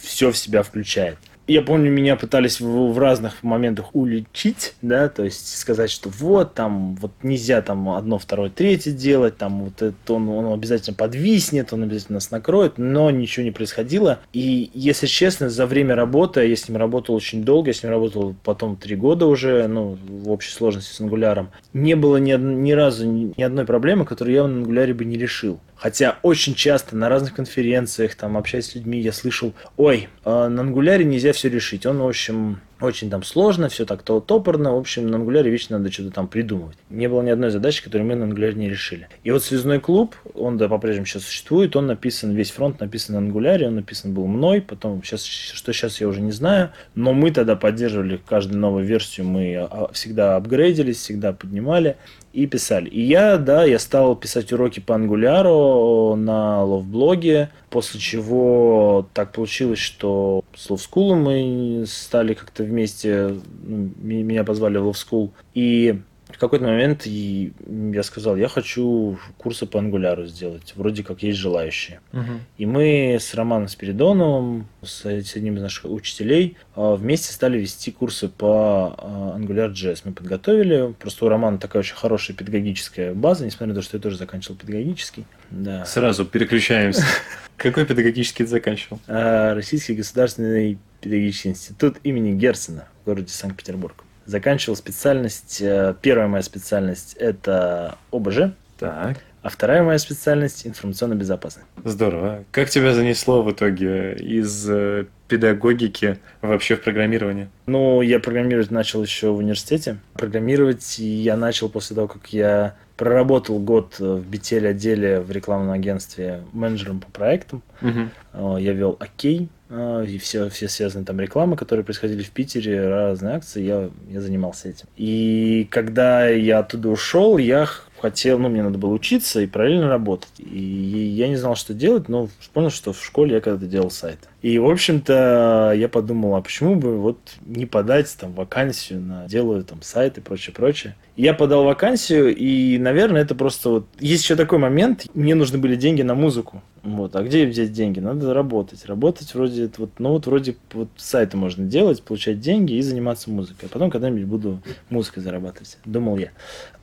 все 0.00 0.30
в 0.30 0.36
себя 0.36 0.62
включает. 0.62 1.18
Я 1.48 1.62
помню, 1.62 1.90
меня 1.90 2.14
пытались 2.16 2.60
в, 2.60 2.92
в 2.92 2.98
разных 2.98 3.42
моментах 3.42 3.94
уличить, 3.94 4.74
да, 4.82 5.08
то 5.08 5.24
есть 5.24 5.58
сказать, 5.58 5.90
что 5.90 6.10
вот 6.10 6.54
там, 6.54 6.94
вот 6.96 7.12
нельзя 7.22 7.62
там 7.62 7.88
одно, 7.88 8.18
второе, 8.18 8.50
третье 8.50 8.92
делать, 8.92 9.38
там 9.38 9.64
вот 9.64 9.80
это 9.80 10.12
он, 10.12 10.28
он 10.28 10.52
обязательно 10.52 10.94
подвиснет, 10.94 11.72
он 11.72 11.84
обязательно 11.84 12.16
нас 12.16 12.30
накроет, 12.30 12.76
но 12.76 13.10
ничего 13.10 13.44
не 13.44 13.50
происходило. 13.50 14.18
И, 14.34 14.70
если 14.74 15.06
честно, 15.06 15.48
за 15.48 15.66
время 15.66 15.94
работы, 15.94 16.46
я 16.46 16.54
с 16.54 16.68
ним 16.68 16.76
работал 16.76 17.14
очень 17.14 17.42
долго, 17.42 17.70
я 17.70 17.74
с 17.74 17.82
ним 17.82 17.92
работал 17.92 18.36
потом 18.44 18.76
три 18.76 18.94
года 18.94 19.26
уже, 19.26 19.66
ну, 19.68 19.96
в 20.06 20.30
общей 20.30 20.52
сложности 20.52 20.92
с 20.92 21.00
ангуляром, 21.00 21.50
не 21.72 21.96
было 21.96 22.18
ни, 22.18 22.32
ни 22.36 22.72
разу 22.72 23.06
ни, 23.06 23.32
ни 23.36 23.42
одной 23.42 23.64
проблемы, 23.64 24.04
которую 24.04 24.34
я 24.34 24.46
на 24.46 24.58
ангуляре 24.58 24.92
бы 24.92 25.06
не 25.06 25.16
решил. 25.16 25.60
Хотя 25.78 26.18
очень 26.22 26.54
часто 26.54 26.96
на 26.96 27.08
разных 27.08 27.34
конференциях, 27.34 28.16
там, 28.16 28.36
общаясь 28.36 28.66
с 28.66 28.74
людьми, 28.74 29.00
я 29.00 29.12
слышал, 29.12 29.54
ой, 29.76 30.08
э, 30.24 30.48
на 30.48 30.62
ангуляре 30.62 31.04
нельзя 31.04 31.32
все 31.32 31.48
решить. 31.48 31.86
Он, 31.86 31.98
в 31.98 32.08
общем, 32.08 32.60
очень 32.80 33.10
там 33.10 33.22
сложно, 33.22 33.68
все 33.68 33.84
так 33.84 34.02
то 34.02 34.20
топорно. 34.20 34.74
В 34.74 34.78
общем, 34.78 35.06
на 35.08 35.16
ангуляре 35.16 35.50
вечно 35.50 35.78
надо 35.78 35.90
что-то 35.90 36.10
там 36.10 36.28
придумывать. 36.28 36.76
Не 36.90 37.08
было 37.08 37.22
ни 37.22 37.30
одной 37.30 37.50
задачи, 37.50 37.82
которую 37.82 38.08
мы 38.08 38.14
на 38.14 38.24
ангуляре 38.24 38.54
не 38.54 38.68
решили. 38.68 39.08
И 39.24 39.30
вот 39.30 39.42
связной 39.42 39.80
клуб, 39.80 40.14
он 40.34 40.56
да, 40.58 40.68
по-прежнему 40.68 41.06
сейчас 41.06 41.24
существует, 41.24 41.76
он 41.76 41.86
написан, 41.86 42.32
весь 42.32 42.50
фронт 42.50 42.80
написан 42.80 43.14
на 43.14 43.18
ангуляре, 43.18 43.66
он 43.68 43.76
написан 43.76 44.14
был 44.14 44.26
мной, 44.26 44.60
потом, 44.60 45.02
сейчас, 45.02 45.24
что 45.24 45.72
сейчас 45.72 46.00
я 46.00 46.08
уже 46.08 46.20
не 46.20 46.32
знаю, 46.32 46.70
но 46.94 47.12
мы 47.12 47.30
тогда 47.30 47.56
поддерживали 47.56 48.20
каждую 48.28 48.60
новую 48.60 48.84
версию, 48.84 49.26
мы 49.26 49.56
а, 49.56 49.90
всегда 49.92 50.36
апгрейдились, 50.36 50.98
всегда 50.98 51.32
поднимали 51.32 51.96
и 52.32 52.46
писали. 52.46 52.88
И 52.88 53.00
я, 53.00 53.36
да, 53.38 53.64
я 53.64 53.78
стал 53.78 54.14
писать 54.14 54.52
уроки 54.52 54.80
по 54.80 54.94
ангуляру 54.94 56.14
на 56.16 56.62
ловблоге, 56.62 57.50
после 57.70 58.00
чего 58.00 59.08
так 59.12 59.32
получилось, 59.32 59.78
что 59.78 60.44
с 60.54 60.70
Love 60.70 60.88
School 60.90 61.14
мы 61.14 61.86
стали 61.86 62.34
как-то 62.34 62.64
вместе, 62.64 63.34
ну, 63.64 63.90
меня 63.96 64.44
позвали 64.44 64.78
в 64.78 64.88
Love 64.88 64.92
School, 64.94 65.30
и 65.54 66.00
в 66.30 66.38
какой-то 66.38 66.64
момент 66.66 67.06
я 67.06 68.02
сказал, 68.02 68.36
я 68.36 68.48
хочу 68.48 69.18
курсы 69.38 69.66
по 69.66 69.78
ангуляру 69.78 70.26
сделать. 70.26 70.74
Вроде 70.76 71.02
как 71.02 71.22
есть 71.22 71.38
желающие. 71.38 72.00
Угу. 72.12 72.32
И 72.58 72.66
мы 72.66 73.16
с 73.18 73.34
Романом 73.34 73.68
Спиридоновым, 73.68 74.68
с, 74.82 75.04
с 75.06 75.36
одним 75.36 75.56
из 75.56 75.62
наших 75.62 75.86
учителей, 75.86 76.56
а, 76.74 76.96
вместе 76.96 77.32
стали 77.32 77.58
вести 77.58 77.90
курсы 77.90 78.28
по 78.28 78.94
Angular 79.36 79.72
JS. 79.72 80.02
Мы 80.04 80.12
подготовили. 80.12 80.94
Просто 80.98 81.24
у 81.24 81.28
Романа 81.28 81.58
такая 81.58 81.80
очень 81.80 81.96
хорошая 81.96 82.36
педагогическая 82.36 83.14
база, 83.14 83.46
несмотря 83.46 83.68
на 83.68 83.74
то, 83.74 83.82
что 83.82 83.96
я 83.96 84.02
тоже 84.02 84.16
заканчивал 84.16 84.56
педагогический. 84.56 85.24
Да. 85.50 85.86
Сразу 85.86 86.26
переключаемся. 86.26 87.04
Какой 87.56 87.86
педагогический 87.86 88.44
ты 88.44 88.50
заканчивал? 88.50 89.00
А, 89.08 89.54
Российский 89.54 89.94
государственный 89.94 90.78
педагогический 91.00 91.48
институт 91.48 91.96
имени 92.04 92.32
Герцена 92.32 92.86
в 93.02 93.06
городе 93.06 93.32
Санкт-Петербург 93.32 94.04
заканчивал 94.28 94.76
специальность, 94.76 95.60
э, 95.62 95.94
первая 96.02 96.28
моя 96.28 96.42
специальность 96.42 97.14
это 97.14 97.96
ОБЖ. 98.12 98.52
Так. 98.78 99.18
А 99.42 99.48
вторая 99.48 99.82
моя 99.82 99.98
специальность– 99.98 100.66
информационная 100.66 101.16
безопасность. 101.16 101.66
Здорово. 101.82 102.44
Как 102.50 102.68
тебя 102.68 102.92
занесло 102.92 103.42
в 103.42 103.50
итоге 103.50 104.14
из 104.14 104.68
э, 104.68 105.06
педагогики 105.28 106.18
вообще 106.42 106.76
в 106.76 106.82
программирование? 106.82 107.48
Ну, 107.66 108.02
я 108.02 108.20
программировать 108.20 108.70
начал 108.70 109.02
еще 109.02 109.30
в 109.30 109.38
университете. 109.38 109.96
Программировать 110.12 110.98
я 110.98 111.36
начал 111.36 111.70
после 111.70 111.96
того, 111.96 112.08
как 112.08 112.28
я 112.28 112.74
проработал 112.98 113.58
год 113.58 113.98
в 113.98 114.28
BTL 114.28 114.66
отделе 114.66 115.20
в 115.20 115.30
рекламном 115.30 115.70
агентстве 115.70 116.42
менеджером 116.52 117.00
по 117.00 117.10
проектам. 117.10 117.62
Угу. 117.80 118.58
Я 118.58 118.72
вел 118.72 118.96
Окей, 118.98 119.48
и 119.70 120.18
все, 120.18 120.48
все 120.48 120.68
связанные 120.68 121.04
там 121.04 121.20
рекламы, 121.20 121.56
которые 121.56 121.84
происходили 121.84 122.22
в 122.22 122.30
Питере, 122.30 122.88
разные 122.88 123.36
акции, 123.36 123.62
я, 123.62 123.90
я 124.08 124.20
занимался 124.20 124.68
этим. 124.68 124.86
И 124.96 125.66
когда 125.70 126.28
я 126.28 126.60
оттуда 126.60 126.88
ушел, 126.88 127.38
я 127.38 127.68
хотел, 128.00 128.38
ну, 128.38 128.48
мне 128.48 128.62
надо 128.62 128.78
было 128.78 128.92
учиться 128.92 129.40
и 129.40 129.46
параллельно 129.46 129.88
работать. 129.88 130.32
И 130.38 130.58
я 130.58 131.28
не 131.28 131.36
знал, 131.36 131.56
что 131.56 131.74
делать, 131.74 132.08
но 132.08 132.28
понял, 132.52 132.70
что 132.70 132.92
в 132.92 133.04
школе 133.04 133.34
я 133.34 133.40
когда-то 133.40 133.66
делал 133.66 133.90
сайт. 133.90 134.28
И, 134.40 134.58
в 134.58 134.68
общем-то, 134.70 135.74
я 135.76 135.88
подумал, 135.88 136.36
а 136.36 136.42
почему 136.42 136.76
бы 136.76 136.96
вот 136.96 137.18
не 137.44 137.66
подать 137.66 138.14
там 138.18 138.32
вакансию 138.32 139.00
на 139.00 139.26
делаю 139.26 139.64
там 139.64 139.82
сайт 139.82 140.18
и 140.18 140.20
прочее, 140.20 140.54
прочее. 140.54 140.94
Я 141.18 141.34
подал 141.34 141.64
вакансию, 141.64 142.32
и, 142.32 142.78
наверное, 142.78 143.22
это 143.22 143.34
просто 143.34 143.70
вот... 143.70 143.86
Есть 143.98 144.22
еще 144.22 144.36
такой 144.36 144.58
момент, 144.58 145.06
мне 145.14 145.34
нужны 145.34 145.58
были 145.58 145.74
деньги 145.74 146.02
на 146.02 146.14
музыку. 146.14 146.62
Вот, 146.84 147.16
а 147.16 147.24
где 147.24 147.44
взять 147.44 147.72
деньги? 147.72 147.98
Надо 147.98 148.32
работать. 148.32 148.86
Работать 148.86 149.34
вроде, 149.34 149.68
вот, 149.78 149.90
ну 149.98 150.10
вот 150.10 150.28
вроде 150.28 150.54
вот 150.72 150.90
сайты 150.96 151.36
можно 151.36 151.66
делать, 151.66 152.04
получать 152.04 152.38
деньги 152.38 152.74
и 152.74 152.82
заниматься 152.82 153.32
музыкой. 153.32 153.68
А 153.68 153.72
потом 153.72 153.90
когда-нибудь 153.90 154.26
буду 154.26 154.62
музыкой 154.90 155.24
зарабатывать. 155.24 155.78
Думал 155.84 156.18
я. 156.18 156.30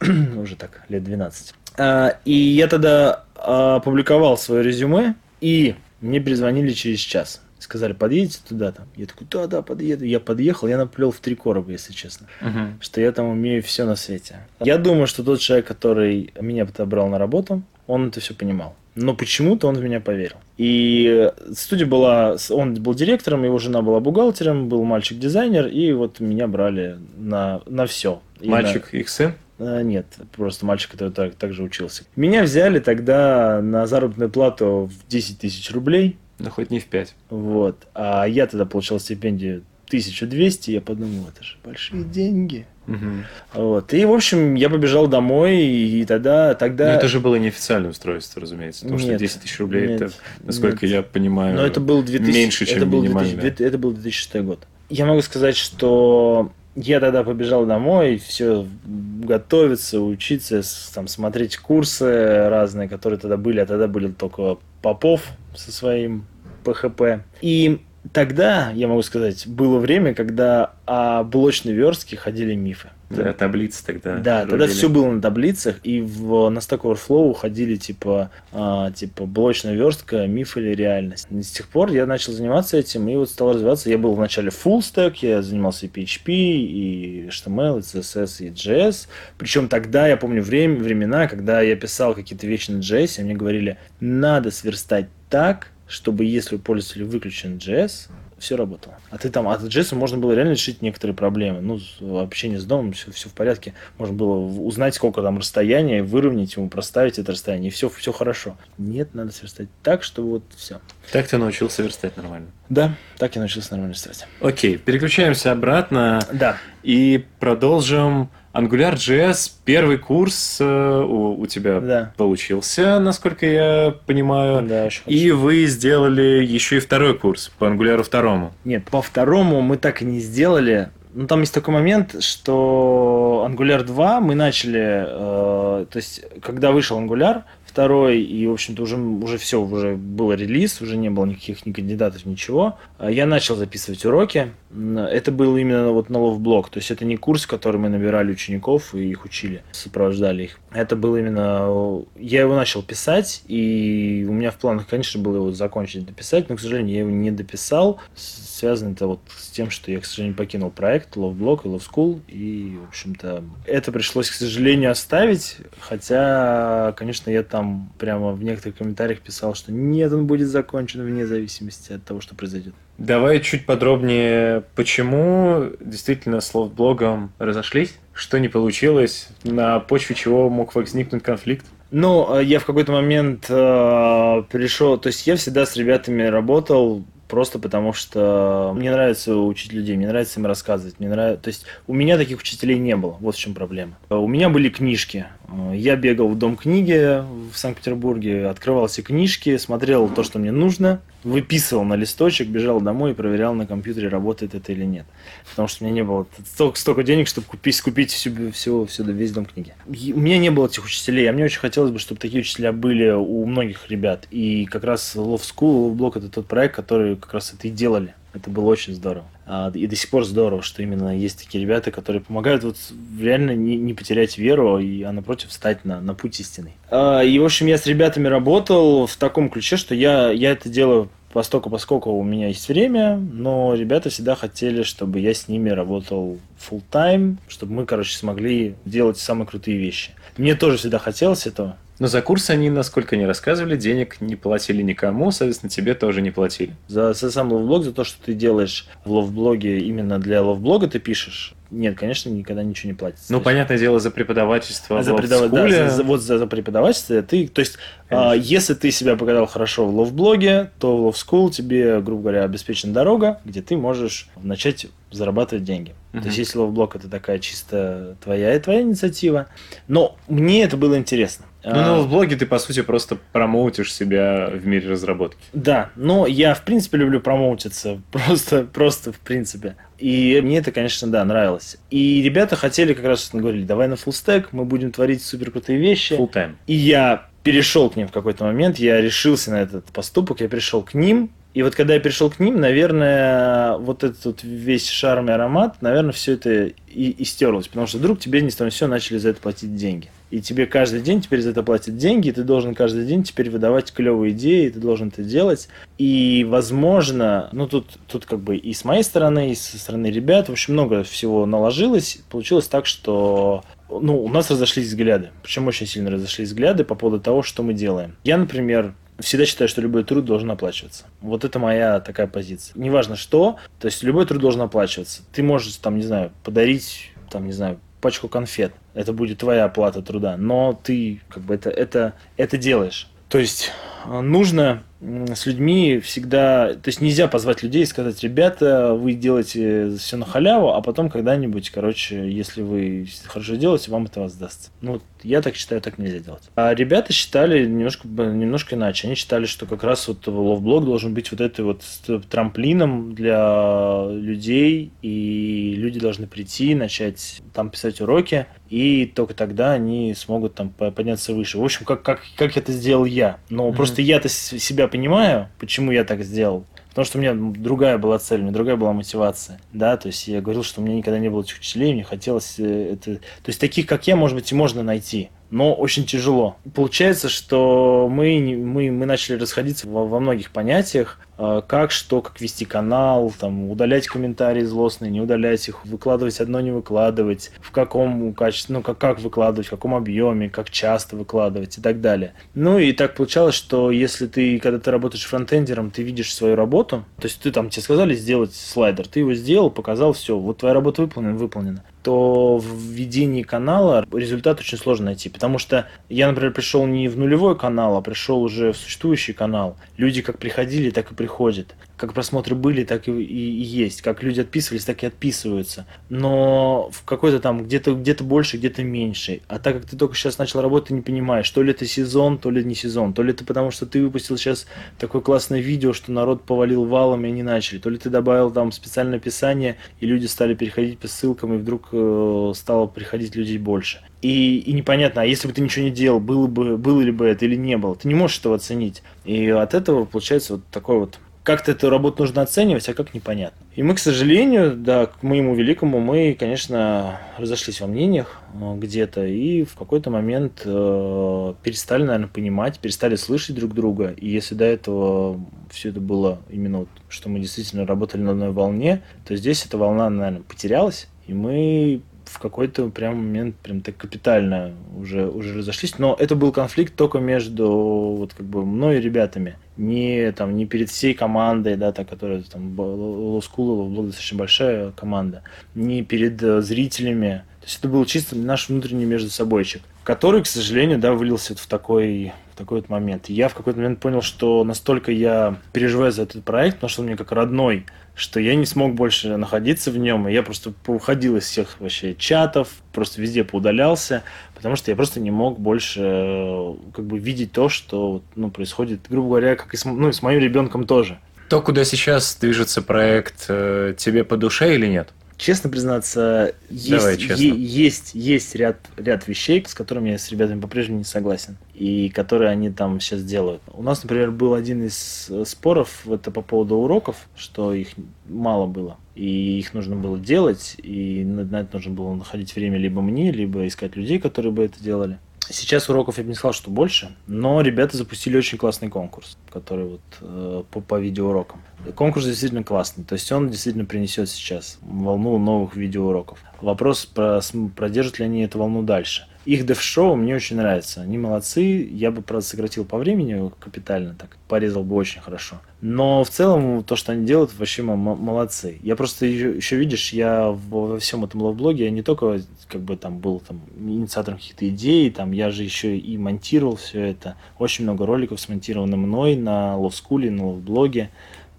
Уже 0.37 0.57
так, 0.57 0.83
лет 0.89 1.05
12. 1.05 1.53
А, 1.77 2.17
и 2.25 2.33
я 2.33 2.67
тогда 2.67 3.23
опубликовал 3.35 4.37
свое 4.37 4.63
резюме, 4.63 5.15
и 5.39 5.75
мне 6.01 6.19
перезвонили 6.19 6.71
через 6.71 6.99
час. 6.99 7.41
Сказали, 7.59 7.93
подъедете 7.93 8.39
туда 8.47 8.71
там. 8.71 8.87
Я 8.95 9.05
такой, 9.05 9.27
да, 9.31 9.47
да, 9.47 9.61
подъеду. 9.61 10.05
Я 10.05 10.19
подъехал, 10.19 10.67
я 10.67 10.77
наплел 10.77 11.11
в 11.11 11.19
три 11.19 11.35
короба, 11.35 11.71
если 11.71 11.93
честно. 11.93 12.27
Uh-huh. 12.41 12.73
Что 12.79 13.01
я 13.01 13.11
там 13.11 13.27
умею 13.27 13.63
все 13.63 13.85
на 13.85 13.95
свете. 13.95 14.45
Я 14.59 14.77
думаю, 14.77 15.07
что 15.07 15.23
тот 15.23 15.39
человек, 15.39 15.65
который 15.65 16.33
меня 16.39 16.63
отобрал 16.63 17.07
на 17.07 17.17
работу, 17.17 17.63
он 17.87 18.09
это 18.09 18.19
все 18.19 18.33
понимал 18.33 18.75
но 18.95 19.13
почему-то 19.13 19.67
он 19.67 19.75
в 19.75 19.83
меня 19.83 19.99
поверил. 19.99 20.37
И 20.57 21.29
студия 21.53 21.85
была, 21.85 22.37
он 22.49 22.75
был 22.75 22.93
директором, 22.93 23.43
его 23.43 23.57
жена 23.59 23.81
была 23.81 23.99
бухгалтером, 23.99 24.69
был 24.69 24.83
мальчик-дизайнер, 24.83 25.67
и 25.67 25.91
вот 25.91 26.19
меня 26.19 26.47
брали 26.47 26.97
на, 27.17 27.61
на 27.65 27.85
все. 27.85 28.21
Мальчик 28.41 28.91
на... 28.93 28.97
их 28.97 29.09
сын? 29.09 29.33
А, 29.59 29.81
нет, 29.81 30.05
просто 30.35 30.65
мальчик, 30.65 30.91
который 30.91 31.11
так, 31.11 31.35
так 31.35 31.53
же 31.53 31.63
учился. 31.63 32.03
Меня 32.15 32.43
взяли 32.43 32.79
тогда 32.79 33.61
на 33.61 33.85
заработную 33.85 34.29
плату 34.29 34.89
в 34.91 35.09
10 35.09 35.39
тысяч 35.39 35.71
рублей. 35.71 36.17
Да 36.39 36.49
хоть 36.49 36.69
не 36.69 36.79
в 36.79 36.85
5. 36.85 37.15
Вот. 37.29 37.87
А 37.93 38.25
я 38.25 38.47
тогда 38.47 38.65
получал 38.65 38.99
стипендию 38.99 39.63
1200, 39.87 40.71
я 40.71 40.81
подумал, 40.81 41.29
это 41.29 41.43
же 41.43 41.57
большие 41.63 42.03
деньги. 42.03 42.65
Угу. 42.87 43.63
Вот. 43.63 43.93
И, 43.93 44.05
в 44.05 44.13
общем, 44.13 44.55
я 44.55 44.69
побежал 44.69 45.07
домой, 45.07 45.57
и 45.63 46.05
тогда... 46.05 46.53
тогда... 46.53 46.85
Но 46.85 46.91
это 46.93 47.07
же 47.07 47.19
было 47.19 47.35
неофициальное 47.35 47.91
устройство, 47.91 48.41
разумеется. 48.41 48.83
Потому 48.83 48.99
нет, 48.99 49.09
что 49.09 49.19
10 49.19 49.41
тысяч 49.41 49.59
рублей, 49.59 49.87
нет, 49.87 50.01
это, 50.01 50.13
насколько 50.43 50.85
нет. 50.85 50.95
я 50.95 51.01
понимаю, 51.03 51.55
Но 51.55 51.65
это 51.65 51.79
был 51.79 52.03
2000... 52.03 52.37
меньше, 52.37 52.65
чем 52.65 52.77
это 52.77 52.85
был 52.85 53.01
минимально. 53.01 53.41
2000... 53.41 53.67
Это 53.67 53.77
был 53.77 53.91
2006 53.91 54.35
год. 54.45 54.67
Я 54.89 55.05
могу 55.05 55.21
сказать, 55.21 55.55
что 55.55 56.51
я 56.75 56.99
тогда 56.99 57.23
побежал 57.23 57.65
домой, 57.65 58.17
все 58.17 58.67
готовиться, 58.85 60.01
учиться, 60.01 60.61
там, 60.93 61.07
смотреть 61.07 61.57
курсы 61.57 62.49
разные, 62.49 62.89
которые 62.89 63.19
тогда 63.19 63.37
были, 63.37 63.59
а 63.59 63.65
тогда 63.65 63.87
были 63.87 64.09
только 64.09 64.57
Попов 64.81 65.21
со 65.55 65.71
своим 65.71 66.25
ПХП. 66.63 67.23
И 67.41 67.81
тогда, 68.11 68.71
я 68.71 68.87
могу 68.87 69.01
сказать, 69.01 69.47
было 69.47 69.79
время, 69.79 70.13
когда 70.13 70.73
о 70.85 71.23
блочной 71.23 71.73
верстке 71.73 72.17
ходили 72.17 72.55
мифы. 72.55 72.89
Да, 73.09 73.33
таблицы 73.33 73.85
тогда. 73.85 74.17
Да, 74.17 74.41
рубили. 74.41 74.49
тогда 74.49 74.73
все 74.73 74.89
было 74.89 75.11
на 75.11 75.21
таблицах, 75.21 75.79
и 75.83 76.01
в, 76.01 76.49
на 76.49 76.59
Stack 76.59 76.81
Overflow 76.81 77.33
ходили 77.35 77.75
типа, 77.75 78.31
а, 78.51 78.91
типа 78.91 79.25
блочная 79.25 79.73
верстка, 79.73 80.25
миф 80.25 80.57
или 80.57 80.73
реальность. 80.73 81.27
И 81.29 81.41
с 81.41 81.51
тех 81.51 81.67
пор 81.67 81.91
я 81.91 82.05
начал 82.05 82.33
заниматься 82.33 82.77
этим, 82.77 83.07
и 83.07 83.15
вот 83.15 83.29
стал 83.29 83.53
развиваться. 83.53 83.89
Я 83.89 83.97
был 83.97 84.13
вначале 84.15 84.49
full 84.49 84.79
stack, 84.79 85.17
я 85.21 85.41
занимался 85.41 85.85
и 85.85 85.89
PHP, 85.89 86.25
и 86.27 87.27
HTML, 87.27 87.79
и 87.79 87.81
CSS, 87.81 88.45
и 88.45 88.49
JS. 88.49 89.07
Причем 89.37 89.67
тогда, 89.67 90.07
я 90.07 90.17
помню 90.17 90.41
время, 90.41 90.77
времена, 90.77 91.27
когда 91.27 91.61
я 91.61 91.75
писал 91.75 92.15
какие-то 92.15 92.47
вещи 92.47 92.71
на 92.71 92.79
JS, 92.79 93.21
и 93.21 93.23
мне 93.23 93.35
говорили, 93.35 93.77
надо 93.99 94.49
сверстать 94.51 95.07
так, 95.29 95.67
чтобы 95.87 96.25
если 96.25 96.55
у 96.55 96.59
пользователя 96.59 97.05
выключен 97.05 97.57
JS, 97.57 98.09
все 98.45 98.55
работало. 98.55 98.95
А 99.09 99.17
ты 99.17 99.29
там, 99.29 99.47
от 99.47 99.61
JS 99.61 99.95
можно 99.95 100.17
было 100.17 100.33
реально 100.33 100.51
решить 100.51 100.81
некоторые 100.81 101.15
проблемы. 101.15 101.61
Ну, 101.61 102.19
общение 102.19 102.59
с 102.59 102.65
домом, 102.65 102.93
все, 102.93 103.11
все 103.11 103.27
в 103.27 103.33
порядке. 103.33 103.73
Можно 103.97 104.15
было 104.15 104.35
узнать, 104.37 104.93
сколько 104.93 105.21
там 105.21 105.39
расстояния, 105.39 106.03
выровнять 106.03 106.55
ему, 106.55 106.69
проставить 106.69 107.17
это 107.17 107.31
расстояние, 107.31 107.69
и 107.69 107.73
все, 107.73 107.89
все 107.89 108.11
хорошо. 108.11 108.55
Нет, 108.77 109.15
надо 109.15 109.31
сверстать 109.31 109.67
так, 109.81 110.03
чтобы 110.03 110.29
вот 110.29 110.43
все. 110.55 110.79
Так 111.11 111.27
ты 111.27 111.37
научился 111.37 111.81
верстать 111.81 112.17
нормально? 112.17 112.47
Да, 112.69 112.95
так 113.17 113.35
я 113.35 113.41
научился 113.41 113.71
нормально 113.71 113.93
верстать. 113.93 114.27
Окей, 114.39 114.77
переключаемся 114.77 115.51
обратно. 115.51 116.21
Да. 116.31 116.57
И 116.83 117.25
продолжим 117.39 118.29
AngularJS, 118.55 119.51
первый 119.65 119.97
курс 119.97 120.57
э, 120.61 120.65
у, 120.65 121.41
у 121.41 121.45
тебя 121.45 121.79
да. 121.81 122.13
получился, 122.15 122.99
насколько 122.99 123.45
я 123.45 123.95
понимаю. 124.05 124.65
Да, 124.65 124.87
И 125.05 125.31
вы 125.31 125.65
сделали 125.65 126.43
еще 126.43 126.77
и 126.77 126.79
второй 126.79 127.17
курс 127.17 127.51
по 127.59 127.65
Angular 127.65 128.01
второму. 128.01 128.53
Нет, 128.63 128.85
по 128.85 129.01
второму 129.01 129.61
мы 129.61 129.77
так 129.77 130.01
и 130.01 130.05
не 130.05 130.19
сделали. 130.19 130.89
Ну, 131.13 131.27
там 131.27 131.41
есть 131.41 131.53
такой 131.53 131.73
момент, 131.73 132.23
что 132.23 133.47
Angular 133.49 133.83
2 133.83 134.21
мы 134.21 134.35
начали, 134.35 135.05
э, 135.07 135.85
то 135.89 135.97
есть, 135.97 136.23
когда 136.41 136.71
вышел 136.71 136.99
Angular, 136.99 137.43
второй, 137.75 138.21
и, 138.21 138.47
в 138.47 138.53
общем-то, 138.53 138.83
уже, 138.83 138.95
уже 138.95 139.37
все, 139.37 139.59
уже 139.59 139.97
был 139.97 140.31
релиз, 140.31 140.81
уже 140.81 140.95
не 140.95 141.09
было 141.09 141.25
никаких 141.25 141.65
ни 141.65 141.73
кандидатов, 141.73 142.25
ничего. 142.25 142.77
А 142.97 143.11
я 143.11 143.25
начал 143.25 143.57
записывать 143.57 144.05
уроки. 144.05 144.53
Это 144.71 145.33
был 145.33 145.57
именно 145.57 145.91
вот 145.91 146.09
на 146.09 146.19
ловблог, 146.19 146.69
то 146.69 146.79
есть 146.79 146.89
это 146.89 147.03
не 147.03 147.17
курс, 147.17 147.45
который 147.45 147.75
мы 147.75 147.89
набирали 147.89 148.31
учеников 148.31 148.95
и 148.95 149.09
их 149.09 149.25
учили, 149.25 149.61
сопровождали 149.73 150.43
их. 150.43 150.59
Это 150.75 150.97
был 150.97 151.15
именно... 151.15 152.03
Я 152.17 152.41
его 152.41 152.53
начал 152.53 152.83
писать, 152.83 153.43
и 153.47 154.25
у 154.27 154.33
меня 154.33 154.51
в 154.51 154.57
планах, 154.57 154.87
конечно, 154.87 155.21
было 155.21 155.37
его 155.37 155.51
закончить 155.53 156.05
дописать, 156.05 156.49
но, 156.49 156.57
к 156.57 156.59
сожалению, 156.59 156.93
я 156.93 156.99
его 156.99 157.11
не 157.11 157.31
дописал. 157.31 158.01
Связано 158.13 158.91
это 158.91 159.07
вот 159.07 159.21
с 159.37 159.49
тем, 159.51 159.69
что 159.69 159.89
я, 159.89 160.01
к 160.01 160.05
сожалению, 160.05 160.35
покинул 160.35 160.71
проект 160.71 161.15
LoftBlog 161.15 161.61
и 161.63 161.67
LoftSchool, 161.69 162.21
и, 162.27 162.77
в 162.85 162.89
общем-то, 162.89 163.43
это 163.65 163.91
пришлось, 163.93 164.29
к 164.29 164.33
сожалению, 164.33 164.91
оставить, 164.91 165.57
хотя, 165.79 166.93
конечно, 166.97 167.29
я 167.29 167.43
там 167.43 167.93
прямо 167.97 168.33
в 168.33 168.43
некоторых 168.43 168.77
комментариях 168.77 169.21
писал, 169.21 169.55
что 169.55 169.71
нет, 169.71 170.11
он 170.11 170.27
будет 170.27 170.49
закончен 170.49 171.05
вне 171.05 171.25
зависимости 171.25 171.93
от 171.93 172.03
того, 172.03 172.19
что 172.19 172.35
произойдет. 172.35 172.73
Давай 172.97 173.39
чуть 173.41 173.65
подробнее, 173.65 174.63
почему 174.75 175.71
действительно 175.79 176.41
с 176.41 176.53
LoftBlog 176.53 177.16
ом 177.16 177.31
разошлись? 177.39 177.97
Что 178.15 178.39
не 178.39 178.47
получилось? 178.47 179.27
На 179.43 179.79
почве 179.79 180.15
чего 180.15 180.49
мог 180.49 180.73
возникнуть 180.73 181.21
конфликт? 181.21 181.65
Ну, 181.91 182.37
э, 182.37 182.43
я 182.43 182.59
в 182.59 182.65
какой-то 182.65 182.93
момент 182.93 183.45
э, 183.49 184.43
перешел, 184.51 184.97
то 184.97 185.07
есть 185.07 185.27
я 185.27 185.35
всегда 185.35 185.65
с 185.65 185.75
ребятами 185.75 186.23
работал 186.23 187.03
просто 187.27 187.59
потому 187.59 187.91
что 187.91 188.71
мне 188.75 188.91
нравится 188.91 189.35
учить 189.35 189.73
людей, 189.73 189.97
мне 189.97 190.07
нравится 190.07 190.39
им 190.39 190.45
рассказывать, 190.45 190.99
мне 190.99 191.09
нравится, 191.09 191.43
то 191.43 191.47
есть 191.49 191.65
у 191.87 191.93
меня 191.93 192.17
таких 192.17 192.39
учителей 192.39 192.77
не 192.77 192.95
было, 192.95 193.17
вот 193.19 193.35
в 193.35 193.39
чем 193.39 193.53
проблема. 193.53 193.97
У 194.09 194.27
меня 194.27 194.49
были 194.49 194.69
книжки, 194.69 195.25
я 195.73 195.95
бегал 195.95 196.29
в 196.29 196.37
дом 196.37 196.55
книги 196.55 197.23
в 197.51 197.57
Санкт-Петербурге, 197.57 198.47
открывал 198.47 198.87
все 198.87 199.01
книжки, 199.01 199.57
смотрел 199.57 200.07
то, 200.07 200.23
что 200.23 200.39
мне 200.39 200.51
нужно, 200.51 201.01
выписывал 201.25 201.83
на 201.83 201.95
листочек, 201.95 202.47
бежал 202.47 202.79
домой 202.79 203.11
и 203.11 203.13
проверял 203.15 203.53
на 203.55 203.65
компьютере, 203.65 204.07
работает 204.07 204.53
это 204.53 204.71
или 204.71 204.85
нет. 204.85 205.05
Потому 205.49 205.67
что 205.67 205.83
у 205.83 205.87
меня 205.87 205.95
не 205.95 206.03
было 206.03 206.27
столько, 206.45 206.79
столько 206.79 207.03
денег, 207.03 207.27
чтобы 207.27 207.47
купить, 207.47 207.81
купить 207.81 208.11
всю, 208.11 208.51
всю, 208.51 208.85
всю, 208.85 209.03
весь 209.03 209.31
дом 209.31 209.45
книги. 209.45 209.73
У 209.87 210.19
меня 210.19 210.37
не 210.37 210.51
было 210.51 210.67
этих 210.67 210.85
учителей, 210.85 211.27
а 211.27 211.33
мне 211.33 211.43
очень 211.43 211.59
хотелось 211.59 211.91
бы, 211.91 211.97
чтобы 211.97 212.21
такие 212.21 212.41
учителя 212.41 212.71
были 212.71 213.09
у 213.09 213.45
многих 213.45 213.89
ребят. 213.89 214.27
И 214.29 214.65
как 214.65 214.83
раз 214.83 215.15
Love 215.15 215.41
School, 215.41 215.91
Love 215.91 215.95
Block 215.95 216.17
это 216.19 216.29
тот 216.29 216.47
проект, 216.47 216.75
который 216.75 217.15
как 217.15 217.33
раз 217.33 217.53
это 217.53 217.67
и 217.67 217.71
делали. 217.71 218.13
Это 218.33 218.51
было 218.51 218.65
очень 218.65 218.93
здорово. 218.93 219.25
А, 219.47 219.71
и 219.73 219.87
до 219.87 219.95
сих 219.95 220.09
пор 220.09 220.25
здорово, 220.25 220.61
что 220.61 220.81
именно 220.81 221.15
есть 221.15 221.39
такие 221.39 221.61
ребята, 221.61 221.91
которые 221.91 222.21
помогают 222.21 222.63
вот 222.63 222.77
реально 223.19 223.55
не, 223.55 223.75
не 223.77 223.93
потерять 223.93 224.37
веру, 224.37 224.79
и, 224.79 225.03
а 225.03 225.11
напротив 225.11 225.49
встать 225.49 225.85
на, 225.85 226.01
на 226.01 226.13
путь 226.13 226.39
истинный. 226.39 226.73
А, 226.89 227.21
и, 227.21 227.37
в 227.37 227.45
общем, 227.45 227.67
я 227.67 227.77
с 227.77 227.85
ребятами 227.85 228.27
работал 228.27 229.05
в 229.05 229.15
таком 229.17 229.49
ключе, 229.49 229.77
что 229.77 229.93
я, 229.93 230.31
я 230.31 230.51
это 230.51 230.69
делаю 230.69 231.09
постоку, 231.31 231.69
поскольку 231.69 232.11
у 232.11 232.23
меня 232.23 232.47
есть 232.47 232.67
время, 232.69 233.17
но 233.17 233.73
ребята 233.73 234.09
всегда 234.09 234.35
хотели, 234.35 234.83
чтобы 234.83 235.19
я 235.19 235.33
с 235.33 235.49
ними 235.49 235.69
работал 235.69 236.39
full 236.57 236.83
time, 236.91 237.37
чтобы 237.47 237.73
мы, 237.73 237.85
короче, 237.85 238.15
смогли 238.17 238.75
делать 238.85 239.17
самые 239.17 239.47
крутые 239.47 239.77
вещи. 239.77 240.11
Мне 240.37 240.55
тоже 240.55 240.77
всегда 240.77 240.99
хотелось 240.99 241.47
этого, 241.47 241.77
но 241.99 242.07
за 242.07 242.21
курс 242.21 242.49
они, 242.49 242.69
насколько 242.69 243.15
не 243.15 243.25
рассказывали, 243.25 243.77
денег 243.77 244.19
не 244.19 244.35
платили 244.35 244.81
никому, 244.81 245.31
соответственно, 245.31 245.69
тебе 245.69 245.93
тоже 245.93 246.21
не 246.21 246.31
платили. 246.31 246.75
За, 246.87 247.13
за 247.13 247.31
сам 247.31 247.51
ловблог, 247.51 247.83
за 247.83 247.93
то, 247.93 248.03
что 248.03 248.21
ты 248.23 248.33
делаешь 248.33 248.87
в 249.05 249.11
ловблоге 249.11 249.79
именно 249.79 250.19
для 250.19 250.41
ловблога 250.41 250.87
ты 250.87 250.99
пишешь, 250.99 251.53
нет, 251.71 251.97
конечно, 251.97 252.29
никогда 252.29 252.63
ничего 252.63 252.91
не 252.91 252.97
платится. 252.97 253.31
Ну, 253.31 253.39
понятное 253.39 253.77
дело, 253.77 253.99
за 253.99 254.11
преподавательство 254.11 255.01
за 255.01 255.13
преподав... 255.13 255.49
да, 255.49 255.69
за, 255.69 255.95
за, 255.95 256.03
вот 256.03 256.21
за, 256.21 256.37
за 256.37 256.47
преподавательство 256.47 257.21
ты... 257.21 257.47
То 257.47 257.59
есть, 257.59 257.77
а, 258.09 258.33
если 258.33 258.73
ты 258.73 258.91
себя 258.91 259.15
показал 259.15 259.45
хорошо 259.45 259.85
в 259.85 259.95
ловблоге, 259.95 260.71
то 260.79 261.11
в 261.11 261.15
School 261.15 261.49
тебе, 261.49 262.01
грубо 262.01 262.23
говоря, 262.23 262.43
обеспечена 262.43 262.93
дорога, 262.93 263.39
где 263.45 263.61
ты 263.61 263.77
можешь 263.77 264.27
начать 264.41 264.87
зарабатывать 265.11 265.63
деньги. 265.63 265.95
Uh-huh. 266.13 266.21
То 266.21 266.27
есть, 266.27 266.37
если 266.37 266.57
ловблог 266.57 266.95
это 266.95 267.09
такая 267.09 267.39
чисто 267.39 268.15
твоя 268.23 268.55
и 268.55 268.59
твоя 268.59 268.81
инициатива. 268.81 269.47
Но 269.87 270.17
мне 270.27 270.63
это 270.63 270.77
было 270.77 270.97
интересно. 270.97 271.45
Ну, 271.63 271.71
а, 271.73 272.01
в 272.01 272.09
блоге 272.09 272.35
ты, 272.35 272.45
по 272.45 272.59
сути, 272.59 272.83
просто 272.83 273.17
промоутишь 273.31 273.91
себя 273.91 274.51
в 274.53 274.67
мире 274.67 274.89
разработки. 274.89 275.39
Да, 275.51 275.89
но 275.95 276.27
я, 276.27 276.53
в 276.53 276.63
принципе, 276.63 276.97
люблю 276.97 277.19
промоутиться. 277.19 278.01
Просто, 278.11 278.63
просто 278.63 279.11
в 279.11 279.19
принципе. 279.19 279.75
И 279.97 280.39
мне 280.43 280.59
это, 280.59 280.71
конечно, 280.71 281.07
да, 281.07 281.25
нравилось. 281.25 281.77
И 281.89 282.21
ребята 282.21 282.55
хотели 282.55 282.93
как 282.93 283.05
раз 283.05 283.29
говорили, 283.33 283.63
давай 283.63 283.87
на 283.87 283.93
stack, 283.93 284.47
мы 284.51 284.65
будем 284.65 284.91
творить 284.91 285.23
супер 285.23 285.51
крутые 285.51 285.79
вещи. 285.79 286.13
Full 286.13 286.31
time. 286.31 286.55
И 286.67 286.73
я 286.73 287.27
перешел 287.43 287.89
к 287.89 287.95
ним 287.95 288.07
в 288.07 288.11
какой-то 288.11 288.43
момент, 288.43 288.77
я 288.77 288.99
решился 289.01 289.51
на 289.51 289.61
этот 289.61 289.85
поступок, 289.85 290.41
я 290.41 290.49
пришел 290.49 290.81
к 290.81 290.93
ним, 290.93 291.31
и 291.55 291.63
вот 291.63 291.73
когда 291.73 291.93
я 291.93 292.01
пришел 292.01 292.29
к 292.29 292.41
ним, 292.41 292.59
наверное, 292.59 293.77
вот 293.77 294.03
этот 294.03 294.25
вот 294.25 294.43
весь 294.43 294.89
шарм 294.89 295.29
и 295.29 295.31
аромат, 295.31 295.81
наверное, 295.81 296.11
все 296.11 296.33
это 296.33 296.65
и, 296.65 297.09
и 297.11 297.23
стерлось. 297.23 297.69
Потому 297.69 297.87
что 297.87 297.97
вдруг 297.97 298.19
тебе 298.19 298.41
не 298.41 298.51
с 298.51 298.69
все 298.69 298.87
начали 298.87 299.17
за 299.19 299.29
это 299.29 299.39
платить 299.39 299.73
деньги. 299.73 300.09
И 300.31 300.41
тебе 300.41 300.65
каждый 300.65 300.99
день 300.99 301.21
теперь 301.21 301.39
за 301.39 301.51
это 301.51 301.63
платят 301.63 301.95
деньги, 301.95 302.27
и 302.27 302.33
ты 302.33 302.43
должен 302.43 302.75
каждый 302.75 303.05
день 303.05 303.23
теперь 303.23 303.49
выдавать 303.49 303.93
клевые 303.93 304.33
идеи, 304.33 304.65
и 304.65 304.69
ты 304.69 304.79
должен 304.79 305.07
это 305.07 305.23
делать. 305.23 305.69
И, 305.97 306.45
возможно, 306.45 307.47
ну 307.53 307.67
тут, 307.67 307.99
тут 308.09 308.25
как 308.25 308.41
бы 308.41 308.57
и 308.57 308.73
с 308.73 308.83
моей 308.83 309.03
стороны, 309.03 309.51
и 309.51 309.55
со 309.55 309.77
стороны 309.77 310.07
ребят, 310.07 310.49
в 310.49 310.51
общем, 310.51 310.73
много 310.73 311.03
всего 311.03 311.45
наложилось. 311.45 312.19
Получилось 312.29 312.67
так, 312.67 312.85
что 312.85 313.63
ну, 313.89 314.21
у 314.21 314.27
нас 314.27 314.51
разошлись 314.51 314.87
взгляды. 314.87 315.29
Причем 315.41 315.67
очень 315.67 315.87
сильно 315.87 316.11
разошлись 316.11 316.49
взгляды 316.49 316.83
по 316.83 316.95
поводу 316.95 317.23
того, 317.23 317.43
что 317.43 317.63
мы 317.63 317.73
делаем. 317.73 318.17
Я, 318.25 318.37
например, 318.37 318.93
всегда 319.19 319.45
считаю, 319.45 319.67
что 319.67 319.81
любой 319.81 320.03
труд 320.03 320.25
должен 320.25 320.49
оплачиваться. 320.51 321.05
Вот 321.21 321.43
это 321.43 321.59
моя 321.59 321.99
такая 321.99 322.27
позиция. 322.27 322.73
Неважно 322.79 323.15
что, 323.15 323.57
то 323.79 323.87
есть 323.87 324.03
любой 324.03 324.25
труд 324.25 324.41
должен 324.41 324.61
оплачиваться. 324.61 325.23
Ты 325.31 325.43
можешь, 325.43 325.75
там, 325.77 325.97
не 325.97 326.03
знаю, 326.03 326.31
подарить, 326.43 327.11
там, 327.29 327.45
не 327.45 327.53
знаю, 327.53 327.79
пачку 328.01 328.27
конфет. 328.27 328.73
Это 328.93 329.13
будет 329.13 329.39
твоя 329.39 329.65
оплата 329.65 330.01
труда. 330.01 330.37
Но 330.37 330.79
ты, 330.81 331.21
как 331.29 331.43
бы, 331.43 331.55
это, 331.55 331.69
это, 331.69 332.13
это 332.37 332.57
делаешь. 332.57 333.09
То 333.29 333.39
есть 333.39 333.71
нужно 334.21 334.83
с 335.01 335.45
людьми 335.45 335.99
всегда... 335.99 336.73
То 336.73 336.87
есть 336.87 337.01
нельзя 337.01 337.27
позвать 337.27 337.61
людей 337.61 337.83
и 337.83 337.85
сказать, 337.85 338.23
ребята, 338.23 338.93
вы 338.93 339.13
делаете 339.13 339.95
все 339.97 340.17
на 340.17 340.25
халяву, 340.25 340.73
а 340.73 340.81
потом 340.81 341.09
когда-нибудь, 341.09 341.69
короче, 341.69 342.29
если 342.31 342.61
вы 342.61 343.07
хорошо 343.25 343.55
делаете, 343.55 343.91
вам 343.91 344.05
это 344.05 344.21
воздастся. 344.21 344.71
Ну, 344.81 345.01
я 345.21 345.41
так 345.41 345.55
считаю, 345.55 345.81
так 345.81 345.97
нельзя 345.97 346.19
делать. 346.19 346.43
А 346.55 346.73
ребята 346.73 347.13
считали 347.13 347.65
немножко, 347.65 348.07
немножко 348.07 348.75
иначе. 348.75 349.07
Они 349.07 349.15
считали, 349.15 349.45
что 349.45 349.65
как 349.65 349.83
раз 349.83 350.07
вот 350.07 350.25
ловблог 350.27 350.85
должен 350.85 351.13
быть 351.13 351.31
вот 351.31 351.41
этой 351.41 351.65
вот 351.65 351.83
трамплином 352.29 353.13
для 353.13 354.07
людей, 354.09 354.91
и 355.01 355.73
люди 355.77 355.99
должны 355.99 356.25
прийти, 356.25 356.73
начать 356.73 357.41
там 357.53 357.69
писать 357.69 358.01
уроки, 358.01 358.47
и 358.69 359.05
только 359.05 359.33
тогда 359.33 359.73
они 359.73 360.13
смогут 360.15 360.55
там 360.55 360.69
подняться 360.69 361.33
выше. 361.33 361.57
В 361.57 361.63
общем, 361.63 361.85
как, 361.85 362.01
как, 362.01 362.21
как 362.35 362.57
это 362.57 362.71
сделал 362.71 363.05
я. 363.05 363.37
Но 363.49 363.69
mm-hmm. 363.69 363.75
просто 363.75 363.94
я-то 364.01 364.29
себя 364.29 364.87
понимаю, 364.87 365.49
почему 365.59 365.91
я 365.91 366.03
так 366.03 366.23
сделал. 366.23 366.65
Потому 366.89 367.05
что 367.05 367.17
у 367.17 367.21
меня 367.21 367.33
другая 367.33 367.97
была 367.97 368.19
цель, 368.19 368.39
у 368.39 368.43
меня 368.43 368.53
другая 368.53 368.77
была 368.77 368.93
мотивация. 368.93 369.59
Да, 369.73 369.97
то 369.97 370.07
есть 370.07 370.29
я 370.29 370.39
говорил, 370.39 370.63
что 370.63 370.79
у 370.79 370.83
меня 370.83 370.95
никогда 370.95 371.19
не 371.19 371.29
было 371.29 371.41
этих 371.41 371.57
учителей, 371.57 371.93
мне 371.93 372.05
хотелось 372.05 372.55
э, 372.57 372.93
это... 372.93 373.15
То 373.15 373.47
есть 373.47 373.59
таких, 373.59 373.85
как 373.85 374.07
я, 374.07 374.15
может 374.15 374.35
быть, 374.35 374.51
и 374.51 374.55
можно 374.55 374.81
найти 374.81 375.29
но 375.51 375.73
очень 375.73 376.05
тяжело. 376.05 376.57
Получается, 376.73 377.29
что 377.29 378.09
мы, 378.11 378.39
мы, 378.57 378.91
мы 378.91 379.05
начали 379.05 379.37
расходиться 379.37 379.87
во, 379.87 380.05
во 380.05 380.19
многих 380.19 380.51
понятиях, 380.51 381.19
как, 381.37 381.91
что, 381.91 382.21
как 382.21 382.39
вести 382.41 382.65
канал, 382.65 383.33
там, 383.37 383.69
удалять 383.69 384.07
комментарии 384.07 384.63
злостные, 384.63 385.11
не 385.11 385.21
удалять 385.21 385.67
их, 385.67 385.85
выкладывать 385.85 386.39
одно, 386.39 386.61
не 386.61 386.71
выкладывать, 386.71 387.51
в 387.61 387.71
каком 387.71 388.33
качестве, 388.33 388.75
ну, 388.75 388.81
как, 388.81 388.97
как 388.97 389.19
выкладывать, 389.19 389.67
в 389.67 389.71
каком 389.71 389.95
объеме, 389.95 390.49
как 390.49 390.69
часто 390.69 391.15
выкладывать 391.15 391.77
и 391.77 391.81
так 391.81 392.01
далее. 392.01 392.33
Ну, 392.53 392.79
и 392.79 392.91
так 392.93 393.15
получалось, 393.15 393.55
что 393.55 393.91
если 393.91 394.27
ты, 394.27 394.59
когда 394.59 394.79
ты 394.79 394.91
работаешь 394.91 395.25
фронтендером, 395.25 395.91
ты 395.91 396.03
видишь 396.03 396.33
свою 396.33 396.55
работу, 396.55 397.05
то 397.17 397.27
есть 397.27 397.41
ты 397.41 397.51
там, 397.51 397.69
тебе 397.69 397.83
сказали 397.83 398.15
сделать 398.15 398.53
слайдер, 398.55 399.07
ты 399.07 399.19
его 399.19 399.33
сделал, 399.33 399.69
показал, 399.69 400.13
все, 400.13 400.37
вот 400.37 400.59
твоя 400.59 400.73
работа 400.73 401.01
выполнена, 401.01 401.35
выполнена 401.35 401.83
то 402.05 402.59
в 402.59 402.81
ведении 402.91 403.41
канала 403.41 404.05
результат 404.13 404.59
очень 404.59 404.77
сложно 404.77 405.07
найти. 405.07 405.27
Потому 405.27 405.57
что 405.57 405.87
я, 406.07 406.27
например, 406.27 406.53
пришел 406.53 406.85
не 406.85 407.07
в 407.07 407.17
нулевой 407.17 407.57
канал, 407.57 407.97
а 407.97 408.01
пришел 408.03 408.43
уже 408.43 408.73
в 408.73 408.77
существующий 408.77 409.33
канал. 409.33 409.75
Люди 409.97 410.21
как 410.21 410.37
приходили, 410.37 410.91
так 410.91 411.11
и 411.11 411.15
приходят. 411.25 411.73
Как 411.97 412.13
просмотры 412.13 412.55
были, 412.55 412.83
так 412.83 413.07
и, 413.07 413.11
и, 413.11 413.61
и 413.61 413.63
есть. 413.63 414.01
Как 414.01 414.23
люди 414.23 414.41
отписывались, 414.41 414.85
так 414.85 415.03
и 415.03 415.07
отписываются. 415.07 415.85
Но 416.09 416.89
в 416.91 417.03
какой-то 417.03 417.39
там 417.39 417.63
где-то 417.63 417.93
где 417.95 418.13
больше, 418.15 418.57
где-то 418.57 418.83
меньше. 418.83 419.41
А 419.47 419.59
так 419.59 419.75
как 419.75 419.85
ты 419.85 419.97
только 419.97 420.15
сейчас 420.15 420.37
начал 420.37 420.61
работать, 420.61 420.89
ты 420.89 420.93
не 420.93 421.01
понимаешь, 421.01 421.49
то 421.49 421.61
ли 421.61 421.71
это 421.71 421.85
сезон, 421.85 422.37
то 422.37 422.49
ли 422.51 422.63
не 422.63 422.75
сезон. 422.75 423.13
То 423.13 423.23
ли 423.23 423.31
это 423.31 423.45
потому, 423.45 423.71
что 423.71 423.85
ты 423.85 424.01
выпустил 424.01 424.37
сейчас 424.37 424.67
такое 424.97 425.21
классное 425.21 425.59
видео, 425.59 425.93
что 425.93 426.11
народ 426.11 426.43
повалил 426.43 426.85
валом, 426.85 427.25
и 427.25 427.29
они 427.29 427.43
начали. 427.43 427.79
То 427.79 427.89
ли 427.89 427.97
ты 427.97 428.09
добавил 428.09 428.51
там 428.51 428.71
специальное 428.71 429.17
описание, 429.17 429.77
и 429.99 430.05
люди 430.05 430.25
стали 430.25 430.53
переходить 430.53 430.99
по 430.99 431.07
ссылкам, 431.07 431.53
и 431.53 431.57
вдруг 431.57 431.89
э, 431.91 432.51
стало 432.55 432.87
приходить 432.87 433.35
людей 433.35 433.57
больше. 433.57 434.01
И, 434.21 434.57
и 434.57 434.73
непонятно, 434.73 435.21
а 435.21 435.25
если 435.25 435.47
бы 435.47 435.53
ты 435.53 435.61
ничего 435.61 435.85
не 435.85 435.91
делал, 435.91 436.19
было 436.19 436.47
бы, 436.47 436.77
было 436.77 437.01
ли 437.01 437.11
бы 437.11 437.27
это 437.27 437.45
или 437.45 437.55
не 437.55 437.77
было. 437.77 437.95
Ты 437.95 438.07
не 438.07 438.15
можешь 438.15 438.39
этого 438.39 438.55
оценить. 438.55 439.03
И 439.23 439.49
от 439.49 439.73
этого 439.75 440.05
получается 440.05 440.53
вот 440.53 440.65
такой 440.71 440.97
вот 440.97 441.19
как-то 441.45 441.71
эту 441.71 441.91
работу 441.91 442.23
нужно 442.23 442.41
оценивать, 442.41 442.89
а 442.89 442.93
как 442.93 443.13
непонятно. 443.13 443.63
И 443.75 443.83
мы, 443.83 443.93
к 443.93 443.99
сожалению, 443.99 444.75
да, 444.75 445.05
к 445.05 445.21
моему 445.21 445.53
великому, 445.53 445.99
мы, 445.99 446.35
конечно, 446.37 447.19
разошлись 447.37 447.81
во 447.81 447.87
мнениях 447.87 448.41
э, 448.59 448.75
где-то, 448.77 449.23
и 449.25 449.63
в 449.63 449.75
какой-то 449.75 450.09
момент 450.09 450.63
э, 450.65 451.53
перестали, 451.61 452.03
наверное, 452.03 452.29
понимать, 452.29 452.79
перестали 452.79 453.15
слышать 453.15 453.55
друг 453.55 453.73
друга. 453.73 454.13
И 454.17 454.27
если 454.27 454.55
до 454.55 454.65
этого 454.65 455.39
все 455.69 455.89
это 455.89 456.01
было 456.01 456.39
именно 456.49 456.79
вот, 456.79 456.89
что 457.09 457.29
мы 457.29 457.39
действительно 457.39 457.85
работали 457.85 458.21
на 458.21 458.31
одной 458.31 458.51
волне, 458.51 459.03
то 459.27 459.35
здесь 459.35 459.65
эта 459.65 459.77
волна, 459.77 460.09
наверное, 460.09 460.41
потерялась, 460.41 461.07
и 461.27 461.33
мы 461.33 462.01
в 462.25 462.39
какой-то 462.39 462.89
прям 462.89 463.17
момент 463.17 463.55
прям 463.57 463.81
так 463.81 463.97
капитально 463.97 464.73
уже, 464.97 465.29
уже 465.29 465.59
разошлись. 465.59 465.99
Но 465.99 466.15
это 466.19 466.35
был 466.35 466.51
конфликт 466.51 466.95
только 466.95 467.19
между 467.19 467.69
вот 467.69 468.33
как 468.33 468.47
бы 468.47 468.65
мной 468.65 468.97
и 468.97 469.01
ребятами. 469.01 469.57
Не, 469.77 470.31
там, 470.31 470.55
не 470.55 470.65
перед 470.65 470.89
всей 470.89 471.13
командой, 471.13 471.75
да, 471.75 471.91
так, 471.91 472.07
которая 472.07 472.41
там 472.43 472.73
School, 472.75 473.89
была 473.89 474.05
достаточно 474.05 474.37
большая 474.37 474.91
команда, 474.91 475.43
не 475.73 476.01
перед 476.01 476.41
э, 476.41 476.61
зрителями. 476.61 477.43
То 477.59 477.65
есть 477.65 477.79
это 477.79 477.89
был 477.89 478.05
чисто 478.05 478.37
наш 478.37 478.69
внутренний 478.69 479.05
между 479.05 479.29
собойчик, 479.29 479.81
который, 480.03 480.43
к 480.43 480.47
сожалению, 480.47 480.99
да, 480.99 481.13
вылился 481.13 481.55
в 481.55 481.67
такой 481.67 482.31
такой 482.55 482.79
вот 482.79 482.89
момент. 482.89 483.27
я 483.27 483.49
в 483.49 483.53
какой-то 483.53 483.79
момент 483.79 483.99
понял, 483.99 484.21
что 484.21 484.63
настолько 484.63 485.11
я 485.11 485.59
переживаю 485.73 486.13
за 486.13 486.23
этот 486.23 486.45
проект, 486.45 486.77
потому 486.77 486.89
что 486.89 487.01
он 487.01 487.07
мне 487.07 487.17
как 487.17 487.33
родной, 487.33 487.85
что 488.15 488.39
я 488.39 488.55
не 488.55 488.65
смог 488.65 488.95
больше 488.95 489.35
находиться 489.35 489.91
в 489.91 489.97
нем, 489.97 490.27
и 490.27 490.33
я 490.33 490.41
просто 490.41 490.73
уходил 490.87 491.35
из 491.37 491.43
всех 491.43 491.79
вообще 491.79 492.15
чатов, 492.15 492.69
просто 492.93 493.21
везде 493.21 493.43
поудалялся, 493.43 494.23
потому 494.55 494.77
что 494.77 494.89
я 494.89 494.95
просто 494.95 495.19
не 495.19 495.31
мог 495.31 495.59
больше 495.59 496.01
э, 496.01 496.75
как 496.93 497.05
бы 497.05 497.19
видеть 497.19 497.51
то, 497.51 497.67
что 497.67 498.23
ну, 498.35 498.49
происходит, 498.49 499.01
грубо 499.09 499.29
говоря, 499.29 499.55
как 499.55 499.73
и 499.73 499.77
с, 499.77 499.83
ну, 499.83 500.11
с 500.11 500.21
моим 500.21 500.39
ребенком 500.39 500.87
тоже. 500.87 501.19
То, 501.49 501.61
куда 501.61 501.83
сейчас 501.83 502.37
движется 502.39 502.81
проект, 502.81 503.45
э, 503.49 503.93
тебе 503.97 504.23
по 504.23 504.37
душе 504.37 504.73
или 504.73 504.87
нет? 504.87 505.09
Честно 505.37 505.69
признаться, 505.69 506.55
есть, 506.69 507.19
честно. 507.19 507.43
Е- 507.43 507.55
есть, 507.55 508.11
есть 508.13 508.55
ряд, 508.55 508.77
ряд 508.95 509.27
вещей, 509.27 509.63
с 509.67 509.73
которыми 509.73 510.11
я 510.11 510.17
с 510.17 510.29
ребятами 510.31 510.61
по-прежнему 510.61 510.99
не 510.99 511.03
согласен, 511.03 511.57
и 511.73 512.09
которые 512.09 512.51
они 512.51 512.69
там 512.69 513.01
сейчас 513.01 513.23
делают. 513.23 513.61
У 513.73 513.83
нас, 513.83 514.03
например, 514.03 514.31
был 514.31 514.53
один 514.53 514.85
из 514.85 515.27
э, 515.29 515.43
споров, 515.45 516.07
это 516.07 516.31
по 516.31 516.41
поводу 516.41 516.75
уроков, 516.77 517.27
что 517.35 517.73
их 517.73 517.89
мало 518.29 518.65
было, 518.65 518.97
и 519.13 519.59
их 519.59 519.73
нужно 519.73 519.97
было 519.97 520.17
делать, 520.17 520.75
и 520.81 521.25
на 521.25 521.61
это 521.61 521.75
нужно 521.75 521.91
было 521.91 522.13
находить 522.13 522.55
время 522.55 522.77
либо 522.77 523.01
мне, 523.01 523.31
либо 523.31 523.67
искать 523.67 523.97
людей, 523.97 524.19
которые 524.19 524.53
бы 524.53 524.63
это 524.63 524.81
делали. 524.81 525.19
Сейчас 525.49 525.89
уроков 525.89 526.17
я 526.17 526.23
бы 526.23 526.29
не 526.29 526.35
сказал, 526.35 526.53
что 526.53 526.69
больше, 526.69 527.15
но 527.27 527.61
ребята 527.61 527.97
запустили 527.97 528.37
очень 528.37 528.57
классный 528.57 528.89
конкурс, 528.89 529.37
который 529.49 529.85
вот 529.85 530.01
э, 530.21 530.63
по, 530.71 530.81
по 530.81 530.99
видеоурокам. 530.99 531.61
Конкурс 531.95 532.25
действительно 532.25 532.63
классный, 532.63 533.03
то 533.03 533.13
есть 533.13 533.31
он 533.31 533.49
действительно 533.49 533.85
принесет 533.85 534.29
сейчас 534.29 534.77
волну 534.81 535.37
новых 535.37 535.75
видеоуроков. 535.75 536.39
Вопрос, 536.61 537.05
про, 537.05 537.41
продержат 537.75 538.19
ли 538.19 538.25
они 538.25 538.41
эту 538.43 538.59
волну 538.59 538.81
дальше. 538.81 539.27
Их 539.45 539.65
дев-шоу 539.65 540.15
мне 540.15 540.35
очень 540.35 540.57
нравится. 540.57 541.01
Они 541.01 541.17
молодцы. 541.17 541.87
Я 541.91 542.11
бы, 542.11 542.21
правда, 542.21 542.45
сократил 542.45 542.83
по 542.83 542.97
времени 542.97 543.51
капитально, 543.59 544.15
так 544.15 544.37
порезал 544.47 544.83
бы 544.83 544.95
очень 544.95 545.21
хорошо. 545.21 545.57
Но 545.81 546.23
в 546.23 546.29
целом 546.29 546.83
то, 546.83 546.95
что 546.95 547.11
они 547.11 547.25
делают, 547.25 547.53
вообще 547.57 547.83
молодцы. 547.83 548.79
Я 548.81 548.95
просто 548.95 549.27
еще, 549.27 549.75
видишь, 549.75 550.13
я 550.13 550.49
во 550.49 550.97
всем 550.99 551.23
этом 551.23 551.43
ловблоге 551.43 551.85
я 551.85 551.91
не 551.91 552.01
только 552.01 552.41
как 552.67 552.81
бы 552.81 552.97
там 552.97 553.19
был 553.19 553.39
там 553.39 553.61
инициатором 553.77 554.39
каких-то 554.39 554.67
идей, 554.67 555.11
там 555.11 555.31
я 555.31 555.51
же 555.51 555.63
еще 555.63 555.95
и 555.95 556.17
монтировал 556.17 556.75
все 556.75 557.01
это. 557.01 557.35
Очень 557.59 557.83
много 557.83 558.05
роликов 558.05 558.39
смонтировано 558.39 558.97
мной 558.97 559.35
на 559.35 559.77
ловскуле, 559.77 560.31
на 560.31 560.47
ловблоге. 560.47 561.11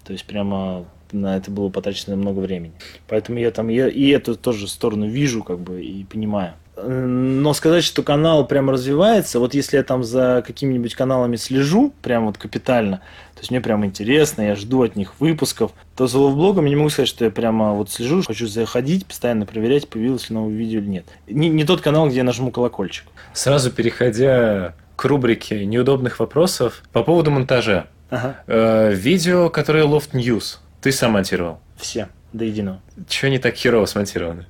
То 0.03 0.11
есть 0.13 0.25
прямо 0.25 0.85
на 1.11 1.37
это 1.37 1.51
было 1.51 1.69
потрачено 1.69 2.15
много 2.15 2.39
времени. 2.39 2.73
Поэтому 3.07 3.39
я 3.39 3.51
там 3.51 3.69
я, 3.69 3.87
и 3.87 4.07
эту 4.09 4.35
тоже 4.35 4.67
сторону 4.67 5.07
вижу, 5.07 5.43
как 5.43 5.59
бы, 5.59 5.83
и 5.83 6.03
понимаю. 6.03 6.53
Но 6.83 7.53
сказать, 7.53 7.83
что 7.83 8.03
канал 8.03 8.45
прям 8.45 8.69
развивается, 8.69 9.39
вот 9.39 9.53
если 9.53 9.77
я 9.77 9.83
там 9.83 10.03
за 10.03 10.43
какими-нибудь 10.45 10.93
каналами 10.93 11.35
слежу, 11.35 11.93
прям 12.01 12.27
вот 12.27 12.37
капитально, 12.37 12.97
то 13.33 13.39
есть 13.39 13.51
мне 13.51 13.61
прям 13.61 13.85
интересно, 13.85 14.41
я 14.41 14.55
жду 14.55 14.83
от 14.83 14.95
них 14.95 15.19
выпусков, 15.19 15.71
то 15.95 16.07
за 16.07 16.19
ловблогом 16.19 16.65
я 16.65 16.69
не 16.69 16.75
могу 16.75 16.89
сказать, 16.89 17.09
что 17.09 17.25
я 17.25 17.31
прямо 17.31 17.73
вот 17.73 17.89
слежу, 17.89 18.21
хочу 18.25 18.47
заходить, 18.47 19.05
постоянно 19.05 19.45
проверять, 19.45 19.87
появилось 19.89 20.29
ли 20.29 20.35
новое 20.35 20.53
видео 20.53 20.79
или 20.79 20.87
нет. 20.87 21.05
Не, 21.27 21.49
не 21.49 21.63
тот 21.63 21.81
канал, 21.81 22.07
где 22.07 22.17
я 22.17 22.23
нажму 22.23 22.51
колокольчик. 22.51 23.05
Сразу 23.33 23.71
переходя 23.71 24.75
к 24.95 25.05
рубрике 25.05 25.65
неудобных 25.65 26.19
вопросов 26.19 26.83
по 26.91 27.03
поводу 27.03 27.31
монтажа. 27.31 27.87
Ага. 28.09 28.37
Э, 28.47 28.91
видео, 28.93 29.49
которое 29.49 29.85
Loft 29.85 30.11
News, 30.11 30.57
ты 30.81 30.91
сам 30.91 31.11
монтировал? 31.11 31.59
Все, 31.75 32.09
до 32.33 32.45
единого. 32.45 32.81
Чего 33.07 33.31
не 33.31 33.39
так 33.39 33.55
херово 33.55 33.85
смонтировано? 33.85 34.45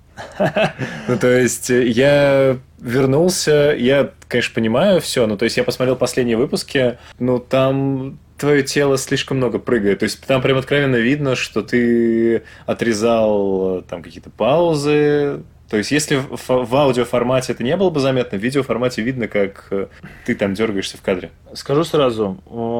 Ну, 1.07 1.17
то 1.19 1.27
есть, 1.27 1.69
э, 1.69 1.85
я 1.87 2.57
вернулся, 2.79 3.75
я, 3.77 4.11
конечно, 4.27 4.55
понимаю 4.55 4.99
все, 4.99 5.27
но 5.27 5.37
то 5.37 5.45
есть 5.45 5.57
я 5.57 5.63
посмотрел 5.63 5.95
последние 5.95 6.37
выпуски, 6.37 6.97
ну, 7.19 7.39
там 7.39 8.19
твое 8.37 8.63
тело 8.63 8.97
слишком 8.97 9.37
много 9.37 9.59
прыгает. 9.59 9.99
То 9.99 10.03
есть 10.03 10.25
там 10.25 10.41
прям 10.41 10.57
откровенно 10.57 10.95
видно, 10.95 11.35
что 11.35 11.61
ты 11.61 12.43
отрезал 12.65 13.79
э, 13.79 13.81
там 13.83 14.03
какие-то 14.03 14.29
паузы, 14.29 15.41
то 15.69 15.75
есть, 15.77 15.91
если 15.91 16.15
в, 16.15 16.47
в 16.47 16.75
аудиоформате 16.75 17.51
это 17.51 17.63
не 17.63 17.75
было 17.75 17.89
бы 17.89 17.99
заметно, 17.99 18.37
в 18.37 18.41
видеоформате 18.41 19.01
видно, 19.01 19.27
как 19.27 19.67
э, 19.71 19.87
ты 20.25 20.33
там 20.33 20.53
дергаешься 20.53 20.97
в 20.97 21.01
кадре. 21.01 21.31
Скажу 21.53 21.83
сразу, 21.83 22.37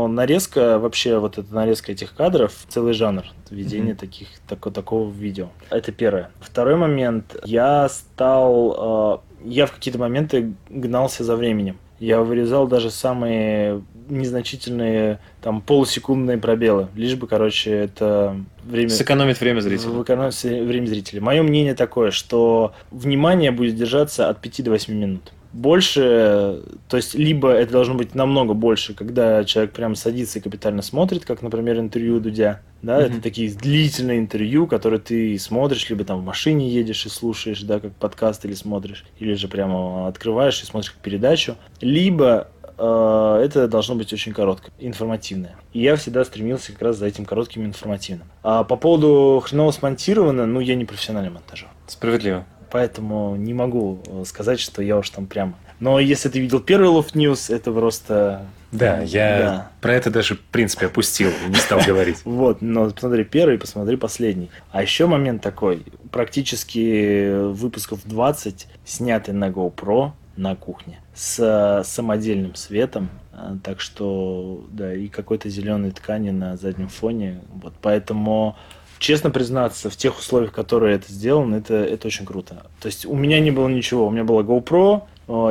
нарезка, 0.10 0.80
вообще 0.80 1.20
вот 1.20 1.38
эта 1.38 1.54
нарезка 1.54 1.92
этих 1.92 2.16
кадров, 2.16 2.54
целый 2.70 2.94
жанр 2.94 3.26
ведения 3.50 3.92
mm-hmm. 3.92 3.96
таких, 3.96 4.28
так, 4.48 4.74
такого 4.74 5.12
видео. 5.12 5.50
Это 5.70 5.92
первое. 5.92 6.32
Второй 6.40 6.78
момент, 6.78 7.36
я 7.44 7.90
стал, 7.90 9.22
э, 9.44 9.50
я 9.50 9.66
в 9.66 9.74
какие-то 9.74 10.00
моменты 10.00 10.54
гнался 10.70 11.26
за 11.26 11.36
временем. 11.36 11.78
Я 12.00 12.22
вырезал 12.22 12.68
даже 12.68 12.90
самые 12.90 13.82
незначительные 14.10 15.20
там 15.42 15.62
полусекундные 15.62 16.38
пробелы, 16.38 16.88
лишь 16.96 17.16
бы, 17.16 17.28
короче, 17.28 17.72
это 17.72 18.38
время... 18.66 18.90
Сэкономить 18.90 19.40
время 19.40 19.62
зрителя. 19.62 19.92
Сэкономить 19.92 20.44
время 20.44 20.86
зрителя. 20.88 21.22
Мое 21.22 21.44
мнение 21.44 21.74
такое, 21.74 22.12
что 22.12 22.74
внимание 22.92 23.52
будет 23.52 23.76
держаться 23.76 24.30
от 24.30 24.42
5 24.42 24.64
до 24.64 24.72
8 24.72 24.94
минут 24.94 25.34
больше, 25.58 26.62
то 26.88 26.98
есть 26.98 27.16
либо 27.16 27.52
это 27.52 27.72
должно 27.72 27.96
быть 27.96 28.14
намного 28.14 28.54
больше, 28.54 28.94
когда 28.94 29.44
человек 29.44 29.74
прям 29.74 29.96
садится 29.96 30.40
и 30.40 30.42
капитально 30.42 30.82
смотрит, 30.82 31.26
как, 31.26 31.42
например, 31.42 31.80
интервью 31.80 32.20
Дудя, 32.20 32.62
да, 32.82 33.02
mm-hmm. 33.02 33.06
это 33.06 33.22
такие 33.22 33.50
длительные 33.52 34.20
интервью, 34.20 34.68
которые 34.68 35.00
ты 35.00 35.38
смотришь, 35.40 35.90
либо 35.90 36.04
там 36.04 36.22
в 36.22 36.26
машине 36.26 36.70
едешь 36.70 37.06
и 37.06 37.10
слушаешь, 37.10 37.62
да, 37.62 37.80
как 37.80 37.94
подкаст 37.94 38.46
или 38.46 38.54
смотришь, 38.54 39.06
или 39.20 39.34
же 39.34 39.48
прямо 39.48 40.08
открываешь 40.08 40.62
и 40.62 40.66
смотришь 40.66 40.92
как 40.92 41.02
передачу, 41.02 41.56
либо 41.82 42.50
это 42.78 43.68
должно 43.68 43.96
быть 43.96 44.14
очень 44.14 44.34
короткое, 44.34 44.72
информативное. 44.80 45.56
И 45.74 45.82
я 45.82 45.96
всегда 45.96 46.24
стремился 46.24 46.72
как 46.72 46.82
раз 46.82 46.98
за 46.98 47.08
этим 47.08 47.26
коротким 47.26 47.66
информативным. 47.66 48.28
А 48.44 48.64
по 48.64 48.76
поводу 48.76 49.42
хреново 49.46 49.72
смонтировано, 49.72 50.46
ну, 50.46 50.60
я 50.60 50.76
не 50.76 50.86
профессиональный 50.86 51.32
монтажер. 51.32 51.70
Справедливо 51.88 52.46
поэтому 52.70 53.36
не 53.36 53.54
могу 53.54 54.00
э, 54.06 54.24
сказать, 54.26 54.60
что 54.60 54.82
я 54.82 54.98
уж 54.98 55.10
там 55.10 55.26
прям. 55.28 55.56
Но 55.80 56.00
если 56.00 56.30
ты 56.30 56.40
видел 56.40 56.60
первый 56.60 56.90
Love 56.90 57.14
News, 57.14 57.54
это 57.54 57.72
просто... 57.72 58.46
Да, 58.72 59.00
я 59.00 59.40
да. 59.40 59.72
про 59.80 59.94
это 59.94 60.10
даже, 60.10 60.36
в 60.36 60.42
принципе, 60.42 60.88
опустил 60.88 61.30
и 61.30 61.50
не 61.50 61.56
стал 61.56 61.80
говорить. 61.86 62.18
Вот, 62.26 62.62
но 62.62 62.90
посмотри 62.90 63.24
первый, 63.24 63.58
посмотри 63.58 63.96
последний. 63.96 64.50
А 64.72 64.82
еще 64.82 65.06
момент 65.06 65.42
такой. 65.42 65.86
Практически 66.12 67.52
выпусков 67.52 68.02
20 68.04 68.68
сняты 68.86 69.32
на 69.32 69.50
GoPro 69.50 70.12
на 70.38 70.56
кухне 70.56 71.00
с 71.14 71.84
самодельным 71.86 72.56
светом, 72.56 73.10
а, 73.34 73.58
так 73.64 73.82
что, 73.82 74.66
да, 74.72 74.94
и 74.94 75.08
какой-то 75.08 75.50
зеленой 75.50 75.92
ткани 75.92 76.30
на 76.30 76.58
заднем 76.58 76.88
фоне. 76.88 77.42
Вот 77.54 77.74
поэтому 77.82 78.56
честно 79.00 79.30
признаться, 79.30 79.90
в 79.90 79.98
тех 79.98 80.18
условиях, 80.18 80.54
которые 80.54 80.96
это 80.96 81.12
сделано, 81.12 81.56
это, 81.56 81.76
это 81.76 82.08
очень 82.08 82.26
круто. 82.26 82.68
То 82.80 82.88
есть 82.88 83.06
у 83.06 83.16
меня 83.16 83.40
не 83.40 83.52
было 83.52 83.68
ничего, 83.68 84.08
у 84.08 84.12
меня 84.12 84.24
была 84.24 84.44
GoPro, 84.44 85.04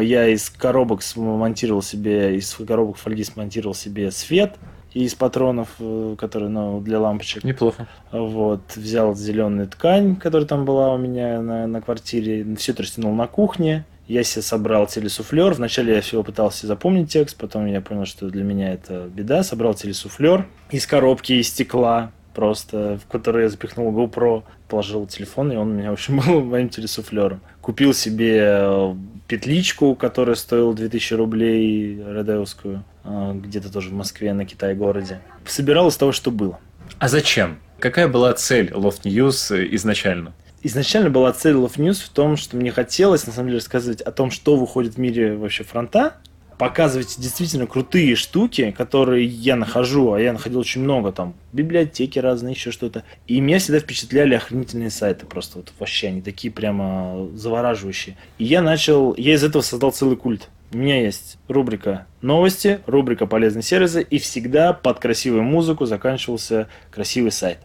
я 0.03 0.29
из 0.29 0.49
коробок 0.49 1.03
смонтировал 1.03 1.83
себе, 1.83 2.37
из 2.37 2.55
коробок 2.55 2.97
фольги 2.97 3.25
смонтировал 3.25 3.75
себе 3.75 4.11
свет, 4.11 4.55
из 4.95 5.15
патронов, 5.15 5.69
э, 5.79 6.17
которые, 6.17 6.49
ну, 6.49 6.81
для 6.81 6.99
лампочек. 6.99 7.45
Неплохо. 7.45 7.87
Вот, 8.11 8.63
взял 8.77 9.15
зеленую 9.15 9.69
ткань, 9.69 10.17
которая 10.17 10.49
там 10.49 10.65
была 10.65 10.95
у 10.95 10.97
меня 10.97 11.43
на, 11.43 11.67
на 11.67 11.83
квартире, 11.83 12.47
все 12.57 12.73
это 12.73 12.83
растянул 12.83 13.15
на 13.15 13.27
кухне. 13.27 13.85
Я 14.09 14.23
себе 14.23 14.43
собрал 14.43 14.87
телесуфлер. 14.87 15.55
Вначале 15.55 15.95
я 15.95 16.01
всего 16.01 16.23
пытался 16.23 16.67
запомнить 16.67 17.11
текст, 17.11 17.37
потом 17.37 17.67
я 17.67 17.81
понял, 17.81 18.07
что 18.07 18.29
для 18.29 18.45
меня 18.45 18.73
это 18.73 19.09
беда. 19.13 19.43
Собрал 19.43 19.75
телесуфлер 19.75 20.47
из 20.71 20.87
коробки 20.87 21.33
из 21.33 21.49
стекла, 21.49 22.13
просто, 22.35 23.01
в 23.03 23.11
который 23.11 23.45
я 23.45 23.49
запихнул 23.49 23.91
GoPro, 23.93 24.45
положил 24.69 25.07
телефон, 25.07 25.51
и 25.53 25.57
он 25.57 25.71
у 25.71 25.75
меня, 25.75 25.91
в 25.91 25.95
общем, 25.95 26.21
был 26.27 26.43
моим 26.43 26.69
телесуфлером. 26.69 27.41
Купил 27.61 27.95
себе 27.95 28.39
э, 28.43 28.95
петличку, 29.27 29.97
которая 29.97 30.37
стоила 30.37 30.73
2000 30.75 31.15
рублей, 31.15 32.01
Родеовскую, 32.05 32.85
э, 33.05 33.33
где-то 33.35 33.73
тоже 33.73 33.89
в 33.91 33.95
Москве, 33.95 34.33
на 34.35 34.45
Китай-городе. 34.45 35.21
Собирал 35.47 35.89
из 35.89 35.97
того, 35.97 36.13
что 36.13 36.31
было. 36.31 36.61
А 36.99 37.09
зачем? 37.09 37.59
Какая 37.81 38.07
была 38.07 38.33
цель 38.35 38.71
Loft 38.71 39.03
News 39.03 39.75
изначально? 39.75 40.33
Изначально 40.67 41.11
была 41.11 41.33
цель 41.33 41.55
Love 41.55 41.77
News 41.77 42.05
в 42.05 42.09
том, 42.09 42.37
что 42.37 42.57
мне 42.57 42.73
хотелось, 42.73 43.25
на 43.25 43.33
самом 43.33 43.51
деле, 43.51 43.59
рассказывать 43.59 44.01
о 44.01 44.11
том, 44.11 44.33
что 44.33 44.57
выходит 44.57 44.95
в 44.95 44.99
мире 44.99 45.37
вообще 45.37 45.63
фронта, 45.63 46.17
показывать 46.59 47.15
действительно 47.19 47.69
крутые 47.69 48.17
штуки, 48.17 48.73
которые 48.77 49.27
я 49.27 49.55
нахожу, 49.55 50.13
а 50.13 50.21
я 50.21 50.33
находил 50.33 50.59
очень 50.59 50.81
много 50.81 51.13
там, 51.13 51.35
библиотеки 51.53 52.19
разные, 52.19 52.55
еще 52.55 52.73
что-то. 52.73 53.05
И 53.29 53.39
меня 53.39 53.61
всегда 53.61 53.79
впечатляли 53.79 54.35
охранительные 54.35 54.91
сайты 54.91 55.25
просто, 55.25 55.59
вот 55.59 55.73
вообще 55.79 56.09
они 56.09 56.21
такие 56.21 56.53
прямо 56.53 57.29
завораживающие. 57.35 58.17
И 58.39 58.45
я 58.45 58.61
начал, 58.61 59.15
я 59.15 59.35
из 59.35 59.45
этого 59.45 59.63
создал 59.63 59.93
целый 59.93 60.17
культ. 60.17 60.49
У 60.73 60.79
меня 60.79 61.01
есть 61.01 61.39
рубрика 61.47 62.09
новости, 62.23 62.81
рубрика 62.87 63.27
полезные 63.27 63.63
сервисы, 63.63 64.03
и 64.03 64.19
всегда 64.19 64.73
под 64.73 64.99
красивую 64.99 65.45
музыку 65.45 65.87
заканчивался 65.87 66.67
красивый 66.91 67.31
сайт. 67.31 67.59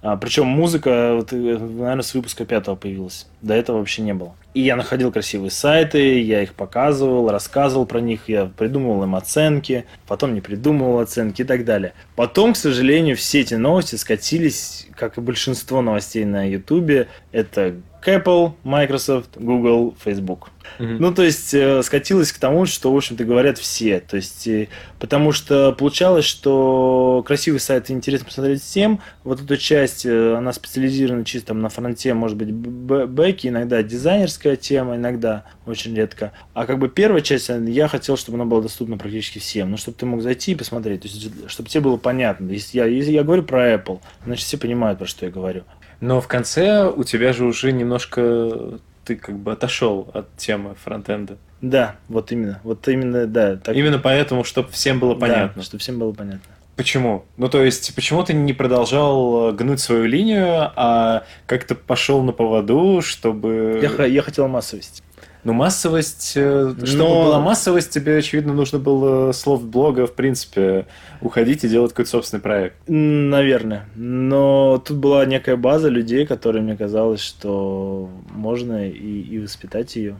А, 0.00 0.16
причем 0.16 0.46
музыка, 0.46 1.14
вот, 1.14 1.32
э, 1.32 1.36
наверное, 1.36 2.02
с 2.02 2.14
выпуска 2.14 2.44
пятого 2.44 2.76
появилась. 2.76 3.26
До 3.42 3.54
этого 3.54 3.78
вообще 3.78 4.02
не 4.02 4.14
было. 4.14 4.34
И 4.54 4.60
я 4.60 4.76
находил 4.76 5.10
красивые 5.10 5.50
сайты, 5.50 6.20
я 6.20 6.42
их 6.42 6.54
показывал, 6.54 7.30
рассказывал 7.30 7.84
про 7.84 8.00
них, 8.00 8.28
я 8.28 8.46
придумывал 8.46 9.04
им 9.04 9.16
оценки, 9.16 9.86
потом 10.06 10.34
не 10.34 10.40
придумывал 10.40 11.00
оценки 11.00 11.42
и 11.42 11.44
так 11.44 11.64
далее. 11.64 11.94
Потом, 12.14 12.52
к 12.52 12.56
сожалению, 12.56 13.16
все 13.16 13.40
эти 13.40 13.54
новости 13.54 13.96
скатились, 13.96 14.86
как 14.94 15.18
и 15.18 15.20
большинство 15.20 15.82
новостей 15.82 16.24
на 16.24 16.48
Ютубе, 16.48 17.08
это 17.32 17.74
Apple, 18.08 18.52
Microsoft, 18.64 19.36
Google, 19.36 19.94
Facebook. 20.02 20.50
Mm-hmm. 20.78 20.96
Ну, 21.00 21.14
то 21.14 21.22
есть, 21.22 21.54
э, 21.54 21.82
скатилось 21.82 22.32
к 22.32 22.38
тому, 22.38 22.66
что, 22.66 22.92
в 22.92 22.96
общем-то, 22.96 23.24
говорят 23.24 23.58
все. 23.58 24.00
То 24.00 24.16
есть, 24.16 24.46
э, 24.46 24.68
потому 24.98 25.32
что 25.32 25.72
получалось, 25.72 26.24
что 26.24 27.24
красивый 27.26 27.60
сайт 27.60 27.90
интересно 27.90 28.26
посмотреть 28.26 28.62
всем. 28.62 29.00
Вот 29.24 29.40
эту 29.40 29.56
часть, 29.56 30.06
э, 30.06 30.34
она 30.36 30.52
специализирована 30.52 31.24
чисто 31.24 31.54
на 31.54 31.68
фронте, 31.68 32.14
может 32.14 32.36
быть, 32.36 32.52
бэки, 32.52 33.48
иногда 33.48 33.82
дизайнерская 33.82 34.56
тема, 34.56 34.96
иногда 34.96 35.44
очень 35.66 35.94
редко. 35.94 36.32
А 36.54 36.66
как 36.66 36.78
бы 36.78 36.88
первая 36.88 37.22
часть, 37.22 37.50
э, 37.50 37.64
я 37.68 37.88
хотел, 37.88 38.16
чтобы 38.16 38.36
она 38.36 38.44
была 38.44 38.62
доступна 38.62 38.98
практически 38.98 39.38
всем. 39.38 39.70
Ну, 39.70 39.76
чтобы 39.76 39.96
ты 39.96 40.06
мог 40.06 40.22
зайти 40.22 40.52
и 40.52 40.54
посмотреть. 40.54 41.02
То 41.02 41.08
есть, 41.08 41.50
чтобы 41.50 41.68
тебе 41.68 41.80
было 41.82 41.96
понятно. 41.96 42.50
Если 42.50 42.78
я, 42.78 42.84
если 42.86 43.12
я 43.12 43.24
говорю 43.24 43.42
про 43.42 43.74
Apple, 43.74 44.00
значит, 44.24 44.46
все 44.46 44.58
понимают, 44.58 44.98
про 44.98 45.06
что 45.06 45.26
я 45.26 45.32
говорю. 45.32 45.64
Но 46.00 46.20
в 46.20 46.28
конце 46.28 46.88
у 46.88 47.04
тебя 47.04 47.32
же 47.32 47.44
уже 47.44 47.72
немножко 47.72 48.78
ты 49.04 49.16
как 49.16 49.36
бы 49.36 49.52
отошел 49.52 50.08
от 50.12 50.36
темы 50.36 50.74
фронтенда. 50.82 51.38
Да, 51.60 51.96
вот 52.08 52.30
именно. 52.30 52.60
Вот 52.62 52.86
именно, 52.88 53.26
да. 53.26 53.56
Так... 53.56 53.74
Именно 53.74 53.98
поэтому, 53.98 54.44
чтобы 54.44 54.68
всем 54.70 55.00
было 55.00 55.14
понятно. 55.14 55.54
Да, 55.56 55.62
чтобы 55.62 55.80
всем 55.80 55.98
было 55.98 56.12
понятно. 56.12 56.52
Почему? 56.76 57.24
Ну, 57.36 57.48
то 57.48 57.64
есть, 57.64 57.92
почему 57.96 58.22
ты 58.22 58.34
не 58.34 58.52
продолжал 58.52 59.52
гнуть 59.52 59.80
свою 59.80 60.04
линию, 60.04 60.70
а 60.76 61.24
как-то 61.46 61.74
пошел 61.74 62.22
на 62.22 62.30
поводу, 62.30 63.00
чтобы... 63.02 63.80
Я, 63.82 64.04
я 64.04 64.22
хотел 64.22 64.46
массовость. 64.46 65.02
Ну, 65.44 65.52
массовость, 65.52 66.32
э, 66.36 66.74
чтобы 66.84 66.96
Но... 66.96 67.24
была 67.24 67.40
массовость, 67.40 67.90
тебе, 67.90 68.18
очевидно, 68.18 68.52
нужно 68.52 68.78
было 68.78 69.32
слов 69.32 69.64
блога, 69.64 70.06
в 70.06 70.14
принципе, 70.14 70.86
уходить 71.20 71.64
и 71.64 71.68
делать 71.68 71.92
какой-то 71.92 72.10
собственный 72.10 72.40
проект. 72.40 72.76
Наверное. 72.86 73.86
Но 73.94 74.82
тут 74.84 74.98
была 74.98 75.24
некая 75.26 75.56
база 75.56 75.88
людей, 75.88 76.26
которые 76.26 76.62
мне 76.62 76.76
казалось, 76.76 77.20
что 77.20 78.10
можно 78.30 78.88
и, 78.88 79.20
и 79.22 79.38
воспитать 79.38 79.94
ее. 79.96 80.16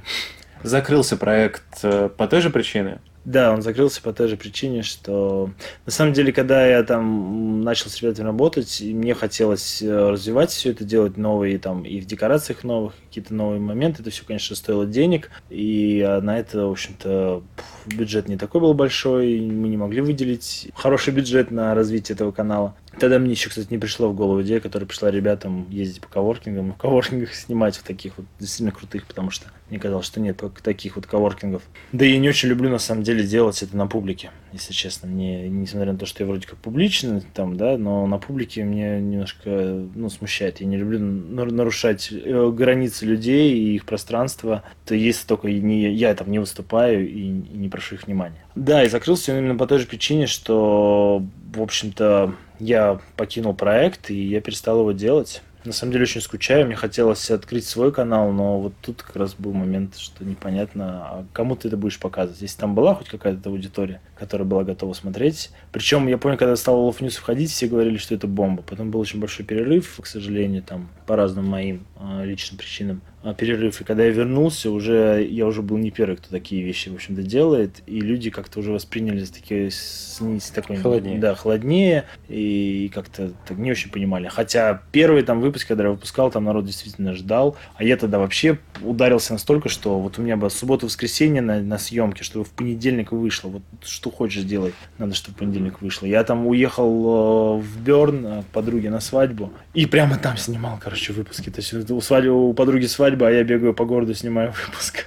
Закрылся 0.63 1.17
проект 1.17 1.65
э, 1.83 2.09
по 2.17 2.27
той 2.27 2.41
же 2.41 2.51
причине? 2.51 2.99
Да, 3.29 3.53
он 3.53 3.61
закрылся 3.61 4.01
по 4.01 4.15
той 4.15 4.27
же 4.29 4.39
причине, 4.39 4.83
что 4.83 5.51
на 5.85 5.93
самом 5.93 6.15
деле, 6.15 6.33
когда 6.33 6.67
я 6.67 6.83
там 6.83 7.61
начал 7.61 7.91
с 7.91 8.01
ребятами 8.01 8.25
работать, 8.25 8.81
мне 8.81 9.13
хотелось 9.13 9.83
э, 9.83 10.09
развивать 10.09 10.51
все 10.51 10.71
это, 10.71 10.83
делать 10.83 11.19
новые 11.19 11.59
там 11.59 11.83
и 11.83 12.01
в 12.01 12.07
декорациях 12.07 12.65
новых, 12.65 12.95
какие-то 13.07 13.35
новые 13.35 13.61
моменты, 13.61 14.01
это 14.01 14.11
все, 14.11 14.25
конечно, 14.25 14.57
стоило 14.57 14.87
денег, 14.87 15.31
и 15.51 16.01
а, 16.01 16.23
на 16.23 16.39
это, 16.39 16.69
в 16.69 16.71
общем-то, 16.71 17.43
бюджет 17.85 18.29
не 18.29 18.39
такой 18.39 18.63
был 18.63 18.73
большой, 18.73 19.39
мы 19.41 19.69
не 19.69 19.77
могли 19.77 20.01
выделить 20.01 20.71
хороший 20.75 21.13
бюджет 21.13 21.51
на 21.51 21.75
развитие 21.75 22.15
этого 22.15 22.33
канала. 22.33 22.77
Тогда 22.99 23.19
мне 23.19 23.33
еще, 23.33 23.49
кстати, 23.49 23.69
не 23.71 23.79
пришло 23.79 24.09
в 24.09 24.15
голову 24.15 24.43
идея, 24.43 24.61
которая 24.61 24.87
пришла 24.87 25.11
ребятам 25.11 25.67
ездить 25.71 26.01
по 26.01 26.09
коворкингам, 26.09 26.73
в 26.73 26.77
коворкингах 26.77 27.35
снимать 27.35 27.77
в 27.77 27.83
таких 27.83 28.19
вот 28.19 28.27
действительно 28.41 28.73
крутых, 28.73 29.07
потому 29.07 29.31
что 29.31 29.47
мне 29.71 29.79
казалось, 29.79 30.07
что 30.07 30.21
нет 30.21 30.43
таких 30.63 30.97
вот 30.97 31.07
коворкингов. 31.07 31.63
Да 31.93 32.07
и 32.07 32.17
не 32.19 32.29
очень 32.29 32.49
люблю, 32.49 32.71
на 32.71 32.79
самом 32.79 33.03
деле, 33.03 33.23
делать 33.23 33.63
это 33.63 33.77
на 33.77 33.87
публике, 33.87 34.31
если 34.53 34.73
честно. 34.73 35.09
Мне, 35.09 35.49
несмотря 35.49 35.93
на 35.93 35.99
то, 35.99 36.07
что 36.07 36.23
я 36.23 36.27
вроде 36.27 36.47
как 36.47 36.59
публичный 36.59 37.23
там, 37.35 37.57
да, 37.57 37.77
но 37.77 38.07
на 38.07 38.19
публике 38.19 38.65
мне 38.65 39.01
немножко, 39.01 39.51
ну, 39.95 40.09
смущает. 40.09 40.61
Я 40.61 40.67
не 40.67 40.77
люблю 40.77 40.99
нарушать 40.99 42.09
э, 42.11 42.51
границы 42.51 43.05
людей 43.05 43.53
и 43.53 43.75
их 43.75 43.85
пространство. 43.85 44.63
То 44.87 44.95
если 44.95 45.27
только 45.27 45.49
не, 45.51 45.93
я 45.93 46.15
там 46.15 46.31
не 46.31 46.39
выступаю 46.39 47.09
и 47.09 47.29
не 47.29 47.69
прошу 47.69 47.97
их 47.97 48.07
внимания. 48.07 48.43
Да, 48.55 48.83
и 48.83 48.89
закрылся 48.89 49.37
именно 49.37 49.55
по 49.55 49.67
той 49.67 49.79
же 49.79 49.87
причине, 49.87 50.27
что, 50.27 51.23
в 51.53 51.63
общем-то, 51.63 52.35
я 52.59 53.01
покинул 53.17 53.55
проект, 53.55 54.11
и 54.11 54.15
я 54.15 54.41
перестал 54.41 54.81
его 54.81 54.93
делать. 54.93 55.43
На 55.65 55.73
самом 55.73 55.93
деле 55.93 56.05
очень 56.05 56.21
скучаю, 56.21 56.67
мне 56.67 56.77
хотелось 56.77 57.31
открыть 57.31 57.67
свой 57.67 57.93
канал, 57.93 58.31
но 58.31 58.61
вот 58.61 58.75
тут 58.81 59.03
как 59.03 59.17
раз 59.17 59.35
был 59.35 59.53
момент, 59.53 59.97
что 59.97 60.25
непонятно, 60.25 60.85
а 61.03 61.27
кому 61.33 61.57
ты 61.57 61.67
это 61.69 61.77
будешь 61.77 61.99
показывать. 61.99 62.41
Если 62.41 62.59
там 62.61 62.75
была 62.75 62.95
хоть 62.95 63.09
какая-то 63.09 63.51
аудитория, 63.51 64.01
которая 64.17 64.47
была 64.47 64.63
готова 64.63 64.93
смотреть. 64.93 65.51
Причем 65.73 66.07
я 66.07 66.17
помню, 66.17 66.39
когда 66.39 66.55
стал 66.57 66.89
Love 66.89 67.01
News 67.01 67.19
входить, 67.19 67.51
все 67.51 67.67
говорили, 67.67 67.97
что 67.97 68.15
это 68.15 68.29
бомба. 68.29 68.63
Потом 68.63 68.91
был 68.91 69.01
очень 69.01 69.19
большой 69.19 69.45
перерыв, 69.45 69.99
к 70.01 70.07
сожалению, 70.07 70.63
там 70.63 70.89
по 71.07 71.17
разным 71.17 71.47
моим 71.47 71.87
э, 71.99 72.25
личным 72.25 72.57
причинам. 72.57 73.03
А, 73.23 73.35
перерыв. 73.35 73.81
И 73.81 73.85
когда 73.85 74.05
я 74.05 74.11
вернулся, 74.11 74.71
уже 74.71 75.27
я 75.29 75.47
уже 75.47 75.61
был 75.61 75.77
не 75.77 75.91
первый, 75.91 76.17
кто 76.17 76.29
такие 76.31 76.63
вещи, 76.63 76.89
в 76.89 76.95
общем-то, 76.95 77.23
делает. 77.23 77.83
И 77.87 78.01
люди 78.01 78.31
как-то 78.31 78.61
уже 78.61 78.71
восприняли 78.71 79.25
такие 79.25 79.73
с, 79.73 80.21
с 80.21 80.51
такой... 80.51 80.77
Холоднее. 80.77 81.19
Да, 81.19 81.35
холоднее. 81.35 82.05
И 82.29 82.91
как-то 82.95 83.33
так 83.47 83.59
не 83.59 83.73
очень 83.73 83.91
понимали. 83.91 84.29
Хотя 84.29 84.83
первый 84.93 85.23
там 85.23 85.41
выпуск, 85.41 85.67
когда 85.67 85.85
я 85.85 85.91
выпускал, 85.91 86.31
там 86.31 86.45
народ 86.45 86.65
действительно 86.65 87.13
ждал. 87.15 87.57
А 87.75 87.83
я 87.83 87.97
тогда 87.97 88.21
вообще 88.21 88.59
ударился 88.83 89.33
настолько, 89.33 89.69
что 89.69 89.99
вот 89.99 90.19
у 90.19 90.23
меня 90.23 90.37
было 90.37 90.49
суббота-воскресенье 90.49 91.43
на, 91.43 91.61
на 91.61 91.79
съемке, 91.79 92.23
чтобы 92.23 92.45
в 92.45 92.51
понедельник 92.51 93.11
вышло. 93.11 93.49
Вот 93.49 93.63
что 93.83 94.13
хочешь 94.13 94.45
делай, 94.45 94.73
надо, 94.99 95.15
чтобы 95.15 95.35
в 95.35 95.39
понедельник 95.41 95.83
вышло. 95.83 96.07
Я 96.07 96.23
там 96.23 96.47
уехал 96.47 97.59
э, 97.59 97.61
в 97.63 97.83
Берн 97.83 98.27
э, 98.27 98.43
к 98.43 98.47
подруге 98.47 98.91
на 98.91 99.01
свадьбу. 99.01 99.53
И 99.75 99.87
прямо 99.87 100.19
там 100.19 100.37
снимал, 100.37 100.79
короче, 100.81 101.13
выпуски. 101.13 101.51
То 101.51 101.61
есть 101.61 101.91
у, 101.91 102.01
свадьбы, 102.01 102.49
у 102.49 102.53
подруги 102.53 102.87
свадьба 102.87 103.08
свадьба, 103.09 103.29
а 103.29 103.31
я 103.31 103.45
бегаю 103.45 103.75
по 103.75 103.85
городу, 103.85 104.15
снимаю 104.15 104.53
выпуск. 104.67 105.07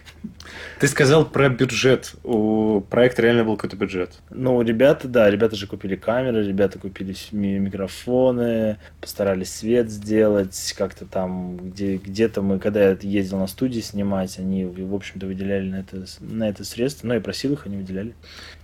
Ты 0.79 0.87
сказал 0.87 1.25
про 1.25 1.47
бюджет. 1.49 2.15
У 2.23 2.81
проекта 2.81 3.21
реально 3.21 3.43
был 3.43 3.55
какой-то 3.55 3.75
бюджет. 3.75 4.13
Ну, 4.31 4.59
ребята, 4.63 5.07
да, 5.07 5.29
ребята 5.29 5.55
же 5.55 5.67
купили 5.67 5.95
камеры, 5.95 6.43
ребята 6.43 6.79
купили 6.79 7.15
микрофоны, 7.31 8.77
постарались 8.99 9.53
свет 9.53 9.91
сделать, 9.91 10.73
как-то 10.75 11.05
там, 11.05 11.57
где, 11.57 11.97
где-то 11.97 12.41
мы, 12.41 12.57
когда 12.57 12.89
я 12.89 12.97
ездил 12.99 13.37
на 13.37 13.45
студии 13.45 13.79
снимать, 13.79 14.39
они, 14.39 14.65
в 14.65 14.95
общем-то, 14.95 15.27
выделяли 15.27 15.69
на 15.69 15.75
это, 15.81 16.05
на 16.19 16.49
это 16.49 16.63
средства, 16.63 17.05
но 17.05 17.13
ну, 17.13 17.19
я 17.19 17.21
просил 17.21 17.53
их, 17.53 17.67
они 17.67 17.77
выделяли. 17.77 18.15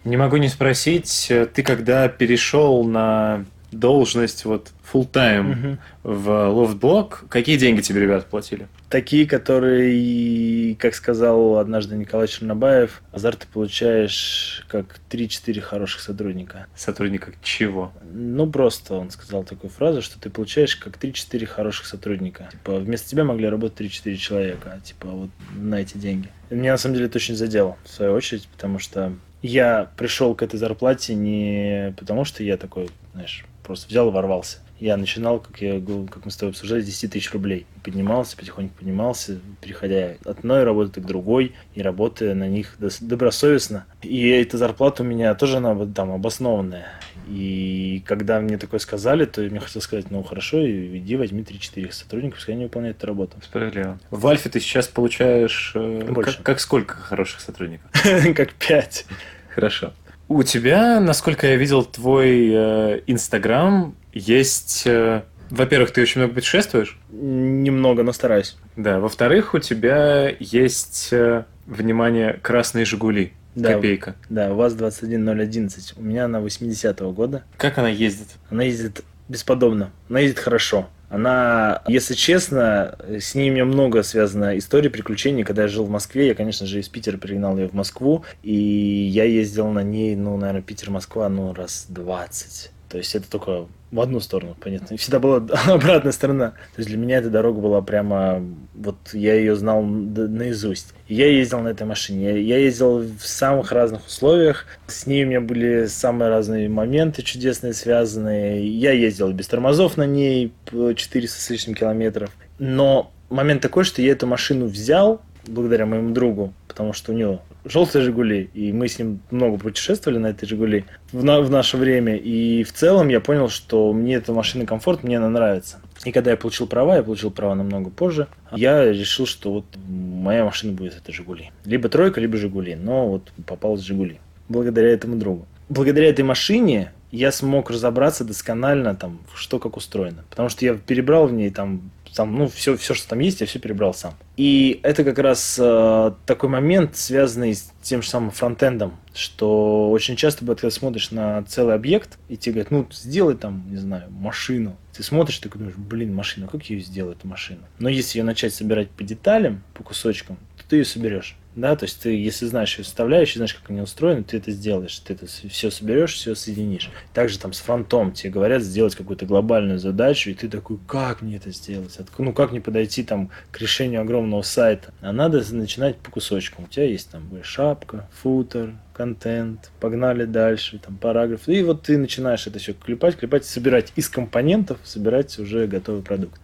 Не 0.03 0.17
могу 0.17 0.37
не 0.37 0.49
спросить, 0.49 1.31
ты 1.53 1.61
когда 1.61 2.07
перешел 2.07 2.83
на 2.83 3.45
должность 3.71 4.45
вот 4.45 4.71
full 4.91 5.09
time 5.11 5.51
угу. 5.51 5.77
в 6.03 6.47
LoftBlog, 6.49 7.25
какие 7.29 7.57
деньги 7.57 7.81
тебе 7.81 8.01
ребята 8.01 8.25
платили? 8.27 8.67
Такие, 8.89 9.27
которые, 9.27 10.75
как 10.75 10.95
сказал 10.95 11.57
однажды 11.57 11.97
Николай 11.97 12.27
Чернобаев, 12.27 13.01
Зар, 13.11 13.35
ты 13.35 13.45
получаешь 13.45 14.65
как 14.69 14.99
3-4 15.09 15.59
хороших 15.59 15.99
сотрудника. 16.01 16.67
Сотрудника 16.73 17.33
чего? 17.43 17.91
Ну, 18.11 18.49
просто 18.49 18.93
он 18.93 19.09
сказал 19.09 19.43
такую 19.43 19.71
фразу, 19.71 20.01
что 20.01 20.17
ты 20.19 20.29
получаешь 20.29 20.77
как 20.77 20.97
3-4 20.97 21.45
хороших 21.45 21.85
сотрудника. 21.85 22.47
Типа, 22.51 22.77
вместо 22.77 23.09
тебя 23.09 23.25
могли 23.25 23.49
работать 23.49 23.87
3-4 23.87 24.15
человека, 24.15 24.79
типа, 24.83 25.07
вот 25.07 25.29
на 25.53 25.81
эти 25.81 25.97
деньги. 25.97 26.29
И 26.49 26.55
меня, 26.55 26.71
на 26.71 26.77
самом 26.77 26.95
деле, 26.95 27.07
это 27.07 27.17
очень 27.17 27.35
задело, 27.35 27.77
в 27.83 27.89
свою 27.89 28.13
очередь, 28.13 28.47
потому 28.47 28.79
что 28.79 29.13
Я 29.41 29.91
пришел 29.97 30.33
к 30.33 30.41
этой 30.41 30.57
зарплате 30.57 31.13
не 31.13 31.93
потому, 31.97 32.25
что 32.25 32.43
я 32.43 32.57
такой, 32.57 32.89
знаешь, 33.13 33.45
просто 33.63 33.87
взял 33.87 34.09
и 34.09 34.11
ворвался. 34.11 34.57
Я 34.79 34.97
начинал, 34.97 35.39
как, 35.39 35.61
я, 35.61 35.81
как 36.09 36.25
мы 36.25 36.31
с 36.31 36.37
тобой 36.37 36.51
обсуждали, 36.51 36.81
с 36.81 36.85
10 36.85 37.11
тысяч 37.11 37.31
рублей. 37.33 37.65
Поднимался, 37.83 38.37
потихоньку 38.37 38.75
поднимался, 38.77 39.39
переходя 39.61 40.15
от 40.23 40.39
одной 40.39 40.63
работы 40.63 41.01
к 41.01 41.05
другой 41.05 41.53
и 41.73 41.81
работая 41.81 42.35
на 42.35 42.47
них 42.47 42.75
добросовестно. 43.01 43.85
И 44.01 44.29
эта 44.29 44.57
зарплата 44.57 45.03
у 45.03 45.05
меня 45.05 45.33
тоже 45.35 45.57
она 45.57 45.85
там 45.87 46.11
обоснованная. 46.11 46.87
И 47.27 48.03
когда 48.05 48.39
мне 48.39 48.57
такое 48.57 48.79
сказали, 48.79 49.25
то 49.25 49.41
мне 49.41 49.59
хотелось 49.59 49.83
сказать, 49.83 50.11
ну 50.11 50.23
хорошо, 50.23 50.65
иди 50.65 51.15
возьми 51.15 51.41
3-4 51.41 51.91
сотрудников, 51.91 52.37
пускай 52.37 52.55
они 52.55 52.65
выполняют 52.65 52.97
эту 52.97 53.07
работу. 53.07 53.37
Справедливо. 53.43 53.99
В 54.11 54.27
Альфе 54.27 54.49
ты 54.49 54.59
сейчас 54.59 54.87
получаешь... 54.87 55.71
Э, 55.75 56.07
Больше. 56.11 56.37
Как, 56.37 56.43
как 56.43 56.59
сколько 56.59 56.95
хороших 56.95 57.41
сотрудников? 57.41 57.89
Как 58.35 58.53
5. 58.53 59.05
Хорошо. 59.53 59.93
У 60.29 60.43
тебя, 60.43 60.99
насколько 60.99 61.47
я 61.47 61.55
видел, 61.55 61.83
твой 61.83 62.49
э, 62.49 63.01
Инстаграм 63.07 63.95
есть... 64.17 64.83
Э, 64.85 65.23
во-первых, 65.49 65.91
ты 65.91 66.01
очень 66.01 66.21
много 66.21 66.35
путешествуешь? 66.35 66.99
Немного, 67.09 68.03
но 68.03 68.11
стараюсь. 68.11 68.57
Да. 68.75 68.99
Во-вторых, 68.99 69.53
у 69.53 69.59
тебя 69.59 70.29
есть, 70.39 71.09
э, 71.11 71.45
внимание, 71.65 72.39
красные 72.41 72.85
«Жигули». 72.85 73.33
Да, 73.55 73.73
Копейка. 73.73 74.15
Да, 74.29 74.51
УАЗ-21011. 74.51 75.93
У 75.97 76.03
меня 76.03 76.25
она 76.25 76.39
80-го 76.39 77.11
года. 77.11 77.43
Как 77.57 77.77
она 77.79 77.89
ездит? 77.89 78.27
Она 78.51 78.63
ездит 78.63 79.03
бесподобно. 79.29 79.91
Она 80.09 80.19
ездит 80.19 80.39
хорошо. 80.39 80.89
Она, 81.09 81.81
если 81.87 82.13
честно, 82.13 82.97
с 83.07 83.33
ней 83.33 83.49
у 83.49 83.53
меня 83.53 83.65
много 83.65 84.03
связано 84.03 84.57
историй, 84.57 84.89
приключений. 84.89 85.43
Когда 85.43 85.63
я 85.63 85.67
жил 85.69 85.85
в 85.85 85.89
Москве, 85.89 86.27
я, 86.27 86.35
конечно 86.35 86.67
же, 86.67 86.79
из 86.79 86.89
Питера 86.89 87.17
перегнал 87.17 87.57
ее 87.57 87.69
в 87.69 87.73
Москву, 87.73 88.25
и 88.43 88.53
я 88.53 89.23
ездил 89.23 89.69
на 89.69 89.83
ней, 89.83 90.15
ну, 90.15 90.35
наверное, 90.37 90.61
Питер-Москва, 90.61 91.29
ну, 91.29 91.53
раз 91.53 91.85
20. 91.87 92.71
То 92.89 92.97
есть 92.97 93.15
это 93.15 93.29
только 93.29 93.67
в 93.91 94.01
одну 94.01 94.19
сторону, 94.19 94.55
понятно. 94.59 94.93
И 94.93 94.97
всегда 94.97 95.19
была 95.19 95.37
обратная 95.67 96.11
сторона. 96.11 96.51
То 96.75 96.79
есть 96.79 96.89
для 96.89 96.97
меня 96.97 97.17
эта 97.17 97.29
дорога 97.29 97.59
была 97.59 97.81
прямо... 97.81 98.43
Вот 98.75 98.97
я 99.13 99.35
ее 99.35 99.55
знал 99.55 99.81
наизусть. 99.81 100.93
Я 101.07 101.27
ездил 101.27 101.61
на 101.61 101.69
этой 101.69 101.87
машине. 101.87 102.41
Я 102.41 102.57
ездил 102.57 102.99
в 102.99 103.25
самых 103.25 103.71
разных 103.71 104.05
условиях. 104.05 104.65
С 104.87 105.07
ней 105.07 105.23
у 105.23 105.27
меня 105.27 105.41
были 105.41 105.85
самые 105.85 106.29
разные 106.29 106.69
моменты 106.69 107.21
чудесные, 107.21 107.73
связанные. 107.73 108.67
Я 108.67 108.91
ездил 108.91 109.31
без 109.31 109.47
тормозов 109.47 109.97
на 109.97 110.05
ней 110.05 110.53
400 110.71 111.39
с 111.39 111.49
лишним 111.49 111.75
километров. 111.75 112.29
Но 112.59 113.11
момент 113.29 113.61
такой, 113.61 113.83
что 113.83 114.01
я 114.01 114.11
эту 114.11 114.27
машину 114.27 114.67
взял 114.67 115.21
благодаря 115.45 115.85
моему 115.85 116.13
другу, 116.13 116.53
потому 116.67 116.93
что 116.93 117.13
у 117.13 117.15
него 117.15 117.41
желтые 117.69 118.03
«Жигули», 118.03 118.49
и 118.53 118.71
мы 118.71 118.87
с 118.87 118.99
ним 118.99 119.19
много 119.31 119.57
путешествовали 119.57 120.17
на 120.17 120.27
этой 120.27 120.47
«Жигули» 120.47 120.85
в, 121.11 121.23
на, 121.23 121.41
в 121.41 121.49
наше 121.49 121.77
время, 121.77 122.15
и 122.15 122.63
в 122.63 122.73
целом 122.73 123.07
я 123.09 123.19
понял, 123.19 123.49
что 123.49 123.93
мне 123.93 124.15
эта 124.15 124.33
машина 124.33 124.65
комфорт, 124.65 125.03
мне 125.03 125.17
она 125.17 125.29
нравится. 125.29 125.79
И 126.05 126.11
когда 126.11 126.31
я 126.31 126.37
получил 126.37 126.67
права, 126.67 126.95
я 126.95 127.03
получил 127.03 127.31
права 127.31 127.55
намного 127.55 127.89
позже, 127.89 128.27
я 128.51 128.85
решил, 128.85 129.25
что 129.25 129.51
вот 129.51 129.65
моя 129.87 130.45
машина 130.45 130.73
будет 130.73 130.95
это 130.95 131.11
«Жигули». 131.11 131.51
Либо 131.65 131.89
«тройка», 131.89 132.21
либо 132.21 132.37
«Жигули», 132.37 132.75
но 132.75 133.07
вот 133.07 133.31
попалась 133.45 133.81
«Жигули» 133.81 134.19
благодаря 134.49 134.89
этому 134.89 135.17
другу. 135.17 135.45
Благодаря 135.69 136.09
этой 136.09 136.23
машине 136.23 136.91
я 137.11 137.31
смог 137.31 137.69
разобраться 137.69 138.23
досконально, 138.23 138.95
там, 138.95 139.19
что 139.33 139.59
как 139.59 139.77
устроено. 139.77 140.23
Потому 140.29 140.49
что 140.49 140.65
я 140.65 140.75
перебрал 140.75 141.27
в 141.27 141.33
ней 141.33 141.49
там 141.49 141.91
там, 142.17 142.35
ну, 142.35 142.47
все, 142.47 142.75
все, 142.75 142.95
что 142.95 143.09
там 143.09 143.19
есть, 143.19 143.41
я 143.41 143.47
все 143.47 143.59
перебрал 143.59 143.93
сам. 143.93 144.15
И 144.37 144.79
это 144.81 145.03
как 145.03 145.19
раз 145.19 145.57
э, 145.61 146.11
такой 146.25 146.49
момент, 146.49 146.97
связанный 146.97 147.53
с 147.53 147.71
тем 147.83 148.01
же 148.01 148.09
самым 148.09 148.31
фронтендом, 148.31 148.97
что 149.13 149.91
очень 149.91 150.15
часто 150.15 150.43
бывает, 150.43 150.61
когда 150.61 150.71
смотришь 150.71 151.11
на 151.11 151.43
целый 151.43 151.75
объект, 151.75 152.17
и 152.27 152.35
тебе 152.35 152.53
говорят, 152.53 152.71
ну, 152.71 152.87
сделай 152.91 153.35
там, 153.35 153.65
не 153.69 153.77
знаю, 153.77 154.09
машину. 154.09 154.77
Ты 154.93 155.03
смотришь, 155.03 155.37
ты 155.37 155.47
думаешь, 155.47 155.75
блин, 155.77 156.15
машина, 156.15 156.47
как 156.47 156.63
ее 156.63 156.79
сделаю, 156.79 157.15
эту 157.15 157.27
машину? 157.27 157.61
Но 157.77 157.87
если 157.87 158.17
ее 158.17 158.23
начать 158.23 158.51
собирать 158.51 158.89
по 158.89 159.03
деталям, 159.03 159.61
по 159.75 159.83
кусочкам, 159.83 160.37
то 160.57 160.63
ты 160.67 160.77
ее 160.77 160.85
соберешь. 160.85 161.37
Да, 161.57 161.75
то 161.75 161.85
есть 161.85 161.99
ты, 161.99 162.15
если 162.15 162.45
знаешь 162.45 162.77
ее 162.77 162.83
составляющие, 162.83 163.39
знаешь, 163.39 163.55
как 163.55 163.71
они 163.71 163.81
устроены, 163.81 164.21
ты 164.21 164.37
это 164.37 164.51
сделаешь, 164.51 164.99
ты 164.99 165.13
это 165.13 165.25
все 165.25 165.71
соберешь, 165.71 166.13
все 166.13 166.35
соединишь. 166.35 166.91
Также 167.15 167.39
там 167.39 167.51
с 167.51 167.59
фронтом 167.59 168.11
тебе 168.11 168.29
говорят 168.29 168.61
сделать 168.61 168.93
какую-то 168.93 169.25
глобальную 169.25 169.79
задачу, 169.79 170.29
и 170.29 170.35
ты 170.35 170.49
такой, 170.49 170.77
как 170.85 171.23
мне 171.23 171.37
это 171.37 171.49
сделать? 171.49 171.97
Ну, 172.19 172.31
как 172.31 172.51
мне 172.51 172.61
подойти 172.61 173.01
там 173.01 173.31
к 173.49 173.59
решению 173.59 174.01
огромного 174.01 174.43
сайта? 174.43 174.93
А 175.01 175.11
надо 175.11 175.43
начинать 175.51 175.97
по 175.97 176.11
кусочкам. 176.11 176.65
У 176.65 176.67
тебя 176.67 176.85
есть 176.85 177.09
там 177.09 177.27
шапка, 177.41 178.07
футер, 178.21 178.75
контент, 178.93 179.71
погнали 179.79 180.25
дальше, 180.25 180.77
там 180.77 180.95
параграф. 180.95 181.47
И 181.47 181.63
вот 181.63 181.81
ты 181.81 181.97
начинаешь 181.97 182.45
это 182.45 182.59
все 182.59 182.73
клепать, 182.73 183.17
клепать, 183.17 183.45
собирать 183.45 183.93
из 183.95 184.09
компонентов, 184.09 184.77
собирать 184.83 185.39
уже 185.39 185.65
готовый 185.65 186.03
продукт. 186.03 186.39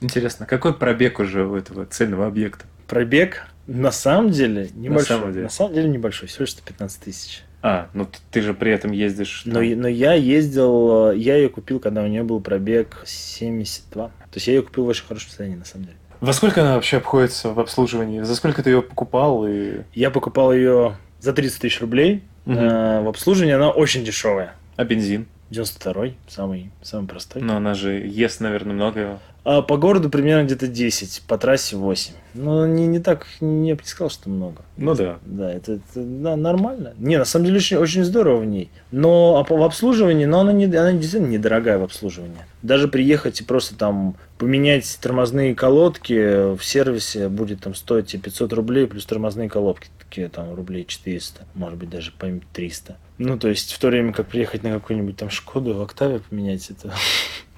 Интересно, 0.00 0.46
какой 0.46 0.72
пробег 0.72 1.18
уже 1.18 1.44
у 1.44 1.54
этого 1.54 1.84
цельного 1.84 2.26
объекта? 2.26 2.64
Пробег 2.86 3.46
на 3.68 3.92
самом 3.92 4.30
деле 4.30 4.70
небольшой. 4.74 5.16
На 5.16 5.20
самом 5.20 5.32
деле, 5.32 5.42
на 5.44 5.50
самом 5.50 5.74
деле 5.74 5.88
небольшой, 5.88 6.28
всего 6.28 6.42
лишь 6.42 6.52
115 6.52 7.00
тысяч. 7.00 7.42
А, 7.60 7.88
ну 7.92 8.08
ты 8.30 8.40
же 8.40 8.54
при 8.54 8.72
этом 8.72 8.92
ездишь. 8.92 9.42
Но, 9.44 9.60
но 9.60 9.88
я 9.88 10.14
ездил, 10.14 11.12
я 11.12 11.36
ее 11.36 11.48
купил, 11.48 11.78
когда 11.78 12.02
у 12.02 12.06
нее 12.06 12.22
был 12.22 12.40
пробег 12.40 13.02
72. 13.04 14.08
То 14.08 14.12
есть 14.34 14.46
я 14.46 14.54
ее 14.54 14.62
купил 14.62 14.84
в 14.84 14.88
очень 14.88 15.04
хорошем 15.04 15.28
состоянии, 15.28 15.56
на 15.56 15.64
самом 15.64 15.84
деле. 15.84 15.96
Во 16.20 16.32
сколько 16.32 16.62
она 16.62 16.74
вообще 16.74 16.96
обходится 16.96 17.50
в 17.50 17.60
обслуживании? 17.60 18.22
За 18.22 18.34
сколько 18.34 18.62
ты 18.62 18.70
ее 18.70 18.82
покупал? 18.82 19.46
И... 19.46 19.82
Я 19.94 20.10
покупал 20.10 20.52
ее 20.52 20.96
за 21.20 21.32
30 21.32 21.60
тысяч 21.60 21.80
рублей. 21.80 22.24
Угу. 22.46 22.56
в 22.56 23.08
обслуживании 23.08 23.54
она 23.54 23.70
очень 23.70 24.04
дешевая. 24.04 24.54
А 24.76 24.84
бензин? 24.84 25.26
92-й, 25.50 26.16
самый, 26.28 26.70
самый 26.82 27.06
простой. 27.06 27.42
Но 27.42 27.56
она 27.56 27.74
же 27.74 27.92
ест, 27.92 28.40
наверное, 28.40 28.74
много 28.74 29.18
а 29.50 29.62
по 29.62 29.78
городу 29.78 30.10
примерно 30.10 30.44
где-то 30.44 30.66
10, 30.66 31.22
по 31.26 31.38
трассе 31.38 31.76
8. 31.76 32.12
Ну, 32.34 32.66
не, 32.66 32.86
не 32.86 32.98
так, 32.98 33.26
не, 33.40 33.70
я 33.70 33.76
бы 33.76 33.80
не 33.80 33.88
сказал, 33.88 34.10
что 34.10 34.28
много. 34.28 34.62
Ну 34.76 34.94
да. 34.94 35.16
Да, 35.24 35.50
это, 35.50 35.72
это 35.72 35.82
да, 35.94 36.36
нормально. 36.36 36.92
Не, 36.98 37.16
на 37.16 37.24
самом 37.24 37.46
деле 37.46 37.56
очень, 37.56 37.78
очень 37.78 38.04
здорово 38.04 38.40
в 38.40 38.44
ней. 38.44 38.70
Но 38.90 39.38
а 39.38 39.54
в 39.54 39.62
обслуживании, 39.62 40.26
но 40.26 40.40
она, 40.40 40.52
не, 40.52 40.66
она 40.66 40.92
действительно 40.92 41.30
недорогая 41.30 41.78
в 41.78 41.82
обслуживании. 41.82 42.36
Даже 42.60 42.88
приехать 42.88 43.40
и 43.40 43.44
просто 43.44 43.74
там 43.74 44.16
поменять 44.36 44.98
тормозные 45.00 45.54
колодки 45.54 46.54
в 46.54 46.62
сервисе 46.62 47.30
будет 47.30 47.60
там 47.60 47.74
стоить 47.74 48.08
тебе 48.08 48.24
500 48.24 48.52
рублей 48.52 48.86
плюс 48.86 49.06
тормозные 49.06 49.48
колодки 49.48 49.88
такие 49.98 50.28
там 50.28 50.54
рублей 50.54 50.84
400, 50.84 51.46
может 51.54 51.78
быть 51.78 51.88
даже 51.88 52.12
по 52.12 52.26
300. 52.52 52.98
Ну, 53.16 53.38
то 53.38 53.48
есть 53.48 53.72
в 53.72 53.78
то 53.78 53.86
время 53.86 54.12
как 54.12 54.26
приехать 54.26 54.62
на 54.62 54.70
какую-нибудь 54.72 55.16
там 55.16 55.30
Шкоду, 55.30 55.72
в 55.72 55.80
Октаве 55.80 56.20
поменять 56.20 56.68
это... 56.68 56.92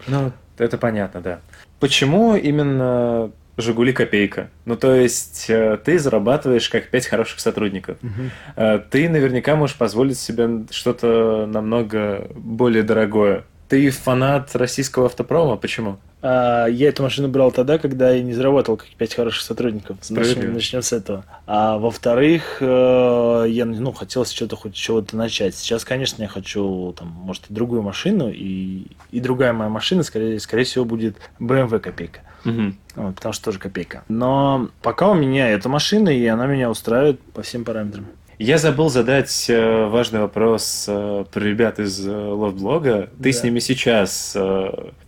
Ну, 0.06 0.32
это 0.56 0.78
понятно, 0.78 1.20
да. 1.20 1.40
Почему 1.80 2.36
именно 2.36 3.32
Жигули 3.56 3.92
копейка. 3.92 4.48
Ну, 4.64 4.76
то 4.76 4.94
есть 4.94 5.46
э, 5.48 5.78
ты 5.84 5.98
зарабатываешь 5.98 6.68
как 6.68 6.88
пять 6.88 7.06
хороших 7.06 7.40
сотрудников. 7.40 7.98
Угу. 8.02 8.80
Ты 8.90 9.08
наверняка 9.08 9.56
можешь 9.56 9.76
позволить 9.76 10.18
себе 10.18 10.64
что-то 10.70 11.46
намного 11.46 12.28
более 12.34 12.82
дорогое. 12.82 13.44
Ты 13.68 13.90
фанат 13.90 14.54
российского 14.56 15.06
автопрома, 15.06 15.56
почему? 15.56 15.98
А, 16.22 16.66
я 16.66 16.88
эту 16.88 17.02
машину 17.02 17.28
брал 17.28 17.50
тогда, 17.50 17.78
когда 17.78 18.10
я 18.10 18.22
не 18.22 18.34
заработал 18.34 18.76
как 18.76 18.88
пять 18.88 19.14
хороших 19.14 19.42
сотрудников. 19.42 19.98
Начнем, 20.10 20.52
начнем 20.52 20.82
с 20.82 20.92
этого. 20.92 21.24
А 21.46 21.78
во-вторых, 21.78 22.58
э, 22.60 23.46
я 23.48 23.64
ну, 23.64 23.92
хотел 23.92 24.24
с 24.24 24.30
чего-то 24.30 24.56
хоть 24.56 24.74
чего-то 24.74 25.16
начать. 25.16 25.54
Сейчас, 25.54 25.84
конечно, 25.84 26.22
я 26.22 26.28
хочу, 26.28 26.94
там, 26.98 27.08
может, 27.08 27.50
и 27.50 27.54
другую 27.54 27.82
машину, 27.82 28.30
и, 28.30 28.86
и 29.10 29.20
другая 29.20 29.52
моя 29.52 29.70
машина, 29.70 30.02
скорее, 30.02 30.38
скорее 30.40 30.64
всего, 30.64 30.84
будет 30.84 31.16
BMW 31.38 31.78
копейка. 31.80 32.20
Угу. 32.44 32.74
Вот, 32.96 33.14
потому 33.16 33.32
что 33.32 33.44
тоже 33.46 33.58
копейка. 33.58 34.04
Но 34.08 34.68
пока 34.82 35.08
у 35.08 35.14
меня 35.14 35.48
эта 35.48 35.68
машина, 35.68 36.08
и 36.08 36.26
она 36.26 36.46
меня 36.46 36.70
устраивает 36.70 37.20
по 37.20 37.42
всем 37.42 37.64
параметрам. 37.64 38.06
Я 38.42 38.56
забыл 38.56 38.88
задать 38.88 39.50
э, 39.50 39.84
важный 39.88 40.20
вопрос 40.20 40.86
э, 40.88 41.26
про 41.30 41.44
ребят 41.44 41.78
из 41.78 42.06
э, 42.06 42.10
лофт-блога. 42.10 43.10
Ты 43.22 43.32
да. 43.32 43.32
с 43.32 43.44
ними 43.44 43.58
сейчас 43.58 44.34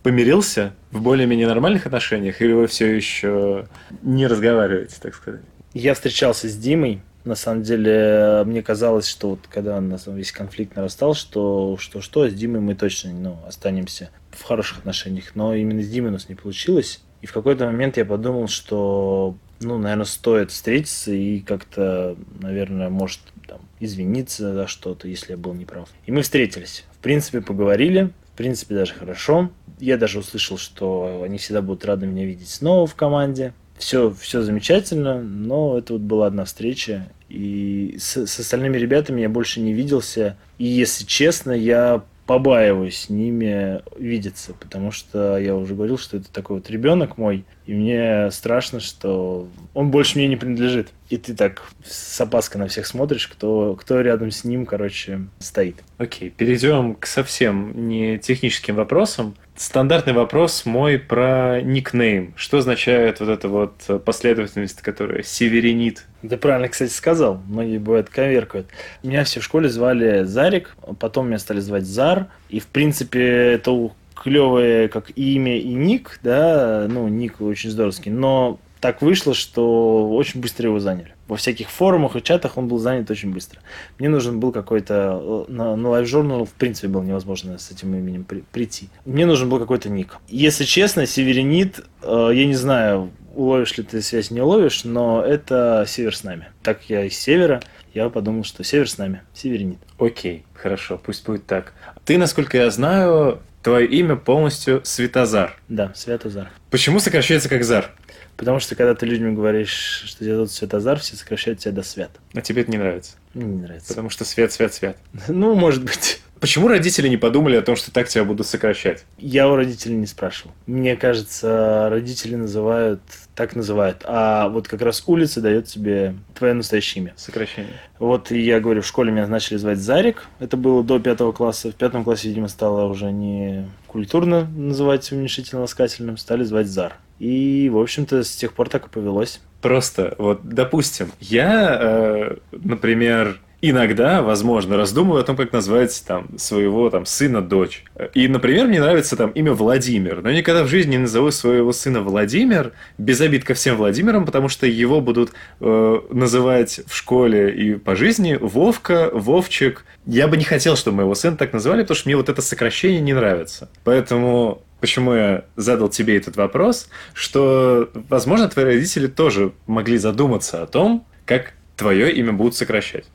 помирился 0.03 0.75
в 0.91 1.01
более-менее 1.01 1.47
нормальных 1.47 1.87
отношениях, 1.87 2.43
или 2.43 2.51
вы 2.51 2.67
все 2.67 2.95
еще 2.95 3.65
не 4.03 4.27
разговариваете, 4.27 4.97
так 5.01 5.15
сказать? 5.15 5.41
Я 5.73 5.95
встречался 5.95 6.47
с 6.47 6.55
Димой. 6.55 7.01
На 7.25 7.33
самом 7.33 7.63
деле, 7.63 8.43
мне 8.45 8.61
казалось, 8.61 9.07
что 9.07 9.31
вот 9.31 9.39
когда 9.49 9.77
у 9.77 9.81
нас 9.81 10.05
весь 10.05 10.31
конфликт 10.31 10.75
нарастал, 10.75 11.15
что 11.15 11.75
что-что, 11.79 12.29
с 12.29 12.33
Димой 12.35 12.61
мы 12.61 12.75
точно 12.75 13.13
ну, 13.13 13.39
останемся 13.47 14.11
в 14.29 14.43
хороших 14.43 14.77
отношениях. 14.77 15.31
Но 15.33 15.55
именно 15.55 15.81
с 15.81 15.89
Димой 15.89 16.11
у 16.11 16.13
нас 16.13 16.29
не 16.29 16.35
получилось. 16.35 17.01
И 17.23 17.25
в 17.25 17.33
какой-то 17.33 17.65
момент 17.65 17.97
я 17.97 18.05
подумал, 18.05 18.47
что 18.47 19.35
ну, 19.63 19.77
наверное, 19.77 20.05
стоит 20.05 20.51
встретиться 20.51 21.11
и 21.11 21.39
как-то, 21.39 22.15
наверное, 22.39 22.89
может 22.89 23.19
там, 23.47 23.61
извиниться 23.79 24.53
за 24.53 24.67
что-то, 24.67 25.07
если 25.07 25.31
я 25.31 25.37
был 25.37 25.53
неправ. 25.53 25.89
И 26.05 26.11
мы 26.11 26.21
встретились. 26.21 26.85
В 26.93 26.97
принципе, 26.99 27.41
поговорили. 27.41 28.11
В 28.33 28.37
принципе, 28.37 28.75
даже 28.75 28.93
хорошо. 28.93 29.51
Я 29.79 29.97
даже 29.97 30.19
услышал, 30.19 30.57
что 30.57 31.21
они 31.23 31.37
всегда 31.37 31.61
будут 31.61 31.85
рады 31.85 32.07
меня 32.07 32.25
видеть 32.25 32.49
снова 32.49 32.87
в 32.87 32.95
команде. 32.95 33.53
все, 33.77 34.11
все 34.11 34.41
замечательно, 34.41 35.21
но 35.21 35.77
это 35.77 35.93
вот 35.93 36.01
была 36.01 36.27
одна 36.27 36.45
встреча, 36.45 37.09
и 37.29 37.95
с, 37.99 38.25
с 38.25 38.39
остальными 38.39 38.77
ребятами 38.77 39.21
я 39.21 39.29
больше 39.29 39.59
не 39.59 39.73
виделся. 39.73 40.37
И 40.57 40.65
если 40.65 41.05
честно, 41.05 41.51
я 41.51 42.03
побаиваюсь 42.25 42.97
с 42.97 43.09
ними 43.09 43.81
видеться, 43.97 44.53
потому 44.53 44.91
что 44.91 45.37
я 45.37 45.55
уже 45.55 45.75
говорил, 45.75 45.97
что 45.97 46.17
это 46.17 46.31
такой 46.31 46.57
вот 46.57 46.69
ребенок 46.69 47.17
мой, 47.17 47.45
и 47.65 47.73
мне 47.73 48.29
страшно, 48.31 48.79
что 48.79 49.47
он 49.73 49.89
больше 49.89 50.17
мне 50.17 50.27
не 50.27 50.35
принадлежит. 50.35 50.89
И 51.09 51.17
ты 51.17 51.33
так 51.33 51.63
с 51.85 52.19
опаской 52.19 52.59
на 52.59 52.67
всех 52.67 52.87
смотришь, 52.87 53.27
кто, 53.27 53.75
кто 53.75 54.01
рядом 54.01 54.31
с 54.31 54.43
ним, 54.43 54.65
короче, 54.65 55.21
стоит. 55.39 55.77
Окей, 55.97 56.29
перейдем 56.29 56.95
к 56.95 57.05
совсем 57.05 57.87
не 57.87 58.17
техническим 58.17 58.75
вопросам. 58.75 59.35
Стандартный 59.55 60.13
вопрос 60.13 60.65
мой 60.65 60.97
про 60.97 61.61
никнейм. 61.61 62.33
Что 62.35 62.57
означает 62.57 63.19
вот 63.19 63.29
эта 63.29 63.47
вот 63.47 64.03
последовательность, 64.03 64.81
которая 64.81 65.21
северинит? 65.21 66.05
Ты 66.27 66.37
правильно, 66.37 66.67
кстати, 66.69 66.91
сказал. 66.91 67.41
Многие 67.47 67.77
бывают 67.77 68.09
коверкают. 68.09 68.67
Меня 69.03 69.23
все 69.23 69.39
в 69.39 69.43
школе 69.43 69.69
звали 69.69 70.23
Зарик, 70.23 70.75
потом 70.99 71.27
меня 71.27 71.37
стали 71.37 71.59
звать 71.59 71.85
Зар. 71.85 72.27
И, 72.49 72.59
в 72.59 72.65
принципе, 72.65 73.21
это 73.21 73.71
клевое 74.15 74.87
как 74.87 75.11
имя 75.15 75.57
и 75.59 75.73
ник, 75.73 76.19
да, 76.23 76.87
ну, 76.89 77.07
ник 77.07 77.41
очень 77.41 77.69
здоровский, 77.69 78.11
но 78.11 78.59
так 78.83 79.01
вышло, 79.01 79.33
что 79.33 80.09
очень 80.13 80.41
быстро 80.41 80.67
его 80.67 80.77
заняли. 80.77 81.15
Во 81.29 81.37
всяких 81.37 81.69
форумах 81.69 82.17
и 82.17 82.21
чатах 82.21 82.57
он 82.57 82.67
был 82.67 82.79
занят 82.79 83.09
очень 83.09 83.31
быстро. 83.31 83.61
Мне 83.97 84.09
нужен 84.09 84.41
был 84.41 84.51
какой-то... 84.51 85.45
Э, 85.47 85.51
на, 85.51 85.77
на 85.77 85.87
Live 85.87 86.03
Journal, 86.03 86.43
в 86.45 86.51
принципе, 86.51 86.89
было 86.89 87.01
невозможно 87.01 87.57
с 87.57 87.71
этим 87.71 87.95
именем 87.95 88.25
при, 88.25 88.41
прийти. 88.51 88.89
Мне 89.05 89.25
нужен 89.25 89.47
был 89.47 89.57
какой-то 89.57 89.87
ник. 89.87 90.17
Если 90.27 90.65
честно, 90.65 91.05
Северинит, 91.05 91.79
э, 92.01 92.31
я 92.33 92.45
не 92.45 92.55
знаю, 92.55 93.11
уловишь 93.33 93.77
ли 93.77 93.85
ты 93.85 94.01
связь, 94.01 94.31
не 94.31 94.41
уловишь, 94.41 94.83
но 94.83 95.21
это 95.21 95.85
север 95.87 96.13
с 96.13 96.25
нами. 96.25 96.49
Так 96.61 96.81
я 96.89 97.05
из 97.05 97.17
севера, 97.17 97.61
я 97.93 98.09
подумал, 98.09 98.43
что 98.43 98.65
север 98.65 98.89
с 98.89 98.97
нами, 98.97 99.21
северинит. 99.33 99.79
Окей, 99.97 100.43
хорошо, 100.53 100.99
пусть 101.01 101.25
будет 101.25 101.45
так. 101.45 101.73
Ты, 102.03 102.17
насколько 102.17 102.57
я 102.57 102.69
знаю, 102.69 103.39
твое 103.63 103.87
имя 103.87 104.15
полностью 104.15 104.81
Светозар. 104.83 105.57
Да, 105.69 105.91
Светозар. 105.95 106.51
Почему 106.69 106.99
сокращается 106.99 107.49
как 107.49 107.63
Зар? 107.63 107.91
Потому 108.35 108.59
что 108.59 108.75
когда 108.75 108.93
ты 108.93 109.05
людям 109.05 109.35
говоришь, 109.35 110.03
что 110.05 110.19
тебя 110.23 110.35
зовут 110.35 110.51
Светозар, 110.51 110.99
все 110.99 111.15
сокращают 111.15 111.59
тебя 111.59 111.71
до 111.71 111.83
Свет. 111.83 112.11
А 112.33 112.41
тебе 112.41 112.63
это 112.63 112.71
не 112.71 112.77
нравится? 112.77 113.13
Мне 113.33 113.45
не 113.45 113.61
нравится. 113.61 113.87
Потому 113.87 114.09
что 114.09 114.25
свет, 114.25 114.51
свет, 114.51 114.73
свет. 114.73 114.97
Ну, 115.27 115.55
может 115.55 115.83
быть. 115.83 116.21
Почему 116.43 116.67
родители 116.67 117.07
не 117.07 117.15
подумали 117.15 117.55
о 117.55 117.61
том, 117.61 117.77
что 117.77 117.89
так 117.89 118.09
тебя 118.09 118.25
будут 118.25 118.45
сокращать? 118.45 119.05
Я 119.17 119.47
у 119.47 119.55
родителей 119.55 119.95
не 119.95 120.05
спрашивал. 120.05 120.51
Мне 120.67 120.97
кажется, 120.97 121.87
родители 121.89 122.35
называют, 122.35 122.99
так 123.33 123.55
называют. 123.55 124.01
А 124.03 124.49
вот 124.49 124.67
как 124.67 124.81
раз 124.81 125.01
улица 125.07 125.39
дает 125.39 125.67
тебе 125.67 126.15
твое 126.37 126.53
настоящее 126.53 127.01
имя. 127.01 127.13
Сокращение. 127.15 127.71
Вот 127.97 128.29
я 128.29 128.59
говорю, 128.59 128.81
в 128.81 128.85
школе 128.85 129.13
меня 129.13 129.25
начали 129.25 129.55
звать 129.55 129.77
Зарик. 129.77 130.25
Это 130.41 130.57
было 130.57 130.83
до 130.83 130.99
пятого 130.99 131.31
класса. 131.31 131.71
В 131.71 131.75
пятом 131.75 132.03
классе, 132.03 132.27
видимо, 132.27 132.49
стало 132.49 132.87
уже 132.87 133.09
не 133.09 133.69
культурно 133.87 134.43
называть 134.43 135.09
уменьшительно-ласкательным. 135.13 136.17
Стали 136.17 136.43
звать 136.43 136.67
Зар. 136.67 136.97
И, 137.19 137.69
в 137.71 137.77
общем-то, 137.77 138.21
с 138.21 138.35
тех 138.35 138.51
пор 138.51 138.67
так 138.67 138.87
и 138.87 138.89
повелось. 138.89 139.39
Просто, 139.61 140.13
вот, 140.17 140.41
допустим, 140.43 141.13
я, 141.21 141.77
э, 141.79 142.35
например, 142.51 143.39
иногда, 143.65 144.21
возможно, 144.21 144.75
раздумываю 144.75 145.21
о 145.21 145.23
том, 145.23 145.37
как 145.37 145.53
назвать 145.53 146.03
там 146.05 146.37
своего 146.37 146.89
там 146.89 147.05
сына, 147.05 147.41
дочь. 147.41 147.85
И, 148.13 148.27
например, 148.27 148.67
мне 148.67 148.81
нравится 148.81 149.15
там 149.15 149.29
имя 149.31 149.53
Владимир, 149.53 150.21
но 150.21 150.31
никогда 150.31 150.63
в 150.63 150.67
жизни 150.67 150.91
не 150.91 150.97
назову 150.97 151.31
своего 151.31 151.71
сына 151.71 152.01
Владимир, 152.01 152.73
без 152.97 153.21
обид 153.21 153.45
ко 153.45 153.53
всем 153.53 153.77
Владимирам, 153.77 154.25
потому 154.25 154.49
что 154.49 154.67
его 154.67 154.99
будут 154.99 155.31
э, 155.61 155.99
называть 156.11 156.81
в 156.85 156.93
школе 156.93 157.55
и 157.55 157.75
по 157.75 157.95
жизни 157.95 158.37
Вовка, 158.39 159.09
Вовчик. 159.13 159.85
Я 160.05 160.27
бы 160.27 160.35
не 160.35 160.43
хотел, 160.43 160.75
чтобы 160.75 160.97
моего 160.97 161.15
сына 161.15 161.37
так 161.37 161.53
называли, 161.53 161.83
потому 161.83 161.95
что 161.95 162.09
мне 162.09 162.17
вот 162.17 162.27
это 162.27 162.41
сокращение 162.41 162.99
не 162.99 163.13
нравится. 163.13 163.69
Поэтому 163.85 164.61
почему 164.81 165.13
я 165.13 165.45
задал 165.55 165.87
тебе 165.87 166.17
этот 166.17 166.35
вопрос, 166.35 166.89
что, 167.13 167.89
возможно, 168.09 168.49
твои 168.49 168.65
родители 168.65 169.07
тоже 169.07 169.53
могли 169.67 169.97
задуматься 169.97 170.61
о 170.61 170.67
том, 170.67 171.05
как 171.23 171.53
твое 171.77 172.11
имя 172.11 172.33
будут 172.33 172.57
сокращать. 172.57 173.05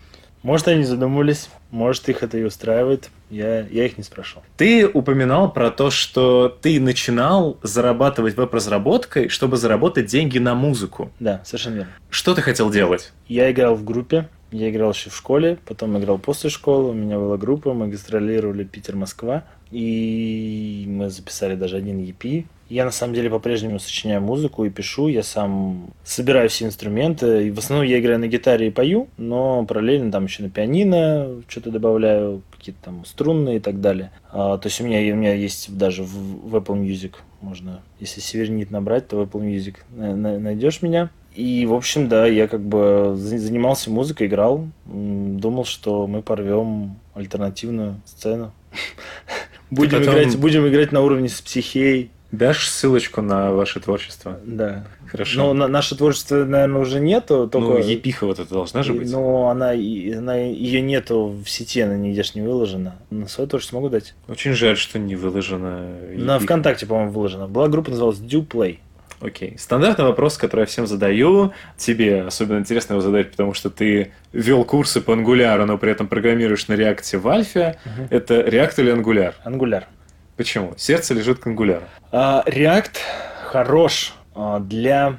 Может, 0.42 0.68
они 0.68 0.84
задумались, 0.84 1.48
может, 1.70 2.08
их 2.08 2.22
это 2.22 2.38
и 2.38 2.44
устраивает. 2.44 3.10
Я, 3.30 3.66
я 3.66 3.84
их 3.84 3.98
не 3.98 4.04
спрашивал. 4.04 4.42
Ты 4.56 4.88
упоминал 4.88 5.52
про 5.52 5.70
то, 5.70 5.90
что 5.90 6.48
ты 6.48 6.80
начинал 6.80 7.58
зарабатывать 7.62 8.36
веб-разработкой, 8.36 9.28
чтобы 9.28 9.56
заработать 9.56 10.06
деньги 10.06 10.38
на 10.38 10.54
музыку. 10.54 11.10
Да, 11.20 11.42
совершенно 11.44 11.74
верно. 11.74 11.92
Что 12.08 12.34
ты 12.34 12.40
хотел 12.40 12.70
делать? 12.70 13.12
Я 13.26 13.50
играл 13.50 13.74
в 13.74 13.84
группе, 13.84 14.28
я 14.50 14.70
играл 14.70 14.92
еще 14.92 15.10
в 15.10 15.16
школе, 15.16 15.58
потом 15.66 15.98
играл 15.98 16.18
после 16.18 16.48
школы, 16.48 16.90
у 16.90 16.94
меня 16.94 17.18
была 17.18 17.36
группа, 17.36 17.74
мы 17.74 17.88
гастролировали 17.88 18.64
Питер-Москва, 18.64 19.44
и 19.70 20.84
мы 20.88 21.10
записали 21.10 21.54
даже 21.54 21.76
один 21.76 21.98
EP. 21.98 22.46
Я 22.68 22.84
на 22.84 22.90
самом 22.90 23.14
деле 23.14 23.30
по-прежнему 23.30 23.78
сочиняю 23.78 24.20
музыку 24.20 24.64
и 24.64 24.70
пишу, 24.70 25.08
я 25.08 25.22
сам 25.22 25.90
собираю 26.04 26.50
все 26.50 26.66
инструменты, 26.66 27.46
и 27.46 27.50
в 27.50 27.58
основном 27.58 27.86
я 27.86 27.98
играю 27.98 28.18
на 28.18 28.26
гитаре 28.26 28.68
и 28.68 28.70
пою, 28.70 29.08
но 29.16 29.64
параллельно 29.64 30.12
там 30.12 30.24
еще 30.24 30.42
на 30.42 30.50
пианино 30.50 31.42
что-то 31.48 31.70
добавляю, 31.70 32.42
какие-то 32.50 32.82
там 32.84 33.04
струнные 33.06 33.56
и 33.56 33.60
так 33.60 33.80
далее. 33.80 34.10
А, 34.30 34.58
то 34.58 34.68
есть 34.68 34.80
у 34.80 34.84
меня, 34.84 34.98
у 35.14 35.16
меня 35.16 35.34
есть 35.34 35.74
даже 35.76 36.02
в, 36.02 36.50
в 36.50 36.56
Apple 36.56 36.78
Music, 36.82 37.14
можно, 37.40 37.80
если 38.00 38.20
севернит 38.20 38.70
набрать, 38.70 39.08
то 39.08 39.16
в 39.16 39.22
Apple 39.22 39.40
Music 39.40 39.76
найдешь 40.38 40.82
меня. 40.82 41.10
И, 41.34 41.64
в 41.66 41.72
общем, 41.72 42.08
да, 42.08 42.26
я 42.26 42.48
как 42.48 42.60
бы 42.60 43.12
занимался 43.14 43.90
музыкой, 43.90 44.26
играл, 44.26 44.66
думал, 44.84 45.64
что 45.64 46.06
мы 46.06 46.20
порвем 46.20 46.98
альтернативную 47.14 48.00
сцену. 48.04 48.52
Будем, 49.70 49.98
потом... 50.00 50.14
играть, 50.14 50.36
будем 50.36 50.66
играть 50.66 50.92
на 50.92 51.00
уровне 51.00 51.28
с 51.28 51.40
психей. 51.40 52.10
Дашь 52.30 52.68
ссылочку 52.68 53.22
на 53.22 53.52
ваше 53.52 53.80
творчество? 53.80 54.38
Да. 54.44 54.84
Хорошо. 55.06 55.38
Но 55.38 55.54
на, 55.54 55.68
наше 55.68 55.96
творчество, 55.96 56.44
наверное, 56.44 56.82
уже 56.82 57.00
нету. 57.00 57.48
Только... 57.48 57.68
Ну, 57.68 57.78
Епиха 57.78 58.26
вот 58.26 58.38
это 58.38 58.50
должна 58.50 58.82
же 58.82 58.92
быть. 58.92 59.10
Ну, 59.10 59.46
она, 59.46 59.70
она, 59.70 60.36
ее 60.36 60.82
нету 60.82 61.28
в 61.42 61.48
сети, 61.48 61.80
она 61.80 61.96
нигде 61.96 62.22
ж 62.22 62.34
не 62.34 62.42
выложена. 62.42 62.96
На 63.10 63.28
свое 63.28 63.48
творчество 63.48 63.76
могу 63.76 63.88
дать. 63.88 64.14
Очень 64.28 64.52
жаль, 64.52 64.76
что 64.76 64.98
не 64.98 65.16
выложена. 65.16 65.88
Епиха. 66.10 66.24
На 66.24 66.38
ВКонтакте, 66.38 66.84
по-моему, 66.84 67.12
выложена. 67.12 67.48
Была 67.48 67.68
группа, 67.68 67.90
называлась 67.90 68.18
Duplay. 68.18 68.78
Окей. 69.20 69.56
Стандартный 69.58 70.04
вопрос, 70.04 70.36
который 70.36 70.60
я 70.60 70.66
всем 70.66 70.86
задаю. 70.86 71.52
Тебе 71.76 72.22
особенно 72.22 72.58
интересно 72.58 72.92
его 72.92 73.00
задать, 73.00 73.30
потому 73.30 73.54
что 73.54 73.70
ты 73.70 74.12
вел 74.32 74.64
курсы 74.64 75.00
по 75.00 75.12
Angular, 75.12 75.64
но 75.64 75.78
при 75.78 75.90
этом 75.90 76.06
программируешь 76.08 76.68
на 76.68 76.74
реакте 76.74 77.18
в 77.18 77.26
Альфе. 77.26 77.78
Угу. 77.84 78.08
Это 78.10 78.40
React 78.40 78.74
или 78.78 78.94
Angular? 78.94 79.34
Angular. 79.44 79.84
Почему? 80.38 80.72
Сердце 80.76 81.14
лежит 81.14 81.40
к 81.40 81.46
Angular. 81.48 81.82
А, 82.12 82.44
React 82.46 82.96
хорош 83.44 84.14
а, 84.34 84.60
для 84.60 85.18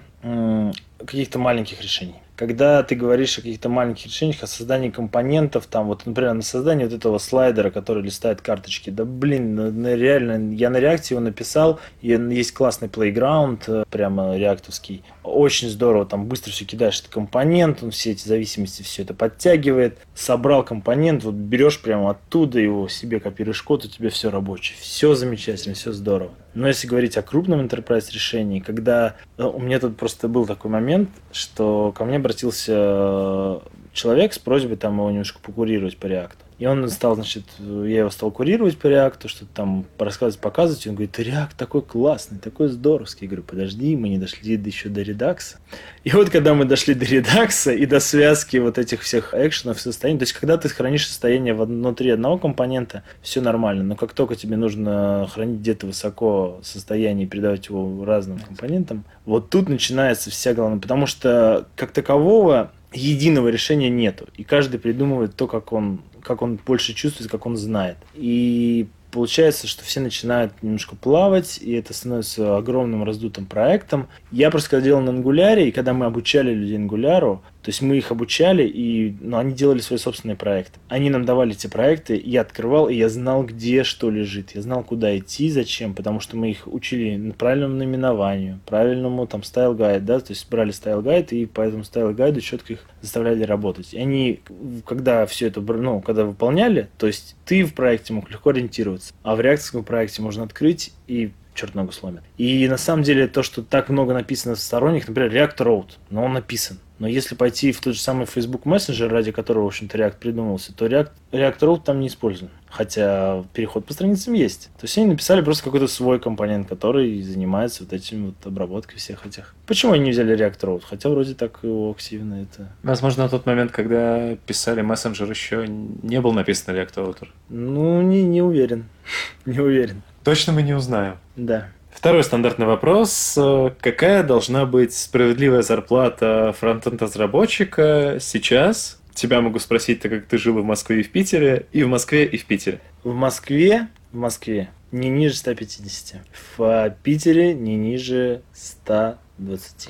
каких-то 0.99 1.39
маленьких 1.39 1.81
решений 1.81 2.15
когда 2.39 2.83
ты 2.83 2.95
говоришь 2.95 3.37
о 3.37 3.41
каких-то 3.41 3.67
маленьких 3.67 4.05
решениях, 4.05 4.41
о 4.43 4.47
создании 4.47 4.89
компонентов, 4.89 5.65
там 5.65 5.87
вот, 5.87 6.05
например, 6.05 6.35
на 6.35 6.41
создании 6.41 6.85
вот 6.85 6.93
этого 6.93 7.17
слайдера, 7.17 7.69
который 7.69 8.01
листает 8.01 8.39
карточки, 8.39 8.89
да 8.89 9.03
блин, 9.03 9.55
ну, 9.55 9.69
ну, 9.69 9.93
реально, 9.93 10.55
я 10.55 10.69
на 10.69 10.77
реакте 10.77 11.15
его 11.15 11.21
написал, 11.21 11.81
и 11.99 12.07
есть 12.07 12.53
классный 12.53 12.87
плейграунд, 12.87 13.67
э, 13.67 13.83
прямо 13.91 14.37
реактовский, 14.37 15.03
очень 15.21 15.67
здорово, 15.67 16.05
там 16.05 16.27
быстро 16.27 16.51
все 16.51 16.63
кидаешь 16.63 17.01
этот 17.01 17.11
компонент, 17.11 17.83
он 17.83 17.91
все 17.91 18.11
эти 18.11 18.25
зависимости 18.25 18.83
все 18.83 19.01
это 19.01 19.13
подтягивает, 19.13 19.97
собрал 20.15 20.63
компонент, 20.63 21.25
вот 21.25 21.35
берешь 21.35 21.81
прямо 21.81 22.11
оттуда 22.11 22.57
его 22.57 22.87
себе 22.87 23.19
копируешь 23.19 23.61
код, 23.63 23.83
у 23.83 23.89
тебя 23.89 24.09
все 24.09 24.29
рабочее, 24.29 24.77
все 24.79 25.13
замечательно, 25.13 25.75
все 25.75 25.91
здорово. 25.91 26.31
Но 26.53 26.67
если 26.67 26.87
говорить 26.87 27.17
о 27.17 27.21
крупном 27.21 27.61
enterprise 27.61 28.11
решении, 28.11 28.59
когда 28.59 29.15
э, 29.37 29.43
у 29.43 29.59
меня 29.59 29.79
тут 29.79 29.97
просто 29.97 30.27
был 30.27 30.45
такой 30.45 30.71
момент, 30.71 31.09
что 31.31 31.91
ко 31.91 32.05
мне 32.05 32.17
обратился 32.17 33.61
человек 33.93 34.33
с 34.33 34.39
просьбой 34.39 34.77
там 34.77 34.97
его 34.97 35.09
немножко 35.09 35.39
покурировать 35.39 35.97
по 35.97 36.07
реакту. 36.07 36.45
И 36.59 36.65
он 36.65 36.87
стал, 36.89 37.15
значит, 37.15 37.45
я 37.59 37.99
его 37.99 38.09
стал 38.09 38.31
курировать 38.31 38.77
по 38.77 38.87
реакту, 38.87 39.29
что-то 39.29 39.51
там 39.53 39.85
рассказывать, 39.97 40.41
показывать. 40.41 40.85
И 40.85 40.89
он 40.89 40.95
говорит, 40.95 41.17
реакт 41.17 41.55
такой 41.57 41.81
классный, 41.81 42.37
такой 42.37 42.67
здоровский. 42.67 43.25
Я 43.25 43.29
говорю, 43.29 43.43
подожди, 43.43 43.95
мы 43.95 44.09
не 44.09 44.17
дошли 44.17 44.55
еще 44.57 44.89
до 44.89 45.01
редакса. 45.01 45.57
И 46.03 46.11
вот 46.11 46.29
когда 46.29 46.53
мы 46.53 46.65
дошли 46.65 46.93
до 46.93 47.05
редакса 47.05 47.71
и 47.71 47.85
до 47.85 48.01
связки 48.01 48.57
вот 48.57 48.77
этих 48.77 49.01
всех 49.01 49.33
экшенов, 49.33 49.79
состояний, 49.79 50.19
то 50.19 50.23
есть 50.23 50.33
когда 50.33 50.57
ты 50.57 50.67
хранишь 50.67 51.07
состояние 51.07 51.53
внутри 51.53 52.09
одного 52.09 52.37
компонента, 52.37 53.03
все 53.21 53.39
нормально. 53.39 53.83
Но 53.83 53.95
как 53.95 54.11
только 54.11 54.35
тебе 54.35 54.57
нужно 54.57 55.29
хранить 55.33 55.61
где-то 55.61 55.87
высоко 55.87 56.59
состояние 56.61 57.25
и 57.25 57.29
передавать 57.29 57.67
его 57.67 58.03
разным 58.03 58.37
компонентам, 58.37 59.05
вот 59.25 59.49
тут 59.49 59.69
начинается 59.69 60.29
вся 60.29 60.53
главная. 60.53 60.81
Потому 60.81 61.05
что 61.05 61.67
как 61.77 61.91
такового 61.91 62.71
единого 62.91 63.49
решения 63.49 63.89
нету. 63.89 64.27
И 64.35 64.43
каждый 64.43 64.79
придумывает 64.79 65.35
то, 65.35 65.47
как 65.47 65.71
он 65.73 66.01
как 66.23 66.41
он 66.41 66.59
больше 66.65 66.93
чувствует, 66.93 67.29
как 67.29 67.45
он 67.45 67.57
знает. 67.57 67.97
И 68.13 68.87
получается, 69.11 69.67
что 69.67 69.83
все 69.83 69.99
начинают 69.99 70.53
немножко 70.61 70.95
плавать, 70.95 71.59
и 71.61 71.73
это 71.73 71.93
становится 71.93 72.57
огромным 72.57 73.03
раздутым 73.03 73.45
проектом. 73.45 74.07
Я 74.31 74.51
просто 74.51 74.69
когда 74.69 74.85
делал 74.85 75.01
на 75.01 75.09
Angular, 75.09 75.61
и 75.61 75.71
когда 75.71 75.93
мы 75.93 76.05
обучали 76.05 76.53
людей 76.53 76.77
Angular, 76.77 77.39
то 77.61 77.69
есть 77.69 77.81
мы 77.81 77.97
их 77.97 78.11
обучали, 78.11 78.63
и 78.63 79.15
ну, 79.19 79.37
они 79.37 79.53
делали 79.53 79.79
свой 79.79 79.99
собственный 79.99 80.35
проект. 80.35 80.79
Они 80.87 81.09
нам 81.09 81.25
давали 81.25 81.51
эти 81.51 81.67
проекты, 81.67 82.21
я 82.23 82.41
открывал, 82.41 82.87
и 82.87 82.95
я 82.95 83.09
знал, 83.09 83.43
где 83.43 83.83
что 83.83 84.09
лежит. 84.09 84.51
Я 84.55 84.61
знал, 84.61 84.83
куда 84.83 85.17
идти, 85.17 85.49
зачем, 85.49 85.93
потому 85.93 86.21
что 86.21 86.37
мы 86.37 86.51
их 86.51 86.67
учили 86.67 87.31
правильному 87.37 87.75
наименованию, 87.75 88.59
правильному 88.65 89.27
там 89.27 89.43
style 89.43 89.73
guide, 89.73 90.05
да, 90.05 90.19
то 90.19 90.31
есть 90.31 90.49
брали 90.49 90.71
style 90.71 91.01
guide, 91.01 91.33
и 91.33 91.45
по 91.45 91.61
этому 91.61 91.83
style 91.83 92.13
guide 92.13 92.35
у 92.35 92.39
четко 92.39 92.73
их 92.73 92.85
заставляли 93.01 93.43
работать. 93.43 93.93
И 93.93 93.99
они, 93.99 94.39
когда 94.85 95.25
все 95.25 95.47
это, 95.47 95.59
ну, 95.59 96.01
когда 96.01 96.23
выполняли, 96.23 96.89
то 96.97 97.07
есть 97.07 97.35
ты 97.45 97.65
в 97.65 97.73
проекте 97.73 98.13
мог 98.13 98.29
легко 98.29 98.51
ориентироваться, 98.51 99.13
а 99.23 99.35
в 99.35 99.41
React 99.41 99.60
овском 99.60 99.83
проекте 99.83 100.21
можно 100.21 100.43
открыть 100.43 100.93
и 101.07 101.31
черт 101.59 101.75
ногу 101.75 101.91
сломит. 101.91 102.21
И 102.37 102.67
на 102.67 102.77
самом 102.77 103.03
деле 103.03 103.27
то, 103.27 103.43
что 103.43 103.61
так 103.61 103.89
много 103.89 104.13
написано 104.13 104.55
в 104.55 104.59
сторонних, 104.59 105.07
например, 105.07 105.33
React 105.33 105.57
Router, 105.57 105.87
но 106.09 106.23
он 106.23 106.33
написан. 106.33 106.79
Но 106.99 107.07
если 107.07 107.35
пойти 107.35 107.71
в 107.71 107.79
тот 107.79 107.95
же 107.95 108.01
самый 108.01 108.25
Facebook 108.25 108.65
Messenger, 108.65 109.07
ради 109.07 109.31
которого, 109.31 109.63
в 109.63 109.67
общем-то, 109.67 109.97
React 109.97 110.15
придумался, 110.19 110.73
то 110.75 110.85
React, 110.85 111.11
React 111.31 111.59
Router 111.59 111.83
там 111.85 112.01
не 112.01 112.07
использован. 112.07 112.51
Хотя 112.69 113.43
переход 113.53 113.85
по 113.85 113.93
страницам 113.93 114.33
есть. 114.33 114.69
То 114.77 114.83
есть 114.83 114.97
они 114.97 115.07
написали 115.07 115.41
просто 115.41 115.63
какой-то 115.63 115.87
свой 115.87 116.19
компонент, 116.19 116.67
который 116.67 117.21
занимается 117.21 117.83
вот 117.83 117.93
этим 117.93 118.27
вот 118.27 118.45
обработкой 118.45 118.97
всех 118.97 119.25
этих. 119.25 119.55
Почему 119.65 119.93
они 119.93 120.03
не 120.03 120.11
взяли 120.11 120.37
React 120.37 120.59
Router? 120.59 120.83
Хотя 120.85 121.09
вроде 121.09 121.35
так 121.35 121.59
его 121.63 121.89
активно 121.89 122.43
это... 122.43 122.69
Возможно, 122.83 123.23
на 123.23 123.29
тот 123.29 123.45
момент, 123.45 123.71
когда 123.71 124.35
писали 124.35 124.81
мессенджер, 124.81 125.29
еще 125.29 125.67
не 125.67 126.19
был 126.19 126.33
написан 126.33 126.75
React 126.75 126.95
Router. 126.95 127.27
Ну, 127.47 128.01
не, 128.01 128.23
не 128.23 128.41
уверен. 128.41 128.85
не 129.45 129.59
уверен. 129.59 130.03
Точно 130.23 130.53
мы 130.53 130.61
не 130.61 130.73
узнаем. 130.73 131.17
Да. 131.35 131.67
Второй 131.91 132.23
стандартный 132.23 132.65
вопрос. 132.65 133.37
Какая 133.81 134.23
должна 134.23 134.65
быть 134.65 134.93
справедливая 134.93 135.61
зарплата 135.61 136.55
фронтенд-разработчика 136.57 138.17
сейчас? 138.19 139.01
Тебя 139.13 139.41
могу 139.41 139.59
спросить, 139.59 140.01
так 140.01 140.11
как 140.11 140.25
ты 140.25 140.37
жил 140.37 140.59
в 140.61 140.63
Москве 140.63 141.01
и 141.01 141.03
в 141.03 141.11
Питере, 141.11 141.65
и 141.73 141.83
в 141.83 141.89
Москве, 141.89 142.25
и 142.25 142.37
в 142.37 142.45
Питере. 142.45 142.79
В 143.03 143.13
Москве, 143.13 143.89
в 144.13 144.17
Москве 144.17 144.69
не 144.91 145.09
ниже 145.09 145.35
150. 145.35 146.21
В 146.57 146.95
Питере 147.03 147.53
не 147.53 147.75
ниже 147.75 148.41
120. 148.53 149.89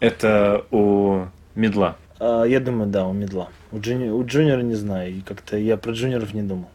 Это 0.00 0.64
у 0.70 1.24
медла? 1.54 1.96
А, 2.18 2.44
я 2.44 2.60
думаю, 2.60 2.90
да, 2.90 3.06
у 3.06 3.12
медла. 3.12 3.48
У, 3.72 3.80
джуни... 3.80 4.10
у 4.10 4.24
джуниора 4.24 4.62
не 4.62 4.74
знаю, 4.74 5.14
и 5.14 5.20
как-то 5.20 5.56
я 5.56 5.76
про 5.76 5.92
джуниоров 5.92 6.34
не 6.34 6.42
думал. 6.42 6.68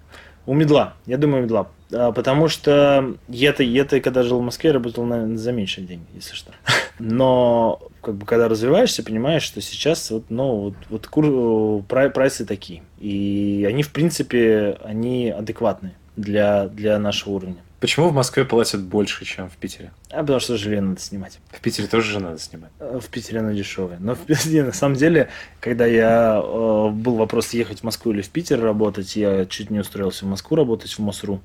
У 0.45 0.53
медла, 0.53 0.95
я 1.05 1.17
думаю, 1.17 1.43
медла. 1.43 1.69
А, 1.93 2.11
потому 2.11 2.47
что 2.47 3.15
я-то, 3.27 3.63
я-то, 3.63 3.99
когда 3.99 4.23
жил 4.23 4.39
в 4.39 4.43
Москве, 4.43 4.71
работал, 4.71 5.05
наверное, 5.05 5.37
за 5.37 5.51
меньшие 5.51 5.85
деньги, 5.85 6.07
если 6.13 6.35
что. 6.35 6.51
Но 6.99 7.81
как 8.01 8.15
бы 8.15 8.25
когда 8.25 8.47
развиваешься, 8.47 9.03
понимаешь, 9.03 9.43
что 9.43 9.61
сейчас 9.61 10.09
вот, 10.11 10.25
ну, 10.29 10.55
вот, 10.57 10.73
вот 10.89 11.07
кур, 11.07 11.83
прайсы 11.83 12.45
такие. 12.45 12.83
И 12.99 13.65
они, 13.69 13.83
в 13.83 13.91
принципе, 13.91 14.77
они 14.83 15.29
адекватные 15.29 15.93
для, 16.15 16.67
для 16.67 16.97
нашего 16.99 17.33
уровня. 17.33 17.57
Почему 17.81 18.09
в 18.09 18.13
Москве 18.13 18.45
платят 18.45 18.81
больше, 18.83 19.25
чем 19.25 19.49
в 19.49 19.57
Питере? 19.57 19.91
А 20.11 20.19
потому 20.19 20.39
что 20.39 20.55
жилье 20.55 20.81
надо 20.81 21.01
снимать. 21.01 21.39
В 21.49 21.59
Питере 21.61 21.87
тоже 21.87 22.11
же 22.11 22.19
надо 22.19 22.37
снимать. 22.37 22.69
Э, 22.79 22.99
в 23.01 23.09
Питере 23.09 23.39
оно 23.39 23.53
дешевое. 23.53 23.97
Но 23.99 24.13
в 24.13 24.19
Питере, 24.19 24.63
на 24.65 24.71
самом 24.71 24.95
деле, 24.95 25.29
когда 25.59 25.87
я 25.87 26.39
э, 26.43 26.89
был 26.91 27.15
вопрос 27.15 27.49
ехать 27.49 27.79
в 27.79 27.83
Москву 27.83 28.11
или 28.11 28.21
в 28.21 28.29
Питер 28.29 28.61
работать, 28.61 29.15
я 29.15 29.47
чуть 29.47 29.71
не 29.71 29.79
устроился 29.79 30.25
в 30.25 30.27
Москву 30.27 30.57
работать 30.57 30.91
в 30.91 30.99
МОСРУ 30.99 31.41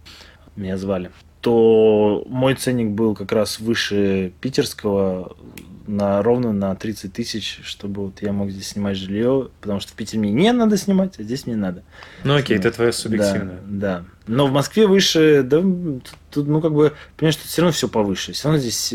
меня 0.57 0.77
звали, 0.77 1.11
то 1.41 2.25
мой 2.29 2.55
ценник 2.55 2.91
был 2.91 3.15
как 3.15 3.33
раз 3.33 3.61
выше 3.61 4.33
питерского 4.41 5.37
на 5.87 6.23
ровно 6.23 6.53
на 6.53 6.75
30 6.75 7.13
тысяч, 7.13 7.61
чтобы 7.63 8.07
вот 8.07 8.23
я 8.23 8.33
мог 8.33 8.51
здесь 8.51 8.69
снимать 8.69 8.97
жилье, 8.97 9.51
потому 9.61 9.81
что 9.81 9.93
в 9.93 9.95
Питере 9.95 10.21
мне 10.21 10.33
не 10.33 10.53
надо 10.53 10.77
снимать, 10.77 11.19
а 11.19 11.23
здесь 11.23 11.47
мне 11.47 11.57
надо. 11.57 11.85
Ну 12.25 12.35
окей, 12.35 12.57
это 12.59 12.73
твоя 12.73 12.93
субъективная. 12.93 13.61
Да, 13.65 13.99
да. 14.01 14.05
Но 14.27 14.47
в 14.47 14.53
Москве 14.53 14.87
выше, 14.87 15.43
да, 15.43 15.63
тут, 16.31 16.47
ну, 16.49 16.61
как 16.61 16.73
бы, 16.73 16.93
понимаешь, 17.17 17.37
тут 17.37 17.47
все 17.47 17.63
равно 17.63 17.73
все 17.73 17.89
повыше. 17.89 18.33
Все 18.33 18.49
равно 18.49 18.61
здесь 18.61 18.95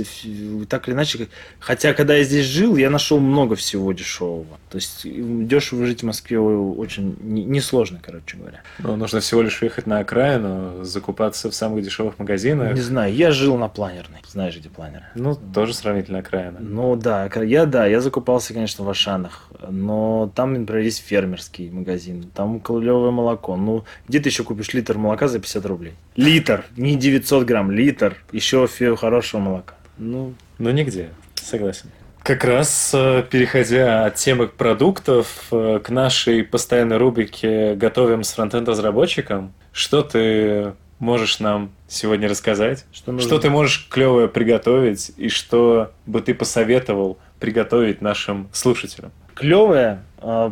так 0.69 0.87
или 0.87 0.95
иначе. 0.95 1.27
Хотя, 1.59 1.93
когда 1.93 2.15
я 2.15 2.23
здесь 2.23 2.45
жил, 2.45 2.75
я 2.75 2.89
нашел 2.89 3.19
много 3.19 3.55
всего 3.55 3.91
дешевого. 3.93 4.59
То 4.69 4.75
есть, 4.75 5.01
дешево 5.03 5.85
жить 5.85 6.01
в 6.01 6.05
Москве 6.05 6.39
очень 6.39 7.17
несложно, 7.21 7.99
короче 8.01 8.37
говоря. 8.37 8.61
Ну, 8.79 8.95
нужно 8.95 9.19
всего 9.19 9.41
лишь 9.41 9.61
ехать 9.61 9.87
на 9.87 9.99
окраину, 9.99 10.83
закупаться 10.83 11.49
в 11.49 11.55
самых 11.55 11.83
дешевых 11.83 12.19
магазинах. 12.19 12.73
Не 12.73 12.81
знаю, 12.81 13.13
я 13.13 13.31
жил 13.31 13.57
на 13.57 13.67
планерной. 13.67 14.19
Знаешь, 14.27 14.57
где 14.57 14.69
планер? 14.69 15.03
Ну, 15.15 15.35
тоже 15.35 15.73
сравнительно 15.73 16.19
окраина. 16.19 16.59
Ну, 16.59 16.95
да. 16.95 17.29
Я, 17.43 17.65
да, 17.65 17.85
я 17.85 18.01
закупался, 18.01 18.53
конечно, 18.53 18.85
в 18.85 18.89
Ашанах. 18.89 19.49
Но 19.69 20.31
там, 20.35 20.53
например, 20.53 20.83
есть 20.83 21.03
фермерский 21.05 21.69
магазин. 21.69 22.29
Там 22.33 22.59
клевое 22.59 23.11
молоко. 23.11 23.55
Ну, 23.55 23.83
где 24.07 24.19
ты 24.19 24.29
еще 24.29 24.43
купишь 24.43 24.73
литр 24.73 24.97
молока 24.97 25.20
за 25.27 25.39
50 25.39 25.65
рублей? 25.65 25.93
Литр. 26.15 26.65
Не 26.77 26.95
900 26.95 27.45
грамм, 27.45 27.71
литр. 27.71 28.15
Еще 28.31 28.67
хорошего 28.95 29.41
молока. 29.41 29.75
Ну, 29.97 30.33
ну 30.57 30.71
нигде. 30.71 31.09
Согласен. 31.35 31.89
Как 32.23 32.43
раз 32.43 32.91
э, 32.93 33.23
переходя 33.29 34.05
от 34.05 34.15
темы 34.15 34.47
продуктов 34.47 35.47
э, 35.51 35.79
к 35.83 35.89
нашей 35.89 36.43
постоянной 36.43 36.97
рубрике 36.97 37.73
«Готовим 37.73 38.23
с 38.23 38.33
фронтенд-разработчиком», 38.33 39.53
что 39.71 40.03
ты 40.03 40.73
можешь 40.99 41.39
нам 41.39 41.71
сегодня 41.87 42.29
рассказать? 42.29 42.85
Что, 42.93 43.11
нужно? 43.11 43.27
что 43.27 43.39
ты 43.39 43.49
можешь 43.49 43.87
клевое 43.89 44.27
приготовить 44.27 45.11
и 45.17 45.29
что 45.29 45.91
бы 46.05 46.21
ты 46.21 46.35
посоветовал 46.35 47.17
приготовить 47.39 48.01
нашим 48.01 48.49
слушателям? 48.53 49.11
Клевое, 49.33 50.03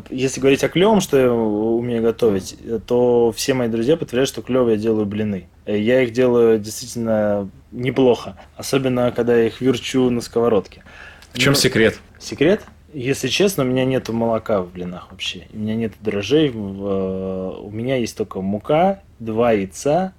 если 0.10 0.40
говорить 0.40 0.64
о 0.64 0.70
клевом, 0.70 1.00
что 1.00 1.18
я 1.18 1.32
умею 1.32 2.02
готовить, 2.02 2.58
то 2.88 3.32
все 3.36 3.54
мои 3.54 3.68
друзья 3.68 3.98
подтверждают, 3.98 4.30
что 4.30 4.42
клево 4.42 4.70
я 4.70 4.78
делаю 4.78 5.06
блины. 5.06 5.48
Я 5.66 6.02
их 6.02 6.12
делаю 6.12 6.60
действительно 6.60 7.50
неплохо, 7.72 8.38
особенно 8.56 9.12
когда 9.12 9.38
я 9.38 9.48
их 9.48 9.62
верчу 9.62 10.10
на 10.10 10.22
сковородке. 10.22 10.84
В 11.34 11.38
чем 11.38 11.54
ну, 11.54 11.60
секрет? 11.60 12.00
Секрет? 12.18 12.62
Если 12.92 13.28
честно, 13.28 13.64
у 13.64 13.68
меня 13.68 13.86
нет 13.86 14.10
молока 14.10 14.62
в 14.62 14.72
блинах 14.72 15.10
вообще. 15.12 15.48
У 15.54 15.58
меня 15.58 15.76
нет 15.76 15.94
дрожжей. 16.02 16.50
У 16.50 17.70
меня 17.72 17.98
есть 17.98 18.18
только 18.18 18.42
мука, 18.42 19.04
два 19.20 19.52
яйца, 19.52 20.14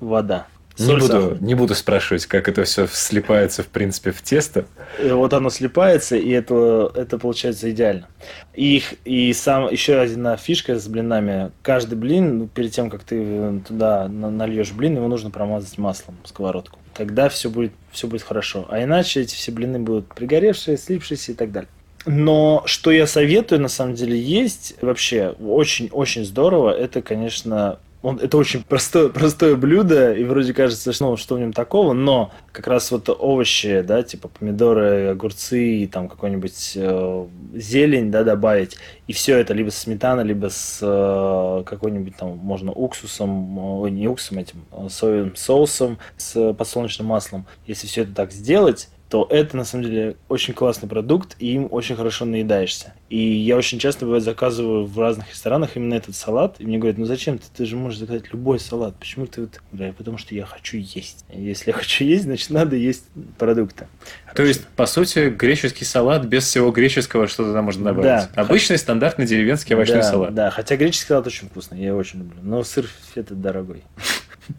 вода. 0.00 0.46
Соль, 0.76 1.00
не, 1.00 1.00
буду, 1.00 1.36
не 1.40 1.54
буду 1.54 1.74
спрашивать, 1.74 2.26
как 2.26 2.48
это 2.48 2.64
все 2.64 2.88
слипается, 2.88 3.62
в 3.62 3.68
принципе, 3.68 4.10
в 4.10 4.22
тесто. 4.22 4.64
И 5.02 5.08
вот 5.08 5.32
оно 5.32 5.48
слипается, 5.50 6.16
и 6.16 6.30
это, 6.30 6.90
это 6.96 7.16
получается 7.16 7.70
идеально. 7.70 8.08
И, 8.54 8.82
и 9.04 9.32
сам, 9.32 9.70
еще 9.70 10.00
одна 10.00 10.36
фишка 10.36 10.78
с 10.78 10.88
блинами. 10.88 11.52
Каждый 11.62 11.94
блин, 11.94 12.38
ну, 12.38 12.48
перед 12.48 12.72
тем, 12.72 12.90
как 12.90 13.04
ты 13.04 13.60
туда 13.66 14.08
нальешь 14.08 14.72
блин, 14.72 14.96
его 14.96 15.06
нужно 15.06 15.30
промазать 15.30 15.78
маслом 15.78 16.16
сковородку. 16.24 16.78
Тогда 16.92 17.28
все 17.28 17.50
будет, 17.50 17.72
все 17.92 18.08
будет 18.08 18.22
хорошо. 18.22 18.66
А 18.68 18.82
иначе 18.82 19.20
эти 19.20 19.34
все 19.34 19.52
блины 19.52 19.78
будут 19.78 20.08
пригоревшие, 20.14 20.76
слипшиеся 20.76 21.32
и 21.32 21.34
так 21.34 21.52
далее. 21.52 21.68
Но 22.06 22.62
что 22.66 22.90
я 22.90 23.06
советую, 23.06 23.60
на 23.60 23.68
самом 23.68 23.94
деле, 23.94 24.18
есть 24.18 24.74
вообще 24.82 25.34
очень-очень 25.40 26.24
здорово, 26.24 26.70
это, 26.70 27.00
конечно, 27.00 27.78
он, 28.04 28.18
это 28.18 28.36
очень 28.36 28.62
простое, 28.62 29.08
простое 29.08 29.56
блюдо, 29.56 30.12
и 30.12 30.24
вроде 30.24 30.52
кажется, 30.52 30.92
что, 30.92 31.04
ну, 31.06 31.16
что 31.16 31.36
в 31.36 31.40
нем 31.40 31.54
такого, 31.54 31.94
но 31.94 32.32
как 32.52 32.66
раз 32.66 32.90
вот 32.90 33.08
овощи, 33.08 33.80
да, 33.80 34.02
типа 34.02 34.28
помидоры, 34.28 35.06
огурцы 35.08 35.78
и 35.78 35.86
там 35.86 36.10
какой-нибудь 36.10 36.72
э, 36.76 37.26
зелень, 37.54 38.10
да, 38.10 38.22
добавить, 38.22 38.76
и 39.06 39.14
все 39.14 39.38
это 39.38 39.54
либо 39.54 39.70
с 39.70 39.78
сметаной, 39.78 40.24
либо 40.24 40.50
с 40.50 40.80
э, 40.82 41.62
какой-нибудь 41.64 42.14
там, 42.18 42.36
можно 42.36 42.72
уксусом, 42.72 43.56
ой, 43.56 43.90
не 43.90 44.06
уксусом, 44.06 44.38
этим, 44.38 44.66
а 44.70 44.90
соевым 44.90 45.34
соусом 45.34 45.98
с 46.18 46.52
подсолнечным 46.52 47.06
маслом. 47.06 47.46
Если 47.66 47.86
все 47.86 48.02
это 48.02 48.14
так 48.14 48.32
сделать, 48.32 48.90
то 49.08 49.26
это 49.30 49.56
на 49.56 49.64
самом 49.64 49.84
деле 49.84 50.16
очень 50.28 50.54
классный 50.54 50.88
продукт, 50.88 51.36
и 51.38 51.52
им 51.52 51.68
очень 51.70 51.94
хорошо 51.94 52.24
наедаешься. 52.24 52.94
И 53.10 53.18
я 53.18 53.56
очень 53.56 53.78
часто 53.78 54.06
бывает 54.06 54.24
заказываю 54.24 54.86
в 54.86 54.98
разных 54.98 55.30
ресторанах 55.30 55.76
именно 55.76 55.94
этот 55.94 56.16
салат, 56.16 56.56
и 56.58 56.64
мне 56.66 56.78
говорят, 56.78 56.98
ну 56.98 57.04
зачем 57.04 57.38
ты, 57.38 57.44
ты 57.54 57.66
же 57.66 57.76
можешь 57.76 57.98
заказать 57.98 58.32
любой 58.32 58.58
салат, 58.58 58.96
почему 58.96 59.26
ты 59.26 59.42
вот... 59.42 59.60
Говорю, 59.72 59.92
потому 59.92 60.18
что 60.18 60.34
я 60.34 60.46
хочу 60.46 60.78
есть. 60.78 61.24
Если 61.32 61.70
я 61.70 61.74
хочу 61.74 62.04
есть, 62.04 62.24
значит 62.24 62.50
надо 62.50 62.76
есть 62.76 63.04
продукты. 63.38 63.86
То 64.34 64.42
есть, 64.42 64.66
по 64.68 64.86
сути, 64.86 65.28
греческий 65.28 65.84
салат 65.84 66.24
без 66.24 66.44
всего 66.44 66.70
греческого 66.70 67.28
что 67.28 67.44
туда 67.44 67.62
можно 67.62 67.84
добавить. 67.84 68.28
Да. 68.34 68.42
Обычный 68.42 68.78
стандартный 68.78 69.26
деревенский 69.26 69.74
овощной 69.74 69.98
да, 69.98 70.10
салат. 70.10 70.34
Да, 70.34 70.50
хотя 70.50 70.76
греческий 70.76 71.08
салат 71.08 71.26
очень 71.26 71.48
вкусный, 71.48 71.78
я 71.80 71.88
его 71.88 71.98
очень 71.98 72.20
люблю. 72.20 72.38
Но 72.42 72.64
сыр 72.64 72.88
это 73.14 73.34
дорогой. 73.34 73.82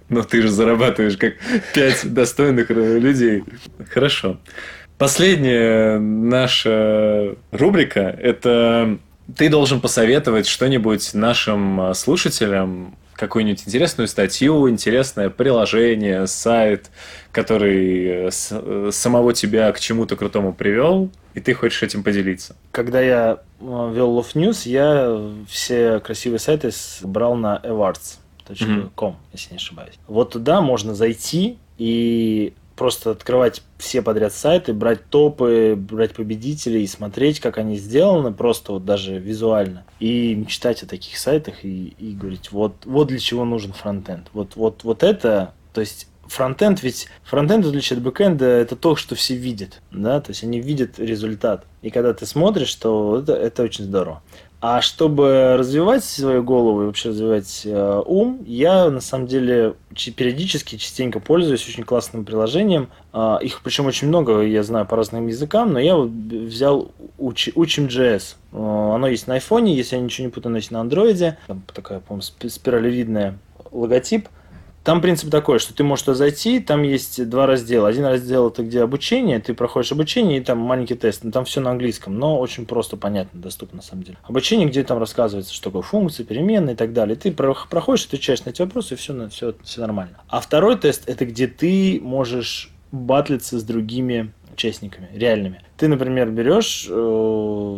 Но 0.09 0.23
ты 0.23 0.41
же 0.41 0.49
зарабатываешь 0.49 1.17
как 1.17 1.33
пять 1.73 2.13
достойных 2.13 2.69
людей. 2.69 3.43
Хорошо. 3.89 4.39
Последняя 4.97 5.99
наша 5.99 7.35
рубрика– 7.51 7.99
это 8.21 8.97
Ты 9.35 9.49
должен 9.49 9.81
посоветовать 9.81 10.47
что-нибудь 10.47 11.13
нашим 11.13 11.81
э, 11.81 11.93
слушателям, 11.93 12.95
какую-нибудь 13.15 13.63
интересную 13.65 14.07
статью, 14.07 14.69
интересное 14.69 15.29
приложение, 15.29 16.27
сайт, 16.27 16.91
который 17.31 18.27
э, 18.27 18.91
самого 18.91 19.33
тебя 19.33 19.71
к 19.71 19.79
чему-то 19.79 20.15
крутому 20.15 20.53
привел, 20.53 21.09
и 21.33 21.39
ты 21.39 21.53
хочешь 21.53 21.81
этим 21.83 22.03
поделиться. 22.03 22.55
Когда 22.71 23.01
я 23.01 23.39
вел 23.59 24.19
Loft 24.19 24.33
News, 24.33 24.67
я 24.69 25.19
все 25.49 25.99
красивые 25.99 26.39
сайты 26.39 26.71
брал 27.01 27.35
на 27.35 27.59
awwwards.com, 27.63 28.24
mm-hmm. 28.49 29.15
если 29.33 29.51
не 29.51 29.57
ошибаюсь. 29.57 29.95
Вот 30.07 30.31
туда 30.31 30.61
можно 30.61 30.95
зайти 30.95 31.57
и 31.77 32.53
просто 32.75 33.11
открывать 33.11 33.61
все 33.77 34.01
подряд 34.01 34.33
сайты, 34.33 34.73
брать 34.73 35.05
топы, 35.05 35.75
брать 35.77 36.13
победителей 36.13 36.83
и 36.83 36.87
смотреть, 36.87 37.39
как 37.39 37.57
они 37.57 37.77
сделаны, 37.77 38.33
просто 38.33 38.73
вот 38.73 38.85
даже 38.85 39.17
визуально. 39.17 39.85
И 39.99 40.35
мечтать 40.35 40.83
о 40.83 40.87
таких 40.87 41.17
сайтах 41.17 41.63
и, 41.63 41.95
и 41.97 42.13
говорить, 42.13 42.51
вот, 42.51 42.75
вот 42.85 43.07
для 43.07 43.19
чего 43.19 43.45
нужен 43.45 43.73
фронтенд. 43.73 44.27
Вот, 44.33 44.55
вот, 44.55 44.83
вот 44.83 45.03
это, 45.03 45.53
то 45.73 45.81
есть 45.81 46.07
фронтенд, 46.27 46.81
ведь 46.83 47.07
фронтенд, 47.23 47.65
в 47.65 47.69
отличие 47.69 47.97
от 47.97 48.03
бэкенда, 48.03 48.45
это 48.45 48.75
то, 48.75 48.95
что 48.95 49.15
все 49.15 49.35
видят, 49.35 49.81
да, 49.91 50.19
то 50.21 50.31
есть 50.31 50.43
они 50.43 50.59
видят 50.59 50.99
результат. 50.99 51.65
И 51.81 51.89
когда 51.89 52.13
ты 52.13 52.25
смотришь, 52.25 52.73
то 52.75 53.19
это, 53.19 53.33
это 53.33 53.63
очень 53.63 53.85
здорово. 53.85 54.21
А 54.61 54.81
чтобы 54.81 55.55
развивать 55.57 56.03
свою 56.03 56.41
голову 56.41 56.83
и 56.83 56.85
вообще 56.85 57.09
развивать 57.09 57.61
э, 57.65 58.01
ум, 58.05 58.43
я 58.47 58.89
на 58.89 59.01
самом 59.01 59.27
деле 59.27 59.75
периодически, 60.15 60.77
частенько 60.77 61.19
пользуюсь 61.19 61.67
очень 61.67 61.83
классным 61.83 62.25
приложением. 62.25 62.89
Э, 63.13 63.37
их 63.41 63.61
причем 63.61 63.85
очень 63.85 64.07
много, 64.07 64.41
я 64.41 64.63
знаю 64.63 64.85
по 64.85 64.95
разным 64.95 65.27
языкам, 65.27 65.73
но 65.73 65.79
я 65.79 65.95
вот 65.95 66.09
взял 66.09 66.91
Уч, 67.17 67.49
Учим.js. 67.53 68.35
Э, 68.53 68.95
оно 68.95 69.07
есть 69.07 69.27
на 69.27 69.35
айфоне, 69.35 69.75
если 69.75 69.97
я 69.97 70.01
ничего 70.01 70.25
не 70.25 70.31
путаю, 70.31 70.55
есть 70.55 70.71
на 70.71 70.81
андроиде. 70.81 71.37
Там 71.47 71.61
такая, 71.73 71.99
по-моему, 71.99 72.21
спиралевидная 72.21 73.37
логотип. 73.71 74.29
Там 74.85 75.01
принцип 75.01 75.31
такой, 75.31 75.57
что 75.57 75.73
ты 75.73 75.83
можешь 75.83 76.05
туда 76.05 76.13
зайти, 76.13 76.59
там 76.59 76.83
есть 76.83 77.27
два 77.27 77.47
раздела. 77.47 77.87
Один 77.87 78.05
раздел 78.05 78.49
это 78.49 78.61
где 78.61 78.83
обучение, 78.83 79.39
ты 79.39 79.55
проходишь 79.55 79.91
обучение 79.91 80.37
и 80.37 80.41
там 80.41 80.59
маленький 80.59 80.93
тест. 80.93 81.23
Ну, 81.23 81.31
там 81.31 81.43
все 81.45 81.59
на 81.59 81.71
английском, 81.71 82.19
но 82.19 82.39
очень 82.39 82.67
просто, 82.67 82.95
понятно, 82.95 83.41
доступно 83.41 83.77
на 83.77 83.81
самом 83.81 84.03
деле. 84.03 84.19
Обучение, 84.21 84.69
где 84.69 84.83
там 84.83 84.99
рассказывается, 84.99 85.51
что 85.51 85.71
такое 85.71 85.81
функции, 85.81 86.23
переменные 86.23 86.75
и 86.75 86.77
так 86.77 86.93
далее. 86.93 87.15
Ты 87.15 87.31
проходишь, 87.31 88.05
отвечаешь 88.05 88.45
на 88.45 88.51
эти 88.51 88.61
вопросы, 88.61 88.93
и 88.93 88.97
все, 88.97 89.27
все, 89.29 89.55
все 89.63 89.81
нормально. 89.81 90.19
А 90.29 90.39
второй 90.39 90.77
тест 90.77 91.09
это 91.09 91.25
где 91.25 91.47
ты 91.47 91.99
можешь 92.03 92.71
батлиться 92.91 93.57
с 93.57 93.63
другими 93.63 94.33
участниками, 94.53 95.09
реальными. 95.15 95.61
Ты, 95.77 95.87
например, 95.87 96.29
берешь, 96.29 96.85
э, 96.87 97.77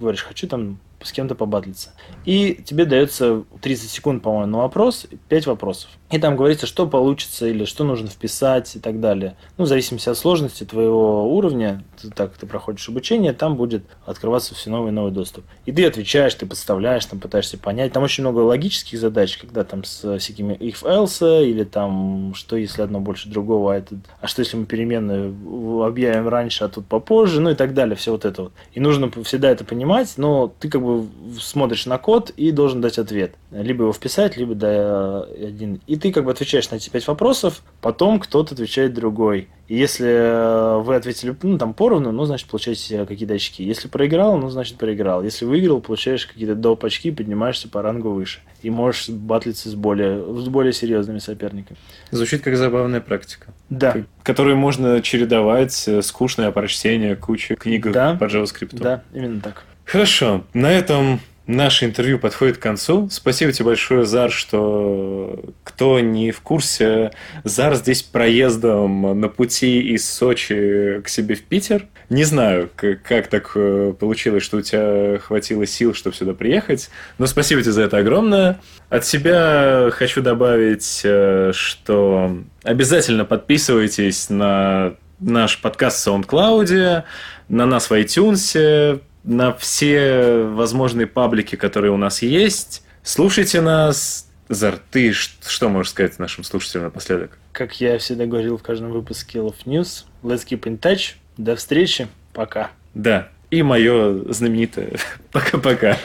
говоришь, 0.00 0.24
хочу 0.24 0.48
там 0.48 0.80
с 1.02 1.12
кем-то 1.12 1.34
побатлиться. 1.34 1.90
И 2.24 2.54
тебе 2.64 2.84
дается 2.84 3.44
30 3.60 3.90
секунд, 3.90 4.22
по-моему, 4.22 4.46
на 4.46 4.58
вопрос, 4.58 5.06
5 5.28 5.46
вопросов. 5.46 5.90
И 6.10 6.18
там 6.18 6.36
говорится, 6.36 6.66
что 6.66 6.86
получится 6.86 7.46
или 7.46 7.64
что 7.64 7.84
нужно 7.84 8.08
вписать 8.08 8.74
и 8.76 8.80
так 8.80 9.00
далее. 9.00 9.36
Ну, 9.56 9.64
в 9.64 9.68
зависимости 9.68 10.08
от 10.08 10.18
сложности 10.18 10.64
твоего 10.64 11.32
уровня, 11.34 11.84
так 12.14 12.32
ты 12.36 12.46
проходишь 12.46 12.88
обучение, 12.88 13.32
там 13.32 13.56
будет 13.56 13.84
открываться 14.06 14.54
все 14.54 14.70
новый 14.70 14.88
и 14.88 14.92
новый 14.92 15.12
доступ. 15.12 15.44
И 15.66 15.72
ты 15.72 15.86
отвечаешь, 15.86 16.34
ты 16.34 16.46
подставляешь, 16.46 17.04
там 17.06 17.20
пытаешься 17.20 17.58
понять. 17.58 17.92
Там 17.92 18.02
очень 18.02 18.22
много 18.22 18.40
логических 18.40 18.98
задач, 18.98 19.36
когда 19.38 19.64
там 19.64 19.84
с 19.84 20.18
всякими 20.18 20.54
if-else, 20.54 21.44
или 21.44 21.64
там, 21.64 22.34
что 22.34 22.56
если 22.56 22.82
одно 22.82 23.00
больше 23.00 23.28
другого, 23.28 23.72
а, 23.72 23.76
это, 23.76 23.96
а 24.20 24.26
что 24.26 24.40
если 24.40 24.56
мы 24.56 24.66
переменную 24.66 25.82
объявим 25.82 26.28
раньше, 26.28 26.64
а 26.64 26.68
тут 26.68 26.86
попозже, 26.86 27.40
ну 27.40 27.50
и 27.50 27.54
так 27.54 27.74
далее, 27.74 27.96
все 27.96 28.12
вот 28.12 28.24
это 28.24 28.44
вот. 28.44 28.52
И 28.72 28.80
нужно 28.80 29.10
всегда 29.24 29.50
это 29.50 29.64
понимать, 29.64 30.14
но 30.16 30.52
ты 30.58 30.68
как 30.68 30.82
бы 30.82 31.06
смотришь 31.40 31.86
на 31.86 31.98
код 31.98 32.30
и 32.30 32.50
должен 32.50 32.80
дать 32.80 32.98
ответ. 32.98 33.34
Либо 33.50 33.84
его 33.84 33.92
вписать, 33.92 34.36
либо 34.36 34.54
да, 34.54 35.22
один. 35.22 35.80
И 35.86 35.96
ты 35.96 36.12
как 36.12 36.24
бы 36.24 36.30
отвечаешь 36.30 36.70
на 36.70 36.76
эти 36.76 36.90
пять 36.90 37.06
вопросов, 37.06 37.62
потом 37.80 38.20
кто-то 38.20 38.54
отвечает 38.54 38.94
другой. 38.94 39.48
И 39.68 39.76
если 39.76 40.08
э, 40.08 40.78
вы 40.82 40.96
ответили, 40.96 41.36
ну, 41.42 41.58
там, 41.58 41.74
поровну, 41.74 42.10
ну, 42.10 42.24
значит, 42.24 42.48
получаете 42.48 43.04
какие-то 43.04 43.34
очки. 43.34 43.62
Если 43.62 43.86
проиграл, 43.86 44.38
ну, 44.38 44.48
значит, 44.48 44.78
проиграл. 44.78 45.22
Если 45.22 45.44
выиграл, 45.44 45.82
получаешь 45.82 46.24
какие-то 46.24 46.54
доп. 46.54 46.86
очки, 46.86 47.10
поднимаешься 47.10 47.68
по 47.68 47.82
рангу 47.82 48.10
выше. 48.10 48.40
И 48.62 48.70
можешь 48.70 49.10
батлиться 49.10 49.68
с 49.68 49.74
более, 49.74 50.20
с 50.40 50.48
более 50.48 50.72
серьезными 50.72 51.18
соперниками. 51.18 51.78
Звучит 52.10 52.40
как 52.40 52.56
забавная 52.56 53.02
практика. 53.02 53.52
Да. 53.68 53.94
Которую 54.22 54.56
можно 54.56 55.02
чередовать 55.02 55.86
э, 55.86 56.00
скучное 56.00 56.50
прочтение 56.50 57.14
кучи 57.14 57.54
книг 57.54 57.92
да. 57.92 58.14
по 58.14 58.24
JavaScript. 58.24 58.78
Да, 58.78 59.02
именно 59.12 59.42
так. 59.42 59.64
Хорошо. 59.84 60.44
На 60.54 60.72
этом 60.72 61.20
Наше 61.48 61.86
интервью 61.86 62.18
подходит 62.18 62.58
к 62.58 62.60
концу. 62.60 63.08
Спасибо 63.10 63.52
тебе 63.52 63.64
большое, 63.64 64.04
Зар, 64.04 64.30
что 64.30 65.42
кто 65.64 65.98
не 65.98 66.30
в 66.30 66.42
курсе, 66.42 67.12
Зар 67.42 67.74
здесь 67.74 68.02
проездом 68.02 69.18
на 69.18 69.28
пути 69.30 69.80
из 69.80 70.06
Сочи 70.06 71.00
к 71.02 71.08
себе 71.08 71.36
в 71.36 71.42
Питер. 71.42 71.86
Не 72.10 72.24
знаю, 72.24 72.68
как 72.76 73.28
так 73.28 73.52
э, 73.54 73.94
получилось, 73.98 74.42
что 74.42 74.58
у 74.58 74.60
тебя 74.60 75.18
хватило 75.20 75.64
сил, 75.64 75.94
чтобы 75.94 76.14
сюда 76.14 76.34
приехать, 76.34 76.90
но 77.16 77.26
спасибо 77.26 77.62
тебе 77.62 77.72
за 77.72 77.82
это 77.82 77.96
огромное. 77.96 78.60
От 78.90 79.06
себя 79.06 79.88
хочу 79.90 80.20
добавить, 80.20 81.00
э, 81.02 81.52
что 81.54 82.36
обязательно 82.62 83.24
подписывайтесь 83.24 84.28
на 84.28 84.96
наш 85.18 85.58
подкаст 85.62 86.06
в 86.06 86.08
SoundCloud, 86.08 87.04
на 87.48 87.64
нас 87.64 87.88
в 87.88 87.92
iTunes, 87.94 89.00
на 89.28 89.52
все 89.52 90.42
возможные 90.42 91.06
паблики, 91.06 91.54
которые 91.54 91.92
у 91.92 91.98
нас 91.98 92.22
есть. 92.22 92.82
Слушайте 93.02 93.60
нас. 93.60 94.26
Зар, 94.48 94.78
ты 94.90 95.12
что 95.12 95.68
можешь 95.68 95.90
сказать 95.90 96.18
нашим 96.18 96.42
слушателям 96.44 96.84
напоследок? 96.84 97.38
Как 97.52 97.78
я 97.80 97.98
всегда 97.98 98.24
говорил 98.24 98.56
в 98.56 98.62
каждом 98.62 98.90
выпуске 98.90 99.40
Love 99.40 99.64
News, 99.66 100.04
let's 100.22 100.46
keep 100.48 100.62
in 100.62 100.80
touch. 100.80 101.16
До 101.36 101.56
встречи. 101.56 102.08
Пока. 102.32 102.70
Да. 102.94 103.28
И 103.50 103.62
мое 103.62 104.32
знаменитое 104.32 104.96
пока-пока. 105.32 105.98